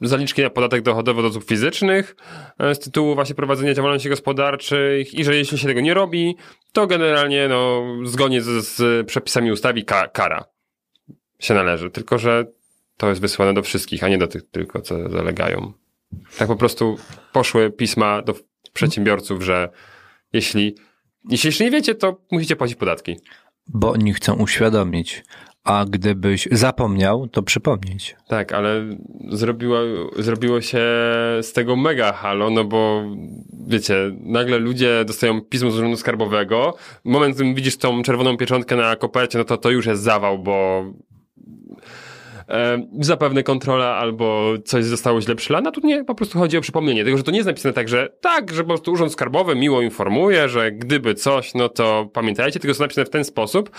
zaliczki 0.01 0.42
na 0.42 0.51
podatek 0.51 0.82
dochodowy 0.82 1.20
od 1.20 1.26
osób 1.26 1.44
fizycznych 1.44 2.16
e, 2.59 2.74
z 2.74 2.78
tytułu 2.78 3.14
właśnie 3.14 3.34
prowadzenia 3.34 3.74
działalności 3.74 4.09
gospodarczych 4.09 5.14
i 5.14 5.24
że 5.24 5.36
jeśli 5.36 5.59
się 5.59 5.66
tego 5.66 5.80
nie 5.80 5.94
robi, 5.94 6.36
to 6.72 6.86
generalnie 6.86 7.49
no, 7.49 7.82
zgodnie 8.05 8.42
z, 8.42 8.66
z 8.66 9.07
przepisami 9.07 9.53
ustawy 9.53 9.82
ka 9.82 10.09
kara 10.09 10.44
się 11.38 11.55
należy. 11.55 11.90
Tylko, 11.90 12.18
że 12.18 12.46
to 12.96 13.09
jest 13.09 13.20
wysłane 13.20 13.55
do 13.55 13.62
wszystkich, 13.62 14.05
a 14.05 14.09
nie 14.09 14.18
do 14.18 14.26
tych 14.26 14.51
tylko, 14.51 14.80
co 14.80 15.11
zalegają. 15.11 15.72
Tak 16.38 16.49
po 16.49 16.57
prostu 16.57 16.99
poszły 17.32 17.70
pisma 17.70 18.22
do 18.22 18.34
przedsiębiorców, 18.72 19.42
że 19.42 19.68
jeśli, 20.32 20.76
jeśli 21.28 21.49
jeszcze 21.49 21.64
nie 21.64 21.70
wiecie, 21.70 21.94
to 21.94 22.20
musicie 22.30 22.57
płacić 22.57 22.76
podatki. 22.76 23.16
Bo 23.66 23.92
oni 23.92 24.14
chcą 24.14 24.34
uświadomić. 24.34 25.24
A 25.68 25.84
gdybyś 25.84 26.48
zapomniał, 26.52 27.28
to 27.28 27.42
przypomnieć. 27.42 28.16
Tak, 28.28 28.52
ale 28.52 28.84
zrobiło, 29.28 29.78
zrobiło 30.18 30.60
się 30.60 30.78
z 31.42 31.52
tego 31.52 31.76
mega 31.76 32.12
halo, 32.12 32.50
no 32.50 32.64
bo 32.64 33.02
wiecie, 33.66 33.94
nagle 34.20 34.58
ludzie 34.58 35.04
dostają 35.04 35.40
pismo 35.40 35.70
z 35.70 35.74
urzędu 35.74 35.96
skarbowego. 35.96 36.74
Moment, 37.04 37.34
w 37.34 37.36
którym 37.36 37.54
widzisz 37.54 37.76
tą 37.76 38.02
czerwoną 38.02 38.36
pieczątkę 38.36 38.76
na 38.76 38.96
kopercie, 38.96 39.38
no 39.38 39.44
to 39.44 39.56
to 39.56 39.70
już 39.70 39.86
jest 39.86 40.02
zawał, 40.02 40.38
bo 40.38 40.84
e, 42.49 42.88
zapewne 43.01 43.42
kontrola 43.42 43.86
albo 43.86 44.55
coś 44.64 44.84
zostało 44.84 45.20
źle 45.20 45.34
przylane, 45.34 45.72
tu 45.72 45.86
nie, 45.86 46.05
po 46.05 46.14
prostu 46.14 46.38
chodzi 46.38 46.59
o 46.59 46.61
przypomnienie 46.61 47.05
tego, 47.05 47.16
że 47.16 47.22
to 47.22 47.30
nie 47.30 47.38
jest 47.38 47.46
napisane 47.46 47.72
tak, 47.72 47.88
że 47.88 48.09
tak, 48.20 48.53
że 48.53 48.62
po 48.62 48.68
prostu 48.68 48.92
Urząd 48.92 49.12
Skarbowy 49.12 49.57
miło 49.57 49.82
informuje, 49.82 50.49
że 50.49 50.72
gdyby 50.72 51.14
coś, 51.14 51.55
no 51.55 51.68
to 51.68 52.11
pamiętajcie, 52.12 52.61
tylko 52.61 52.70
jest 52.70 52.80
napisane 52.80 53.05
w 53.05 53.11
ten 53.11 53.24
sposób, 53.24 53.70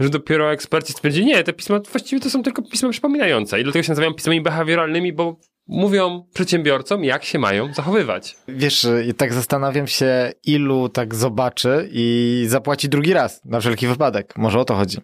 że 0.00 0.08
dopiero 0.08 0.52
eksperci 0.52 0.92
stwierdzili, 0.92 1.26
nie, 1.26 1.44
te 1.44 1.52
pisma 1.52 1.80
właściwie 1.90 2.20
to 2.20 2.30
są 2.30 2.42
tylko 2.42 2.62
pisma 2.62 2.90
przypominające 2.90 3.60
i 3.60 3.62
dlatego 3.62 3.82
się 3.82 3.90
nazywają 3.90 4.14
pismami 4.14 4.40
behawioralnymi, 4.40 5.12
bo 5.12 5.36
mówią 5.68 6.24
przedsiębiorcom, 6.34 7.04
jak 7.04 7.24
się 7.24 7.38
mają 7.38 7.74
zachowywać. 7.74 8.36
Wiesz, 8.48 8.86
i 9.08 9.14
tak 9.14 9.34
zastanawiam 9.34 9.86
się, 9.86 10.32
ilu 10.44 10.88
tak 10.88 11.14
zobaczy 11.14 11.88
i 11.92 12.44
zapłaci 12.48 12.88
drugi 12.88 13.12
raz, 13.12 13.44
na 13.44 13.60
wszelki 13.60 13.86
wypadek. 13.86 14.34
Może 14.36 14.60
o 14.60 14.64
to 14.64 14.74
chodzi. 14.74 14.98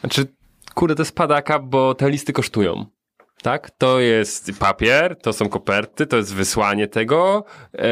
Znaczy, 0.00 0.26
kurde, 0.72 0.94
to 0.94 1.02
jest 1.02 1.14
padaka, 1.16 1.58
bo 1.58 1.94
te 1.94 2.10
listy 2.10 2.32
kosztują. 2.32 2.86
Tak? 3.42 3.70
To 3.70 4.00
jest 4.00 4.58
papier, 4.58 5.16
to 5.16 5.32
są 5.32 5.48
koperty, 5.48 6.06
to 6.06 6.16
jest 6.16 6.34
wysłanie 6.34 6.88
tego. 6.88 7.44
E, 7.78 7.88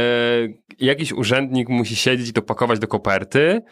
jakiś 0.79 1.13
urzędnik 1.13 1.69
musi 1.69 1.97
siedzieć 1.97 2.29
i 2.29 2.33
to 2.33 2.43
pakować 2.43 2.79
do 2.79 2.89
koperty. 2.89 3.63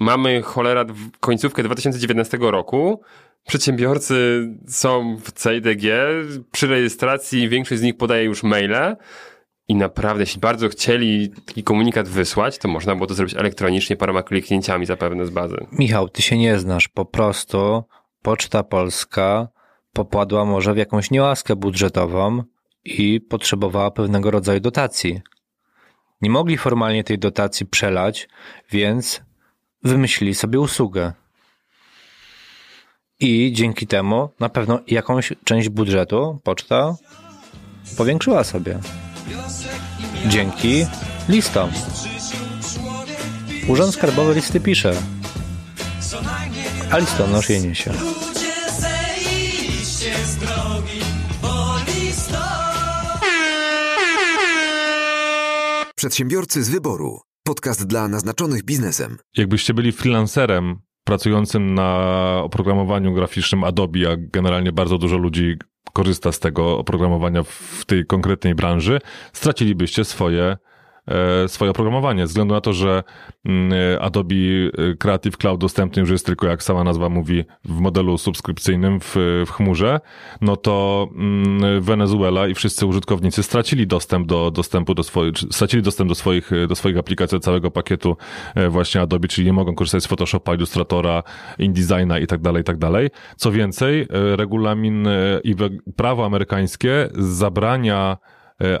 Mamy 0.00 0.42
cholera 0.42 0.84
końcówkę 1.20 1.62
2019 1.62 2.38
roku. 2.40 3.00
Przedsiębiorcy 3.46 4.48
są 4.68 5.16
w 5.16 5.32
CIDG. 5.32 5.82
Przy 6.52 6.66
rejestracji 6.66 7.48
większość 7.48 7.80
z 7.80 7.84
nich 7.84 7.96
podaje 7.96 8.24
już 8.24 8.42
maile. 8.42 8.96
i 9.68 9.74
naprawdę, 9.74 10.22
jeśli 10.22 10.40
bardzo 10.40 10.68
chcieli 10.68 11.30
taki 11.46 11.62
komunikat 11.64 12.08
wysłać, 12.08 12.58
to 12.58 12.68
można 12.68 12.94
było 12.94 13.06
to 13.06 13.14
zrobić 13.14 13.34
elektronicznie, 13.36 13.96
paroma 13.96 14.22
kliknięciami 14.22 14.86
zapewne 14.86 15.26
z 15.26 15.30
bazy. 15.30 15.66
Michał, 15.72 16.08
ty 16.08 16.22
się 16.22 16.38
nie 16.38 16.58
znasz. 16.58 16.88
Po 16.88 17.04
prostu 17.04 17.84
Poczta 18.28 18.62
Polska 18.62 19.48
popadła 19.92 20.44
może 20.44 20.74
w 20.74 20.76
jakąś 20.76 21.10
niełaskę 21.10 21.56
budżetową 21.56 22.42
i 22.84 23.20
potrzebowała 23.20 23.90
pewnego 23.90 24.30
rodzaju 24.30 24.60
dotacji. 24.60 25.20
Nie 26.20 26.30
mogli 26.30 26.58
formalnie 26.58 27.04
tej 27.04 27.18
dotacji 27.18 27.66
przelać, 27.66 28.28
więc 28.70 29.22
wymyślili 29.84 30.34
sobie 30.34 30.60
usługę. 30.60 31.12
I 33.20 33.52
dzięki 33.52 33.86
temu 33.86 34.28
na 34.40 34.48
pewno 34.48 34.80
jakąś 34.86 35.32
część 35.44 35.68
budżetu 35.68 36.40
poczta 36.44 36.94
powiększyła 37.96 38.44
sobie. 38.44 38.78
Dzięki 40.26 40.86
listom. 41.28 41.70
Urząd 43.68 43.94
Skarbowy 43.94 44.34
listy 44.34 44.60
pisze, 44.60 44.94
listonosz 46.96 47.50
je 47.50 47.60
niesie. 47.60 47.90
Przedsiębiorcy 55.96 56.62
z 56.62 56.70
wyboru. 56.70 57.20
Podcast 57.44 57.86
dla 57.86 58.08
naznaczonych 58.08 58.64
biznesem. 58.64 59.16
Jakbyście 59.36 59.74
byli 59.74 59.92
freelancerem 59.92 60.76
pracującym 61.04 61.74
na 61.74 62.40
oprogramowaniu 62.42 63.14
graficznym 63.14 63.64
Adobe, 63.64 64.12
a 64.12 64.16
generalnie 64.16 64.72
bardzo 64.72 64.98
dużo 64.98 65.16
ludzi 65.16 65.56
korzysta 65.92 66.32
z 66.32 66.38
tego 66.38 66.78
oprogramowania 66.78 67.42
w 67.42 67.84
tej 67.86 68.06
konkretnej 68.06 68.54
branży, 68.54 69.00
stracilibyście 69.32 70.04
swoje 70.04 70.56
swoje 71.46 71.70
oprogramowanie, 71.70 72.22
ze 72.22 72.26
względu 72.26 72.54
na 72.54 72.60
to, 72.60 72.72
że 72.72 73.02
mm, 73.44 73.72
Adobe 74.00 74.34
Creative 74.98 75.36
Cloud 75.36 75.60
dostępny 75.60 76.00
już 76.00 76.10
jest 76.10 76.26
tylko, 76.26 76.46
jak 76.46 76.62
sama 76.62 76.84
nazwa 76.84 77.08
mówi, 77.08 77.44
w 77.64 77.80
modelu 77.80 78.18
subskrypcyjnym 78.18 79.00
w, 79.00 79.16
w 79.46 79.50
chmurze, 79.50 80.00
no 80.40 80.56
to 80.56 81.08
mm, 81.16 81.80
Wenezuela 81.80 82.48
i 82.48 82.54
wszyscy 82.54 82.86
użytkownicy 82.86 83.42
stracili 83.42 83.86
dostęp 83.86 84.26
do 84.26 84.50
dostępu 84.50 84.94
do 84.94 85.02
swoich, 85.02 85.34
stracili 85.50 85.82
dostęp 85.82 86.08
do 86.08 86.14
swoich, 86.14 86.50
do 86.68 86.74
swoich 86.74 86.98
aplikacji, 86.98 87.40
całego 87.40 87.70
pakietu 87.70 88.16
e, 88.54 88.68
właśnie 88.68 89.00
Adobe, 89.00 89.28
czyli 89.28 89.46
nie 89.46 89.52
mogą 89.52 89.74
korzystać 89.74 90.02
z 90.02 90.06
Photoshopa, 90.06 90.54
Illustratora, 90.54 91.22
InDesigna 91.58 92.18
i 92.18 92.26
tak 92.26 92.40
dalej, 92.40 92.60
i 92.60 92.64
tak 92.64 92.76
dalej. 92.76 93.10
Co 93.36 93.52
więcej, 93.52 94.00
e, 94.00 94.36
regulamin 94.36 95.06
e, 95.06 95.40
i 95.44 95.54
prawo 95.96 96.26
amerykańskie 96.26 97.08
zabrania 97.14 98.18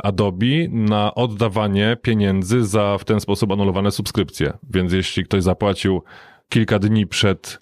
Adobe 0.02 0.68
na 0.70 1.14
oddawanie 1.14 1.96
pieniędzy 2.02 2.64
za 2.64 2.98
w 2.98 3.04
ten 3.04 3.20
sposób 3.20 3.52
anulowane 3.52 3.90
subskrypcje. 3.90 4.52
Więc 4.70 4.92
jeśli 4.92 5.24
ktoś 5.24 5.42
zapłacił 5.42 6.02
kilka 6.48 6.78
dni 6.78 7.06
przed, 7.06 7.58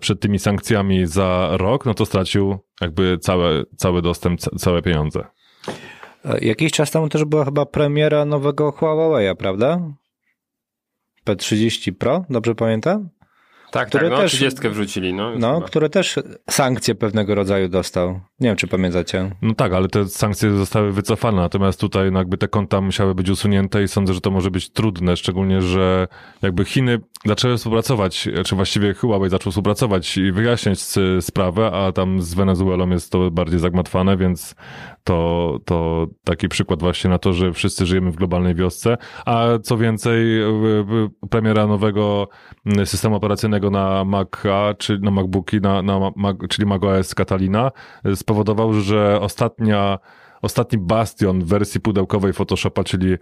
przed 0.00 0.20
tymi 0.20 0.38
sankcjami 0.38 1.06
za 1.06 1.48
rok, 1.52 1.86
no 1.86 1.94
to 1.94 2.06
stracił 2.06 2.58
jakby 2.80 3.18
cały, 3.18 3.64
cały 3.76 4.02
dostęp, 4.02 4.40
całe 4.40 4.82
pieniądze. 4.82 5.24
Jakiś 6.40 6.72
czas 6.72 6.90
temu 6.90 7.08
też 7.08 7.24
była 7.24 7.44
chyba 7.44 7.66
premiera 7.66 8.24
nowego 8.24 8.72
Huawei, 8.72 9.36
prawda? 9.36 9.80
P30 11.26 11.92
Pro, 11.92 12.24
dobrze 12.30 12.54
pamiętam? 12.54 13.08
Tak, 13.70 13.88
które 13.88 14.02
tak, 14.02 14.10
no, 14.10 14.18
też, 14.18 14.32
30 14.32 14.68
wrzucili. 14.68 15.14
No, 15.14 15.32
no 15.38 15.54
chyba. 15.54 15.66
które 15.66 15.90
też 15.90 16.18
sankcje 16.50 16.94
pewnego 16.94 17.34
rodzaju 17.34 17.68
dostał. 17.68 18.20
Nie 18.40 18.48
wiem, 18.48 18.56
czy 18.56 18.66
pamiętacie. 18.66 19.30
No 19.42 19.54
tak, 19.54 19.72
ale 19.72 19.88
te 19.88 20.08
sankcje 20.08 20.56
zostały 20.56 20.92
wycofane, 20.92 21.42
natomiast 21.42 21.80
tutaj 21.80 22.12
no, 22.12 22.18
jakby 22.18 22.36
te 22.36 22.48
konta 22.48 22.80
musiały 22.80 23.14
być 23.14 23.30
usunięte 23.30 23.82
i 23.82 23.88
sądzę, 23.88 24.14
że 24.14 24.20
to 24.20 24.30
może 24.30 24.50
być 24.50 24.70
trudne, 24.70 25.16
szczególnie, 25.16 25.62
że 25.62 26.08
jakby 26.42 26.64
Chiny 26.64 27.00
zaczęły 27.24 27.56
współpracować, 27.56 28.28
czy 28.44 28.56
właściwie 28.56 28.94
Huawei 28.94 29.30
zaczął 29.30 29.52
współpracować 29.52 30.16
i 30.16 30.32
wyjaśniać 30.32 30.78
sprawę, 31.20 31.70
a 31.72 31.92
tam 31.92 32.22
z 32.22 32.34
Wenezuelą 32.34 32.90
jest 32.90 33.12
to 33.12 33.30
bardziej 33.30 33.58
zagmatwane, 33.58 34.16
więc 34.16 34.54
to, 35.06 35.58
to 35.64 36.06
taki 36.24 36.48
przykład 36.48 36.80
właśnie 36.80 37.10
na 37.10 37.18
to, 37.18 37.32
że 37.32 37.52
wszyscy 37.52 37.86
żyjemy 37.86 38.10
w 38.10 38.16
globalnej 38.16 38.54
wiosce, 38.54 38.96
a 39.26 39.46
co 39.62 39.78
więcej, 39.78 40.40
premiera 41.30 41.66
nowego 41.66 42.28
systemu 42.84 43.16
operacyjnego 43.16 43.70
na 43.70 44.04
Maca, 44.04 44.74
czy 44.78 44.98
na 44.98 45.10
MacBooki, 45.10 45.60
na, 45.60 45.82
na 45.82 46.12
Mac, 46.16 46.36
czyli 46.48 46.66
macOS 46.66 47.14
Catalina, 47.14 47.70
spowodował, 48.14 48.72
że 48.72 49.20
ostatnia 49.20 49.98
ostatni 50.42 50.78
bastion 50.78 51.44
wersji 51.44 51.80
pudełkowej 51.80 52.32
Photoshopa, 52.32 52.84
czyli 52.84 53.12
y, 53.12 53.18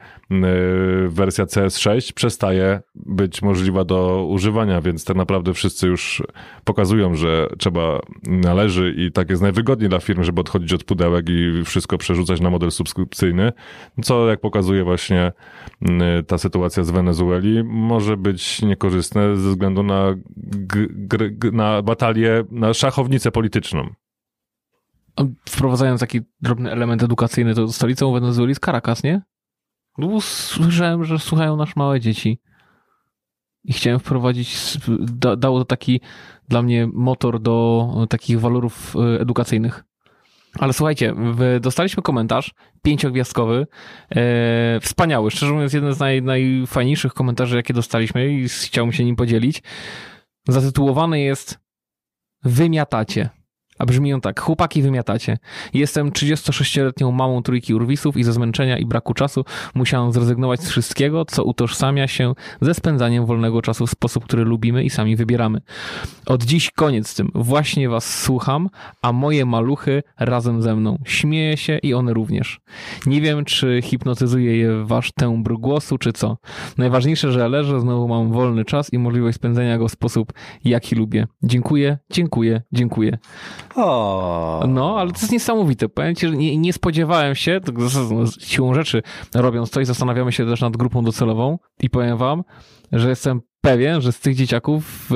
wersja 1.09 1.45
CS6, 1.45 2.12
przestaje 2.12 2.81
być 2.95 3.43
możliwa 3.43 3.85
do 3.85 4.27
używania, 4.27 4.81
więc 4.81 5.05
tak 5.05 5.17
naprawdę 5.17 5.55
wszyscy 5.55 5.87
już 5.87 6.23
pokazują, 6.65 7.15
że 7.15 7.49
trzeba, 7.59 8.01
należy 8.23 8.95
i 8.99 9.12
tak 9.12 9.31
jest 9.31 9.43
najwygodniej 9.43 9.89
dla 9.89 10.01
firm, 10.01 10.23
żeby 10.23 10.41
odchodzić 10.41 10.73
od 10.73 10.85
pudełek 10.85 11.29
i 11.29 11.62
wszystko 11.65 11.99
przerzucać 11.99 12.41
na 12.41 12.51
model 12.51 12.71
subskrypcyjny, 12.71 13.53
co 14.03 14.29
jak 14.29 14.41
pokazuje 14.41 14.85
właśnie 14.85 15.33
y, 15.83 16.23
ta 16.23 16.39
sytuacja 16.39 16.85
z 16.85 16.91
Wenezueli, 16.91 17.65
może 17.65 18.17
być 18.17 18.62
niekorzystne 18.62 19.37
ze 19.37 19.51
względu 19.51 19.83
na, 19.83 20.15
na 21.53 21.83
batalię, 21.83 22.45
na 22.51 22.75
szachownicę 22.75 23.31
polityczną 23.31 23.95
wprowadzając 25.49 26.01
taki 26.01 26.21
drobny 26.41 26.73
element 26.73 27.03
edukacyjny, 27.03 27.55
to 27.55 27.73
stolicą 27.73 28.12
Wenezueli 28.12 28.51
jest 28.51 28.65
Caracas, 28.65 29.03
nie? 29.03 29.23
No, 29.99 30.21
słyszałem, 30.21 31.05
że 31.05 31.19
słuchają 31.19 31.57
nasz 31.57 31.77
małe 31.77 32.01
dzieci. 32.01 32.41
I 33.65 33.73
chciałem 33.73 33.99
wprowadzić, 33.99 34.79
da, 34.99 35.37
dało 35.37 35.59
to 35.59 35.65
taki 35.65 36.01
dla 36.49 36.62
mnie 36.62 36.89
motor 36.93 37.41
do 37.41 37.89
takich 38.09 38.41
walorów 38.41 38.97
e, 38.97 39.21
edukacyjnych. 39.21 39.85
Ale 40.59 40.73
słuchajcie, 40.73 41.15
dostaliśmy 41.61 42.03
komentarz 42.03 42.55
pięciogwiazdkowy, 42.83 43.67
e, 44.11 44.81
wspaniały, 44.81 45.31
szczerze 45.31 45.53
mówiąc 45.53 45.73
jeden 45.73 45.95
z 45.95 45.99
naj, 46.01 46.23
najfajniejszych 46.23 47.15
komentarzy, 47.15 47.57
jakie 47.57 47.75
dostaliśmy 47.75 48.33
i 48.33 48.49
chciałbym 48.49 48.93
się 48.93 49.05
nim 49.05 49.17
podzielić. 49.17 49.62
Zatytułowany 50.49 51.21
jest 51.21 51.65
Wymiatacie. 52.45 53.31
A 53.79 53.87
brzmi 53.87 54.14
on 54.14 54.20
tak. 54.20 54.41
Chłopaki 54.41 54.83
wymiatacie. 54.83 55.39
Jestem 55.75 56.11
36-letnią 56.11 57.12
mamą 57.12 57.43
trójki 57.43 57.75
urwisów 57.75 58.16
i 58.16 58.25
ze 58.25 58.33
zmęczenia 58.33 58.79
i 58.79 58.87
braku 58.87 59.14
czasu 59.14 59.45
musiałam 59.75 60.12
zrezygnować 60.12 60.61
z 60.61 60.70
wszystkiego, 60.70 61.25
co 61.25 61.45
utożsamia 61.45 62.09
się 62.09 62.35
ze 62.61 62.75
spędzaniem 62.75 63.27
wolnego 63.27 63.62
czasu 63.62 63.87
w 63.87 63.91
sposób, 63.91 64.25
który 64.25 64.45
lubimy 64.45 64.85
i 64.85 64.91
sami 64.91 65.16
wybieramy. 65.16 65.61
Od 66.27 66.45
dziś 66.45 66.70
koniec 66.70 67.09
z 67.09 67.14
tym. 67.14 67.31
Właśnie 67.35 67.89
was 67.89 68.20
słucham, 68.22 68.68
a 69.03 69.12
moje 69.12 69.47
maluchy 69.47 70.03
razem 70.18 70.62
ze 70.62 70.77
mną. 70.77 70.99
Śmieję 71.05 71.57
się 71.57 71.79
i 71.79 71.95
one 71.95 72.12
również. 72.12 72.61
Nie 73.07 73.20
wiem, 73.20 73.45
czy 73.45 73.81
hipnotyzuje 73.83 74.57
je 74.57 74.85
wasz 74.85 75.12
tembr 75.12 75.55
głosu, 75.55 75.99
czy 75.99 76.12
co. 76.12 76.37
Najważniejsze, 76.79 77.33
że 77.33 77.49
leżę, 77.49 77.81
znowu 77.81 78.09
mam 78.09 78.33
wolny 78.33 78.64
czas 78.64 78.93
i 78.93 78.99
możliwość 78.99 79.37
spędzenia 79.37 79.79
go 79.79 79.89
w 79.89 79.93
sposób, 79.93 80.33
jaki 80.64 80.95
lubię. 80.95 81.27
Dziękuję, 81.43 81.99
dziękuję, 82.11 82.62
dziękuję. 82.72 83.18
O. 83.77 84.64
No, 84.68 84.99
ale 84.99 85.12
to 85.12 85.20
jest 85.20 85.33
niesamowite. 85.33 85.89
Powiem 85.89 86.14
ci, 86.14 86.29
że 86.29 86.37
nie, 86.37 86.57
nie 86.59 86.72
spodziewałem 86.72 87.35
się, 87.35 87.61
siłą 88.41 88.75
rzeczy 88.75 89.03
robiąc 89.35 89.70
to 89.70 89.81
i 89.81 89.85
zastanawiamy 89.85 90.33
się 90.33 90.47
też 90.47 90.61
nad 90.61 90.77
grupą 90.77 91.05
docelową 91.05 91.59
i 91.81 91.91
powiem 91.91 92.16
wam, 92.18 92.43
że 92.93 93.09
jestem 93.09 93.41
pewien, 93.61 94.01
że 94.01 94.12
z 94.12 94.20
tych 94.20 94.37
dzieciaków 94.37 95.11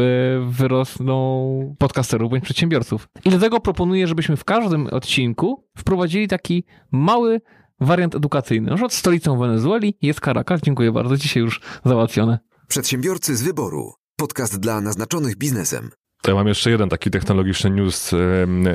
wyrosną 0.49 1.77
podcasterów 1.79 2.31
bądź 2.31 2.45
przedsiębiorców. 2.45 3.09
I 3.25 3.31
dlatego 3.31 3.61
proponuję, 3.61 4.07
żebyśmy 4.07 4.37
w 4.37 4.45
każdym 4.45 4.87
odcinku 4.87 5.65
wprowadzili 5.77 6.29
taki 6.29 6.65
mały 6.93 7.41
wariant 7.81 8.15
edukacyjny. 8.15 8.71
Na 8.71 8.75
przykład 8.75 8.93
stolicą 8.93 9.39
Wenezueli 9.39 9.99
jest 10.03 10.21
Caracas. 10.21 10.61
Dziękuję 10.61 10.93
bardzo. 10.93 11.17
Dzisiaj 11.17 11.43
już 11.43 11.61
załatwione. 11.85 12.39
Przedsiębiorcy 12.69 13.37
z 13.37 13.43
wyboru. 13.43 13.93
Podcast 14.17 14.61
dla 14.61 14.81
naznaczonych 14.81 15.37
biznesem. 15.37 15.91
To 16.23 16.31
ja 16.31 16.35
mam 16.35 16.49
jeszcze 16.49 16.71
jeden 16.71 16.89
taki 16.89 17.11
technologiczny 17.11 17.71
news 17.71 18.15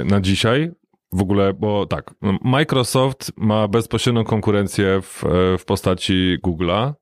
na 0.06 0.22
dzisiaj. 0.22 0.72
W 1.12 1.22
ogóle, 1.22 1.54
bo 1.54 1.86
tak, 1.86 2.14
Microsoft 2.44 3.32
ma 3.38 3.68
bezpośrednią 3.68 4.24
konkurencję 4.24 5.02
w, 5.02 5.24
w 5.60 5.66
postaci 5.66 6.38
Google'a. 6.46 6.94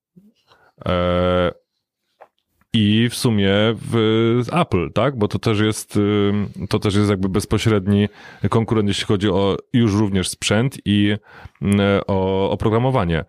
I 2.73 3.09
w 3.09 3.15
sumie 3.15 3.53
w 3.91 4.47
Apple, 4.51 4.91
tak? 4.93 5.17
Bo 5.17 5.27
to 5.27 5.39
też 5.39 5.59
jest, 5.59 5.99
to 6.69 6.79
też 6.79 6.95
jest 6.95 7.09
jakby 7.09 7.29
bezpośredni 7.29 8.07
konkurent, 8.49 8.87
jeśli 8.87 9.05
chodzi 9.05 9.29
o 9.29 9.57
już 9.73 9.93
również 9.93 10.29
sprzęt 10.29 10.77
i 10.85 11.15
y, 11.61 11.67
o 12.07 12.49
oprogramowanie. 12.51 13.25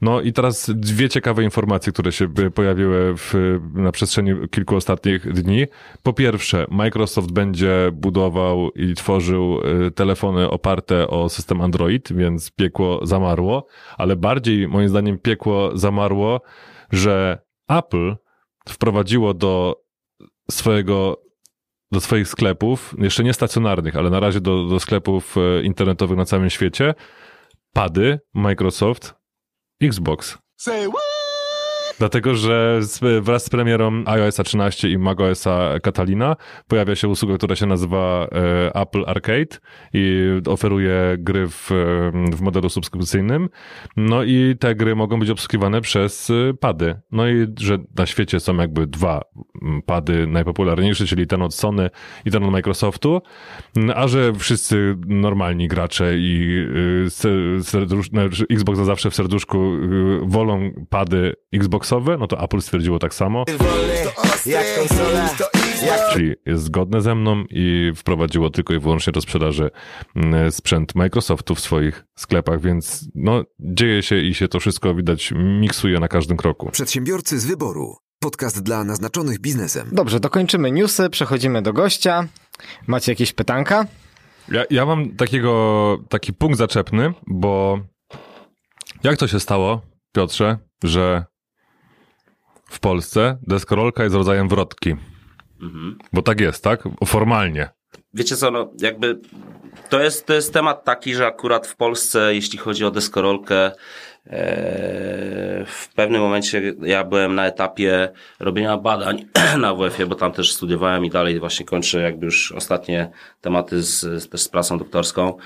No 0.00 0.20
i 0.20 0.32
teraz 0.32 0.70
dwie 0.74 1.08
ciekawe 1.08 1.44
informacje, 1.44 1.92
które 1.92 2.12
się 2.12 2.28
pojawiły 2.54 3.14
w, 3.16 3.58
na 3.74 3.92
przestrzeni 3.92 4.48
kilku 4.50 4.76
ostatnich 4.76 5.32
dni. 5.32 5.66
Po 6.02 6.12
pierwsze, 6.12 6.66
Microsoft 6.70 7.32
będzie 7.32 7.90
budował 7.92 8.70
i 8.70 8.94
tworzył 8.94 9.60
y, 9.86 9.90
telefony 9.90 10.50
oparte 10.50 11.08
o 11.08 11.28
system 11.28 11.60
Android, 11.60 12.12
więc 12.12 12.50
piekło 12.50 13.06
zamarło, 13.06 13.66
ale 13.98 14.16
bardziej 14.16 14.68
moim 14.68 14.88
zdaniem 14.88 15.18
piekło 15.18 15.78
zamarło, 15.78 16.40
że 16.92 17.38
Apple 17.68 18.16
wprowadziło 18.68 19.34
do 19.34 19.82
swojego 20.50 21.26
do 21.92 22.00
swoich 22.00 22.28
sklepów, 22.28 22.94
jeszcze 22.98 23.24
nie 23.24 23.32
stacjonarnych, 23.32 23.96
ale 23.96 24.10
na 24.10 24.20
razie 24.20 24.40
do, 24.40 24.64
do 24.64 24.80
sklepów 24.80 25.36
e, 25.36 25.62
internetowych 25.62 26.18
na 26.18 26.24
całym 26.24 26.50
świecie, 26.50 26.94
pady 27.72 28.20
Microsoft 28.34 29.14
Xbox. 29.82 30.38
Dlatego, 31.98 32.34
że 32.34 32.78
z, 32.82 33.24
wraz 33.24 33.44
z 33.44 33.48
premierą 33.48 34.02
iOS 34.06 34.36
13 34.36 34.90
i 34.90 34.98
macOSa 34.98 35.80
Catalina 35.82 36.36
pojawia 36.68 36.94
się 36.94 37.08
usługa, 37.08 37.36
która 37.36 37.56
się 37.56 37.66
nazywa 37.66 38.28
e, 38.32 38.74
Apple 38.74 39.04
Arcade 39.06 39.58
i 39.92 40.26
oferuje 40.46 41.16
gry 41.18 41.48
w, 41.48 41.70
w 42.32 42.40
modelu 42.40 42.68
subskrypcyjnym. 42.68 43.48
No 43.96 44.24
i 44.24 44.56
te 44.60 44.74
gry 44.74 44.96
mogą 44.96 45.20
być 45.20 45.30
obsługiwane 45.30 45.80
przez 45.80 46.30
e, 46.30 46.54
pady. 46.54 47.00
No 47.12 47.28
i 47.28 47.46
że 47.58 47.78
na 47.98 48.06
świecie 48.06 48.40
są 48.40 48.56
jakby 48.56 48.86
dwa 48.86 49.22
mm, 49.62 49.82
pady 49.82 50.26
najpopularniejsze, 50.26 51.06
czyli 51.06 51.26
ten 51.26 51.42
od 51.42 51.54
Sony 51.54 51.90
i 52.24 52.30
ten 52.30 52.44
od 52.44 52.50
Microsoftu, 52.50 53.20
a 53.94 54.08
że 54.08 54.32
wszyscy 54.32 54.96
normalni 55.06 55.68
gracze 55.68 56.12
i 56.18 56.66
ser- 57.08 57.64
serdusz, 57.64 58.12
no, 58.12 58.20
że 58.30 58.44
Xbox 58.50 58.78
zawsze 58.78 59.10
w 59.10 59.14
serduszku 59.14 59.74
y, 59.74 60.20
wolą 60.26 60.70
pady 60.90 61.34
Xboxowe, 61.86 62.16
no 62.18 62.26
to 62.26 62.40
Apple 62.44 62.60
stwierdziło 62.60 62.98
tak 62.98 63.14
samo. 63.14 63.44
Czyli 66.12 66.34
jest 66.46 66.64
zgodne 66.64 67.02
ze 67.02 67.14
mną 67.14 67.44
i 67.50 67.92
wprowadziło 67.96 68.50
tylko 68.50 68.74
i 68.74 68.78
wyłącznie 68.78 69.12
do 69.12 69.20
sprzedaży 69.20 69.70
mm, 70.16 70.52
sprzęt 70.52 70.94
Microsoftu 70.94 71.54
w 71.54 71.60
swoich 71.60 72.04
sklepach, 72.18 72.60
więc 72.60 73.08
no 73.14 73.44
dzieje 73.60 74.02
się 74.02 74.18
i 74.18 74.34
się 74.34 74.48
to 74.48 74.60
wszystko 74.60 74.94
widać 74.94 75.32
miksuje 75.36 76.00
na 76.00 76.08
każdym 76.08 76.36
kroku. 76.36 76.70
Przedsiębiorcy 76.70 77.38
z 77.38 77.46
wyboru. 77.46 77.96
Podcast 78.20 78.62
dla 78.62 78.84
naznaczonych 78.84 79.38
biznesem. 79.38 79.88
Dobrze, 79.92 80.20
dokończymy 80.20 80.70
newsy, 80.70 81.10
przechodzimy 81.10 81.62
do 81.62 81.72
gościa. 81.72 82.28
Macie 82.86 83.12
jakieś 83.12 83.32
pytanka? 83.32 83.86
Ja, 84.48 84.64
ja 84.70 84.86
mam 84.86 85.16
takiego, 85.16 85.98
taki 86.08 86.32
punkt 86.32 86.58
zaczepny, 86.58 87.12
bo 87.26 87.80
jak 89.04 89.16
to 89.16 89.28
się 89.28 89.40
stało, 89.40 89.80
Piotrze, 90.12 90.58
że 90.84 91.24
w 92.76 92.80
Polsce 92.80 93.38
deskorolka 93.42 94.02
jest 94.02 94.16
rodzajem 94.16 94.48
wrotki? 94.48 94.96
Mhm. 95.62 95.98
Bo 96.12 96.22
tak 96.22 96.40
jest, 96.40 96.64
tak? 96.64 96.82
Formalnie. 97.06 97.68
Wiecie 98.14 98.36
co, 98.36 98.50
no 98.50 98.72
jakby 98.80 99.20
to 99.88 100.00
jest, 100.00 100.26
to 100.26 100.34
jest 100.34 100.52
temat 100.52 100.84
taki, 100.84 101.14
że 101.14 101.26
akurat 101.26 101.66
w 101.66 101.76
Polsce, 101.76 102.34
jeśli 102.34 102.58
chodzi 102.58 102.84
o 102.84 102.90
deskorolkę, 102.90 103.66
e, 103.66 103.72
w 105.66 105.88
pewnym 105.94 106.22
momencie 106.22 106.74
ja 106.82 107.04
byłem 107.04 107.34
na 107.34 107.46
etapie 107.46 108.12
robienia 108.40 108.76
badań 108.76 109.24
na 109.58 109.74
WF-ie, 109.74 110.06
bo 110.06 110.14
tam 110.14 110.32
też 110.32 110.52
studiowałem 110.52 111.04
i 111.04 111.10
dalej 111.10 111.40
właśnie 111.40 111.66
kończę 111.66 112.00
jakby 112.00 112.26
już 112.26 112.52
ostatnie 112.52 113.10
tematy 113.40 113.82
z, 113.82 114.28
też 114.30 114.40
z 114.40 114.48
pracą 114.48 114.78
doktorską. 114.78 115.36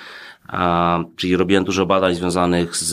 A, 0.52 0.98
czyli 1.16 1.36
robiłem 1.36 1.64
dużo 1.64 1.86
badań 1.86 2.14
związanych 2.14 2.76
z, 2.76 2.88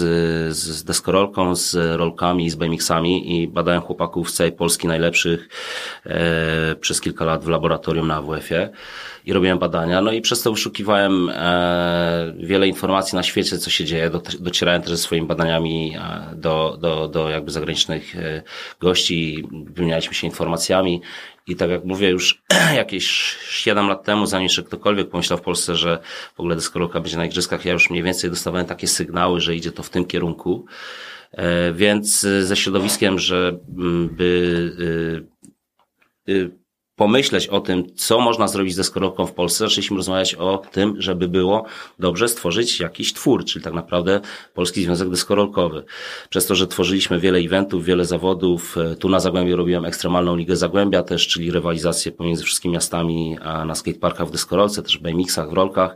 z, 0.56 0.84
deskorolką, 0.84 1.56
z 1.56 1.98
rolkami, 1.98 2.50
z 2.50 2.56
BMX-ami 2.56 3.42
i 3.42 3.48
badałem 3.48 3.82
chłopaków 3.82 4.30
z 4.30 4.34
całej 4.34 4.52
Polski 4.52 4.88
najlepszych 4.88 5.50
e, 6.06 6.76
przez 6.76 7.02
kilka 7.02 7.26
lat 7.26 7.44
w 7.44 7.48
laboratorium 7.48 8.08
na 8.08 8.16
AWF-ie 8.16 8.70
i 9.28 9.34
robiłem 9.34 9.60
badania. 9.60 10.02
No 10.02 10.12
i 10.12 10.22
przez 10.22 10.42
to 10.42 10.52
wyszukiwałem 10.52 11.30
e, 11.30 12.34
wiele 12.38 12.68
informacji 12.68 13.16
na 13.16 13.24
świecie, 13.24 13.58
co 13.58 13.70
się 13.70 13.86
dzieje. 13.86 14.10
Do, 14.10 14.22
docierałem 14.40 14.82
też 14.82 14.92
ze 14.92 14.98
swoimi 14.98 15.28
badaniami 15.28 15.96
e, 15.98 16.36
do, 16.36 16.78
do, 16.82 17.08
do 17.08 17.30
jakby 17.30 17.52
zagranicznych 17.52 18.16
e, 18.16 18.44
gości, 18.80 19.48
wymienialiśmy 19.52 20.14
się 20.14 20.28
informacjami. 20.28 21.02
I 21.48 21.56
tak 21.56 21.69
jak 21.69 21.84
mówię, 21.86 22.10
już 22.10 22.41
jakieś 22.76 23.38
7 23.49 23.88
lat 23.88 24.03
temu, 24.03 24.26
zanim 24.26 24.44
jeszcze 24.44 24.64
ktokolwiek 24.64 25.10
pomyślał 25.10 25.40
w 25.40 25.41
Polsce, 25.41 25.76
że 25.76 25.99
w 26.36 26.40
ogóle 26.40 26.56
deskorolka 26.56 26.99
będzie 26.99 27.18
na 27.18 27.26
igrzyskach, 27.26 27.65
ja 27.65 27.74
już 27.74 27.90
mniej 27.90 28.03
więcej 28.03 28.30
dostawałem 28.30 28.65
takie 28.65 28.88
sygnały, 28.88 29.41
że 29.41 29.56
idzie 29.56 29.72
to 29.72 29.84
w 29.84 29.90
tym 29.90 30.06
kierunku. 30.06 30.65
E, 31.32 31.74
Więc 31.74 32.24
e, 32.24 32.44
ze 32.44 32.56
środowiskiem, 32.56 33.19
że 33.19 33.60
mm, 33.78 34.18
y, 34.19 35.24
y, 36.30 36.52
pomyśleć 36.98 37.48
o 37.48 37.60
tym, 37.60 37.95
co 37.95 38.19
można 38.19 38.48
zrobić 38.48 38.74
z 38.74 38.78
deskorolką 38.78 39.26
w 39.26 39.34
Polsce, 39.34 39.64
zaczęliśmy 39.68 39.98
rozmawiać 39.98 40.36
o 40.36 40.61
tym, 40.72 40.95
żeby 41.02 41.28
było 41.28 41.65
dobrze 41.99 42.28
stworzyć 42.28 42.80
jakiś 42.80 43.14
twór, 43.14 43.45
czyli 43.45 43.65
tak 43.65 43.74
naprawdę 43.74 44.22
Polski 44.53 44.84
Związek 44.84 45.10
Deskorolkowy. 45.10 45.84
Przez 46.30 46.45
to, 46.45 46.56
że 46.56 46.68
tworzyliśmy 46.68 47.19
wiele 47.19 47.40
eventów, 47.40 47.86
wiele 47.86 48.06
zawodów, 48.06 48.78
e, 48.78 48.95
tu 48.95 49.10
na 49.10 49.19
Zagłębiu 49.19 49.56
robiłem 49.56 49.86
ekstremalną 49.86 50.36
ligę 50.36 50.56
Zagłębia 50.56 51.03
też, 51.03 51.28
czyli 51.28 51.52
rywalizację 51.52 52.11
pomiędzy 52.11 52.44
wszystkimi 52.44 52.74
miastami 52.74 53.38
a 53.44 53.65
na 53.65 53.76
skateparkach 53.76 54.28
w 54.28 54.32
deskorolce, 54.32 54.84
też 54.84 54.98
w 54.98 55.02
BMX-ach, 55.02 55.49
w 55.49 55.53
rolkach. 55.53 55.95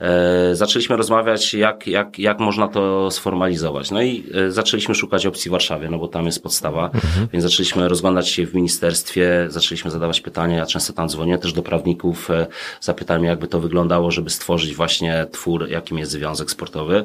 E, 0.00 0.54
zaczęliśmy 0.54 0.96
rozmawiać, 0.96 1.54
jak, 1.54 1.86
jak, 1.86 2.18
jak 2.18 2.40
można 2.40 2.68
to 2.68 3.10
sformalizować. 3.10 3.90
No 3.90 4.02
i 4.02 4.24
e, 4.34 4.50
zaczęliśmy 4.50 4.94
szukać 4.94 5.26
opcji 5.26 5.48
w 5.48 5.52
Warszawie, 5.52 5.90
no 5.90 5.98
bo 5.98 6.08
tam 6.08 6.26
jest 6.26 6.42
podstawa, 6.42 6.90
więc 7.32 7.44
zaczęliśmy 7.44 7.88
rozglądać 7.88 8.28
się 8.28 8.46
w 8.46 8.54
ministerstwie, 8.54 9.46
zaczęliśmy 9.48 9.90
zadawać 9.90 10.25
pytania, 10.26 10.56
ja 10.56 10.66
często 10.66 10.92
tam 10.92 11.08
dzwonię 11.08 11.38
też 11.38 11.52
do 11.52 11.62
prawników, 11.62 12.30
e, 12.30 12.46
zapytałem 12.80 13.24
jakby 13.24 13.46
to 13.48 13.60
wyglądało, 13.60 14.10
żeby 14.10 14.30
stworzyć 14.30 14.74
właśnie 14.74 15.26
twór, 15.32 15.68
jakim 15.68 15.98
jest 15.98 16.12
związek 16.12 16.50
sportowy. 16.50 17.04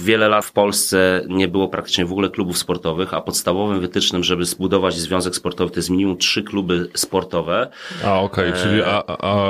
Wiele 0.00 0.28
lat 0.28 0.44
w 0.44 0.52
Polsce 0.52 1.24
nie 1.28 1.48
było 1.48 1.68
praktycznie 1.68 2.06
w 2.06 2.12
ogóle 2.12 2.30
klubów 2.30 2.58
sportowych, 2.58 3.14
a 3.14 3.20
podstawowym 3.20 3.80
wytycznym, 3.80 4.24
żeby 4.24 4.44
zbudować 4.44 4.94
związek 4.94 5.36
sportowy, 5.36 5.70
to 5.70 5.78
jest 5.78 5.90
minimum 5.90 6.16
trzy 6.16 6.42
kluby 6.42 6.88
sportowe. 6.94 7.68
A, 8.04 8.20
okej, 8.20 8.48
E, 8.48 8.52
czyli 8.52 8.82
a, 8.82 9.02
a, 9.06 9.46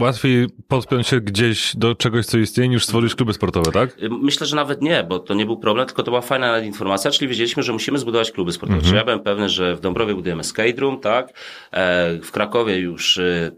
łatwiej 0.00 0.46
podpiąć 0.68 1.06
się 1.06 1.20
gdzieś 1.20 1.76
do 1.76 1.94
czegoś, 1.94 2.26
co 2.26 2.38
istnieje, 2.38 2.68
niż 2.68 2.84
stworzyć 2.84 3.14
kluby 3.14 3.32
sportowe, 3.32 3.72
tak? 3.72 3.96
Myślę, 4.10 4.46
że 4.46 4.56
nawet 4.56 4.82
nie, 4.82 5.04
bo 5.08 5.18
to 5.18 5.34
nie 5.34 5.46
był 5.46 5.56
problem, 5.56 5.86
tylko 5.86 6.02
to 6.02 6.10
była 6.10 6.20
fajna 6.20 6.58
informacja, 6.58 7.10
czyli 7.10 7.28
wiedzieliśmy, 7.28 7.62
że 7.62 7.72
musimy 7.72 7.98
zbudować 7.98 8.32
kluby 8.32 8.52
sportowe. 8.52 8.76
Mhm. 8.76 8.88
Czyli 8.88 8.98
ja 8.98 9.04
byłem 9.04 9.20
pewny, 9.20 9.48
że 9.48 9.76
w 9.76 9.80
Dąbrowie 9.80 10.14
budujemy 10.14 10.44
skate 10.44 10.80
room, 10.80 11.00
tak? 11.00 11.32
E, 11.78 12.18
W 12.22 12.32
Krakowie 12.32 12.78
już 12.78 13.18
e, 13.18 13.50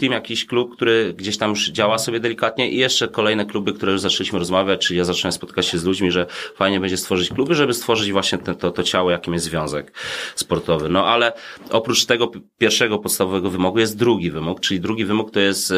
Team, 0.00 0.12
jakiś 0.12 0.46
klub, 0.46 0.76
który 0.76 1.14
gdzieś 1.16 1.38
tam 1.38 1.50
już 1.50 1.70
działa 1.70 1.98
sobie 1.98 2.20
delikatnie 2.20 2.70
i 2.70 2.76
jeszcze 2.76 3.08
kolejne 3.08 3.46
kluby, 3.46 3.72
które 3.72 3.92
już 3.92 4.00
zaczęliśmy 4.00 4.38
rozmawiać, 4.38 4.86
czyli 4.86 4.98
ja 4.98 5.04
zacząłem 5.04 5.32
spotykać 5.32 5.66
się 5.66 5.78
z 5.78 5.84
ludźmi, 5.84 6.10
że 6.10 6.26
fajnie 6.56 6.80
będzie 6.80 6.96
stworzyć 6.96 7.28
kluby, 7.28 7.54
żeby 7.54 7.74
stworzyć 7.74 8.12
właśnie 8.12 8.38
ten, 8.38 8.54
to, 8.54 8.70
to 8.70 8.82
ciało, 8.82 9.10
jakim 9.10 9.34
jest 9.34 9.46
związek 9.46 9.92
sportowy. 10.34 10.88
No 10.88 11.06
ale 11.06 11.32
oprócz 11.70 12.04
tego 12.06 12.30
pierwszego 12.58 12.98
podstawowego 12.98 13.50
wymogu 13.50 13.78
jest 13.78 13.98
drugi 13.98 14.30
wymóg, 14.30 14.60
czyli 14.60 14.80
drugi 14.80 15.04
wymóg 15.04 15.30
to 15.30 15.40
jest, 15.40 15.72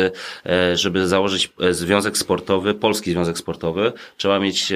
e, 0.46 0.76
żeby 0.76 1.08
założyć 1.08 1.52
związek 1.70 2.18
sportowy, 2.18 2.74
polski 2.74 3.10
związek 3.10 3.38
sportowy, 3.38 3.92
trzeba 4.16 4.38
mieć 4.38 4.72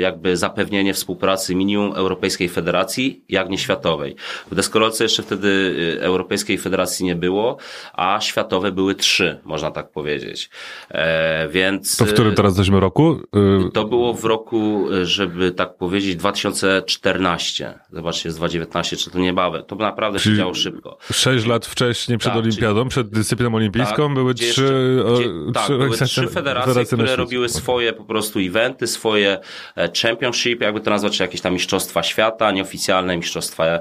jakby 0.00 0.36
zapewnienie 0.36 0.94
współpracy 0.94 1.54
minimum 1.54 1.92
Europejskiej 1.92 2.48
Federacji, 2.48 3.24
jak 3.28 3.48
nie 3.48 3.58
światowej. 3.58 4.16
W 4.50 4.54
deskorolce 4.54 5.04
jeszcze 5.04 5.22
wtedy 5.22 5.76
Europejskiej 6.00 6.59
Federacji 6.60 7.06
nie 7.06 7.14
było, 7.16 7.56
a 7.92 8.20
światowe 8.20 8.72
były 8.72 8.94
trzy, 8.94 9.40
można 9.44 9.70
tak 9.70 9.90
powiedzieć. 9.90 10.50
E, 10.90 11.48
więc 11.48 11.96
To 11.96 12.04
w 12.06 12.12
którym 12.12 12.34
teraz 12.34 12.52
jesteśmy 12.52 12.80
roku? 12.80 13.20
Y, 13.68 13.70
to 13.72 13.84
było 13.84 14.14
w 14.14 14.24
roku, 14.24 14.86
żeby 15.02 15.52
tak 15.52 15.76
powiedzieć, 15.76 16.16
2014. 16.16 17.78
Zobaczcie, 17.92 18.28
jest 18.28 18.38
2019, 18.38 18.96
czy 18.96 19.10
to 19.10 19.18
niebawem. 19.18 19.62
To 19.64 19.76
naprawdę 19.76 20.18
się 20.18 20.22
Czyli 20.22 20.36
działo 20.36 20.54
szybko. 20.54 20.98
Sześć 21.12 21.46
lat 21.46 21.66
wcześniej 21.66 22.18
przed 22.18 22.32
Tak, 22.32 22.42
Olimpiadą, 22.42 22.88
przed 22.88 23.08
dyscypliną 23.08 23.54
olimpijską 23.54 24.06
Tak, 24.06 24.14
były 24.14 24.34
trzy, 24.34 24.46
jeszcze- 24.46 25.04
o, 25.06 25.14
gdzie, 25.14 25.28
tak, 25.54 25.66
były 25.68 25.78
organizacje- 25.78 26.06
trzy 26.06 26.28
federacje, 26.28 26.68
federacje 26.68 26.96
które 26.96 27.16
robiły 27.16 27.48
swoje 27.48 27.92
po 27.92 28.04
prostu 28.04 28.38
eventy, 28.38 28.86
swoje 28.86 29.38
e, 29.76 29.90
championship, 30.02 30.60
jakby 30.60 30.80
to 30.80 30.90
nazwać, 30.90 31.16
czy 31.16 31.22
jakieś 31.22 31.40
tam 31.40 31.52
mistrzostwa 31.52 32.02
świata, 32.02 32.50
nieoficjalne 32.52 33.16
mistrzostwa 33.16 33.64
e, 33.66 33.80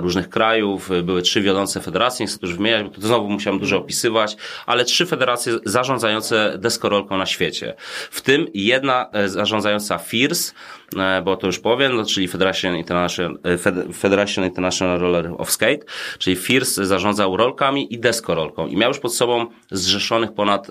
różnych 0.00 0.28
krajów. 0.28 0.90
Były 1.02 1.22
trzy 1.22 1.40
wiodące 1.42 1.80
federacje 1.80 2.01
federacje, 2.02 2.26
nie 2.26 2.32
chcę 2.32 2.38
już 2.42 2.56
wymieniać, 2.56 2.82
bo 2.82 2.90
to 2.90 3.00
znowu 3.00 3.28
musiałem 3.28 3.60
dużo 3.60 3.78
opisywać, 3.78 4.36
ale 4.66 4.84
trzy 4.84 5.06
federacje 5.06 5.52
zarządzające 5.64 6.58
deskorolką 6.58 7.16
na 7.16 7.26
świecie. 7.26 7.74
W 8.10 8.20
tym 8.20 8.46
jedna 8.54 9.10
e, 9.12 9.28
zarządzająca 9.28 9.98
FIRS, 9.98 10.54
e, 10.96 11.22
bo 11.22 11.36
to 11.36 11.46
już 11.46 11.58
powiem, 11.58 11.96
no, 11.96 12.04
czyli 12.04 12.28
Federation 12.28 12.76
International, 12.76 13.38
e, 13.42 13.56
Fed- 13.56 13.92
Federation 13.92 14.44
International 14.44 14.98
Roller 14.98 15.30
of 15.38 15.50
Skate, 15.50 15.84
czyli 16.18 16.36
FIRS 16.36 16.74
zarządzał 16.74 17.36
rolkami 17.36 17.94
i 17.94 17.98
deskorolką 17.98 18.66
i 18.66 18.76
miał 18.76 18.90
już 18.90 18.98
pod 18.98 19.14
sobą 19.14 19.46
zrzeszonych 19.70 20.32
ponad, 20.32 20.70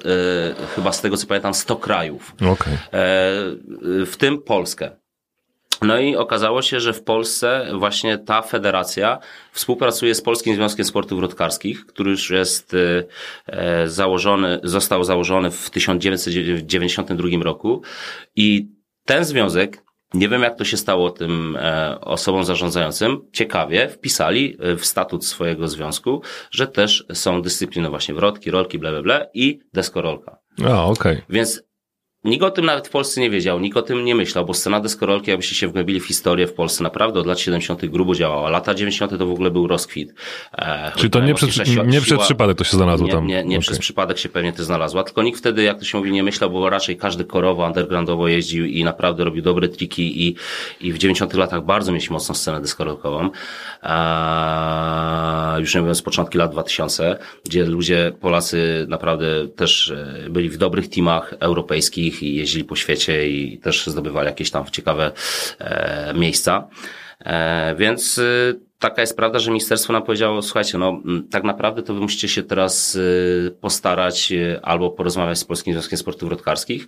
chyba 0.76 0.92
z 0.92 1.02
tego 1.02 1.18
co 1.18 1.28
pamiętam, 1.28 1.54
100 1.54 1.76
krajów, 1.76 2.36
e, 2.76 2.86
w 4.06 4.14
tym 4.18 4.42
Polskę. 4.42 5.01
No 5.82 6.00
i 6.00 6.16
okazało 6.16 6.62
się, 6.62 6.80
że 6.80 6.94
w 6.94 7.04
Polsce 7.04 7.68
właśnie 7.74 8.18
ta 8.18 8.42
federacja 8.42 9.20
współpracuje 9.52 10.16
z 10.16 10.22
Polskim 10.22 10.56
Związkiem 10.56 10.86
Sportów 10.86 11.20
Wrotkarskich, 11.20 11.86
który 11.86 12.12
już 12.12 12.30
jest 12.30 12.74
e, 12.74 13.04
e, 13.48 13.88
założony, 13.88 14.60
został 14.64 15.04
założony 15.04 15.52
w 15.52 15.70
1992 15.70 17.44
roku 17.44 17.82
i 18.36 18.68
ten 19.06 19.26
związek 19.26 19.84
nie 20.14 20.30
wiem, 20.30 20.42
jak 20.42 20.58
to 20.58 20.66
się 20.66 20.78
stało 20.78 21.12
tym 21.12 21.58
e, 21.60 22.02
osobom 22.02 22.46
zarządzającym. 22.46 23.22
Ciekawie 23.34 23.90
wpisali 23.90 24.58
e, 24.60 24.76
w 24.76 24.86
statut 24.86 25.26
swojego 25.26 25.68
związku, 25.68 26.22
że 26.52 26.68
też 26.68 27.06
są 27.14 27.42
dyscypliny 27.42 27.90
właśnie 27.90 28.14
wrotki, 28.14 28.52
rolki, 28.52 28.80
bla, 28.80 28.92
bla, 28.92 29.02
bla 29.02 29.26
i 29.34 29.60
deskorolka. 29.74 30.38
A, 30.66 30.86
okej. 30.86 31.22
Więc 31.30 31.64
nikt 32.24 32.44
o 32.44 32.52
tym 32.52 32.66
nawet 32.66 32.88
w 32.88 32.92
Polsce 32.92 33.22
nie 33.22 33.30
wiedział, 33.30 33.60
nikt 33.60 33.78
o 33.78 33.82
tym 33.82 34.06
nie 34.06 34.16
myślał, 34.16 34.46
bo 34.46 34.54
scena 34.54 34.80
deskorolki, 34.80 35.30
jakbyście 35.30 35.56
się 35.56 35.68
wgłębili 35.68 36.00
w 36.00 36.06
historię 36.06 36.48
w 36.48 36.54
Polsce, 36.54 36.84
naprawdę 36.84 37.20
od 37.20 37.28
lat 37.28 37.40
70. 37.40 37.86
grubo 37.86 38.16
działała. 38.16 38.50
Lata 38.50 38.74
90. 38.74 39.18
to 39.18 39.26
w 39.26 39.32
ogóle 39.32 39.52
był 39.52 39.68
rozkwit. 39.68 40.14
E, 40.58 40.92
Czyli 40.96 41.10
to 41.10 41.20
nie 41.20 41.34
przez, 41.34 41.60
nie 41.86 42.02
przez 42.02 42.20
przypadek 42.20 42.58
to 42.58 42.64
się 42.64 42.78
znalazło 42.78 43.08
nie, 43.08 43.14
tam. 43.14 43.28
Nie, 43.28 43.36
nie 43.36 43.42
Okej. 43.42 43.60
przez 43.60 43.80
przypadek 43.80 44.18
się 44.18 44.30
pewnie 44.30 44.54
to 44.54 44.64
znalazła, 44.64 45.04
tylko 45.04 45.24
nikt 45.24 45.40
wtedy, 45.40 45.64
jak 45.64 45.80
to 45.80 45.86
się 45.86 45.98
mówi, 45.98 46.12
nie 46.12 46.24
myślał, 46.24 46.50
bo 46.50 46.70
raczej 46.70 46.98
każdy 46.98 47.26
korowo, 47.26 47.66
undergroundowo 47.66 48.28
jeździł 48.28 48.66
i 48.66 48.84
naprawdę 48.84 49.24
robił 49.24 49.44
dobre 49.44 49.68
triki 49.68 50.28
i, 50.28 50.36
i 50.82 50.94
w 50.94 50.98
90 50.98 51.34
latach 51.34 51.66
bardzo 51.66 51.92
mieliśmy 51.92 52.14
mocną 52.14 52.36
scenę 52.36 52.62
deskorolkową. 52.62 53.30
A, 53.82 55.56
już 55.60 55.76
nie 55.76 55.82
mówiąc 55.82 56.02
początki 56.02 56.38
lat 56.38 56.52
2000, 56.52 57.18
gdzie 57.46 57.66
ludzie, 57.66 58.12
Polacy 58.22 58.86
naprawdę 58.90 59.48
też 59.48 59.90
e, 59.90 60.30
byli 60.30 60.50
w 60.50 60.58
dobrych 60.58 60.90
teamach 60.90 61.34
europejskich 61.40 62.11
i 62.24 62.36
jeździli 62.36 62.64
po 62.64 62.76
świecie 62.76 63.30
i 63.30 63.58
też 63.58 63.88
zdobywali 63.88 64.28
jakieś 64.28 64.52
tam 64.52 64.66
ciekawe 64.72 65.12
e, 65.60 66.14
miejsca. 66.14 66.68
E, 67.20 67.76
więc 67.76 68.18
y, 68.18 68.71
taka 68.82 69.02
jest 69.02 69.18
prawda, 69.18 69.40
że 69.40 69.52
ministerstwo 69.52 69.94
nam 69.94 70.04
powiedziało, 70.04 70.42
słuchajcie, 70.42 70.78
no 70.78 70.90
m, 70.90 71.28
tak 71.32 71.44
naprawdę 71.44 71.84
to 71.84 71.94
wy 71.94 72.00
musicie 72.00 72.28
się 72.28 72.44
teraz 72.44 72.96
y, 72.96 73.56
postarać 73.62 74.32
y, 74.32 74.60
albo 74.62 74.90
porozmawiać 74.90 75.38
z 75.38 75.46
Polskim 75.46 75.74
Związkiem 75.74 75.98
Sportów 75.98 76.30
Wrotkarskich, 76.30 76.88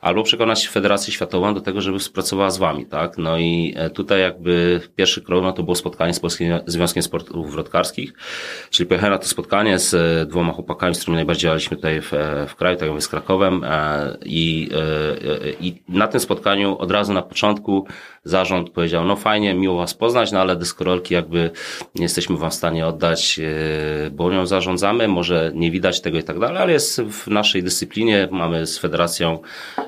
albo 0.00 0.22
przekonać 0.22 0.68
Federację 0.68 1.12
Światową 1.12 1.54
do 1.54 1.60
tego, 1.60 1.80
żeby 1.80 1.98
współpracowała 1.98 2.50
z 2.50 2.58
wami, 2.58 2.86
tak? 2.86 3.18
No 3.18 3.38
i 3.38 3.74
e, 3.76 3.90
tutaj 3.90 4.20
jakby 4.20 4.80
pierwszy 4.96 5.22
krok, 5.22 5.42
no 5.42 5.52
to 5.52 5.62
było 5.62 5.74
spotkanie 5.74 6.14
z 6.14 6.20
Polskim 6.20 6.58
Związkiem 6.66 7.02
Sportów 7.02 7.52
Wrotkarskich, 7.52 8.12
czyli 8.70 8.86
pojechałem 8.86 9.12
na 9.12 9.18
to 9.18 9.28
spotkanie 9.28 9.78
z 9.78 9.94
e, 9.94 10.26
dwoma 10.26 10.52
chłopakami, 10.52 10.94
z 10.94 10.98
którymi 10.98 11.16
najbardziej 11.16 11.42
działaliśmy 11.42 11.76
tutaj 11.76 12.00
w, 12.00 12.14
e, 12.14 12.46
w 12.46 12.56
kraju, 12.56 12.78
tak 12.78 12.88
jak 12.88 13.02
z 13.02 13.08
Krakowem 13.08 13.64
i, 14.24 14.70
i 15.60 15.82
na 15.88 16.08
tym 16.08 16.20
spotkaniu 16.20 16.78
od 16.78 16.90
razu 16.90 17.12
na 17.12 17.22
początku 17.22 17.86
zarząd 18.24 18.70
powiedział, 18.70 19.04
no 19.04 19.16
fajnie, 19.16 19.54
miło 19.54 19.76
was 19.76 19.94
poznać, 19.94 20.32
no 20.32 20.40
ale 20.40 20.56
deskorolki 20.56 21.16
jakby 21.28 21.50
nie 21.94 22.02
jesteśmy 22.02 22.36
wam 22.36 22.50
w 22.50 22.54
stanie 22.54 22.86
oddać, 22.86 23.40
e, 24.06 24.10
bo 24.10 24.32
nią 24.32 24.46
zarządzamy, 24.46 25.08
może 25.08 25.52
nie 25.54 25.70
widać 25.70 26.00
tego 26.00 26.18
i 26.18 26.22
tak 26.22 26.38
dalej, 26.38 26.58
ale 26.58 26.72
jest 26.72 27.00
w 27.00 27.26
naszej 27.26 27.62
dyscyplinie, 27.62 28.28
mamy 28.30 28.66
z 28.66 28.78
federacją 28.78 29.38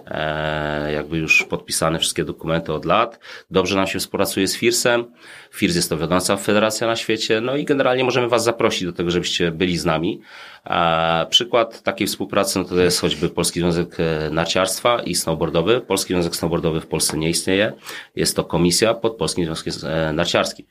e, 0.06 0.92
jakby 0.92 1.18
już 1.18 1.42
podpisane 1.42 1.98
wszystkie 1.98 2.24
dokumenty 2.24 2.72
od 2.72 2.84
lat. 2.84 3.18
Dobrze 3.50 3.76
nam 3.76 3.86
się 3.86 3.98
współpracuje 3.98 4.48
z 4.48 4.56
FIRS-em. 4.56 5.04
FIRS 5.50 5.76
jest 5.76 5.88
to 5.88 5.98
wiodąca 5.98 6.36
federacja 6.36 6.86
na 6.86 6.96
świecie, 6.96 7.40
no 7.40 7.56
i 7.56 7.64
generalnie 7.64 8.04
możemy 8.04 8.28
was 8.28 8.44
zaprosić 8.44 8.84
do 8.84 8.92
tego, 8.92 9.10
żebyście 9.10 9.50
byli 9.50 9.78
z 9.78 9.84
nami. 9.84 10.20
A 10.64 11.26
przykład 11.30 11.82
takiej 11.82 12.06
współpracy 12.06 12.58
no 12.58 12.64
to 12.64 12.80
jest 12.80 13.00
choćby 13.00 13.28
Polski 13.28 13.60
Związek 13.60 13.96
e, 14.00 14.30
Narciarstwa 14.30 15.02
i 15.02 15.14
Snowboardowy. 15.14 15.80
Polski 15.80 16.14
Związek 16.14 16.36
Snowboardowy 16.36 16.80
w 16.80 16.86
Polsce 16.86 17.18
nie 17.18 17.30
istnieje. 17.30 17.72
Jest 18.16 18.36
to 18.36 18.44
komisja 18.44 18.94
pod 18.94 19.16
Polskim 19.16 19.44
Związkiem 19.44 19.72
e, 19.90 20.12
Narciarskim. 20.12 20.66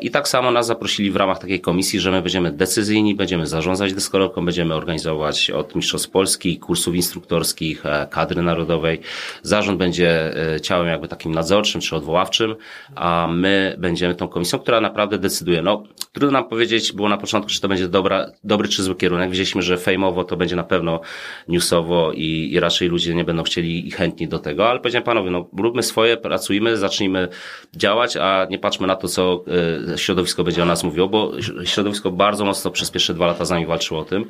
I 0.00 0.10
tak 0.10 0.28
samo 0.28 0.50
nas 0.50 0.66
zaprosili 0.66 1.10
w 1.10 1.16
ramach 1.16 1.38
takiej 1.38 1.60
komisji, 1.60 2.00
że 2.00 2.10
my 2.10 2.22
będziemy 2.22 2.52
decyzyjni, 2.52 3.14
będziemy 3.14 3.46
zarządzać 3.46 3.94
deskorolką, 3.94 4.44
będziemy 4.44 4.74
organizować 4.74 5.50
od 5.50 5.74
Mistrzostw 5.74 6.10
Polski, 6.10 6.58
kursów 6.58 6.94
instruktorskich, 6.94 7.86
e, 7.86 8.06
kadry 8.10 8.42
narodowej. 8.42 9.00
Zarząd 9.42 9.78
będzie 9.78 10.36
e, 10.54 10.60
ciałem 10.60 10.88
jakby 10.88 11.08
takim 11.08 11.34
nadzorczym 11.34 11.80
czy 11.80 11.96
odwoławczym, 11.96 12.54
a 12.94 13.28
my 13.30 13.76
będziemy 13.78 14.14
tą 14.14 14.28
komisją, 14.28 14.58
która 14.58 14.80
naprawdę 14.80 15.18
decyduje. 15.18 15.62
No, 15.62 15.82
trudno 16.12 16.30
nam 16.30 16.48
powiedzieć, 16.48 16.92
było 16.92 17.08
na 17.08 17.16
początku, 17.16 17.50
czy 17.50 17.60
to 17.60 17.68
będzie 17.68 17.88
dobra, 17.88 18.26
dobry 18.44 18.68
czy 18.68 18.82
zły 18.82 18.94
kierunek. 18.94 19.30
Widzieliśmy, 19.30 19.62
że 19.62 19.76
fejmowo 19.76 20.24
to 20.24 20.36
będzie 20.36 20.56
na 20.56 20.64
pewno 20.64 21.00
newsowo 21.48 22.12
i, 22.12 22.52
i 22.52 22.60
raczej 22.60 22.88
ludzie 22.88 23.14
nie 23.14 23.24
będą 23.24 23.42
chcieli 23.42 23.88
i 23.88 23.90
chętni 23.90 24.28
do 24.28 24.38
tego, 24.38 24.70
ale 24.70 24.80
powiedziałem 24.80 25.04
panowie, 25.04 25.30
no 25.30 25.48
róbmy 25.58 25.82
swoje, 25.82 26.16
pracujmy, 26.16 26.76
zacznijmy 26.76 27.28
działać, 27.76 28.16
a 28.16 28.46
nie 28.50 28.58
patrzmy 28.58 28.86
na 28.86 28.96
to, 28.96 29.08
co 29.08 29.44
e, 29.46 29.61
środowisko 29.96 30.44
będzie 30.44 30.62
o 30.62 30.66
nas 30.66 30.84
mówiło, 30.84 31.08
bo 31.08 31.32
środowisko 31.64 32.10
bardzo 32.10 32.44
mocno 32.44 32.70
przez 32.70 32.90
pierwsze 32.90 33.14
dwa 33.14 33.26
lata 33.26 33.44
z 33.44 33.50
nami 33.50 33.66
walczyło 33.66 34.00
o 34.00 34.04
tym. 34.04 34.24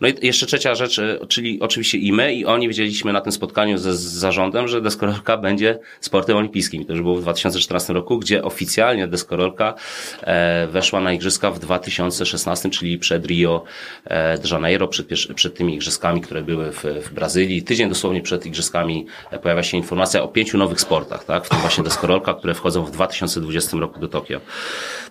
No 0.00 0.08
i 0.08 0.14
jeszcze 0.22 0.46
trzecia 0.46 0.74
rzecz, 0.74 0.98
e, 0.98 1.18
czyli 1.28 1.60
oczywiście 1.60 1.98
i 1.98 2.12
my, 2.12 2.34
i 2.34 2.46
oni 2.46 2.68
wiedzieliśmy 2.68 3.12
na 3.12 3.20
tym 3.20 3.32
spotkaniu 3.32 3.78
ze 3.78 3.94
z 3.94 4.00
zarządem, 4.00 4.68
że 4.68 4.80
deskorolka 4.80 5.36
będzie 5.36 5.78
sportem 6.00 6.36
olimpijskim. 6.36 6.84
To 6.84 6.92
już 6.92 7.02
było 7.02 7.16
w 7.16 7.20
2014 7.20 7.92
roku, 7.92 8.18
gdzie 8.18 8.42
oficjalnie 8.42 9.08
deskorolka 9.08 9.74
e, 10.22 10.66
weszła 10.66 11.00
na 11.00 11.12
igrzyska 11.12 11.50
w 11.50 11.58
2016, 11.58 12.70
czyli 12.70 12.98
przed 12.98 13.26
Rio 13.26 13.64
e, 14.04 14.38
de 14.38 14.48
Janeiro, 14.48 14.88
przed, 14.88 15.06
przed 15.34 15.54
tymi 15.54 15.74
igrzyskami, 15.74 16.20
które 16.20 16.42
były 16.42 16.72
w, 16.72 16.84
w 16.84 17.12
Brazylii. 17.12 17.62
Tydzień 17.62 17.88
dosłownie 17.88 18.22
przed 18.22 18.46
igrzyskami 18.46 19.06
e, 19.30 19.38
pojawia 19.38 19.62
się 19.62 19.76
informacja 19.76 20.22
o 20.22 20.28
pięciu 20.28 20.58
nowych 20.58 20.80
sportach, 20.80 21.24
tak? 21.24 21.44
w 21.44 21.48
tym 21.48 21.58
właśnie 21.58 21.84
deskorolka, 21.84 22.34
które 22.34 22.54
wchodzą 22.54 22.84
w 22.84 22.90
2020 22.90 23.76
roku 23.76 24.00
do 24.00 24.08
Tokio. 24.08 24.40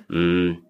Mm. 0.10 0.69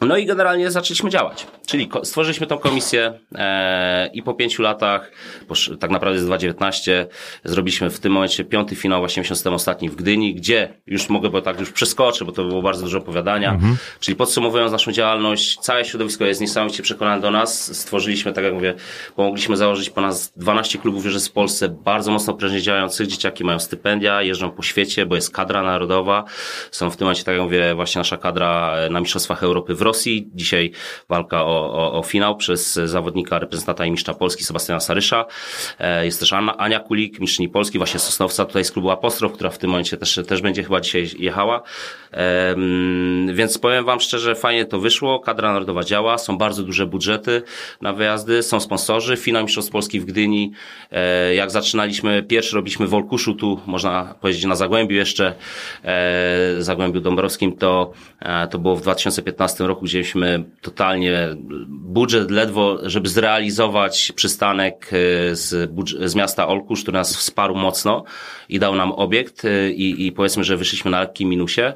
No 0.00 0.16
i 0.16 0.26
generalnie 0.26 0.70
zaczęliśmy 0.70 1.10
działać. 1.10 1.46
Czyli 1.66 1.88
stworzyliśmy 2.02 2.46
tą 2.46 2.58
komisję 2.58 3.18
e, 3.34 4.10
i 4.12 4.22
po 4.22 4.34
pięciu 4.34 4.62
latach, 4.62 5.10
posz- 5.48 5.78
tak 5.78 5.90
naprawdę 5.90 6.18
z 6.18 6.26
2019, 6.26 7.06
zrobiliśmy 7.44 7.90
w 7.90 8.00
tym 8.00 8.12
momencie 8.12 8.44
piąty 8.44 8.76
finał, 8.76 9.00
właśnie 9.00 9.20
miesiąc 9.22 9.42
temu 9.42 9.56
ostatni 9.56 9.88
w 9.90 9.96
Gdyni, 9.96 10.34
gdzie 10.34 10.74
już 10.86 11.08
mogę, 11.08 11.30
bo 11.30 11.42
tak 11.42 11.60
już 11.60 11.72
przeskoczę, 11.72 12.24
bo 12.24 12.32
to 12.32 12.44
było 12.44 12.62
bardzo 12.62 12.82
dużo 12.82 12.98
opowiadania. 12.98 13.58
Czyli 14.00 14.16
podsumowując 14.16 14.72
naszą 14.72 14.92
działalność, 14.92 15.58
całe 15.58 15.84
środowisko 15.84 16.24
jest 16.24 16.40
niesamowicie 16.40 16.82
przekonane 16.82 17.20
do 17.22 17.30
nas. 17.30 17.76
Stworzyliśmy, 17.76 18.32
tak 18.32 18.44
jak 18.44 18.54
mówię, 18.54 18.74
pomogliśmy 19.16 19.56
założyć 19.56 19.90
ponad 19.90 20.32
12 20.36 20.78
klubów 20.78 21.04
już 21.04 21.14
jest 21.14 21.28
w 21.28 21.32
Polsce, 21.32 21.68
bardzo 21.68 22.12
mocno 22.12 22.34
prężnie 22.34 22.60
działających. 22.62 23.06
Dzieciaki 23.06 23.44
mają 23.44 23.58
stypendia, 23.58 24.22
jeżdżą 24.22 24.50
po 24.50 24.62
świecie, 24.62 25.06
bo 25.06 25.14
jest 25.14 25.30
kadra 25.34 25.62
narodowa. 25.62 26.24
Są 26.70 26.90
w 26.90 26.96
tym 26.96 27.04
momencie, 27.04 27.24
tak 27.24 27.34
jak 27.34 27.44
mówię, 27.44 27.74
właśnie 27.74 27.98
nasza 27.98 28.16
kadra 28.16 28.74
e, 28.76 28.90
na 28.90 29.00
Mistrzostwach 29.00 29.42
Europy 29.42 29.74
w 29.74 29.82
Rosji. 29.86 30.30
Dzisiaj 30.34 30.70
walka 31.08 31.44
o, 31.44 31.72
o, 31.72 31.98
o 31.98 32.02
finał 32.02 32.36
przez 32.36 32.74
zawodnika, 32.74 33.38
reprezentanta 33.38 33.86
i 33.86 33.90
mistrza 33.90 34.14
Polski 34.14 34.44
Sebastiana 34.44 34.80
Sarysza. 34.80 35.24
E, 35.78 36.04
Jest 36.04 36.20
też 36.20 36.32
Anna, 36.32 36.56
Ania 36.56 36.80
Kulik, 36.80 37.20
mistrzyni 37.20 37.48
Polski, 37.48 37.78
właśnie 37.78 38.00
Sosnowca, 38.00 38.44
tutaj 38.44 38.64
z 38.64 38.72
klubu 38.72 38.90
Apostrof, 38.90 39.32
która 39.32 39.50
w 39.50 39.58
tym 39.58 39.70
momencie 39.70 39.96
też, 39.96 40.20
też 40.28 40.42
będzie 40.42 40.62
chyba 40.64 40.80
dzisiaj 40.80 41.08
jechała. 41.18 41.62
Więc 43.34 43.58
powiem 43.58 43.84
wam 43.84 44.00
szczerze, 44.00 44.34
fajnie 44.34 44.64
to 44.64 44.78
wyszło. 44.80 45.20
Kadra 45.20 45.52
narodowa 45.52 45.84
działa, 45.84 46.18
są 46.18 46.38
bardzo 46.38 46.62
duże 46.62 46.86
budżety 46.86 47.42
na 47.80 47.92
wyjazdy, 47.92 48.42
są 48.42 48.60
sponsorzy. 48.60 49.16
Finał 49.16 49.42
Mistrzostw 49.42 49.72
Polski 49.72 50.00
w 50.00 50.04
Gdyni. 50.04 50.52
E, 50.92 51.34
Jak 51.34 51.50
zaczynaliśmy, 51.50 52.22
pierwszy 52.22 52.56
robiliśmy 52.56 52.86
w 52.86 52.94
Olkuszu, 52.94 53.34
tu 53.34 53.60
można 53.66 54.14
powiedzieć 54.20 54.44
na 54.44 54.56
Zagłębiu 54.56 54.96
jeszcze, 54.96 55.34
e, 55.84 56.54
Zagłębiu 56.58 57.00
Dąbrowskim, 57.00 57.56
to, 57.56 57.92
to 58.50 58.58
było 58.58 58.76
w 58.76 58.82
2015 58.82 59.66
roku, 59.66 59.75
mieliśmy 59.82 60.44
totalnie 60.60 61.36
budżet 61.68 62.30
ledwo, 62.30 62.78
żeby 62.82 63.08
zrealizować 63.08 64.12
przystanek 64.16 64.90
e, 64.92 65.36
z, 65.36 65.70
z 66.04 66.14
miasta 66.14 66.48
Olkusz, 66.48 66.82
który 66.82 66.98
nas 66.98 67.16
wsparł 67.16 67.54
mocno 67.54 68.04
i 68.48 68.58
dał 68.58 68.74
nam 68.74 68.92
obiekt 68.92 69.44
e, 69.44 69.70
i, 69.70 70.06
i 70.06 70.12
powiedzmy, 70.12 70.44
że 70.44 70.56
wyszliśmy 70.56 70.90
na 70.90 71.00
lekkim 71.00 71.28
minusie. 71.28 71.72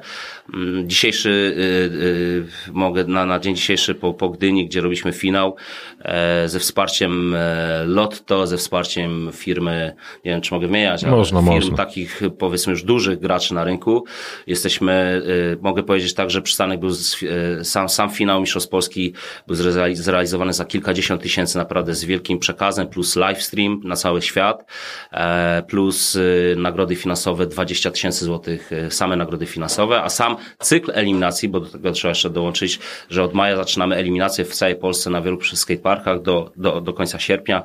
Mm, 0.53 0.89
Dzisiejszy, 0.89 1.29
y, 1.29 2.71
mogę 2.71 3.03
na, 3.03 3.25
na 3.25 3.39
dzień 3.39 3.55
dzisiejszy 3.55 3.95
po, 3.95 4.13
po 4.13 4.29
Gdyni, 4.29 4.65
gdzie 4.65 4.81
robiliśmy 4.81 5.11
finał 5.11 5.55
e, 6.01 6.49
ze 6.49 6.59
wsparciem 6.59 7.35
e, 7.35 7.83
Lotto, 7.85 8.47
ze 8.47 8.57
wsparciem 8.57 9.29
firmy, 9.33 9.95
nie 10.25 10.31
wiem 10.31 10.41
czy 10.41 10.53
mogę 10.53 10.67
wymieniać, 10.67 11.03
ale 11.03 11.11
Można, 11.11 11.41
firm 11.41 11.53
można. 11.53 11.77
takich 11.77 12.21
powiedzmy 12.37 12.71
już 12.71 12.83
dużych 12.83 13.19
graczy 13.19 13.53
na 13.53 13.63
rynku. 13.63 14.05
Jesteśmy, 14.47 15.21
mogę 15.61 15.83
powiedzieć 15.83 16.13
tak, 16.13 16.31
że 16.31 16.41
przystanek 16.41 16.79
był 16.79 16.89
z, 16.89 17.17
sam 17.63 17.89
sam 17.91 18.09
finał 18.09 18.41
Mistrzostw 18.41 18.69
Polski 18.69 19.13
był 19.47 19.55
zreali- 19.55 19.95
zrealizowany 19.95 20.53
za 20.53 20.65
kilkadziesiąt 20.65 21.21
tysięcy 21.21 21.57
naprawdę 21.57 21.95
z 21.95 22.05
wielkim 22.05 22.39
przekazem, 22.39 22.87
plus 22.87 23.15
live 23.15 23.43
stream 23.43 23.81
na 23.83 23.95
cały 23.95 24.21
świat, 24.21 24.65
e, 25.11 25.63
plus 25.67 26.15
y, 26.15 26.55
nagrody 26.57 26.95
finansowe 26.95 27.47
20 27.47 27.91
tysięcy 27.91 28.25
złotych, 28.25 28.71
y, 28.71 28.91
same 28.91 29.15
nagrody 29.15 29.45
finansowe, 29.45 30.03
a 30.03 30.09
sam 30.09 30.37
cykl 30.59 30.91
eliminacji, 30.93 31.49
bo 31.49 31.59
do 31.59 31.69
tego 31.69 31.91
trzeba 31.91 32.09
jeszcze 32.09 32.29
dołączyć, 32.29 32.79
że 33.09 33.23
od 33.23 33.33
maja 33.33 33.55
zaczynamy 33.55 33.95
eliminację 33.95 34.45
w 34.45 34.55
całej 34.55 34.75
Polsce 34.75 35.09
na 35.09 35.21
wielu 35.21 35.39
skateparkach 35.53 36.21
do, 36.21 36.51
do, 36.55 36.81
do 36.81 36.93
końca 36.93 37.19
sierpnia. 37.19 37.63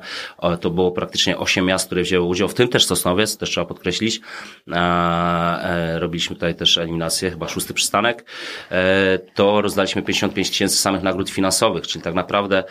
To 0.61 0.69
było 0.69 0.91
praktycznie 0.91 1.37
8 1.37 1.65
miast, 1.65 1.85
które 1.85 2.01
wzięły 2.01 2.25
udział, 2.25 2.47
w 2.47 2.53
tym 2.53 2.67
też 2.67 2.85
Sosnowiec, 2.85 3.37
też 3.37 3.49
trzeba 3.49 3.65
podkreślić. 3.65 4.21
E, 4.67 4.75
e, 4.75 5.99
robiliśmy 5.99 6.35
tutaj 6.35 6.55
też 6.55 6.77
eliminację, 6.77 7.31
chyba 7.31 7.47
szósty 7.47 7.73
przystanek. 7.73 8.25
To 9.33 9.61
rozdaliśmy 9.61 10.01
55 10.17 10.49
tysięcy 10.49 10.77
samych 10.77 11.03
nagród 11.03 11.29
finansowych, 11.29 11.87
czyli 11.87 12.03
tak 12.03 12.13
naprawdę 12.13 12.63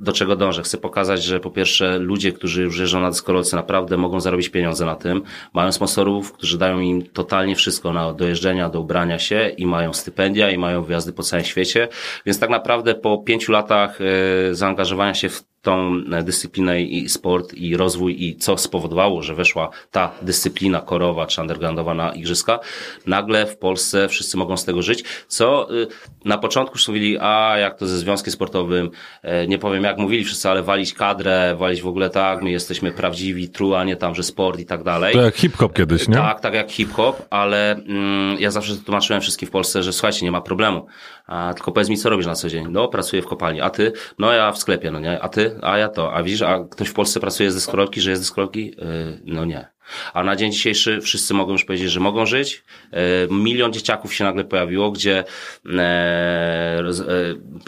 do 0.00 0.12
czego 0.12 0.36
dążę? 0.36 0.62
Chcę 0.62 0.78
pokazać, 0.78 1.22
że 1.22 1.40
po 1.40 1.50
pierwsze 1.50 1.98
ludzie, 1.98 2.32
którzy 2.32 2.62
już 2.62 2.78
jeżdżą 2.78 3.00
na 3.00 3.10
deskorolce 3.10 3.56
naprawdę 3.56 3.96
mogą 3.96 4.20
zarobić 4.20 4.48
pieniądze 4.48 4.86
na 4.86 4.96
tym. 4.96 5.22
Mają 5.54 5.72
sponsorów, 5.72 6.32
którzy 6.32 6.58
dają 6.58 6.80
im 6.80 7.02
totalnie 7.02 7.56
wszystko 7.56 7.92
na 7.92 8.12
dojeżdżenia, 8.12 8.68
do 8.68 8.80
ubrania 8.80 9.18
się 9.18 9.48
i 9.56 9.66
mają 9.66 9.92
stypendia 9.92 10.50
i 10.50 10.58
mają 10.58 10.82
wyjazdy 10.82 11.12
po 11.12 11.22
całym 11.22 11.44
świecie. 11.44 11.88
Więc 12.26 12.38
tak 12.38 12.50
naprawdę 12.50 12.94
po 12.94 13.18
pięciu 13.18 13.52
latach 13.52 13.98
e, 14.00 14.54
zaangażowania 14.54 15.14
się 15.14 15.28
w 15.28 15.50
tą 15.62 16.02
e, 16.12 16.22
dyscyplinę 16.22 16.82
i 16.82 17.08
sport 17.08 17.54
i 17.54 17.76
rozwój 17.76 18.24
i 18.24 18.36
co 18.36 18.58
spowodowało, 18.58 19.22
że 19.22 19.34
weszła 19.34 19.70
ta 19.90 20.12
dyscyplina 20.22 20.80
korowa 20.80 21.26
czy 21.26 21.40
undergroundowa 21.40 21.94
na 21.94 22.12
igrzyska, 22.12 22.58
nagle 23.06 23.46
w 23.46 23.56
Polsce 23.56 24.08
wszyscy 24.08 24.36
mogą 24.36 24.56
z 24.56 24.64
tego 24.64 24.82
żyć, 24.82 25.04
co 25.28 25.74
y, 25.74 25.86
na 26.24 26.38
początku 26.38 26.74
już 26.74 26.88
mówili, 26.88 27.18
a 27.20 27.58
jak 27.58 27.78
to 27.78 27.86
ze 27.86 27.98
związkiem 27.98 28.32
sportowym, 28.32 28.90
e, 29.22 29.46
nie 29.46 29.58
powiem 29.58 29.84
jak 29.84 29.89
mówili 29.98 30.24
wszyscy, 30.24 30.50
ale 30.50 30.62
walić 30.62 30.94
kadrę, 30.94 31.56
walić 31.56 31.82
w 31.82 31.86
ogóle 31.86 32.10
tak, 32.10 32.42
my 32.42 32.50
jesteśmy 32.50 32.92
prawdziwi, 32.92 33.48
true, 33.48 33.78
a 33.78 33.84
nie 33.84 33.96
tam, 33.96 34.14
że 34.14 34.22
sport 34.22 34.60
i 34.60 34.66
tak 34.66 34.82
dalej. 34.82 35.14
To 35.14 35.22
jak 35.22 35.36
hip-hop 35.36 35.72
kiedyś, 35.72 36.08
nie? 36.08 36.14
Tak, 36.14 36.40
tak 36.40 36.54
jak 36.54 36.70
hip-hop, 36.70 37.26
ale 37.30 37.72
mm, 37.72 38.36
ja 38.40 38.50
zawsze 38.50 38.76
tłumaczyłem 38.76 39.22
wszystkim 39.22 39.48
w 39.48 39.50
Polsce, 39.50 39.82
że 39.82 39.92
słuchajcie, 39.92 40.24
nie 40.24 40.32
ma 40.32 40.40
problemu. 40.40 40.86
A, 41.26 41.54
tylko 41.54 41.72
powiedz 41.72 41.88
mi, 41.88 41.96
co 41.96 42.10
robisz 42.10 42.26
na 42.26 42.34
co 42.34 42.48
dzień? 42.48 42.66
No, 42.70 42.88
pracuję 42.88 43.22
w 43.22 43.26
kopalni. 43.26 43.60
A 43.60 43.70
ty? 43.70 43.92
No, 44.18 44.32
ja 44.32 44.52
w 44.52 44.58
sklepie, 44.58 44.90
no 44.90 45.00
nie? 45.00 45.22
A 45.22 45.28
ty? 45.28 45.58
A 45.62 45.78
ja 45.78 45.88
to. 45.88 46.14
A 46.14 46.22
widzisz, 46.22 46.42
a 46.42 46.64
ktoś 46.70 46.88
w 46.88 46.94
Polsce 46.94 47.20
pracuje 47.20 47.50
z 47.50 47.54
deskorolki, 47.54 48.00
że 48.00 48.10
jest 48.10 48.22
deskorolki? 48.22 48.66
Yy, 48.66 49.20
no 49.24 49.44
nie. 49.44 49.68
A 50.14 50.24
na 50.24 50.36
dzień 50.36 50.52
dzisiejszy 50.52 51.00
wszyscy 51.00 51.34
mogą 51.34 51.52
już 51.52 51.64
powiedzieć, 51.64 51.90
że 51.90 52.00
mogą 52.00 52.26
żyć. 52.26 52.62
E, 52.92 52.98
Milion 53.30 53.72
dzieciaków 53.72 54.14
się 54.14 54.24
nagle 54.24 54.44
pojawiło, 54.44 54.90
gdzie 54.90 55.24
e, 55.66 55.80
e, 55.80 56.82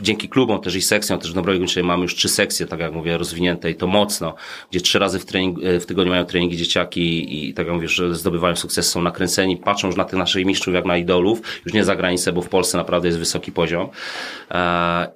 dzięki 0.02 0.28
klubom 0.28 0.60
też 0.60 0.74
i 0.74 0.82
sekcjom, 0.82 1.18
też 1.18 1.32
w 1.32 1.42
Górniczej 1.42 1.84
mamy 1.84 2.02
już 2.02 2.14
trzy 2.14 2.28
sekcje, 2.28 2.66
tak 2.66 2.80
jak 2.80 2.92
mówię, 2.92 3.18
rozwinięte 3.18 3.70
i 3.70 3.74
to 3.74 3.86
mocno, 3.86 4.34
gdzie 4.70 4.80
trzy 4.80 4.98
razy 4.98 5.18
w, 5.18 5.24
trening, 5.24 5.58
w 5.80 5.86
tygodniu 5.86 6.12
mają 6.12 6.24
treningi 6.24 6.56
dzieciaki 6.56 7.48
i 7.48 7.54
tak 7.54 7.66
jak 7.66 7.74
mówię, 7.74 7.88
że 7.88 8.14
zdobywają 8.14 8.56
sukces, 8.56 8.90
są 8.90 9.02
nakręceni, 9.02 9.56
patrzą 9.56 9.86
już 9.86 9.96
na 9.96 10.04
tych 10.04 10.18
naszych 10.18 10.46
mistrzów 10.46 10.74
jak 10.74 10.84
na 10.84 10.96
idolów, 10.96 11.40
już 11.64 11.74
nie 11.74 11.84
za 11.84 11.96
granicę, 11.96 12.32
bo 12.32 12.42
w 12.42 12.48
Polsce 12.48 12.78
naprawdę 12.78 13.08
jest 13.08 13.18
wysoki 13.18 13.52
poziom. 13.52 13.88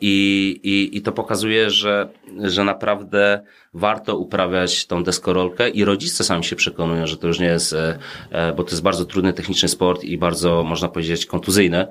I, 0.00 0.60
i, 0.62 0.96
i 0.96 1.02
to 1.02 1.12
pokazuje, 1.12 1.70
że, 1.70 2.08
że 2.42 2.64
naprawdę 2.64 3.40
warto 3.76 4.16
uprawiać 4.16 4.86
tą 4.86 5.04
deskorolkę 5.04 5.68
i 5.68 5.84
rodzice 5.84 6.24
sami 6.24 6.44
się 6.44 6.56
przekonują, 6.56 7.06
że 7.06 7.16
to 7.16 7.26
już 7.26 7.38
nie 7.38 7.46
jest, 7.46 7.72
e, 7.72 7.98
e, 8.30 8.52
bo 8.52 8.64
to 8.64 8.70
jest 8.70 8.82
bardzo 8.82 9.04
trudny 9.04 9.32
techniczny 9.32 9.68
sport 9.68 10.04
i 10.04 10.18
bardzo, 10.18 10.62
można 10.62 10.88
powiedzieć, 10.88 11.26
kontuzyjny, 11.26 11.86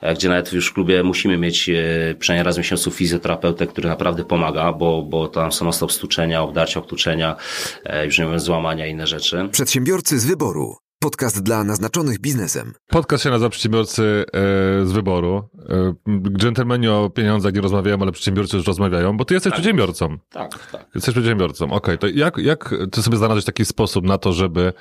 e, 0.00 0.14
gdzie 0.14 0.28
nawet 0.28 0.52
już 0.52 0.68
w 0.68 0.74
klubie 0.74 1.02
musimy 1.02 1.38
mieć 1.38 1.70
przynajmniej 2.18 2.44
raz 2.44 2.54
w 2.54 2.58
miesiącu 2.58 2.90
fizjoterapeutę, 2.90 3.66
który 3.66 3.88
naprawdę 3.88 4.24
pomaga, 4.24 4.72
bo, 4.72 5.02
bo 5.02 5.28
tam 5.28 5.52
są 5.52 5.64
non-stop 5.64 5.92
stuczenia, 5.92 6.42
obdarcia, 6.42 6.80
obtuczenia, 6.80 7.36
już 8.04 8.18
nie 8.18 8.24
mówiąc 8.24 8.42
złamania 8.42 8.86
i 8.86 8.90
inne 8.90 9.06
rzeczy. 9.06 9.48
Przedsiębiorcy 9.52 10.18
z 10.18 10.26
wyboru. 10.26 10.89
Podcast 11.02 11.42
dla 11.42 11.64
naznaczonych 11.64 12.20
biznesem. 12.20 12.72
Podcast 12.88 13.24
się 13.24 13.30
nazywa 13.30 13.50
Przedsiębiorcy 13.50 14.02
e, 14.02 14.86
z 14.86 14.92
wyboru. 14.92 15.48
E, 15.68 15.94
dżentelmeni 16.38 16.88
o 16.88 17.10
pieniądzach 17.10 17.54
nie 17.54 17.60
rozmawiają, 17.60 17.98
ale 18.00 18.12
przedsiębiorcy 18.12 18.56
już 18.56 18.66
rozmawiają, 18.66 19.16
bo 19.16 19.24
ty 19.24 19.34
jesteś 19.34 19.52
przedsiębiorcą. 19.52 20.18
Tak, 20.30 20.70
tak. 20.72 20.86
Jesteś 20.94 21.14
przedsiębiorcą. 21.14 21.72
Okej, 21.72 21.98
to 21.98 22.06
jak, 22.06 22.38
jak 22.38 22.74
ty 22.92 23.02
sobie 23.02 23.16
znalazłeś 23.16 23.44
taki 23.44 23.64
sposób 23.64 24.04
na 24.04 24.18
to, 24.18 24.32
żeby 24.32 24.72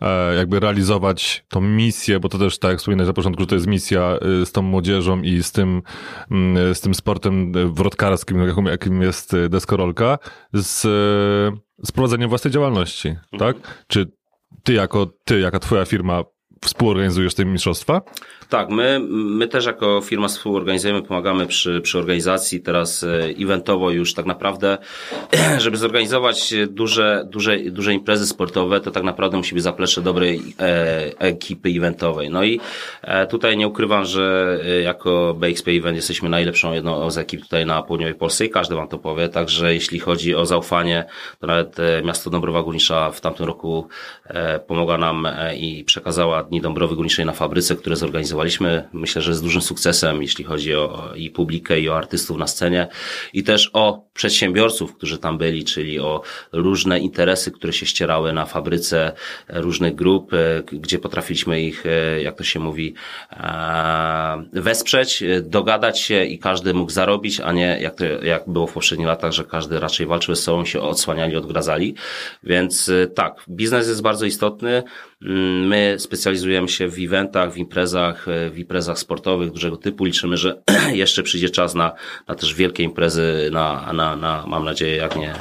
e, 0.00 0.34
jakby 0.34 0.60
realizować 0.60 1.44
tą 1.48 1.60
misję, 1.60 2.20
bo 2.20 2.28
to 2.28 2.38
też 2.38 2.58
tak 2.58 2.70
jak 2.70 2.78
wspominałeś 2.78 3.08
na 3.08 3.14
początku, 3.14 3.42
że 3.42 3.46
to 3.46 3.54
jest 3.54 3.66
misja 3.66 4.00
e, 4.00 4.46
z 4.46 4.52
tą 4.52 4.62
młodzieżą 4.62 5.22
i 5.22 5.42
z 5.42 5.52
tym, 5.52 5.82
mm, 6.30 6.74
z 6.74 6.80
tym 6.80 6.94
sportem 6.94 7.52
e, 7.56 7.66
wrotkarskim, 7.72 8.38
jakim, 8.48 8.66
jakim 8.66 9.02
jest 9.02 9.34
e, 9.34 9.48
deskorolka, 9.48 10.18
z, 10.52 10.84
e, 10.84 11.86
z 11.86 11.92
prowadzeniem 11.92 12.28
własnej 12.28 12.52
działalności, 12.52 13.16
tak? 13.38 13.56
Czy 13.86 14.16
ty 14.62 14.72
jako, 14.72 15.06
ty, 15.24 15.40
jaka 15.40 15.58
twoja 15.58 15.84
firma 15.84 16.24
współorganizujesz 16.64 17.34
te 17.34 17.44
mistrzostwa? 17.44 18.02
Tak, 18.48 18.70
my, 18.70 19.00
my 19.10 19.48
też 19.48 19.66
jako 19.66 20.00
firma 20.00 20.28
współorganizujemy, 20.28 21.02
pomagamy 21.02 21.46
przy, 21.46 21.80
przy 21.80 21.98
organizacji. 21.98 22.60
Teraz 22.60 23.04
e, 23.04 23.08
eventowo 23.38 23.90
już 23.90 24.14
tak 24.14 24.26
naprawdę, 24.26 24.78
żeby 25.58 25.76
zorganizować 25.76 26.54
duże, 26.68 27.26
duże, 27.30 27.58
duże 27.58 27.94
imprezy 27.94 28.26
sportowe, 28.26 28.80
to 28.80 28.90
tak 28.90 29.02
naprawdę 29.02 29.36
musi 29.36 29.54
być 29.54 29.62
zaplecze 29.62 30.02
dobrej 30.02 30.42
e, 30.60 31.12
ekipy 31.18 31.68
eventowej. 31.68 32.30
No 32.30 32.44
i 32.44 32.60
e, 33.02 33.26
tutaj 33.26 33.56
nie 33.56 33.68
ukrywam, 33.68 34.04
że 34.04 34.58
e, 34.64 34.80
jako 34.80 35.34
BXP 35.34 35.70
Event 35.70 35.96
jesteśmy 35.96 36.28
najlepszą 36.28 36.72
jedną 36.72 37.10
z 37.10 37.18
ekip 37.18 37.42
tutaj 37.42 37.66
na 37.66 37.82
południowej 37.82 38.14
Polsce 38.14 38.44
i 38.44 38.50
każdy 38.50 38.74
wam 38.74 38.88
to 38.88 38.98
powie. 38.98 39.28
Także 39.28 39.74
jeśli 39.74 39.98
chodzi 39.98 40.34
o 40.34 40.46
zaufanie, 40.46 41.04
to 41.40 41.46
nawet 41.46 41.80
e, 41.80 42.02
miasto 42.02 42.30
Dąbrowa 42.30 42.62
Górnicza 42.62 43.10
w 43.10 43.20
tamtym 43.20 43.46
roku 43.46 43.88
e, 44.24 44.58
pomogła 44.58 44.98
nam 44.98 45.28
i 45.56 45.84
przekazała 45.84 46.42
Dni 46.42 46.60
Dąbrowy 46.60 46.96
Górniczej 46.96 47.26
na 47.26 47.32
fabryce, 47.32 47.76
które 47.76 47.96
zorganizowaliśmy. 48.36 48.88
Myślę, 48.92 49.22
że 49.22 49.34
z 49.34 49.42
dużym 49.42 49.62
sukcesem, 49.62 50.22
jeśli 50.22 50.44
chodzi 50.44 50.74
o 50.74 51.12
i 51.16 51.30
publikę, 51.30 51.80
i 51.80 51.88
o 51.88 51.96
artystów 51.96 52.38
na 52.38 52.46
scenie, 52.46 52.88
i 53.32 53.42
też 53.42 53.70
o 53.72 54.06
przedsiębiorców, 54.14 54.96
którzy 54.96 55.18
tam 55.18 55.38
byli, 55.38 55.64
czyli 55.64 56.00
o 56.00 56.22
różne 56.52 56.98
interesy, 56.98 57.50
które 57.50 57.72
się 57.72 57.86
ścierały 57.86 58.32
na 58.32 58.46
fabryce 58.46 59.12
różnych 59.48 59.94
grup, 59.94 60.32
e, 60.32 60.62
gdzie 60.62 60.98
potrafiliśmy 60.98 61.60
ich, 61.60 61.86
e, 61.86 62.22
jak 62.22 62.36
to 62.36 62.44
się 62.44 62.60
mówi, 62.60 62.94
e, 63.30 64.44
wesprzeć, 64.52 65.24
dogadać 65.42 66.00
się 66.00 66.24
i 66.24 66.38
każdy 66.38 66.74
mógł 66.74 66.90
zarobić, 66.90 67.40
a 67.40 67.52
nie 67.52 67.78
jak, 67.80 67.94
to, 67.94 68.04
jak 68.04 68.48
było 68.48 68.66
w 68.66 68.72
poprzednich 68.72 69.08
latach, 69.08 69.32
że 69.32 69.44
każdy 69.44 69.80
raczej 69.80 70.06
walczył 70.06 70.34
ze 70.34 70.42
sobą, 70.42 70.64
się 70.64 70.80
odsłaniali, 70.80 71.36
odgradzali. 71.36 71.94
Więc 72.42 72.90
tak, 73.14 73.44
biznes 73.48 73.88
jest 73.88 74.02
bardzo 74.02 74.26
istotny. 74.26 74.82
Mm, 75.22 75.66
My 75.66 75.96
specjalizujemy 75.98 76.68
się 76.68 76.88
w 76.88 76.98
eventach, 76.98 77.52
w 77.52 77.56
imprezach, 77.56 78.28
e, 78.28 78.50
w 78.50 78.58
imprezach 78.58 78.98
sportowych 78.98 79.50
dużego 79.50 79.76
typu. 79.76 80.04
Liczymy, 80.04 80.36
że 80.36 80.62
jeszcze 80.92 81.22
przyjdzie 81.22 81.50
czas 81.50 81.74
na, 81.74 81.92
na 82.28 82.34
też 82.34 82.54
wielkie 82.54 82.82
imprezy, 82.82 83.48
na, 83.52 83.92
na, 83.92 84.16
na, 84.16 84.44
mam 84.46 84.64
nadzieję, 84.64 84.96
jak 84.96 85.16
nie 85.16 85.34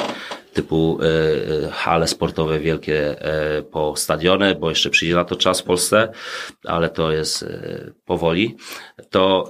typu 0.55 0.99
e, 1.01 1.69
hale 1.71 2.07
sportowe 2.07 2.59
wielkie 2.59 3.21
e, 3.21 3.61
po 3.61 3.95
stadiony, 3.95 4.55
bo 4.55 4.69
jeszcze 4.69 4.89
przyjdzie 4.89 5.15
na 5.15 5.25
to 5.25 5.35
czas 5.35 5.61
w 5.61 5.63
Polsce, 5.63 6.11
ale 6.65 6.89
to 6.89 7.11
jest 7.11 7.43
e, 7.43 7.91
powoli. 8.05 8.55
To 9.09 9.47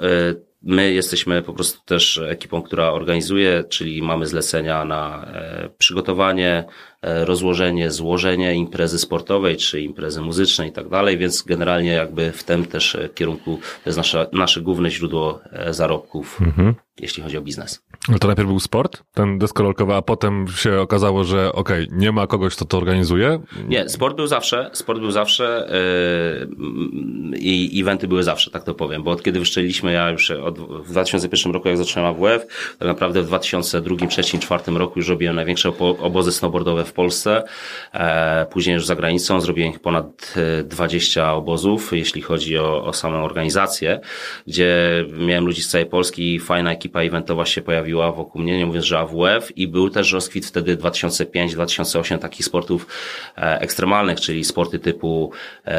My 0.68 0.94
jesteśmy 0.94 1.42
po 1.42 1.54
prostu 1.54 1.80
też 1.86 2.18
ekipą, 2.18 2.62
która 2.62 2.92
organizuje, 2.92 3.64
czyli 3.70 4.02
mamy 4.02 4.26
zlecenia 4.26 4.86
na 4.86 5.28
przygotowanie, 5.78 6.66
rozłożenie, 7.26 7.92
złożenie 7.92 8.56
imprezy 8.56 9.00
sportowej, 9.00 9.58
czy 9.58 9.82
imprezy 9.82 10.22
muzycznej 10.22 10.70
i 10.70 10.72
tak 10.72 10.90
dalej, 10.90 11.18
więc 11.18 11.42
generalnie 11.42 11.92
jakby 11.92 12.32
w 12.32 12.44
tym 12.44 12.66
też 12.66 12.96
e, 12.96 13.10
kierunku 13.10 13.60
to 13.84 13.90
jest 13.90 13.98
nasze, 13.98 14.28
nasze 14.34 14.62
główne 14.62 14.92
źródło 14.92 15.40
e, 15.52 15.74
zarobków, 15.74 16.42
Mhm. 16.42 16.76
jeśli 17.00 17.24
chodzi 17.24 17.38
o 17.38 17.42
biznes. 17.42 17.84
No 18.10 18.20
to 18.20 18.28
najpierw 18.28 18.48
był 18.48 18.60
sport, 18.60 19.04
ten 19.14 19.40
deskorolkowy, 19.40 19.94
a 19.94 20.02
potem 20.02 20.48
się 20.48 20.80
okazało, 20.82 21.24
że 21.24 21.54
okej, 21.54 21.88
nie 21.92 22.12
ma 22.12 22.28
kogoś, 22.28 22.56
kto 22.56 22.66
to 22.66 22.78
organizuje. 22.78 23.40
Nie, 23.68 23.90
sport 23.90 24.16
był 24.16 24.28
zawsze, 24.28 24.70
sport 24.74 25.00
był 25.00 25.12
zawsze 25.12 25.70
yy, 27.32 27.38
i 27.40 27.82
eventy 27.82 28.08
były 28.08 28.24
zawsze, 28.24 28.52
tak 28.52 28.64
to 28.64 28.74
powiem, 28.74 29.04
bo 29.04 29.12
od 29.12 29.24
kiedy 29.24 29.40
wyszczeliliśmy, 29.40 29.94
ja 29.94 30.10
już 30.10 30.32
od, 30.32 30.60
w 30.60 30.92
2001 30.92 31.52
roku, 31.54 31.68
jak 31.68 31.78
zacząłem 31.78 32.10
AWF, 32.10 32.76
tak 32.80 32.88
naprawdę 32.88 33.22
w 33.22 33.26
2002, 33.26 33.96
2003, 33.96 34.38
2004 34.38 34.78
roku 34.78 35.00
już 35.00 35.10
robiłem 35.10 35.36
największe 35.36 35.72
obozy 36.00 36.32
snowboardowe 36.32 36.86
w 36.86 36.94
Polsce, 36.96 37.44
e, 37.94 38.46
później 38.46 38.74
już 38.74 38.86
za 38.86 38.96
granicą, 38.96 39.42
zrobiłem 39.42 39.74
ponad 39.74 40.34
e, 40.60 40.64
20 40.64 41.34
obozów, 41.34 41.94
jeśli 41.94 42.22
chodzi 42.22 42.58
o, 42.58 42.86
o 42.86 42.94
samą 42.94 43.24
organizację, 43.24 44.00
gdzie 44.48 45.06
miałem 45.20 45.46
ludzi 45.46 45.62
z 45.62 45.70
całej 45.70 45.88
Polski, 45.88 46.40
fajna 46.40 46.72
ekipa 46.72 47.02
eventowa 47.02 47.46
się 47.46 47.62
pojawiła, 47.62 48.12
wokół 48.12 48.42
mnie, 48.42 48.58
nie 48.58 48.66
mówiąc, 48.66 48.86
że 48.86 49.00
AWF 49.00 49.58
i 49.58 49.68
był 49.68 49.90
też 49.90 50.12
rozkwit 50.12 50.46
wtedy 50.46 50.78
2005-2008 50.78 52.20
takich 52.20 52.46
sportów 52.46 52.88
e, 53.38 53.60
ekstremalnych, 53.62 54.20
czyli 54.20 54.44
sporty 54.44 54.80
typu 54.80 55.32
e, 55.66 55.72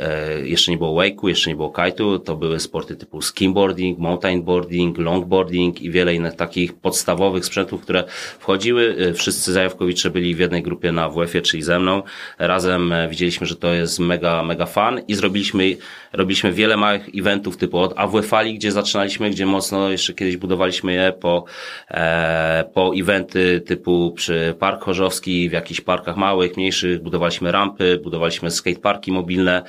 e, 0.00 0.48
jeszcze 0.48 0.70
nie 0.70 0.78
było 0.78 1.02
wake'u, 1.02 1.28
jeszcze 1.28 1.50
nie 1.50 1.56
było 1.56 1.68
kite'u, 1.68 2.20
to 2.20 2.36
były 2.36 2.60
sporty 2.60 2.96
typu 2.96 3.22
skimboarding, 3.22 3.98
mountainboarding, 3.98 4.98
longboarding 4.98 5.82
i 5.82 5.90
wiele 5.90 6.14
innych 6.14 6.36
takich 6.36 6.74
podstawowych 6.74 7.44
sprzętów, 7.44 7.82
które 7.82 8.04
wchodziły. 8.38 8.96
E, 8.98 9.12
Wszyscy 9.14 9.52
zajawkowicze 9.52 10.10
byli 10.10 10.34
w 10.34 10.38
jednej 10.38 10.61
grupie 10.62 10.92
na 10.92 11.08
WF-ie, 11.08 11.42
czyli 11.42 11.62
ze 11.62 11.78
mną. 11.78 12.02
Razem 12.38 12.92
e, 12.92 13.08
widzieliśmy, 13.08 13.46
że 13.46 13.56
to 13.56 13.72
jest 13.72 13.98
mega, 13.98 14.42
mega 14.42 14.66
fan 14.66 15.00
i 15.08 15.14
zrobiliśmy, 15.14 15.76
robiliśmy 16.12 16.52
wiele 16.52 16.76
małych 16.76 17.08
eventów 17.14 17.56
typu 17.56 17.78
od 17.78 17.94
AWF-ali, 17.96 18.54
gdzie 18.54 18.72
zaczynaliśmy, 18.72 19.30
gdzie 19.30 19.46
mocno 19.46 19.90
jeszcze 19.90 20.14
kiedyś 20.14 20.36
budowaliśmy 20.36 20.92
je 20.92 21.12
po, 21.20 21.44
e, 21.90 22.64
po 22.74 22.92
eventy 22.96 23.60
typu 23.60 24.12
przy 24.16 24.54
Park 24.58 24.82
Chorzowski, 24.82 25.48
w 25.48 25.52
jakichś 25.52 25.80
parkach 25.80 26.16
małych, 26.16 26.56
mniejszych, 26.56 27.02
budowaliśmy 27.02 27.52
rampy, 27.52 28.00
budowaliśmy 28.02 28.50
skateparki 28.50 29.12
mobilne 29.12 29.62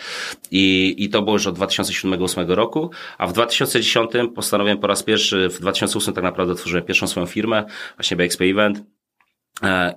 i, 0.52 0.96
i 0.98 1.10
to 1.10 1.22
było 1.22 1.36
już 1.36 1.48
od 1.48 1.58
2007-2008 1.58 2.50
roku, 2.50 2.92
a 3.18 3.28
w 3.28 3.34
2010 3.34 4.12
postanowiłem 4.36 4.78
po 4.78 4.88
raz 4.88 5.04
pierwszy, 5.04 5.50
w 5.50 5.60
2008 5.60 6.14
tak 6.14 6.24
naprawdę 6.24 6.54
otworzyłem 6.54 6.86
pierwszą 6.86 7.08
swoją 7.08 7.26
firmę, 7.26 7.66
właśnie 7.98 8.18
BXP 8.18 8.46
Event, 8.46 8.84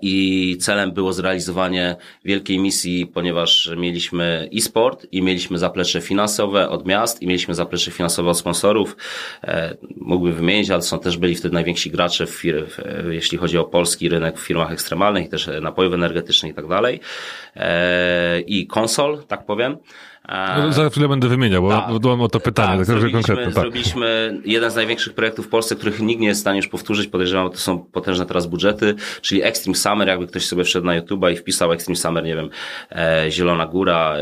I 0.03 0.57
celem 0.61 0.93
było 0.93 1.13
zrealizowanie 1.13 1.97
wielkiej 2.25 2.59
misji, 2.59 3.07
ponieważ 3.07 3.71
mieliśmy 3.77 4.49
e-sport 4.57 5.07
i 5.13 5.23
mieliśmy 5.23 5.59
zaplecze 5.59 6.01
finansowe 6.01 6.69
od 6.69 6.87
miast 6.87 7.23
i 7.23 7.27
mieliśmy 7.27 7.55
zaplecze 7.55 7.91
finansowe 7.91 8.31
od 8.31 8.39
sponsorów. 8.39 8.97
E, 9.45 9.77
Mógłbym 9.97 10.35
wymienić, 10.35 10.71
ale 10.71 10.83
są 10.83 10.99
też 10.99 11.17
byli 11.17 11.35
wtedy 11.35 11.55
najwięksi 11.55 11.91
gracze, 11.91 12.27
w 12.27 12.43
jeśli 13.11 13.39
chodzi 13.39 13.59
o 13.59 13.65
polski 13.65 14.09
rynek 14.09 14.39
w 14.39 14.47
firmach 14.47 14.73
ekstremalnych, 14.73 15.29
też 15.29 15.51
napojów 15.61 15.95
energetycznych 15.95 16.53
i 16.53 16.55
tak 16.55 16.69
dalej. 16.69 17.01
E, 17.57 18.41
I 18.41 18.67
konsol, 18.67 19.23
tak 19.29 19.47
powiem. 19.47 19.77
No, 20.29 20.73
Za 20.73 20.91
chwilę 20.91 21.09
będę 21.09 21.29
wymieniał, 21.29 21.63
bo, 21.63 21.69
Tak. 21.71 22.05
mam 22.05 22.21
o 22.21 22.29
to 22.29 22.41
pytanie, 22.41 22.79
tak, 22.79 22.87
także 22.87 23.11
konkretne. 23.11 23.45
Tak. 23.45 23.55
Zrobiliśmy 23.55 24.41
jeden 24.45 24.71
z 24.71 24.75
największych 24.75 25.15
projektów 25.15 25.47
w 25.47 25.49
Polsce, 25.49 25.77
których 25.77 26.01
nikt 26.01 26.21
nie 26.21 26.29
jest 26.29 26.41
w 26.41 26.43
stanie 26.43 26.57
już 26.57 26.69
powtórzyć. 26.69 27.07
Podejrzewam, 27.09 27.51
to 27.51 27.59
są 27.59 27.79
potężne 27.79 28.27
teraz 28.27 28.47
budżety, 28.47 28.95
czyli 29.21 29.43
Extreme 29.43 29.77
Summer, 29.77 30.09
jakby 30.09 30.27
ktoś 30.27 30.47
sobie 30.47 30.65
wszedł 30.65 30.87
na 30.87 31.01
YouTube'a 31.01 31.33
i 31.33 31.37
wpisał 31.37 31.73
Extreme 31.73 31.97
Summer, 31.97 32.25
nie 32.25 32.37
wiem, 32.37 32.51
e, 32.93 33.27
Zielona 33.31 33.67
Góra, 33.67 34.17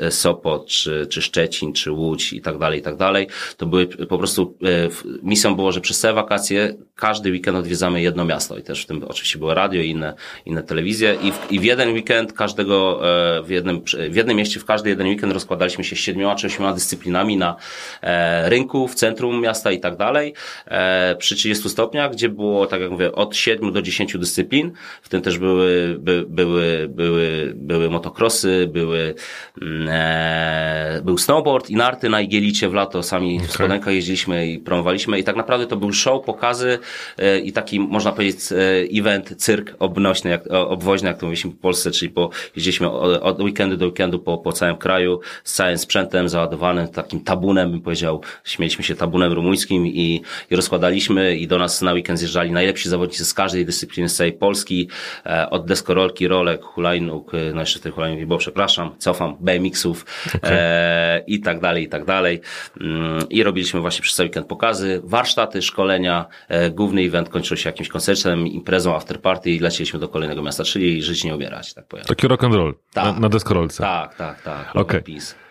e, 0.00 0.10
Sopot, 0.10 0.66
czy, 0.66 1.06
czy 1.10 1.22
Szczecin, 1.22 1.72
czy 1.72 1.92
Łódź 1.92 2.32
i 2.32 2.40
tak 2.40 2.58
dalej, 2.58 2.78
i 2.78 2.82
tak 2.82 2.96
dalej. 2.96 3.26
To 3.56 3.66
były 3.66 3.86
po 3.86 4.18
prostu, 4.18 4.56
e, 4.64 4.88
misją 5.22 5.56
było, 5.56 5.72
że 5.72 5.80
przez 5.80 5.98
całe 5.98 6.14
wakacje 6.14 6.74
każdy 6.96 7.30
weekend 7.30 7.58
odwiedzamy 7.58 8.02
jedno 8.02 8.24
miasto 8.24 8.58
i 8.58 8.62
też 8.62 8.82
w 8.82 8.86
tym 8.86 9.04
oczywiście 9.08 9.38
było 9.38 9.54
radio 9.54 9.82
i 9.82 9.88
inne, 9.90 10.14
inne 10.46 10.62
telewizje 10.62 11.16
i 11.22 11.32
w, 11.32 11.52
i 11.52 11.60
w 11.60 11.64
jeden 11.64 11.92
weekend 11.92 12.32
każdego, 12.32 13.00
e, 13.38 13.42
w 13.42 13.50
jednym, 13.50 13.82
w 14.10 14.16
jednym 14.16 14.36
mieście, 14.36 14.60
w 14.60 14.64
każdy 14.64 14.88
jeden 14.88 15.06
weekend 15.06 15.35
rozkładaliśmy 15.36 15.84
się 15.84 15.96
siedmioma 15.96 16.34
czy 16.34 16.46
ośmioma 16.46 16.72
dyscyplinami 16.72 17.36
na 17.36 17.56
e, 18.02 18.50
rynku, 18.50 18.88
w 18.88 18.94
centrum 18.94 19.40
miasta 19.40 19.70
i 19.70 19.80
tak 19.80 19.96
dalej, 19.96 20.34
e, 20.66 21.16
przy 21.16 21.36
30 21.36 21.68
stopniach, 21.68 22.12
gdzie 22.12 22.28
było, 22.28 22.66
tak 22.66 22.80
jak 22.80 22.90
mówię, 22.90 23.12
od 23.12 23.36
7 23.36 23.72
do 23.72 23.82
10 23.82 24.18
dyscyplin, 24.18 24.72
w 25.02 25.08
tym 25.08 25.22
też 25.22 25.38
były, 25.38 25.96
by, 25.98 26.24
były, 26.28 26.88
były, 26.88 27.52
były 27.56 27.90
motocrossy, 27.90 28.68
były, 28.72 29.14
mm, 29.62 29.88
e, 29.90 31.00
był 31.04 31.18
snowboard 31.18 31.70
i 31.70 31.76
narty 31.76 32.08
na 32.08 32.20
Igielicie 32.20 32.68
w 32.68 32.74
lato, 32.74 33.02
sami 33.02 33.40
w 33.40 33.52
spodenkach 33.52 33.94
jeździliśmy 33.94 34.46
i 34.46 34.58
promowaliśmy. 34.58 35.18
I 35.18 35.24
tak 35.24 35.36
naprawdę 35.36 35.66
to 35.66 35.76
był 35.76 35.92
show, 35.92 36.24
pokazy 36.24 36.78
e, 37.18 37.38
i 37.38 37.52
taki, 37.52 37.80
można 37.80 38.12
powiedzieć, 38.12 38.52
e, 38.52 38.56
event, 39.00 39.34
cyrk 39.36 39.74
obnośny, 39.78 40.30
jak, 40.30 40.42
obwoźny, 40.50 41.08
jak 41.08 41.18
to 41.18 41.26
mówiliśmy 41.26 41.50
w 41.50 41.58
Polsce, 41.58 41.90
czyli 41.90 42.10
po, 42.10 42.30
jeździliśmy 42.56 42.90
od, 42.90 43.22
od 43.22 43.40
weekendu 43.40 43.76
do 43.76 43.86
weekendu 43.86 44.18
po, 44.18 44.38
po 44.38 44.52
całym 44.52 44.76
kraju 44.76 45.20
z 45.44 45.52
całym 45.52 45.78
sprzętem 45.78 46.28
załadowanym, 46.28 46.88
takim 46.88 47.20
tabunem, 47.20 47.70
bym 47.70 47.80
powiedział, 47.80 48.20
śmieliśmy 48.44 48.84
się 48.84 48.94
tabunem 48.94 49.32
rumuńskim 49.32 49.86
i, 49.86 50.22
i 50.50 50.56
rozkładaliśmy 50.56 51.36
i 51.36 51.46
do 51.46 51.58
nas 51.58 51.82
na 51.82 51.92
weekend 51.92 52.18
zjeżdżali 52.18 52.50
najlepsi 52.50 52.88
zawodnicy 52.88 53.24
z 53.24 53.34
każdej 53.34 53.66
dyscypliny 53.66 54.08
z 54.08 54.16
całej 54.16 54.32
Polski, 54.32 54.88
e, 55.26 55.50
od 55.50 55.66
deskorolki, 55.66 56.28
rolek, 56.28 56.62
hulajnóg, 56.62 57.34
e, 57.34 57.52
no 57.54 57.60
jeszcze 57.60 57.80
tych 57.80 57.94
hulajnóg 57.94 58.24
było, 58.24 58.38
przepraszam, 58.38 58.90
cofam, 58.98 59.36
BMX-ów 59.40 60.06
e, 60.42 61.24
i 61.26 61.40
tak 61.40 61.60
dalej, 61.60 61.84
i 61.84 61.88
tak 61.88 62.04
dalej. 62.04 62.40
Mm, 62.80 63.28
I 63.30 63.42
robiliśmy 63.42 63.80
właśnie 63.80 64.02
przez 64.02 64.16
cały 64.16 64.26
weekend 64.28 64.46
pokazy, 64.46 65.00
warsztaty, 65.04 65.62
szkolenia, 65.62 66.26
e, 66.48 66.70
główny 66.70 67.02
event 67.02 67.28
kończył 67.28 67.56
się 67.56 67.68
jakimś 67.68 67.88
koncertem, 67.88 68.46
imprezą, 68.46 68.96
afterparty 68.96 69.50
i 69.50 69.58
lecieliśmy 69.58 70.00
do 70.00 70.08
kolejnego 70.08 70.42
miasta, 70.42 70.64
czyli 70.64 71.02
żyć 71.02 71.24
nie 71.24 71.34
umierać, 71.34 71.74
tak 71.74 71.86
powiem. 71.86 72.04
Taki 72.04 72.28
rock 72.28 72.44
and 72.44 72.54
roll 72.54 72.74
Tak. 72.92 73.04
na, 73.04 73.20
na 73.20 73.28
deskorolce. 73.28 73.82
Tak, 73.82 74.14
tak, 74.14 74.42
tak. 74.42 74.70
Okej. 74.76 75.02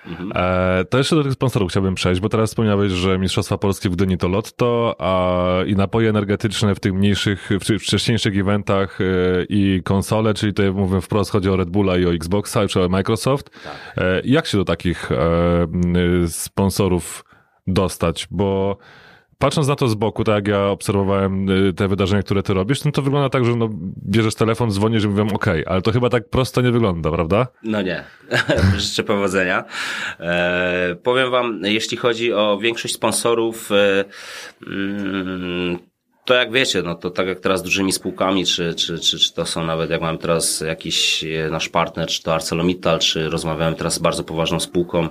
Mhm. 0.08 0.32
E, 0.36 0.86
to 0.86 0.98
jeszcze 0.98 1.16
do 1.16 1.24
tych 1.24 1.34
sponsorów 1.34 1.72
chciałbym 1.72 1.96
przejść, 1.96 2.22
bo 2.22 2.30
teraz 2.30 2.50
wspomniałeś, 2.50 2.92
że 2.92 3.20
Mistrzostwa 3.20 3.58
Polskie 3.58 3.90
w 3.90 3.96
Gdyni 3.96 4.18
to 4.18 4.28
Lotto, 4.28 4.96
a 5.00 5.46
i 5.66 5.76
napoje 5.76 6.10
energetyczne 6.10 6.76
w 6.76 6.80
tych 6.80 6.94
mniejszych, 6.94 7.50
w 7.52 7.84
wcześniejszych 7.84 8.38
eventach 8.38 9.02
e, 9.02 9.04
i 9.50 9.82
konsole, 9.84 10.34
czyli 10.34 10.54
tutaj 10.54 10.72
mówię 10.72 11.02
wprost, 11.02 11.32
chodzi 11.32 11.50
o 11.50 11.56
Red 11.56 11.70
Bulla 11.70 11.98
i 11.98 12.06
o 12.06 12.14
Xboxa, 12.14 12.68
czy 12.68 12.82
o 12.82 12.90
Microsoft. 12.90 13.50
E, 13.98 14.22
jak 14.26 14.46
się 14.46 14.58
do 14.58 14.66
takich 14.66 15.12
e, 15.12 15.16
m, 15.62 16.30
sponsorów 16.30 17.26
dostać? 17.68 18.28
Bo 18.32 18.78
Patrząc 19.40 19.68
na 19.68 19.76
to 19.76 19.88
z 19.88 19.96
boku, 19.96 20.24
tak 20.24 20.36
jak 20.36 20.48
ja 20.48 20.68
obserwowałem 20.68 21.50
y, 21.50 21.74
te 21.74 21.88
wydarzenia, 21.88 22.24
które 22.24 22.44
ty 22.44 22.54
robisz, 22.54 22.84
no 22.84 22.92
to 22.92 23.02
wygląda 23.02 23.30
tak, 23.30 23.46
że 23.46 23.56
no, 23.56 23.70
bierzesz 24.08 24.36
telefon, 24.36 24.72
dzwonisz 24.72 25.04
i 25.04 25.08
mówią 25.08 25.28
OK, 25.28 25.46
ale 25.66 25.82
to 25.82 25.92
chyba 25.92 26.10
tak 26.10 26.30
prosto 26.30 26.62
nie 26.62 26.72
wygląda, 26.72 27.12
prawda? 27.12 27.48
No 27.64 27.82
nie. 27.82 28.04
Życzę 28.78 29.04
powodzenia. 29.04 29.64
E, 30.20 30.96
powiem 31.04 31.32
wam, 31.32 31.62
jeśli 31.64 31.98
chodzi 31.98 32.34
o 32.34 32.58
większość 32.62 32.94
sponsorów, 32.94 33.72
e, 33.72 34.06
mm, 34.68 35.80
to 36.26 36.34
jak 36.34 36.52
wiecie, 36.52 36.82
no 36.82 36.96
to 36.96 37.10
tak 37.10 37.28
jak 37.28 37.40
teraz 37.40 37.64
dużymi 37.64 37.92
spółkami, 37.92 38.46
czy, 38.46 38.74
czy, 38.74 39.00
czy, 39.00 39.20
czy 39.20 39.34
to 39.34 39.46
są 39.46 39.66
nawet, 39.66 39.90
jak 39.90 40.02
mamy 40.02 40.18
teraz 40.18 40.62
jakiś 40.62 41.24
e, 41.24 41.50
nasz 41.50 41.70
partner, 41.70 42.08
czy 42.08 42.24
to 42.24 42.34
ArcelorMittal, 42.34 43.00
czy 43.00 43.30
rozmawiamy 43.30 43.76
teraz 43.76 43.94
z 43.94 44.00
bardzo 44.00 44.24
poważną 44.24 44.60
spółką, 44.60 45.10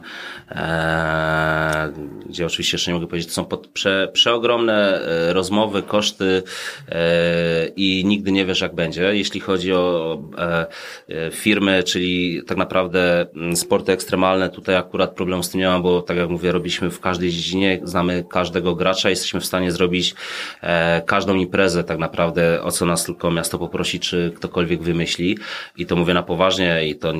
e, 0.50 1.92
gdzie 2.26 2.46
oczywiście 2.46 2.74
jeszcze 2.74 2.90
nie 2.90 2.94
mogę 2.94 3.06
powiedzieć, 3.06 3.28
to 3.28 3.34
są 3.34 3.44
pod, 3.44 3.66
prze, 3.66 4.10
przeogromne 4.12 5.00
e, 5.00 5.32
rozmowy, 5.32 5.82
koszty 5.82 6.42
e, 6.88 7.66
i 7.76 8.04
nigdy 8.04 8.32
nie 8.32 8.46
wiesz 8.46 8.60
jak 8.60 8.74
będzie. 8.74 9.16
Jeśli 9.16 9.40
chodzi 9.40 9.72
o 9.72 10.18
e, 10.38 10.66
e, 11.08 11.30
firmy, 11.30 11.82
czyli 11.82 12.42
tak 12.46 12.56
naprawdę 12.56 13.26
sporty 13.54 13.92
ekstremalne, 13.92 14.50
tutaj 14.50 14.76
akurat 14.76 15.14
problemu 15.14 15.42
z 15.42 15.50
tym 15.50 15.60
nie 15.60 15.66
mam, 15.66 15.82
bo 15.82 16.02
tak 16.02 16.16
jak 16.16 16.28
mówię, 16.28 16.52
robiliśmy 16.52 16.90
w 16.90 17.00
każdej 17.00 17.30
dziedzinie, 17.30 17.80
znamy 17.84 18.24
każdego 18.30 18.74
gracza, 18.74 19.10
jesteśmy 19.10 19.40
w 19.40 19.46
stanie 19.46 19.72
zrobić 19.72 20.14
e, 20.62 21.03
każdą 21.04 21.34
imprezę 21.34 21.84
tak 21.84 21.98
naprawdę, 21.98 22.62
o 22.62 22.70
co 22.70 22.86
nas 22.86 23.04
tylko 23.04 23.30
miasto 23.30 23.58
poprosi, 23.58 24.00
czy 24.00 24.32
ktokolwiek 24.36 24.82
wymyśli. 24.82 25.38
I 25.76 25.86
to 25.86 25.96
mówię 25.96 26.14
na 26.14 26.22
poważnie 26.22 26.88
i 26.88 26.96
to 26.96 27.12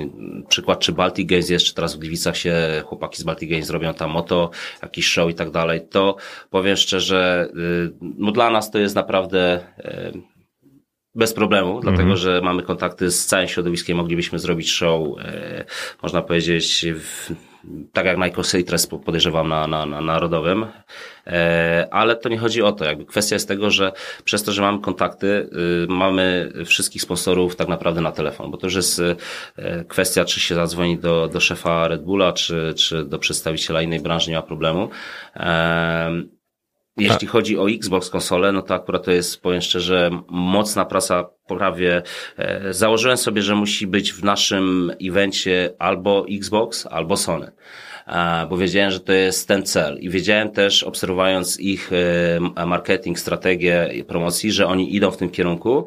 przykład, 0.48 0.78
czy 0.78 0.93
Baltic 0.93 1.28
Games 1.28 1.51
jest, 1.51 1.66
czy 1.66 1.74
teraz 1.74 1.94
w 1.94 1.98
Gliwicach 1.98 2.36
się 2.36 2.82
chłopaki 2.86 3.19
z 3.19 3.23
Baltic 3.23 3.51
Games 3.51 3.70
robią 3.70 3.94
tam 3.94 4.11
moto, 4.11 4.51
jakiś 4.82 5.06
show 5.06 5.31
i 5.31 5.35
tak 5.35 5.51
dalej, 5.51 5.81
to 5.90 6.16
powiem 6.51 6.77
szczerze, 6.77 7.48
y, 7.56 7.93
no 8.01 8.32
dla 8.32 8.51
nas 8.51 8.70
to 8.70 8.78
jest 8.78 8.94
naprawdę 8.94 9.61
y, 9.78 10.34
bez 11.15 11.35
problemu, 11.35 11.81
dlatego 11.81 12.16
że 12.16 12.41
mamy 12.41 12.62
kontakty 12.62 13.11
z 13.11 13.27
całym 13.27 13.49
środowiskiem, 13.49 13.97
moglibyśmy 13.97 14.39
zrobić 14.39 14.73
show, 14.73 15.19
e, 15.19 15.65
można 16.03 16.23
powiedzieć, 16.23 16.86
w, 16.95 17.32
tak 17.93 18.07
jak 18.07 18.19
Michael 18.19 18.45
Seitres 18.45 18.86
podejrzewam 18.86 19.49
na, 19.49 19.66
na, 19.66 19.86
na 19.86 20.01
narodowym, 20.01 20.66
e, 21.27 21.89
ale 21.91 22.16
to 22.16 22.28
nie 22.28 22.39
chodzi 22.39 22.62
o 22.62 22.73
to. 22.73 22.85
Jakby 22.85 23.05
kwestia 23.05 23.36
jest 23.36 23.49
tego, 23.49 23.70
że 23.70 23.93
przez 24.24 24.43
to, 24.43 24.53
że 24.53 24.62
mamy 24.62 24.81
kontakty, 24.81 25.27
y, 25.27 25.86
mamy 25.89 26.53
wszystkich 26.65 27.03
sponsorów 27.03 27.57
tak 27.57 27.69
naprawdę 27.69 28.01
na 28.01 28.12
telefon, 28.12 28.51
bo 28.51 28.57
to 28.57 28.66
już 28.66 28.74
jest 28.74 28.99
y, 28.99 29.16
kwestia, 29.89 30.24
czy 30.24 30.41
się 30.41 30.55
zadzwoni 30.55 30.99
do, 30.99 31.28
do 31.28 31.41
szefa 31.41 31.89
Red 31.89 32.03
Bulla, 32.03 32.32
czy, 32.32 32.74
czy 32.77 33.05
do 33.05 33.19
przedstawiciela 33.19 33.82
innej 33.82 34.01
branży, 34.01 34.31
nie 34.31 34.36
ma 34.36 34.43
problemu. 34.43 34.89
Jeśli 36.97 37.27
chodzi 37.27 37.59
o 37.59 37.71
Xbox 37.71 38.11
konsolę, 38.11 38.53
no 38.53 38.62
to 38.62 38.75
akurat 38.75 39.05
to 39.05 39.11
jest, 39.11 39.43
powiem 39.43 39.61
szczerze, 39.61 40.11
mocna 40.29 40.85
praca 40.85 41.25
prawie. 41.47 42.03
E, 42.37 42.73
założyłem 42.73 43.16
sobie, 43.16 43.43
że 43.43 43.55
musi 43.55 43.87
być 43.87 44.12
w 44.12 44.25
naszym 44.25 44.93
evencie 45.03 45.75
albo 45.79 46.27
Xbox, 46.31 46.87
albo 46.87 47.16
Sony. 47.16 47.53
Bo 48.51 48.56
wiedziałem, 48.56 48.90
że 48.90 49.01
to 49.01 49.12
jest 49.12 49.48
ten 49.48 49.62
cel 49.62 49.98
i 50.01 50.10
wiedziałem 50.10 50.51
też, 50.51 50.82
obserwując 50.82 51.60
ich 51.60 51.90
e, 52.56 52.66
marketing, 52.66 53.18
strategię 53.18 54.05
promocji, 54.06 54.52
że 54.52 54.66
oni 54.66 54.97
idą 54.97 55.10
w 55.10 55.16
tym 55.16 55.31
kierunku 55.31 55.86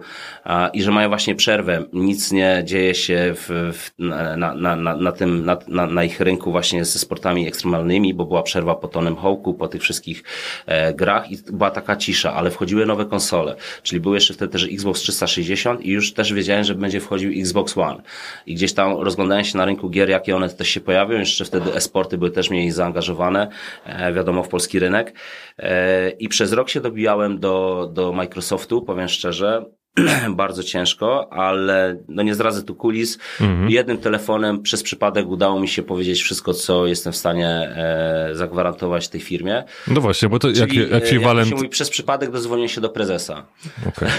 i 0.73 0.83
że 0.83 0.91
mają 0.91 1.09
właśnie 1.09 1.35
przerwę. 1.35 1.83
Nic 1.93 2.31
nie 2.31 2.61
dzieje 2.65 2.95
się 2.95 3.33
w, 3.35 3.73
w, 3.73 3.91
na, 3.99 4.35
na, 4.55 4.75
na, 4.75 4.95
na 4.95 5.11
tym, 5.11 5.45
na, 5.45 5.57
na, 5.67 5.87
na 5.87 6.03
ich 6.03 6.19
rynku 6.19 6.51
właśnie 6.51 6.85
ze 6.85 6.99
sportami 6.99 7.47
ekstremalnymi, 7.47 8.13
bo 8.13 8.25
była 8.25 8.43
przerwa 8.43 8.75
po 8.75 8.87
Tonem 8.87 9.15
Hawku, 9.15 9.53
po 9.53 9.67
tych 9.67 9.81
wszystkich 9.81 10.23
e, 10.65 10.93
grach 10.93 11.31
i 11.31 11.37
była 11.51 11.71
taka 11.71 11.95
cisza, 11.95 12.33
ale 12.33 12.51
wchodziły 12.51 12.85
nowe 12.85 13.05
konsole, 13.05 13.55
czyli 13.83 14.01
był 14.01 14.13
jeszcze 14.13 14.33
wtedy 14.33 14.51
też 14.51 14.63
Xbox 14.63 15.01
360 15.01 15.81
i 15.81 15.89
już 15.89 16.13
też 16.13 16.33
wiedziałem, 16.33 16.63
że 16.63 16.75
będzie 16.75 16.99
wchodził 16.99 17.31
Xbox 17.41 17.77
One. 17.77 18.01
I 18.45 18.55
gdzieś 18.55 18.73
tam 18.73 18.97
rozglądałem 18.97 19.45
się 19.45 19.57
na 19.57 19.65
rynku 19.65 19.89
gier, 19.89 20.09
jakie 20.09 20.35
one 20.35 20.49
też 20.49 20.67
się 20.67 20.81
pojawią, 20.81 21.19
jeszcze 21.19 21.45
wtedy 21.45 21.73
esporty 22.07 22.17
były 22.17 22.31
też 22.31 22.49
mniej 22.49 22.71
zaangażowane, 22.71 23.49
e, 23.85 24.13
wiadomo, 24.13 24.43
w 24.43 24.49
polski 24.49 24.79
rynek. 24.79 25.13
E, 25.57 26.09
I 26.09 26.27
przez 26.27 26.53
rok 26.53 26.69
się 26.69 26.81
dobijałem 26.81 27.39
do, 27.39 27.89
do 27.93 28.13
Microsoftu, 28.13 28.81
powiem 28.81 29.07
szczerze, 29.07 29.65
bardzo 30.29 30.63
ciężko, 30.63 31.33
ale 31.33 31.97
no 32.07 32.23
nie 32.23 32.35
zdradzę 32.35 32.63
tu 32.63 32.75
kulis. 32.75 33.17
Mhm. 33.41 33.69
Jednym 33.69 33.97
telefonem 33.97 34.61
przez 34.61 34.83
przypadek 34.83 35.27
udało 35.27 35.59
mi 35.59 35.67
się 35.67 35.83
powiedzieć 35.83 36.21
wszystko, 36.21 36.53
co 36.53 36.87
jestem 36.87 37.13
w 37.13 37.17
stanie 37.17 37.47
e, 37.47 38.29
zagwarantować 38.33 39.09
tej 39.09 39.21
firmie. 39.21 39.63
No 39.87 40.01
właśnie, 40.01 40.29
bo 40.29 40.39
to 40.39 40.47
Czyli, 40.47 40.79
jak, 40.79 40.91
jak 40.91 41.03
e, 41.03 41.07
się 41.07 41.55
mówi, 41.55 41.69
przez 41.69 41.89
przypadek 41.89 42.31
dozwoniłem 42.31 42.69
się 42.69 42.81
do 42.81 42.89
prezesa. 42.89 43.45
Okay. 43.87 44.09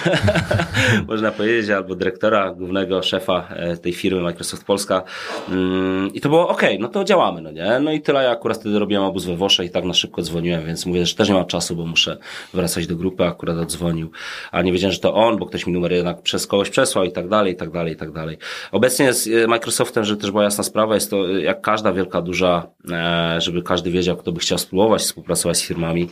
Można 1.08 1.30
powiedzieć, 1.30 1.70
albo 1.70 1.94
dyrektora, 1.94 2.50
głównego 2.50 3.02
szefa 3.02 3.48
e, 3.50 3.76
tej 3.76 3.92
firmy 3.92 4.20
Microsoft 4.20 4.64
Polska. 4.64 5.02
Mm, 5.48 6.12
I 6.14 6.20
to 6.20 6.28
było 6.28 6.48
ok, 6.48 6.62
no 6.78 6.88
to 6.88 7.04
działamy, 7.04 7.42
no 7.42 7.50
nie? 7.50 7.80
No 7.80 7.92
i 7.92 8.00
tyle, 8.00 8.24
ja 8.24 8.30
akurat 8.30 8.58
wtedy 8.58 8.78
robiłem 8.78 9.04
obóz 9.04 9.24
we 9.24 9.36
Włoszech 9.36 9.66
i 9.66 9.70
tak 9.70 9.84
na 9.84 9.94
szybko 9.94 10.22
dzwoniłem, 10.22 10.66
więc 10.66 10.86
mówię, 10.86 11.06
że 11.06 11.14
też 11.14 11.28
nie 11.28 11.34
mam 11.34 11.46
czasu, 11.46 11.76
bo 11.76 11.86
muszę 11.86 12.18
wracać 12.54 12.86
do 12.86 12.96
grupy, 12.96 13.24
akurat 13.24 13.56
odzwonił. 13.56 14.10
A 14.52 14.62
nie 14.62 14.72
wiedziałem, 14.72 14.92
że 14.92 15.00
to 15.00 15.14
on, 15.14 15.36
bo 15.38 15.46
ktoś 15.46 15.66
mi 15.68 15.74
numer 15.74 15.92
jednak 15.92 16.22
przez 16.22 16.46
kogoś 16.46 16.70
przesłał 16.70 17.04
i 17.04 17.12
tak 17.12 17.28
dalej, 17.28 17.52
i 17.52 17.56
tak 17.56 17.70
dalej, 17.70 17.92
i 17.92 17.96
tak 17.96 18.12
dalej. 18.12 18.38
Obecnie 18.72 19.12
z 19.12 19.26
e, 19.26 19.46
Microsoftem, 19.46 20.04
że 20.04 20.16
też 20.16 20.30
była 20.30 20.42
jasna 20.42 20.64
sprawa, 20.64 20.94
jest 20.94 21.10
to 21.10 21.30
e, 21.30 21.40
jak 21.42 21.60
każda 21.60 21.92
wielka, 21.92 22.22
duża, 22.22 22.66
e, 22.90 23.40
żeby 23.40 23.62
każdy 23.62 23.90
wiedział, 23.90 24.16
kto 24.16 24.32
by 24.32 24.40
chciał 24.40 24.58
spróbować 24.58 25.02
współpracować 25.02 25.56
z 25.56 25.62
firmami. 25.62 26.08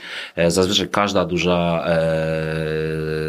Zazwyczaj 0.48 0.88
każda 0.88 1.24
duża 1.24 1.84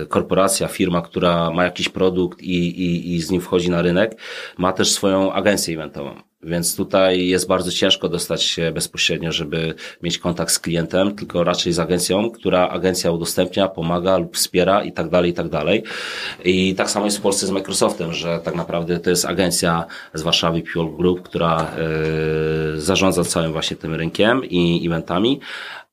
korporacja, 0.10 0.68
firma, 0.68 1.02
która 1.02 1.52
ma 1.52 1.64
jakiś 1.64 1.90
produkt 1.90 2.42
i, 2.42 2.68
i, 2.68 3.16
i 3.16 3.22
z 3.22 3.32
nim 3.32 3.42
wchodzi 3.42 3.70
na 3.70 3.82
rynek, 3.82 4.18
ma 4.58 4.74
też 4.74 4.92
swoją 4.92 5.34
agencję 5.34 5.76
eventową. 5.76 6.27
Więc 6.44 6.76
tutaj 6.76 7.28
jest 7.28 7.48
bardzo 7.48 7.72
ciężko 7.72 8.10
dostać 8.10 8.44
się 8.44 8.72
bezpośrednio, 8.72 9.32
żeby 9.32 9.74
mieć 10.04 10.18
kontakt 10.18 10.52
z 10.52 10.60
klientem, 10.60 11.16
tylko 11.16 11.44
raczej 11.44 11.74
z 11.74 11.80
agencją, 11.80 12.32
która 12.32 12.70
agencja 12.70 13.12
udostępnia, 13.12 13.68
pomaga 13.68 14.18
lub 14.18 14.36
wspiera 14.36 14.84
i 14.84 14.92
tak 14.92 15.10
dalej, 15.10 15.32
i 15.32 15.34
tak 15.34 15.50
dalej. 15.50 15.84
I 16.46 16.76
tak 16.76 16.90
samo 16.90 17.06
jest 17.06 17.18
w 17.18 17.22
Polsce 17.22 17.48
z 17.48 17.52
Microsoftem, 17.52 18.14
że 18.14 18.40
tak 18.44 18.56
naprawdę 18.56 19.00
to 19.00 19.10
jest 19.10 19.26
agencja 19.26 19.86
z 20.14 20.22
Warszawy 20.22 20.62
Pure 20.74 20.98
Group, 20.98 21.22
która 21.22 21.72
yy, 22.74 22.82
zarządza 22.82 23.24
całym 23.24 23.52
właśnie 23.52 23.78
tym 23.78 23.96
rynkiem 23.96 24.46
i 24.46 24.88
eventami, 24.88 25.40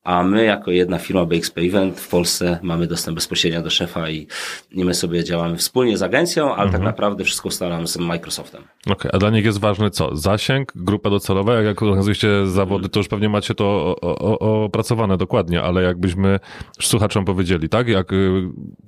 a 0.05 0.23
my 0.23 0.45
jako 0.45 0.71
jedna 0.71 0.99
firma 0.99 1.25
BXP 1.25 1.61
Event 1.61 2.01
w 2.01 2.09
Polsce 2.09 2.59
mamy 2.63 2.87
dostęp 2.87 3.15
bezpośrednio 3.15 3.63
do 3.63 3.71
szefa 3.71 4.11
i, 4.11 4.27
i 4.71 4.85
my 4.85 4.95
sobie 4.95 5.25
działamy 5.25 5.57
wspólnie 5.57 5.99
z 5.99 6.03
agencją, 6.03 6.45
ale 6.45 6.57
tak 6.57 6.65
mhm. 6.65 6.73
tak 6.73 6.83
naprawdę 6.83 7.25
wszystko 7.25 7.49
ustalamy 7.49 7.87
z 7.87 7.97
Microsoftem. 7.97 8.63
Okej, 8.63 8.93
okay, 8.93 9.11
a 9.13 9.19
dla 9.19 9.31
nich 9.31 9.45
jest 9.45 9.61
ważne 9.61 9.91
co? 9.91 10.17
Zasięg, 10.17 10.73
grupa 10.75 11.11
docelowa, 11.11 11.55
jak 11.55 11.83
organizujecie 11.83 12.47
zawody, 12.47 12.89
to 12.89 13.01
już 13.01 13.09
pewnie 13.09 13.29
macie 13.29 13.55
to 13.55 13.97
opracowane 14.41 15.17
dokładnie, 15.17 15.63
ale 15.63 15.83
jakbyśmy 15.83 16.41
słuchaczom 16.81 17.25
powiedzieli, 17.25 17.69
tak? 17.69 17.89
Jak, 17.89 18.13
y, 18.13 18.43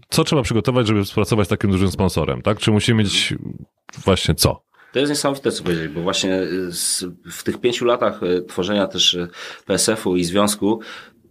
co 0.09 0.25
trzeba 0.25 0.43
przygotować, 0.43 0.87
żeby 0.87 1.05
współpracować 1.05 1.47
z 1.47 1.51
takim 1.51 1.71
dużym 1.71 1.91
sponsorem, 1.91 2.43
tak? 2.43 2.59
Czy 2.59 2.71
musimy 2.71 3.03
mieć 3.03 3.35
właśnie 4.05 4.35
co? 4.35 4.67
To 4.97 5.01
jest 5.01 5.11
niesamowite, 5.11 5.53
co 5.53 5.63
powiedzieli, 5.63 5.89
bo 5.89 6.01
właśnie 6.01 6.41
w 7.33 7.43
tych 7.43 7.61
pięciu 7.61 7.85
latach 7.85 8.21
e, 8.23 8.43
tworzenia 8.43 8.87
też 8.87 9.15
e, 9.15 9.29
PSF-u 9.67 10.17
i 10.17 10.25
związku 10.25 10.81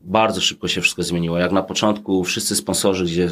bardzo 0.05 0.41
szybko 0.41 0.67
się 0.67 0.81
wszystko 0.81 1.03
zmieniło. 1.03 1.37
Jak 1.37 1.51
na 1.51 1.61
początku 1.63 2.23
wszyscy 2.23 2.55
sponsorzy, 2.55 3.05
gdzie 3.05 3.29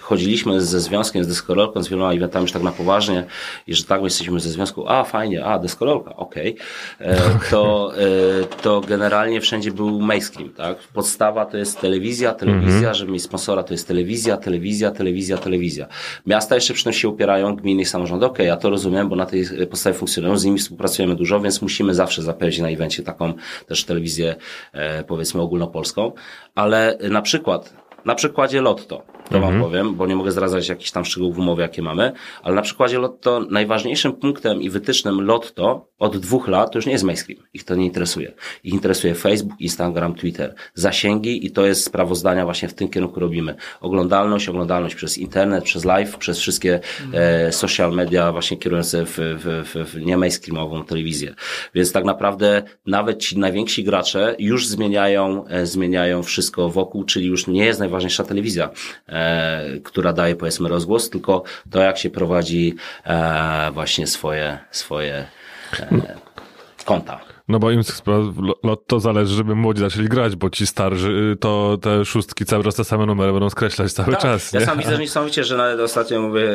chodziliśmy 0.00 0.60
ze 0.60 0.80
związkiem, 0.80 1.24
z 1.24 1.28
deskorolką, 1.28 1.82
z 1.82 1.88
wieloma 1.88 2.12
eventami 2.12 2.42
już 2.42 2.52
tak 2.52 2.62
na 2.62 2.72
poważnie 2.72 3.26
i 3.66 3.74
że 3.74 3.84
tak, 3.84 4.00
my 4.00 4.06
jesteśmy 4.06 4.40
ze 4.40 4.50
związku, 4.50 4.88
a 4.88 5.04
fajnie, 5.04 5.44
a 5.44 5.58
deskorolka, 5.58 6.16
okej, 6.16 6.56
okay. 7.00 7.16
to, 7.50 7.92
e, 7.96 8.44
to 8.62 8.80
generalnie 8.80 9.40
wszędzie 9.40 9.70
był 9.70 10.00
mainstream, 10.00 10.50
tak? 10.50 10.78
Podstawa 10.78 11.46
to 11.46 11.56
jest 11.56 11.80
telewizja, 11.80 12.34
telewizja, 12.34 12.90
-hmm. 12.90 12.94
żeby 12.94 13.12
mieć 13.12 13.22
sponsora 13.22 13.62
to 13.62 13.74
jest 13.74 13.88
telewizja, 13.88 14.36
telewizja, 14.36 14.90
telewizja, 14.90 15.38
telewizja. 15.38 15.86
Miasta 16.26 16.54
jeszcze 16.54 16.74
przy 16.74 16.84
tym 16.84 16.92
się 16.92 17.08
upierają, 17.08 17.56
gminy 17.56 17.82
i 17.82 17.84
samorządy, 17.84 18.26
okej, 18.26 18.34
okay, 18.34 18.46
ja 18.46 18.56
to 18.56 18.70
rozumiem, 18.70 19.08
bo 19.08 19.16
na 19.16 19.26
tej 19.26 19.44
podstawie 19.70 19.96
funkcjonują, 19.96 20.38
z 20.38 20.44
nimi 20.44 20.58
współpracujemy 20.58 21.16
dużo, 21.16 21.40
więc 21.40 21.62
musimy 21.62 21.94
zawsze 21.94 22.22
zapewnić 22.22 22.58
na 22.58 22.68
evencie 22.68 23.02
taką 23.02 23.32
też 23.66 23.84
telewizję, 23.84 24.36
e, 24.72 25.04
powiedzmy 25.04 25.40
ogólnopolską, 25.40 25.85
Polską, 25.86 26.12
ale 26.54 26.98
na 27.10 27.22
przykład, 27.22 27.74
na 28.06 28.14
przykładzie 28.14 28.60
Lotto, 28.60 29.02
to 29.30 29.36
mhm. 29.36 29.42
wam 29.42 29.62
powiem, 29.62 29.94
bo 29.94 30.06
nie 30.06 30.16
mogę 30.16 30.30
zdradzać 30.30 30.68
jakichś 30.68 30.90
tam 30.90 31.04
szczegółów 31.04 31.38
umowy, 31.38 31.62
jakie 31.62 31.82
mamy, 31.82 32.12
ale 32.42 32.54
na 32.54 32.62
przykładzie 32.62 32.98
Lotto 32.98 33.40
najważniejszym 33.50 34.12
punktem 34.12 34.62
i 34.62 34.70
wytycznym 34.70 35.20
Lotto 35.20 35.86
od 35.98 36.16
dwóch 36.16 36.48
lat 36.48 36.72
to 36.72 36.78
już 36.78 36.86
nie 36.86 36.92
jest 36.92 37.04
mainstream. 37.04 37.42
Ich 37.54 37.64
to 37.64 37.74
nie 37.74 37.86
interesuje. 37.86 38.32
Ich 38.64 38.74
interesuje 38.74 39.14
Facebook, 39.14 39.60
Instagram, 39.60 40.14
Twitter. 40.14 40.54
Zasięgi 40.74 41.46
i 41.46 41.50
to 41.50 41.66
jest 41.66 41.84
sprawozdania 41.84 42.44
właśnie 42.44 42.68
w 42.68 42.74
tym 42.74 42.88
kierunku 42.88 43.20
robimy. 43.20 43.54
Oglądalność, 43.80 44.48
oglądalność 44.48 44.94
przez 44.94 45.18
internet, 45.18 45.64
przez 45.64 45.84
live, 45.84 46.16
przez 46.16 46.38
wszystkie 46.38 46.80
e, 47.12 47.52
social 47.52 47.92
media 47.92 48.32
właśnie 48.32 48.56
kierujące 48.56 49.04
w, 49.04 49.18
w, 49.18 49.64
w, 49.74 49.90
w 49.90 50.00
nie 50.00 50.16
mainstreamową 50.16 50.84
telewizję. 50.84 51.34
Więc 51.74 51.92
tak 51.92 52.04
naprawdę 52.04 52.62
nawet 52.86 53.18
ci 53.18 53.38
najwięksi 53.38 53.84
gracze 53.84 54.36
już 54.38 54.66
zmieniają, 54.66 55.46
e, 55.46 55.66
zmieniają 55.66 56.22
wszystko 56.22 56.68
wokół, 56.68 57.04
czyli 57.04 57.26
już 57.26 57.46
nie 57.46 57.64
jest 57.64 57.80
najważniejsza 57.96 58.24
telewizja. 58.24 58.70
E, 59.08 59.46
E, 59.56 59.80
która 59.80 60.12
daje 60.12 60.36
powiedzmy 60.36 60.68
rozgłos, 60.68 61.10
tylko 61.10 61.42
to 61.70 61.80
jak 61.80 61.98
się 61.98 62.10
prowadzi 62.10 62.74
e, 63.04 63.70
właśnie 63.72 64.06
swoje, 64.06 64.58
swoje 64.70 65.26
e, 65.80 66.16
konta. 66.84 67.20
No 67.48 67.58
bo 67.58 67.70
im 67.70 67.82
to 68.86 69.00
zależy, 69.00 69.34
żeby 69.34 69.54
młodzi 69.54 69.80
zaczęli 69.80 70.08
grać, 70.08 70.36
bo 70.36 70.50
ci 70.50 70.66
starzy 70.66 71.36
to 71.40 71.78
te 71.82 72.04
szóstki 72.04 72.44
cały 72.44 72.64
czas 72.64 72.74
te 72.74 72.84
same 72.84 73.06
numery 73.06 73.32
będą 73.32 73.50
skreślać 73.50 73.92
cały 73.92 74.12
tak, 74.12 74.20
czas. 74.20 74.52
Ja 74.52 74.60
sam 74.60 74.78
widzę 74.78 74.94
że 74.94 74.98
niesamowicie, 74.98 75.44
że 75.44 75.56
nawet 75.56 75.80
ostatnio 75.80 76.20
mówię, 76.20 76.48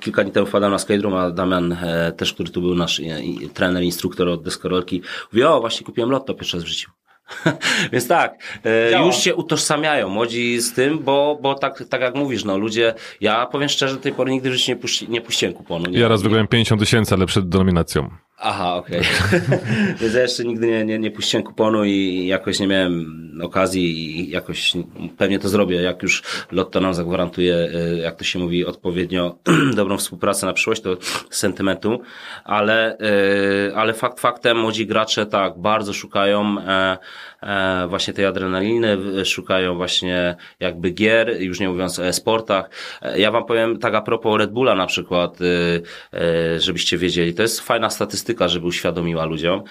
kilka 0.00 0.22
dni 0.22 0.32
temu 0.32 0.46
wpadłem 0.46 0.72
na 0.72 0.78
Skate 0.78 1.18
a 1.18 1.30
Damian 1.30 1.76
też, 2.16 2.32
który 2.32 2.50
tu 2.50 2.60
był 2.60 2.74
nasz 2.74 3.00
trener, 3.54 3.82
instruktor 3.82 4.28
od 4.28 4.42
deskorolki, 4.42 5.02
mówi, 5.32 5.44
o 5.44 5.60
właśnie 5.60 5.86
kupiłem 5.86 6.10
lotto 6.10 6.34
pierwszy 6.34 6.56
raz 6.56 6.64
w 6.64 6.68
życiu. 6.68 6.90
Więc 7.92 8.08
tak, 8.08 8.58
e, 8.64 9.06
już 9.06 9.16
się 9.16 9.34
utożsamiają 9.34 10.08
młodzi 10.08 10.60
z 10.60 10.72
tym, 10.72 10.98
bo, 10.98 11.38
bo 11.42 11.54
tak, 11.54 11.84
tak 11.88 12.00
jak 12.00 12.14
mówisz, 12.14 12.44
no 12.44 12.58
ludzie, 12.58 12.94
ja 13.20 13.46
powiem 13.46 13.68
szczerze, 13.68 13.94
do 13.94 14.00
tej 14.00 14.12
pory 14.12 14.32
nigdy 14.32 14.50
w 14.50 14.52
życiu 14.52 14.72
nie, 14.72 14.76
puści, 14.76 15.08
nie 15.08 15.20
puściłem 15.20 15.54
kuponu. 15.54 15.90
Nie, 15.90 15.98
ja 15.98 16.08
raz 16.08 16.22
wygrałem 16.22 16.48
50 16.48 16.80
tysięcy, 16.80 17.14
ale 17.14 17.26
przed 17.26 17.48
denominacją. 17.48 18.10
Aha, 18.38 18.74
okej. 18.74 19.00
Okay. 19.00 19.40
Więc 20.00 20.14
ja 20.14 20.22
jeszcze 20.22 20.44
nigdy 20.44 20.66
nie, 20.66 20.84
nie, 20.84 20.98
nie 20.98 21.10
puściłem 21.10 21.44
kuponu 21.44 21.84
i 21.84 22.26
jakoś 22.26 22.60
nie 22.60 22.66
miałem 22.66 23.26
okazji 23.42 24.20
i 24.20 24.30
jakoś 24.30 24.72
pewnie 25.18 25.38
to 25.38 25.48
zrobię, 25.48 25.82
jak 25.82 26.02
już 26.02 26.22
Lotto 26.52 26.80
nam 26.80 26.94
zagwarantuje, 26.94 27.54
e, 27.54 27.96
jak 27.96 28.16
to 28.16 28.24
się 28.24 28.38
mówi, 28.38 28.66
odpowiednio 28.66 29.38
dobrą 29.76 29.98
współpracę 29.98 30.46
na 30.46 30.52
przyszłość, 30.52 30.82
to 30.82 30.96
sentymentu, 31.30 32.00
ale, 32.44 32.98
e, 32.98 33.76
ale 33.76 33.94
fakt 33.94 34.20
faktem, 34.20 34.58
młodzi 34.58 34.86
gracze 34.86 35.26
tak 35.26 35.58
bardzo 35.58 35.92
szukają 35.92 36.56
E, 36.60 36.98
właśnie 37.88 38.14
tej 38.14 38.26
adrenaliny, 38.26 38.98
szukają 39.24 39.76
właśnie 39.76 40.36
jakby 40.60 40.90
gier, 40.90 41.42
już 41.42 41.60
nie 41.60 41.68
mówiąc 41.68 41.98
o 41.98 42.06
e-sportach. 42.06 42.70
E, 43.02 43.18
ja 43.20 43.30
wam 43.30 43.44
powiem 43.44 43.78
tak 43.78 43.94
a 43.94 44.02
propos 44.02 44.38
Red 44.38 44.50
Bulla 44.50 44.74
na 44.74 44.86
przykład, 44.86 45.40
y, 45.40 45.82
e, 46.12 46.60
żebyście 46.60 46.98
wiedzieli, 46.98 47.34
to 47.34 47.42
jest 47.42 47.60
fajna 47.60 47.90
statystyka, 47.90 48.48
żeby 48.48 48.66
uświadomiła 48.66 49.24
ludziom 49.24 49.62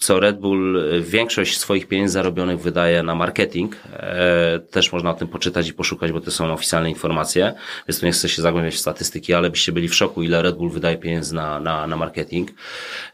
co 0.00 0.20
Red 0.20 0.38
Bull 0.38 0.76
y, 0.76 1.00
większość 1.00 1.58
swoich 1.58 1.88
pieniędzy 1.88 2.12
zarobionych 2.12 2.60
wydaje 2.60 3.02
na 3.02 3.14
marketing. 3.14 3.76
E, 3.92 4.60
też 4.70 4.92
można 4.92 5.10
o 5.10 5.14
tym 5.14 5.28
poczytać 5.28 5.68
i 5.68 5.74
poszukać, 5.74 6.12
bo 6.12 6.20
to 6.20 6.30
są 6.30 6.52
oficjalne 6.52 6.90
informacje, 6.90 7.54
więc 7.88 8.00
tu 8.00 8.06
nie 8.06 8.12
chcę 8.12 8.28
się 8.28 8.42
zagłębiać 8.42 8.74
w 8.74 8.78
statystyki, 8.78 9.34
ale 9.34 9.50
byście 9.50 9.72
byli 9.72 9.88
w 9.88 9.94
szoku, 9.94 10.22
ile 10.22 10.42
Red 10.42 10.56
Bull 10.56 10.70
wydaje 10.70 10.96
pieniędzy 10.96 11.34
na, 11.34 11.60
na, 11.60 11.86
na 11.86 11.96
marketing. 11.96 12.50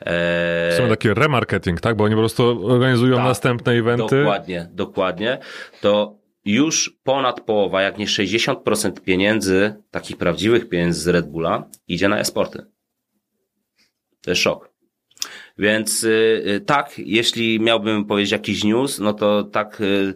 E... 0.01 0.77
Są 0.77 0.89
taki 0.89 1.15
remarketing, 1.15 1.81
tak? 1.81 1.97
Bo 1.97 2.05
oni 2.05 2.15
po 2.15 2.21
prostu 2.21 2.67
organizują 2.67 3.17
tak, 3.17 3.25
następne 3.25 3.73
eventy. 3.73 4.19
Dokładnie, 4.19 4.69
dokładnie. 4.73 5.39
To 5.81 6.19
już 6.45 6.97
ponad 7.05 7.41
połowa, 7.41 7.83
jak 7.83 7.99
nie 7.99 8.07
60% 8.07 9.01
pieniędzy, 9.01 9.75
takich 9.91 10.17
prawdziwych 10.17 10.69
pieniędzy 10.69 11.01
z 11.01 11.09
Red 11.09 11.27
Bulla, 11.27 11.65
idzie 11.89 12.09
na 12.09 12.19
e-sporty. 12.19 12.67
To 14.23 14.31
jest 14.31 14.43
szok. 14.43 14.76
Więc 15.59 16.05
y, 16.05 16.43
y, 16.47 16.61
tak, 16.61 16.93
jeśli 16.99 17.61
miałbym 17.61 18.05
powiedzieć 18.05 18.33
jakiś 18.33 18.65
news, 18.65 18.99
no 18.99 19.13
to 19.13 19.45
tak, 19.45 19.81
y, 19.81 20.15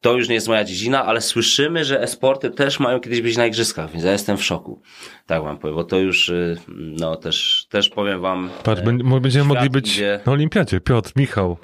to 0.00 0.12
już 0.16 0.28
nie 0.28 0.34
jest 0.34 0.48
moja 0.48 0.64
dziedzina, 0.64 1.04
ale 1.06 1.20
słyszymy, 1.20 1.84
że 1.84 2.00
esporty 2.02 2.50
też 2.50 2.80
mają 2.80 3.00
kiedyś 3.00 3.20
być 3.20 3.36
na 3.36 3.46
igrzyskach, 3.46 3.90
więc 3.92 4.04
ja 4.04 4.12
jestem 4.12 4.36
w 4.36 4.44
szoku. 4.44 4.82
Tak 5.26 5.42
wam 5.42 5.58
powiem, 5.58 5.76
bo 5.76 5.84
to 5.84 5.98
już, 5.98 6.32
no 6.76 7.16
też, 7.16 7.66
też 7.70 7.88
powiem 7.88 8.20
wam. 8.20 8.50
Patrz, 8.64 8.82
e, 8.82 9.20
będziemy 9.20 9.44
mogli 9.44 9.70
być 9.70 9.86
idzie- 9.96 10.20
na 10.26 10.32
olimpiadzie. 10.32 10.80
Piotr, 10.80 11.12
Michał, 11.16 11.56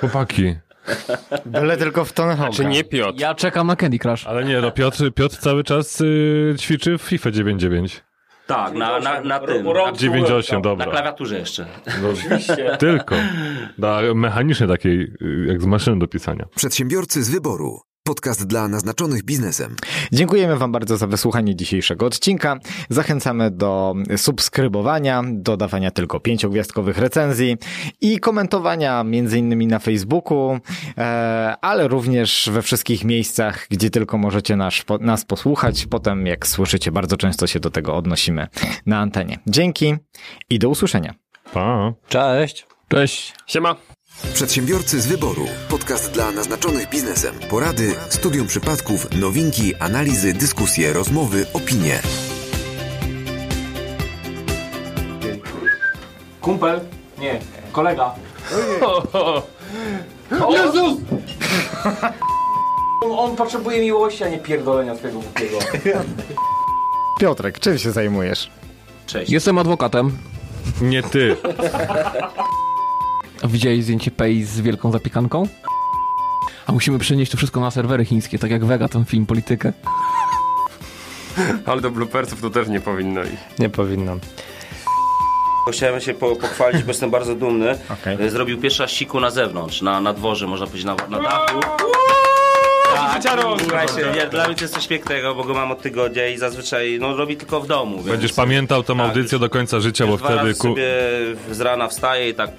chłopaki. 0.00 0.54
Byle 1.46 1.76
tylko 1.76 2.04
w 2.04 2.12
Tony 2.12 2.34
Hawk'a. 2.34 2.56
Czy 2.56 2.64
nie 2.64 2.84
Piotr? 2.84 3.20
Ja 3.20 3.34
czekam 3.34 3.66
na 3.66 3.76
Candy 3.76 3.98
Crush. 3.98 4.26
Ale 4.26 4.44
nie, 4.44 4.60
no 4.60 4.70
Piotr, 4.70 5.12
Piotr 5.14 5.36
cały 5.36 5.64
czas 5.64 6.00
y, 6.00 6.54
ćwiczy 6.58 6.98
w 6.98 7.02
FIFA 7.02 7.30
99. 7.30 8.04
Tak, 8.46 8.74
na, 8.74 9.00
na, 9.00 9.20
na 9.20 9.40
tym. 9.40 9.68
A 9.86 9.92
98, 9.92 10.56
Na 10.56 10.60
dobra. 10.62 10.86
klawiaturze 10.86 11.38
jeszcze. 11.38 11.66
No, 12.02 12.08
tylko. 12.78 13.14
Na 13.78 14.00
mechanicznej 14.14 14.68
takiej, 14.68 15.12
jak 15.46 15.62
z 15.62 15.66
maszyny 15.66 15.98
do 15.98 16.08
pisania. 16.08 16.44
Przedsiębiorcy 16.56 17.22
z 17.22 17.30
wyboru. 17.30 17.80
Podcast 18.04 18.46
dla 18.46 18.68
naznaczonych 18.68 19.22
biznesem. 19.22 19.76
Dziękujemy 20.12 20.56
Wam 20.56 20.72
bardzo 20.72 20.96
za 20.96 21.06
wysłuchanie 21.06 21.56
dzisiejszego 21.56 22.06
odcinka. 22.06 22.58
Zachęcamy 22.88 23.50
do 23.50 23.94
subskrybowania, 24.16 25.22
do 25.32 25.56
dawania 25.56 25.90
tylko 25.90 26.20
pięciogwiazdkowych 26.20 26.98
recenzji 26.98 27.56
i 28.00 28.18
komentowania 28.18 29.04
między 29.04 29.38
innymi 29.38 29.66
na 29.66 29.78
Facebooku, 29.78 30.58
e, 30.98 31.56
ale 31.60 31.88
również 31.88 32.50
we 32.52 32.62
wszystkich 32.62 33.04
miejscach, 33.04 33.66
gdzie 33.70 33.90
tylko 33.90 34.18
możecie 34.18 34.56
nas, 34.56 34.74
nas 35.00 35.24
posłuchać. 35.24 35.86
Potem, 35.86 36.26
jak 36.26 36.46
słyszycie, 36.46 36.92
bardzo 36.92 37.16
często 37.16 37.46
się 37.46 37.60
do 37.60 37.70
tego 37.70 37.96
odnosimy 37.96 38.46
na 38.86 38.98
antenie. 38.98 39.38
Dzięki 39.46 39.94
i 40.50 40.58
do 40.58 40.68
usłyszenia. 40.68 41.14
Pa. 41.52 41.92
Cześć. 42.08 42.66
Cześć. 42.88 43.34
Siema. 43.46 43.76
Przedsiębiorcy 44.34 45.00
z 45.00 45.06
wyboru. 45.06 45.46
Podcast 45.68 46.10
dla 46.12 46.30
naznaczonych 46.30 46.88
biznesem. 46.88 47.34
Porady, 47.50 47.94
studium 48.08 48.46
przypadków, 48.46 49.06
nowinki, 49.20 49.74
analizy, 49.74 50.32
dyskusje, 50.32 50.92
rozmowy, 50.92 51.46
opinie. 51.52 52.02
Kumpel? 56.40 56.80
Nie, 57.18 57.40
kolega. 57.72 58.14
Jezus! 60.50 60.98
On, 63.04 63.18
on 63.18 63.36
potrzebuje 63.36 63.80
miłości, 63.80 64.24
a 64.24 64.28
nie 64.28 64.38
pierdolenia 64.38 64.96
swojego 64.96 65.20
głupiego. 65.20 65.58
Piotrek, 67.20 67.58
czym 67.58 67.78
się 67.78 67.92
zajmujesz? 67.92 68.50
Cześć. 69.06 69.32
Jestem 69.32 69.58
adwokatem. 69.58 70.18
Nie 70.80 71.02
ty. 71.02 71.36
Widziałeś 73.44 73.82
zdjęcie 73.84 74.10
Pei 74.10 74.44
z 74.44 74.60
wielką 74.60 74.92
zapiekanką? 74.92 75.42
A 76.66 76.72
musimy 76.72 76.98
przenieść 76.98 77.30
to 77.32 77.36
wszystko 77.38 77.60
na 77.60 77.70
serwery 77.70 78.04
chińskie, 78.04 78.38
tak 78.38 78.50
jak 78.50 78.64
Vega, 78.64 78.88
ten 78.88 79.04
film 79.04 79.26
Politykę. 79.26 79.72
Ale 81.66 81.80
do 81.80 81.90
bloopersów 81.90 82.40
to 82.40 82.50
też 82.50 82.68
nie 82.68 82.80
powinno 82.80 83.22
iść. 83.24 83.32
Nie 83.58 83.68
powinnam. 83.68 84.20
Chciałem 85.72 86.00
się 86.00 86.14
po, 86.14 86.36
pochwalić, 86.36 86.82
bo 86.82 86.88
jestem 86.88 87.10
bardzo 87.10 87.34
dumny. 87.34 87.78
Okej. 88.00 88.16
E, 88.26 88.30
Zrobił 88.30 88.60
pierwsza 88.60 88.88
siku 88.88 89.20
na 89.20 89.30
zewnątrz, 89.30 89.82
na, 89.82 90.00
na 90.00 90.12
dworze, 90.12 90.46
można 90.46 90.66
powiedzieć, 90.66 90.86
na, 90.86 90.96
na 91.08 91.20
dachu. 91.22 91.60
Tak, 92.94 93.22
słuchajcie, 93.60 94.18
ja, 94.18 94.26
dla 94.26 94.46
mnie 94.46 94.54
to 94.54 94.64
jest 94.64 94.74
coś 94.74 94.86
pięknego, 94.86 95.34
bo 95.34 95.44
go 95.44 95.54
mam 95.54 95.72
od 95.72 95.82
tygodnia 95.82 96.28
i 96.28 96.38
zazwyczaj 96.38 96.98
no, 97.00 97.16
robi 97.16 97.36
tylko 97.36 97.60
w 97.60 97.66
domu. 97.66 97.96
Więc 97.96 98.08
Będziesz 98.08 98.32
pamiętał 98.32 98.82
tą 98.82 98.96
Tak, 98.96 99.06
audycję 99.06 99.38
do 99.38 99.50
końca 99.50 99.80
życia, 99.80 100.06
bo 100.06 100.16
wtedy... 100.16 100.54
Ku... 100.54 100.62
sobie 100.62 100.86
z 101.50 101.60
rana 101.60 101.88
wstaje 101.88 102.28
i 102.28 102.34
tak 102.34 102.50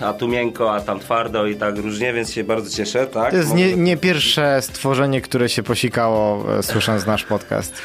a 0.00 0.12
tu 0.12 0.28
miękko, 0.28 0.74
a 0.74 0.80
tam 0.80 1.00
twardo 1.00 1.46
i 1.46 1.56
tak 1.56 1.76
różnie, 1.76 2.12
więc 2.12 2.32
się 2.32 2.44
bardzo 2.44 2.76
cieszę, 2.76 3.06
tak? 3.06 3.30
To 3.30 3.36
jest 3.36 3.54
nie, 3.54 3.76
nie 3.76 3.96
pierwsze 3.96 4.62
stworzenie, 4.62 5.20
które 5.20 5.48
się 5.48 5.62
posikało 5.62 6.44
e, 6.58 6.62
słysząc 6.62 7.06
nasz 7.06 7.24
podcast. 7.24 7.82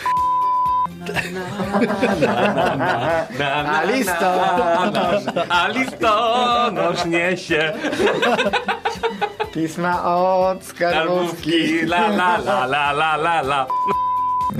A 3.66 3.84
listonosz, 3.84 5.24
a 5.50 5.68
listonosz 5.68 7.06
niesie 7.06 7.74
Pisma 9.54 10.04
od 10.04 10.64
skarbówki. 10.64 11.86
la 11.86 12.08
la 12.08 12.38
la 12.38 12.66
la 12.66 12.92
la 12.92 13.16
la 13.18 13.42
la. 13.42 13.68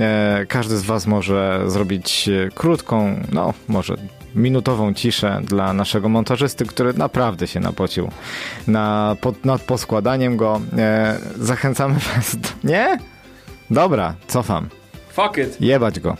E, 0.00 0.46
każdy 0.48 0.76
z 0.76 0.82
Was 0.82 1.06
może 1.06 1.62
zrobić 1.66 2.28
e, 2.28 2.48
krótką, 2.54 3.20
no 3.32 3.54
może 3.68 3.94
minutową 4.34 4.94
ciszę 4.94 5.40
dla 5.44 5.72
naszego 5.72 6.08
montażysty, 6.08 6.66
który 6.66 6.94
naprawdę 6.94 7.46
się 7.46 7.60
napocił 7.60 8.10
na, 8.66 9.16
pod, 9.20 9.44
nad 9.44 9.62
poskładaniem 9.62 10.36
go. 10.36 10.60
E, 10.78 11.18
zachęcamy 11.36 11.94
Was 11.94 12.36
do... 12.36 12.48
Nie? 12.64 12.98
Dobra, 13.70 14.14
cofam. 14.26 14.68
Fuck 15.08 15.38
it. 15.38 15.60
Jebać 15.60 16.00
go. 16.00 16.16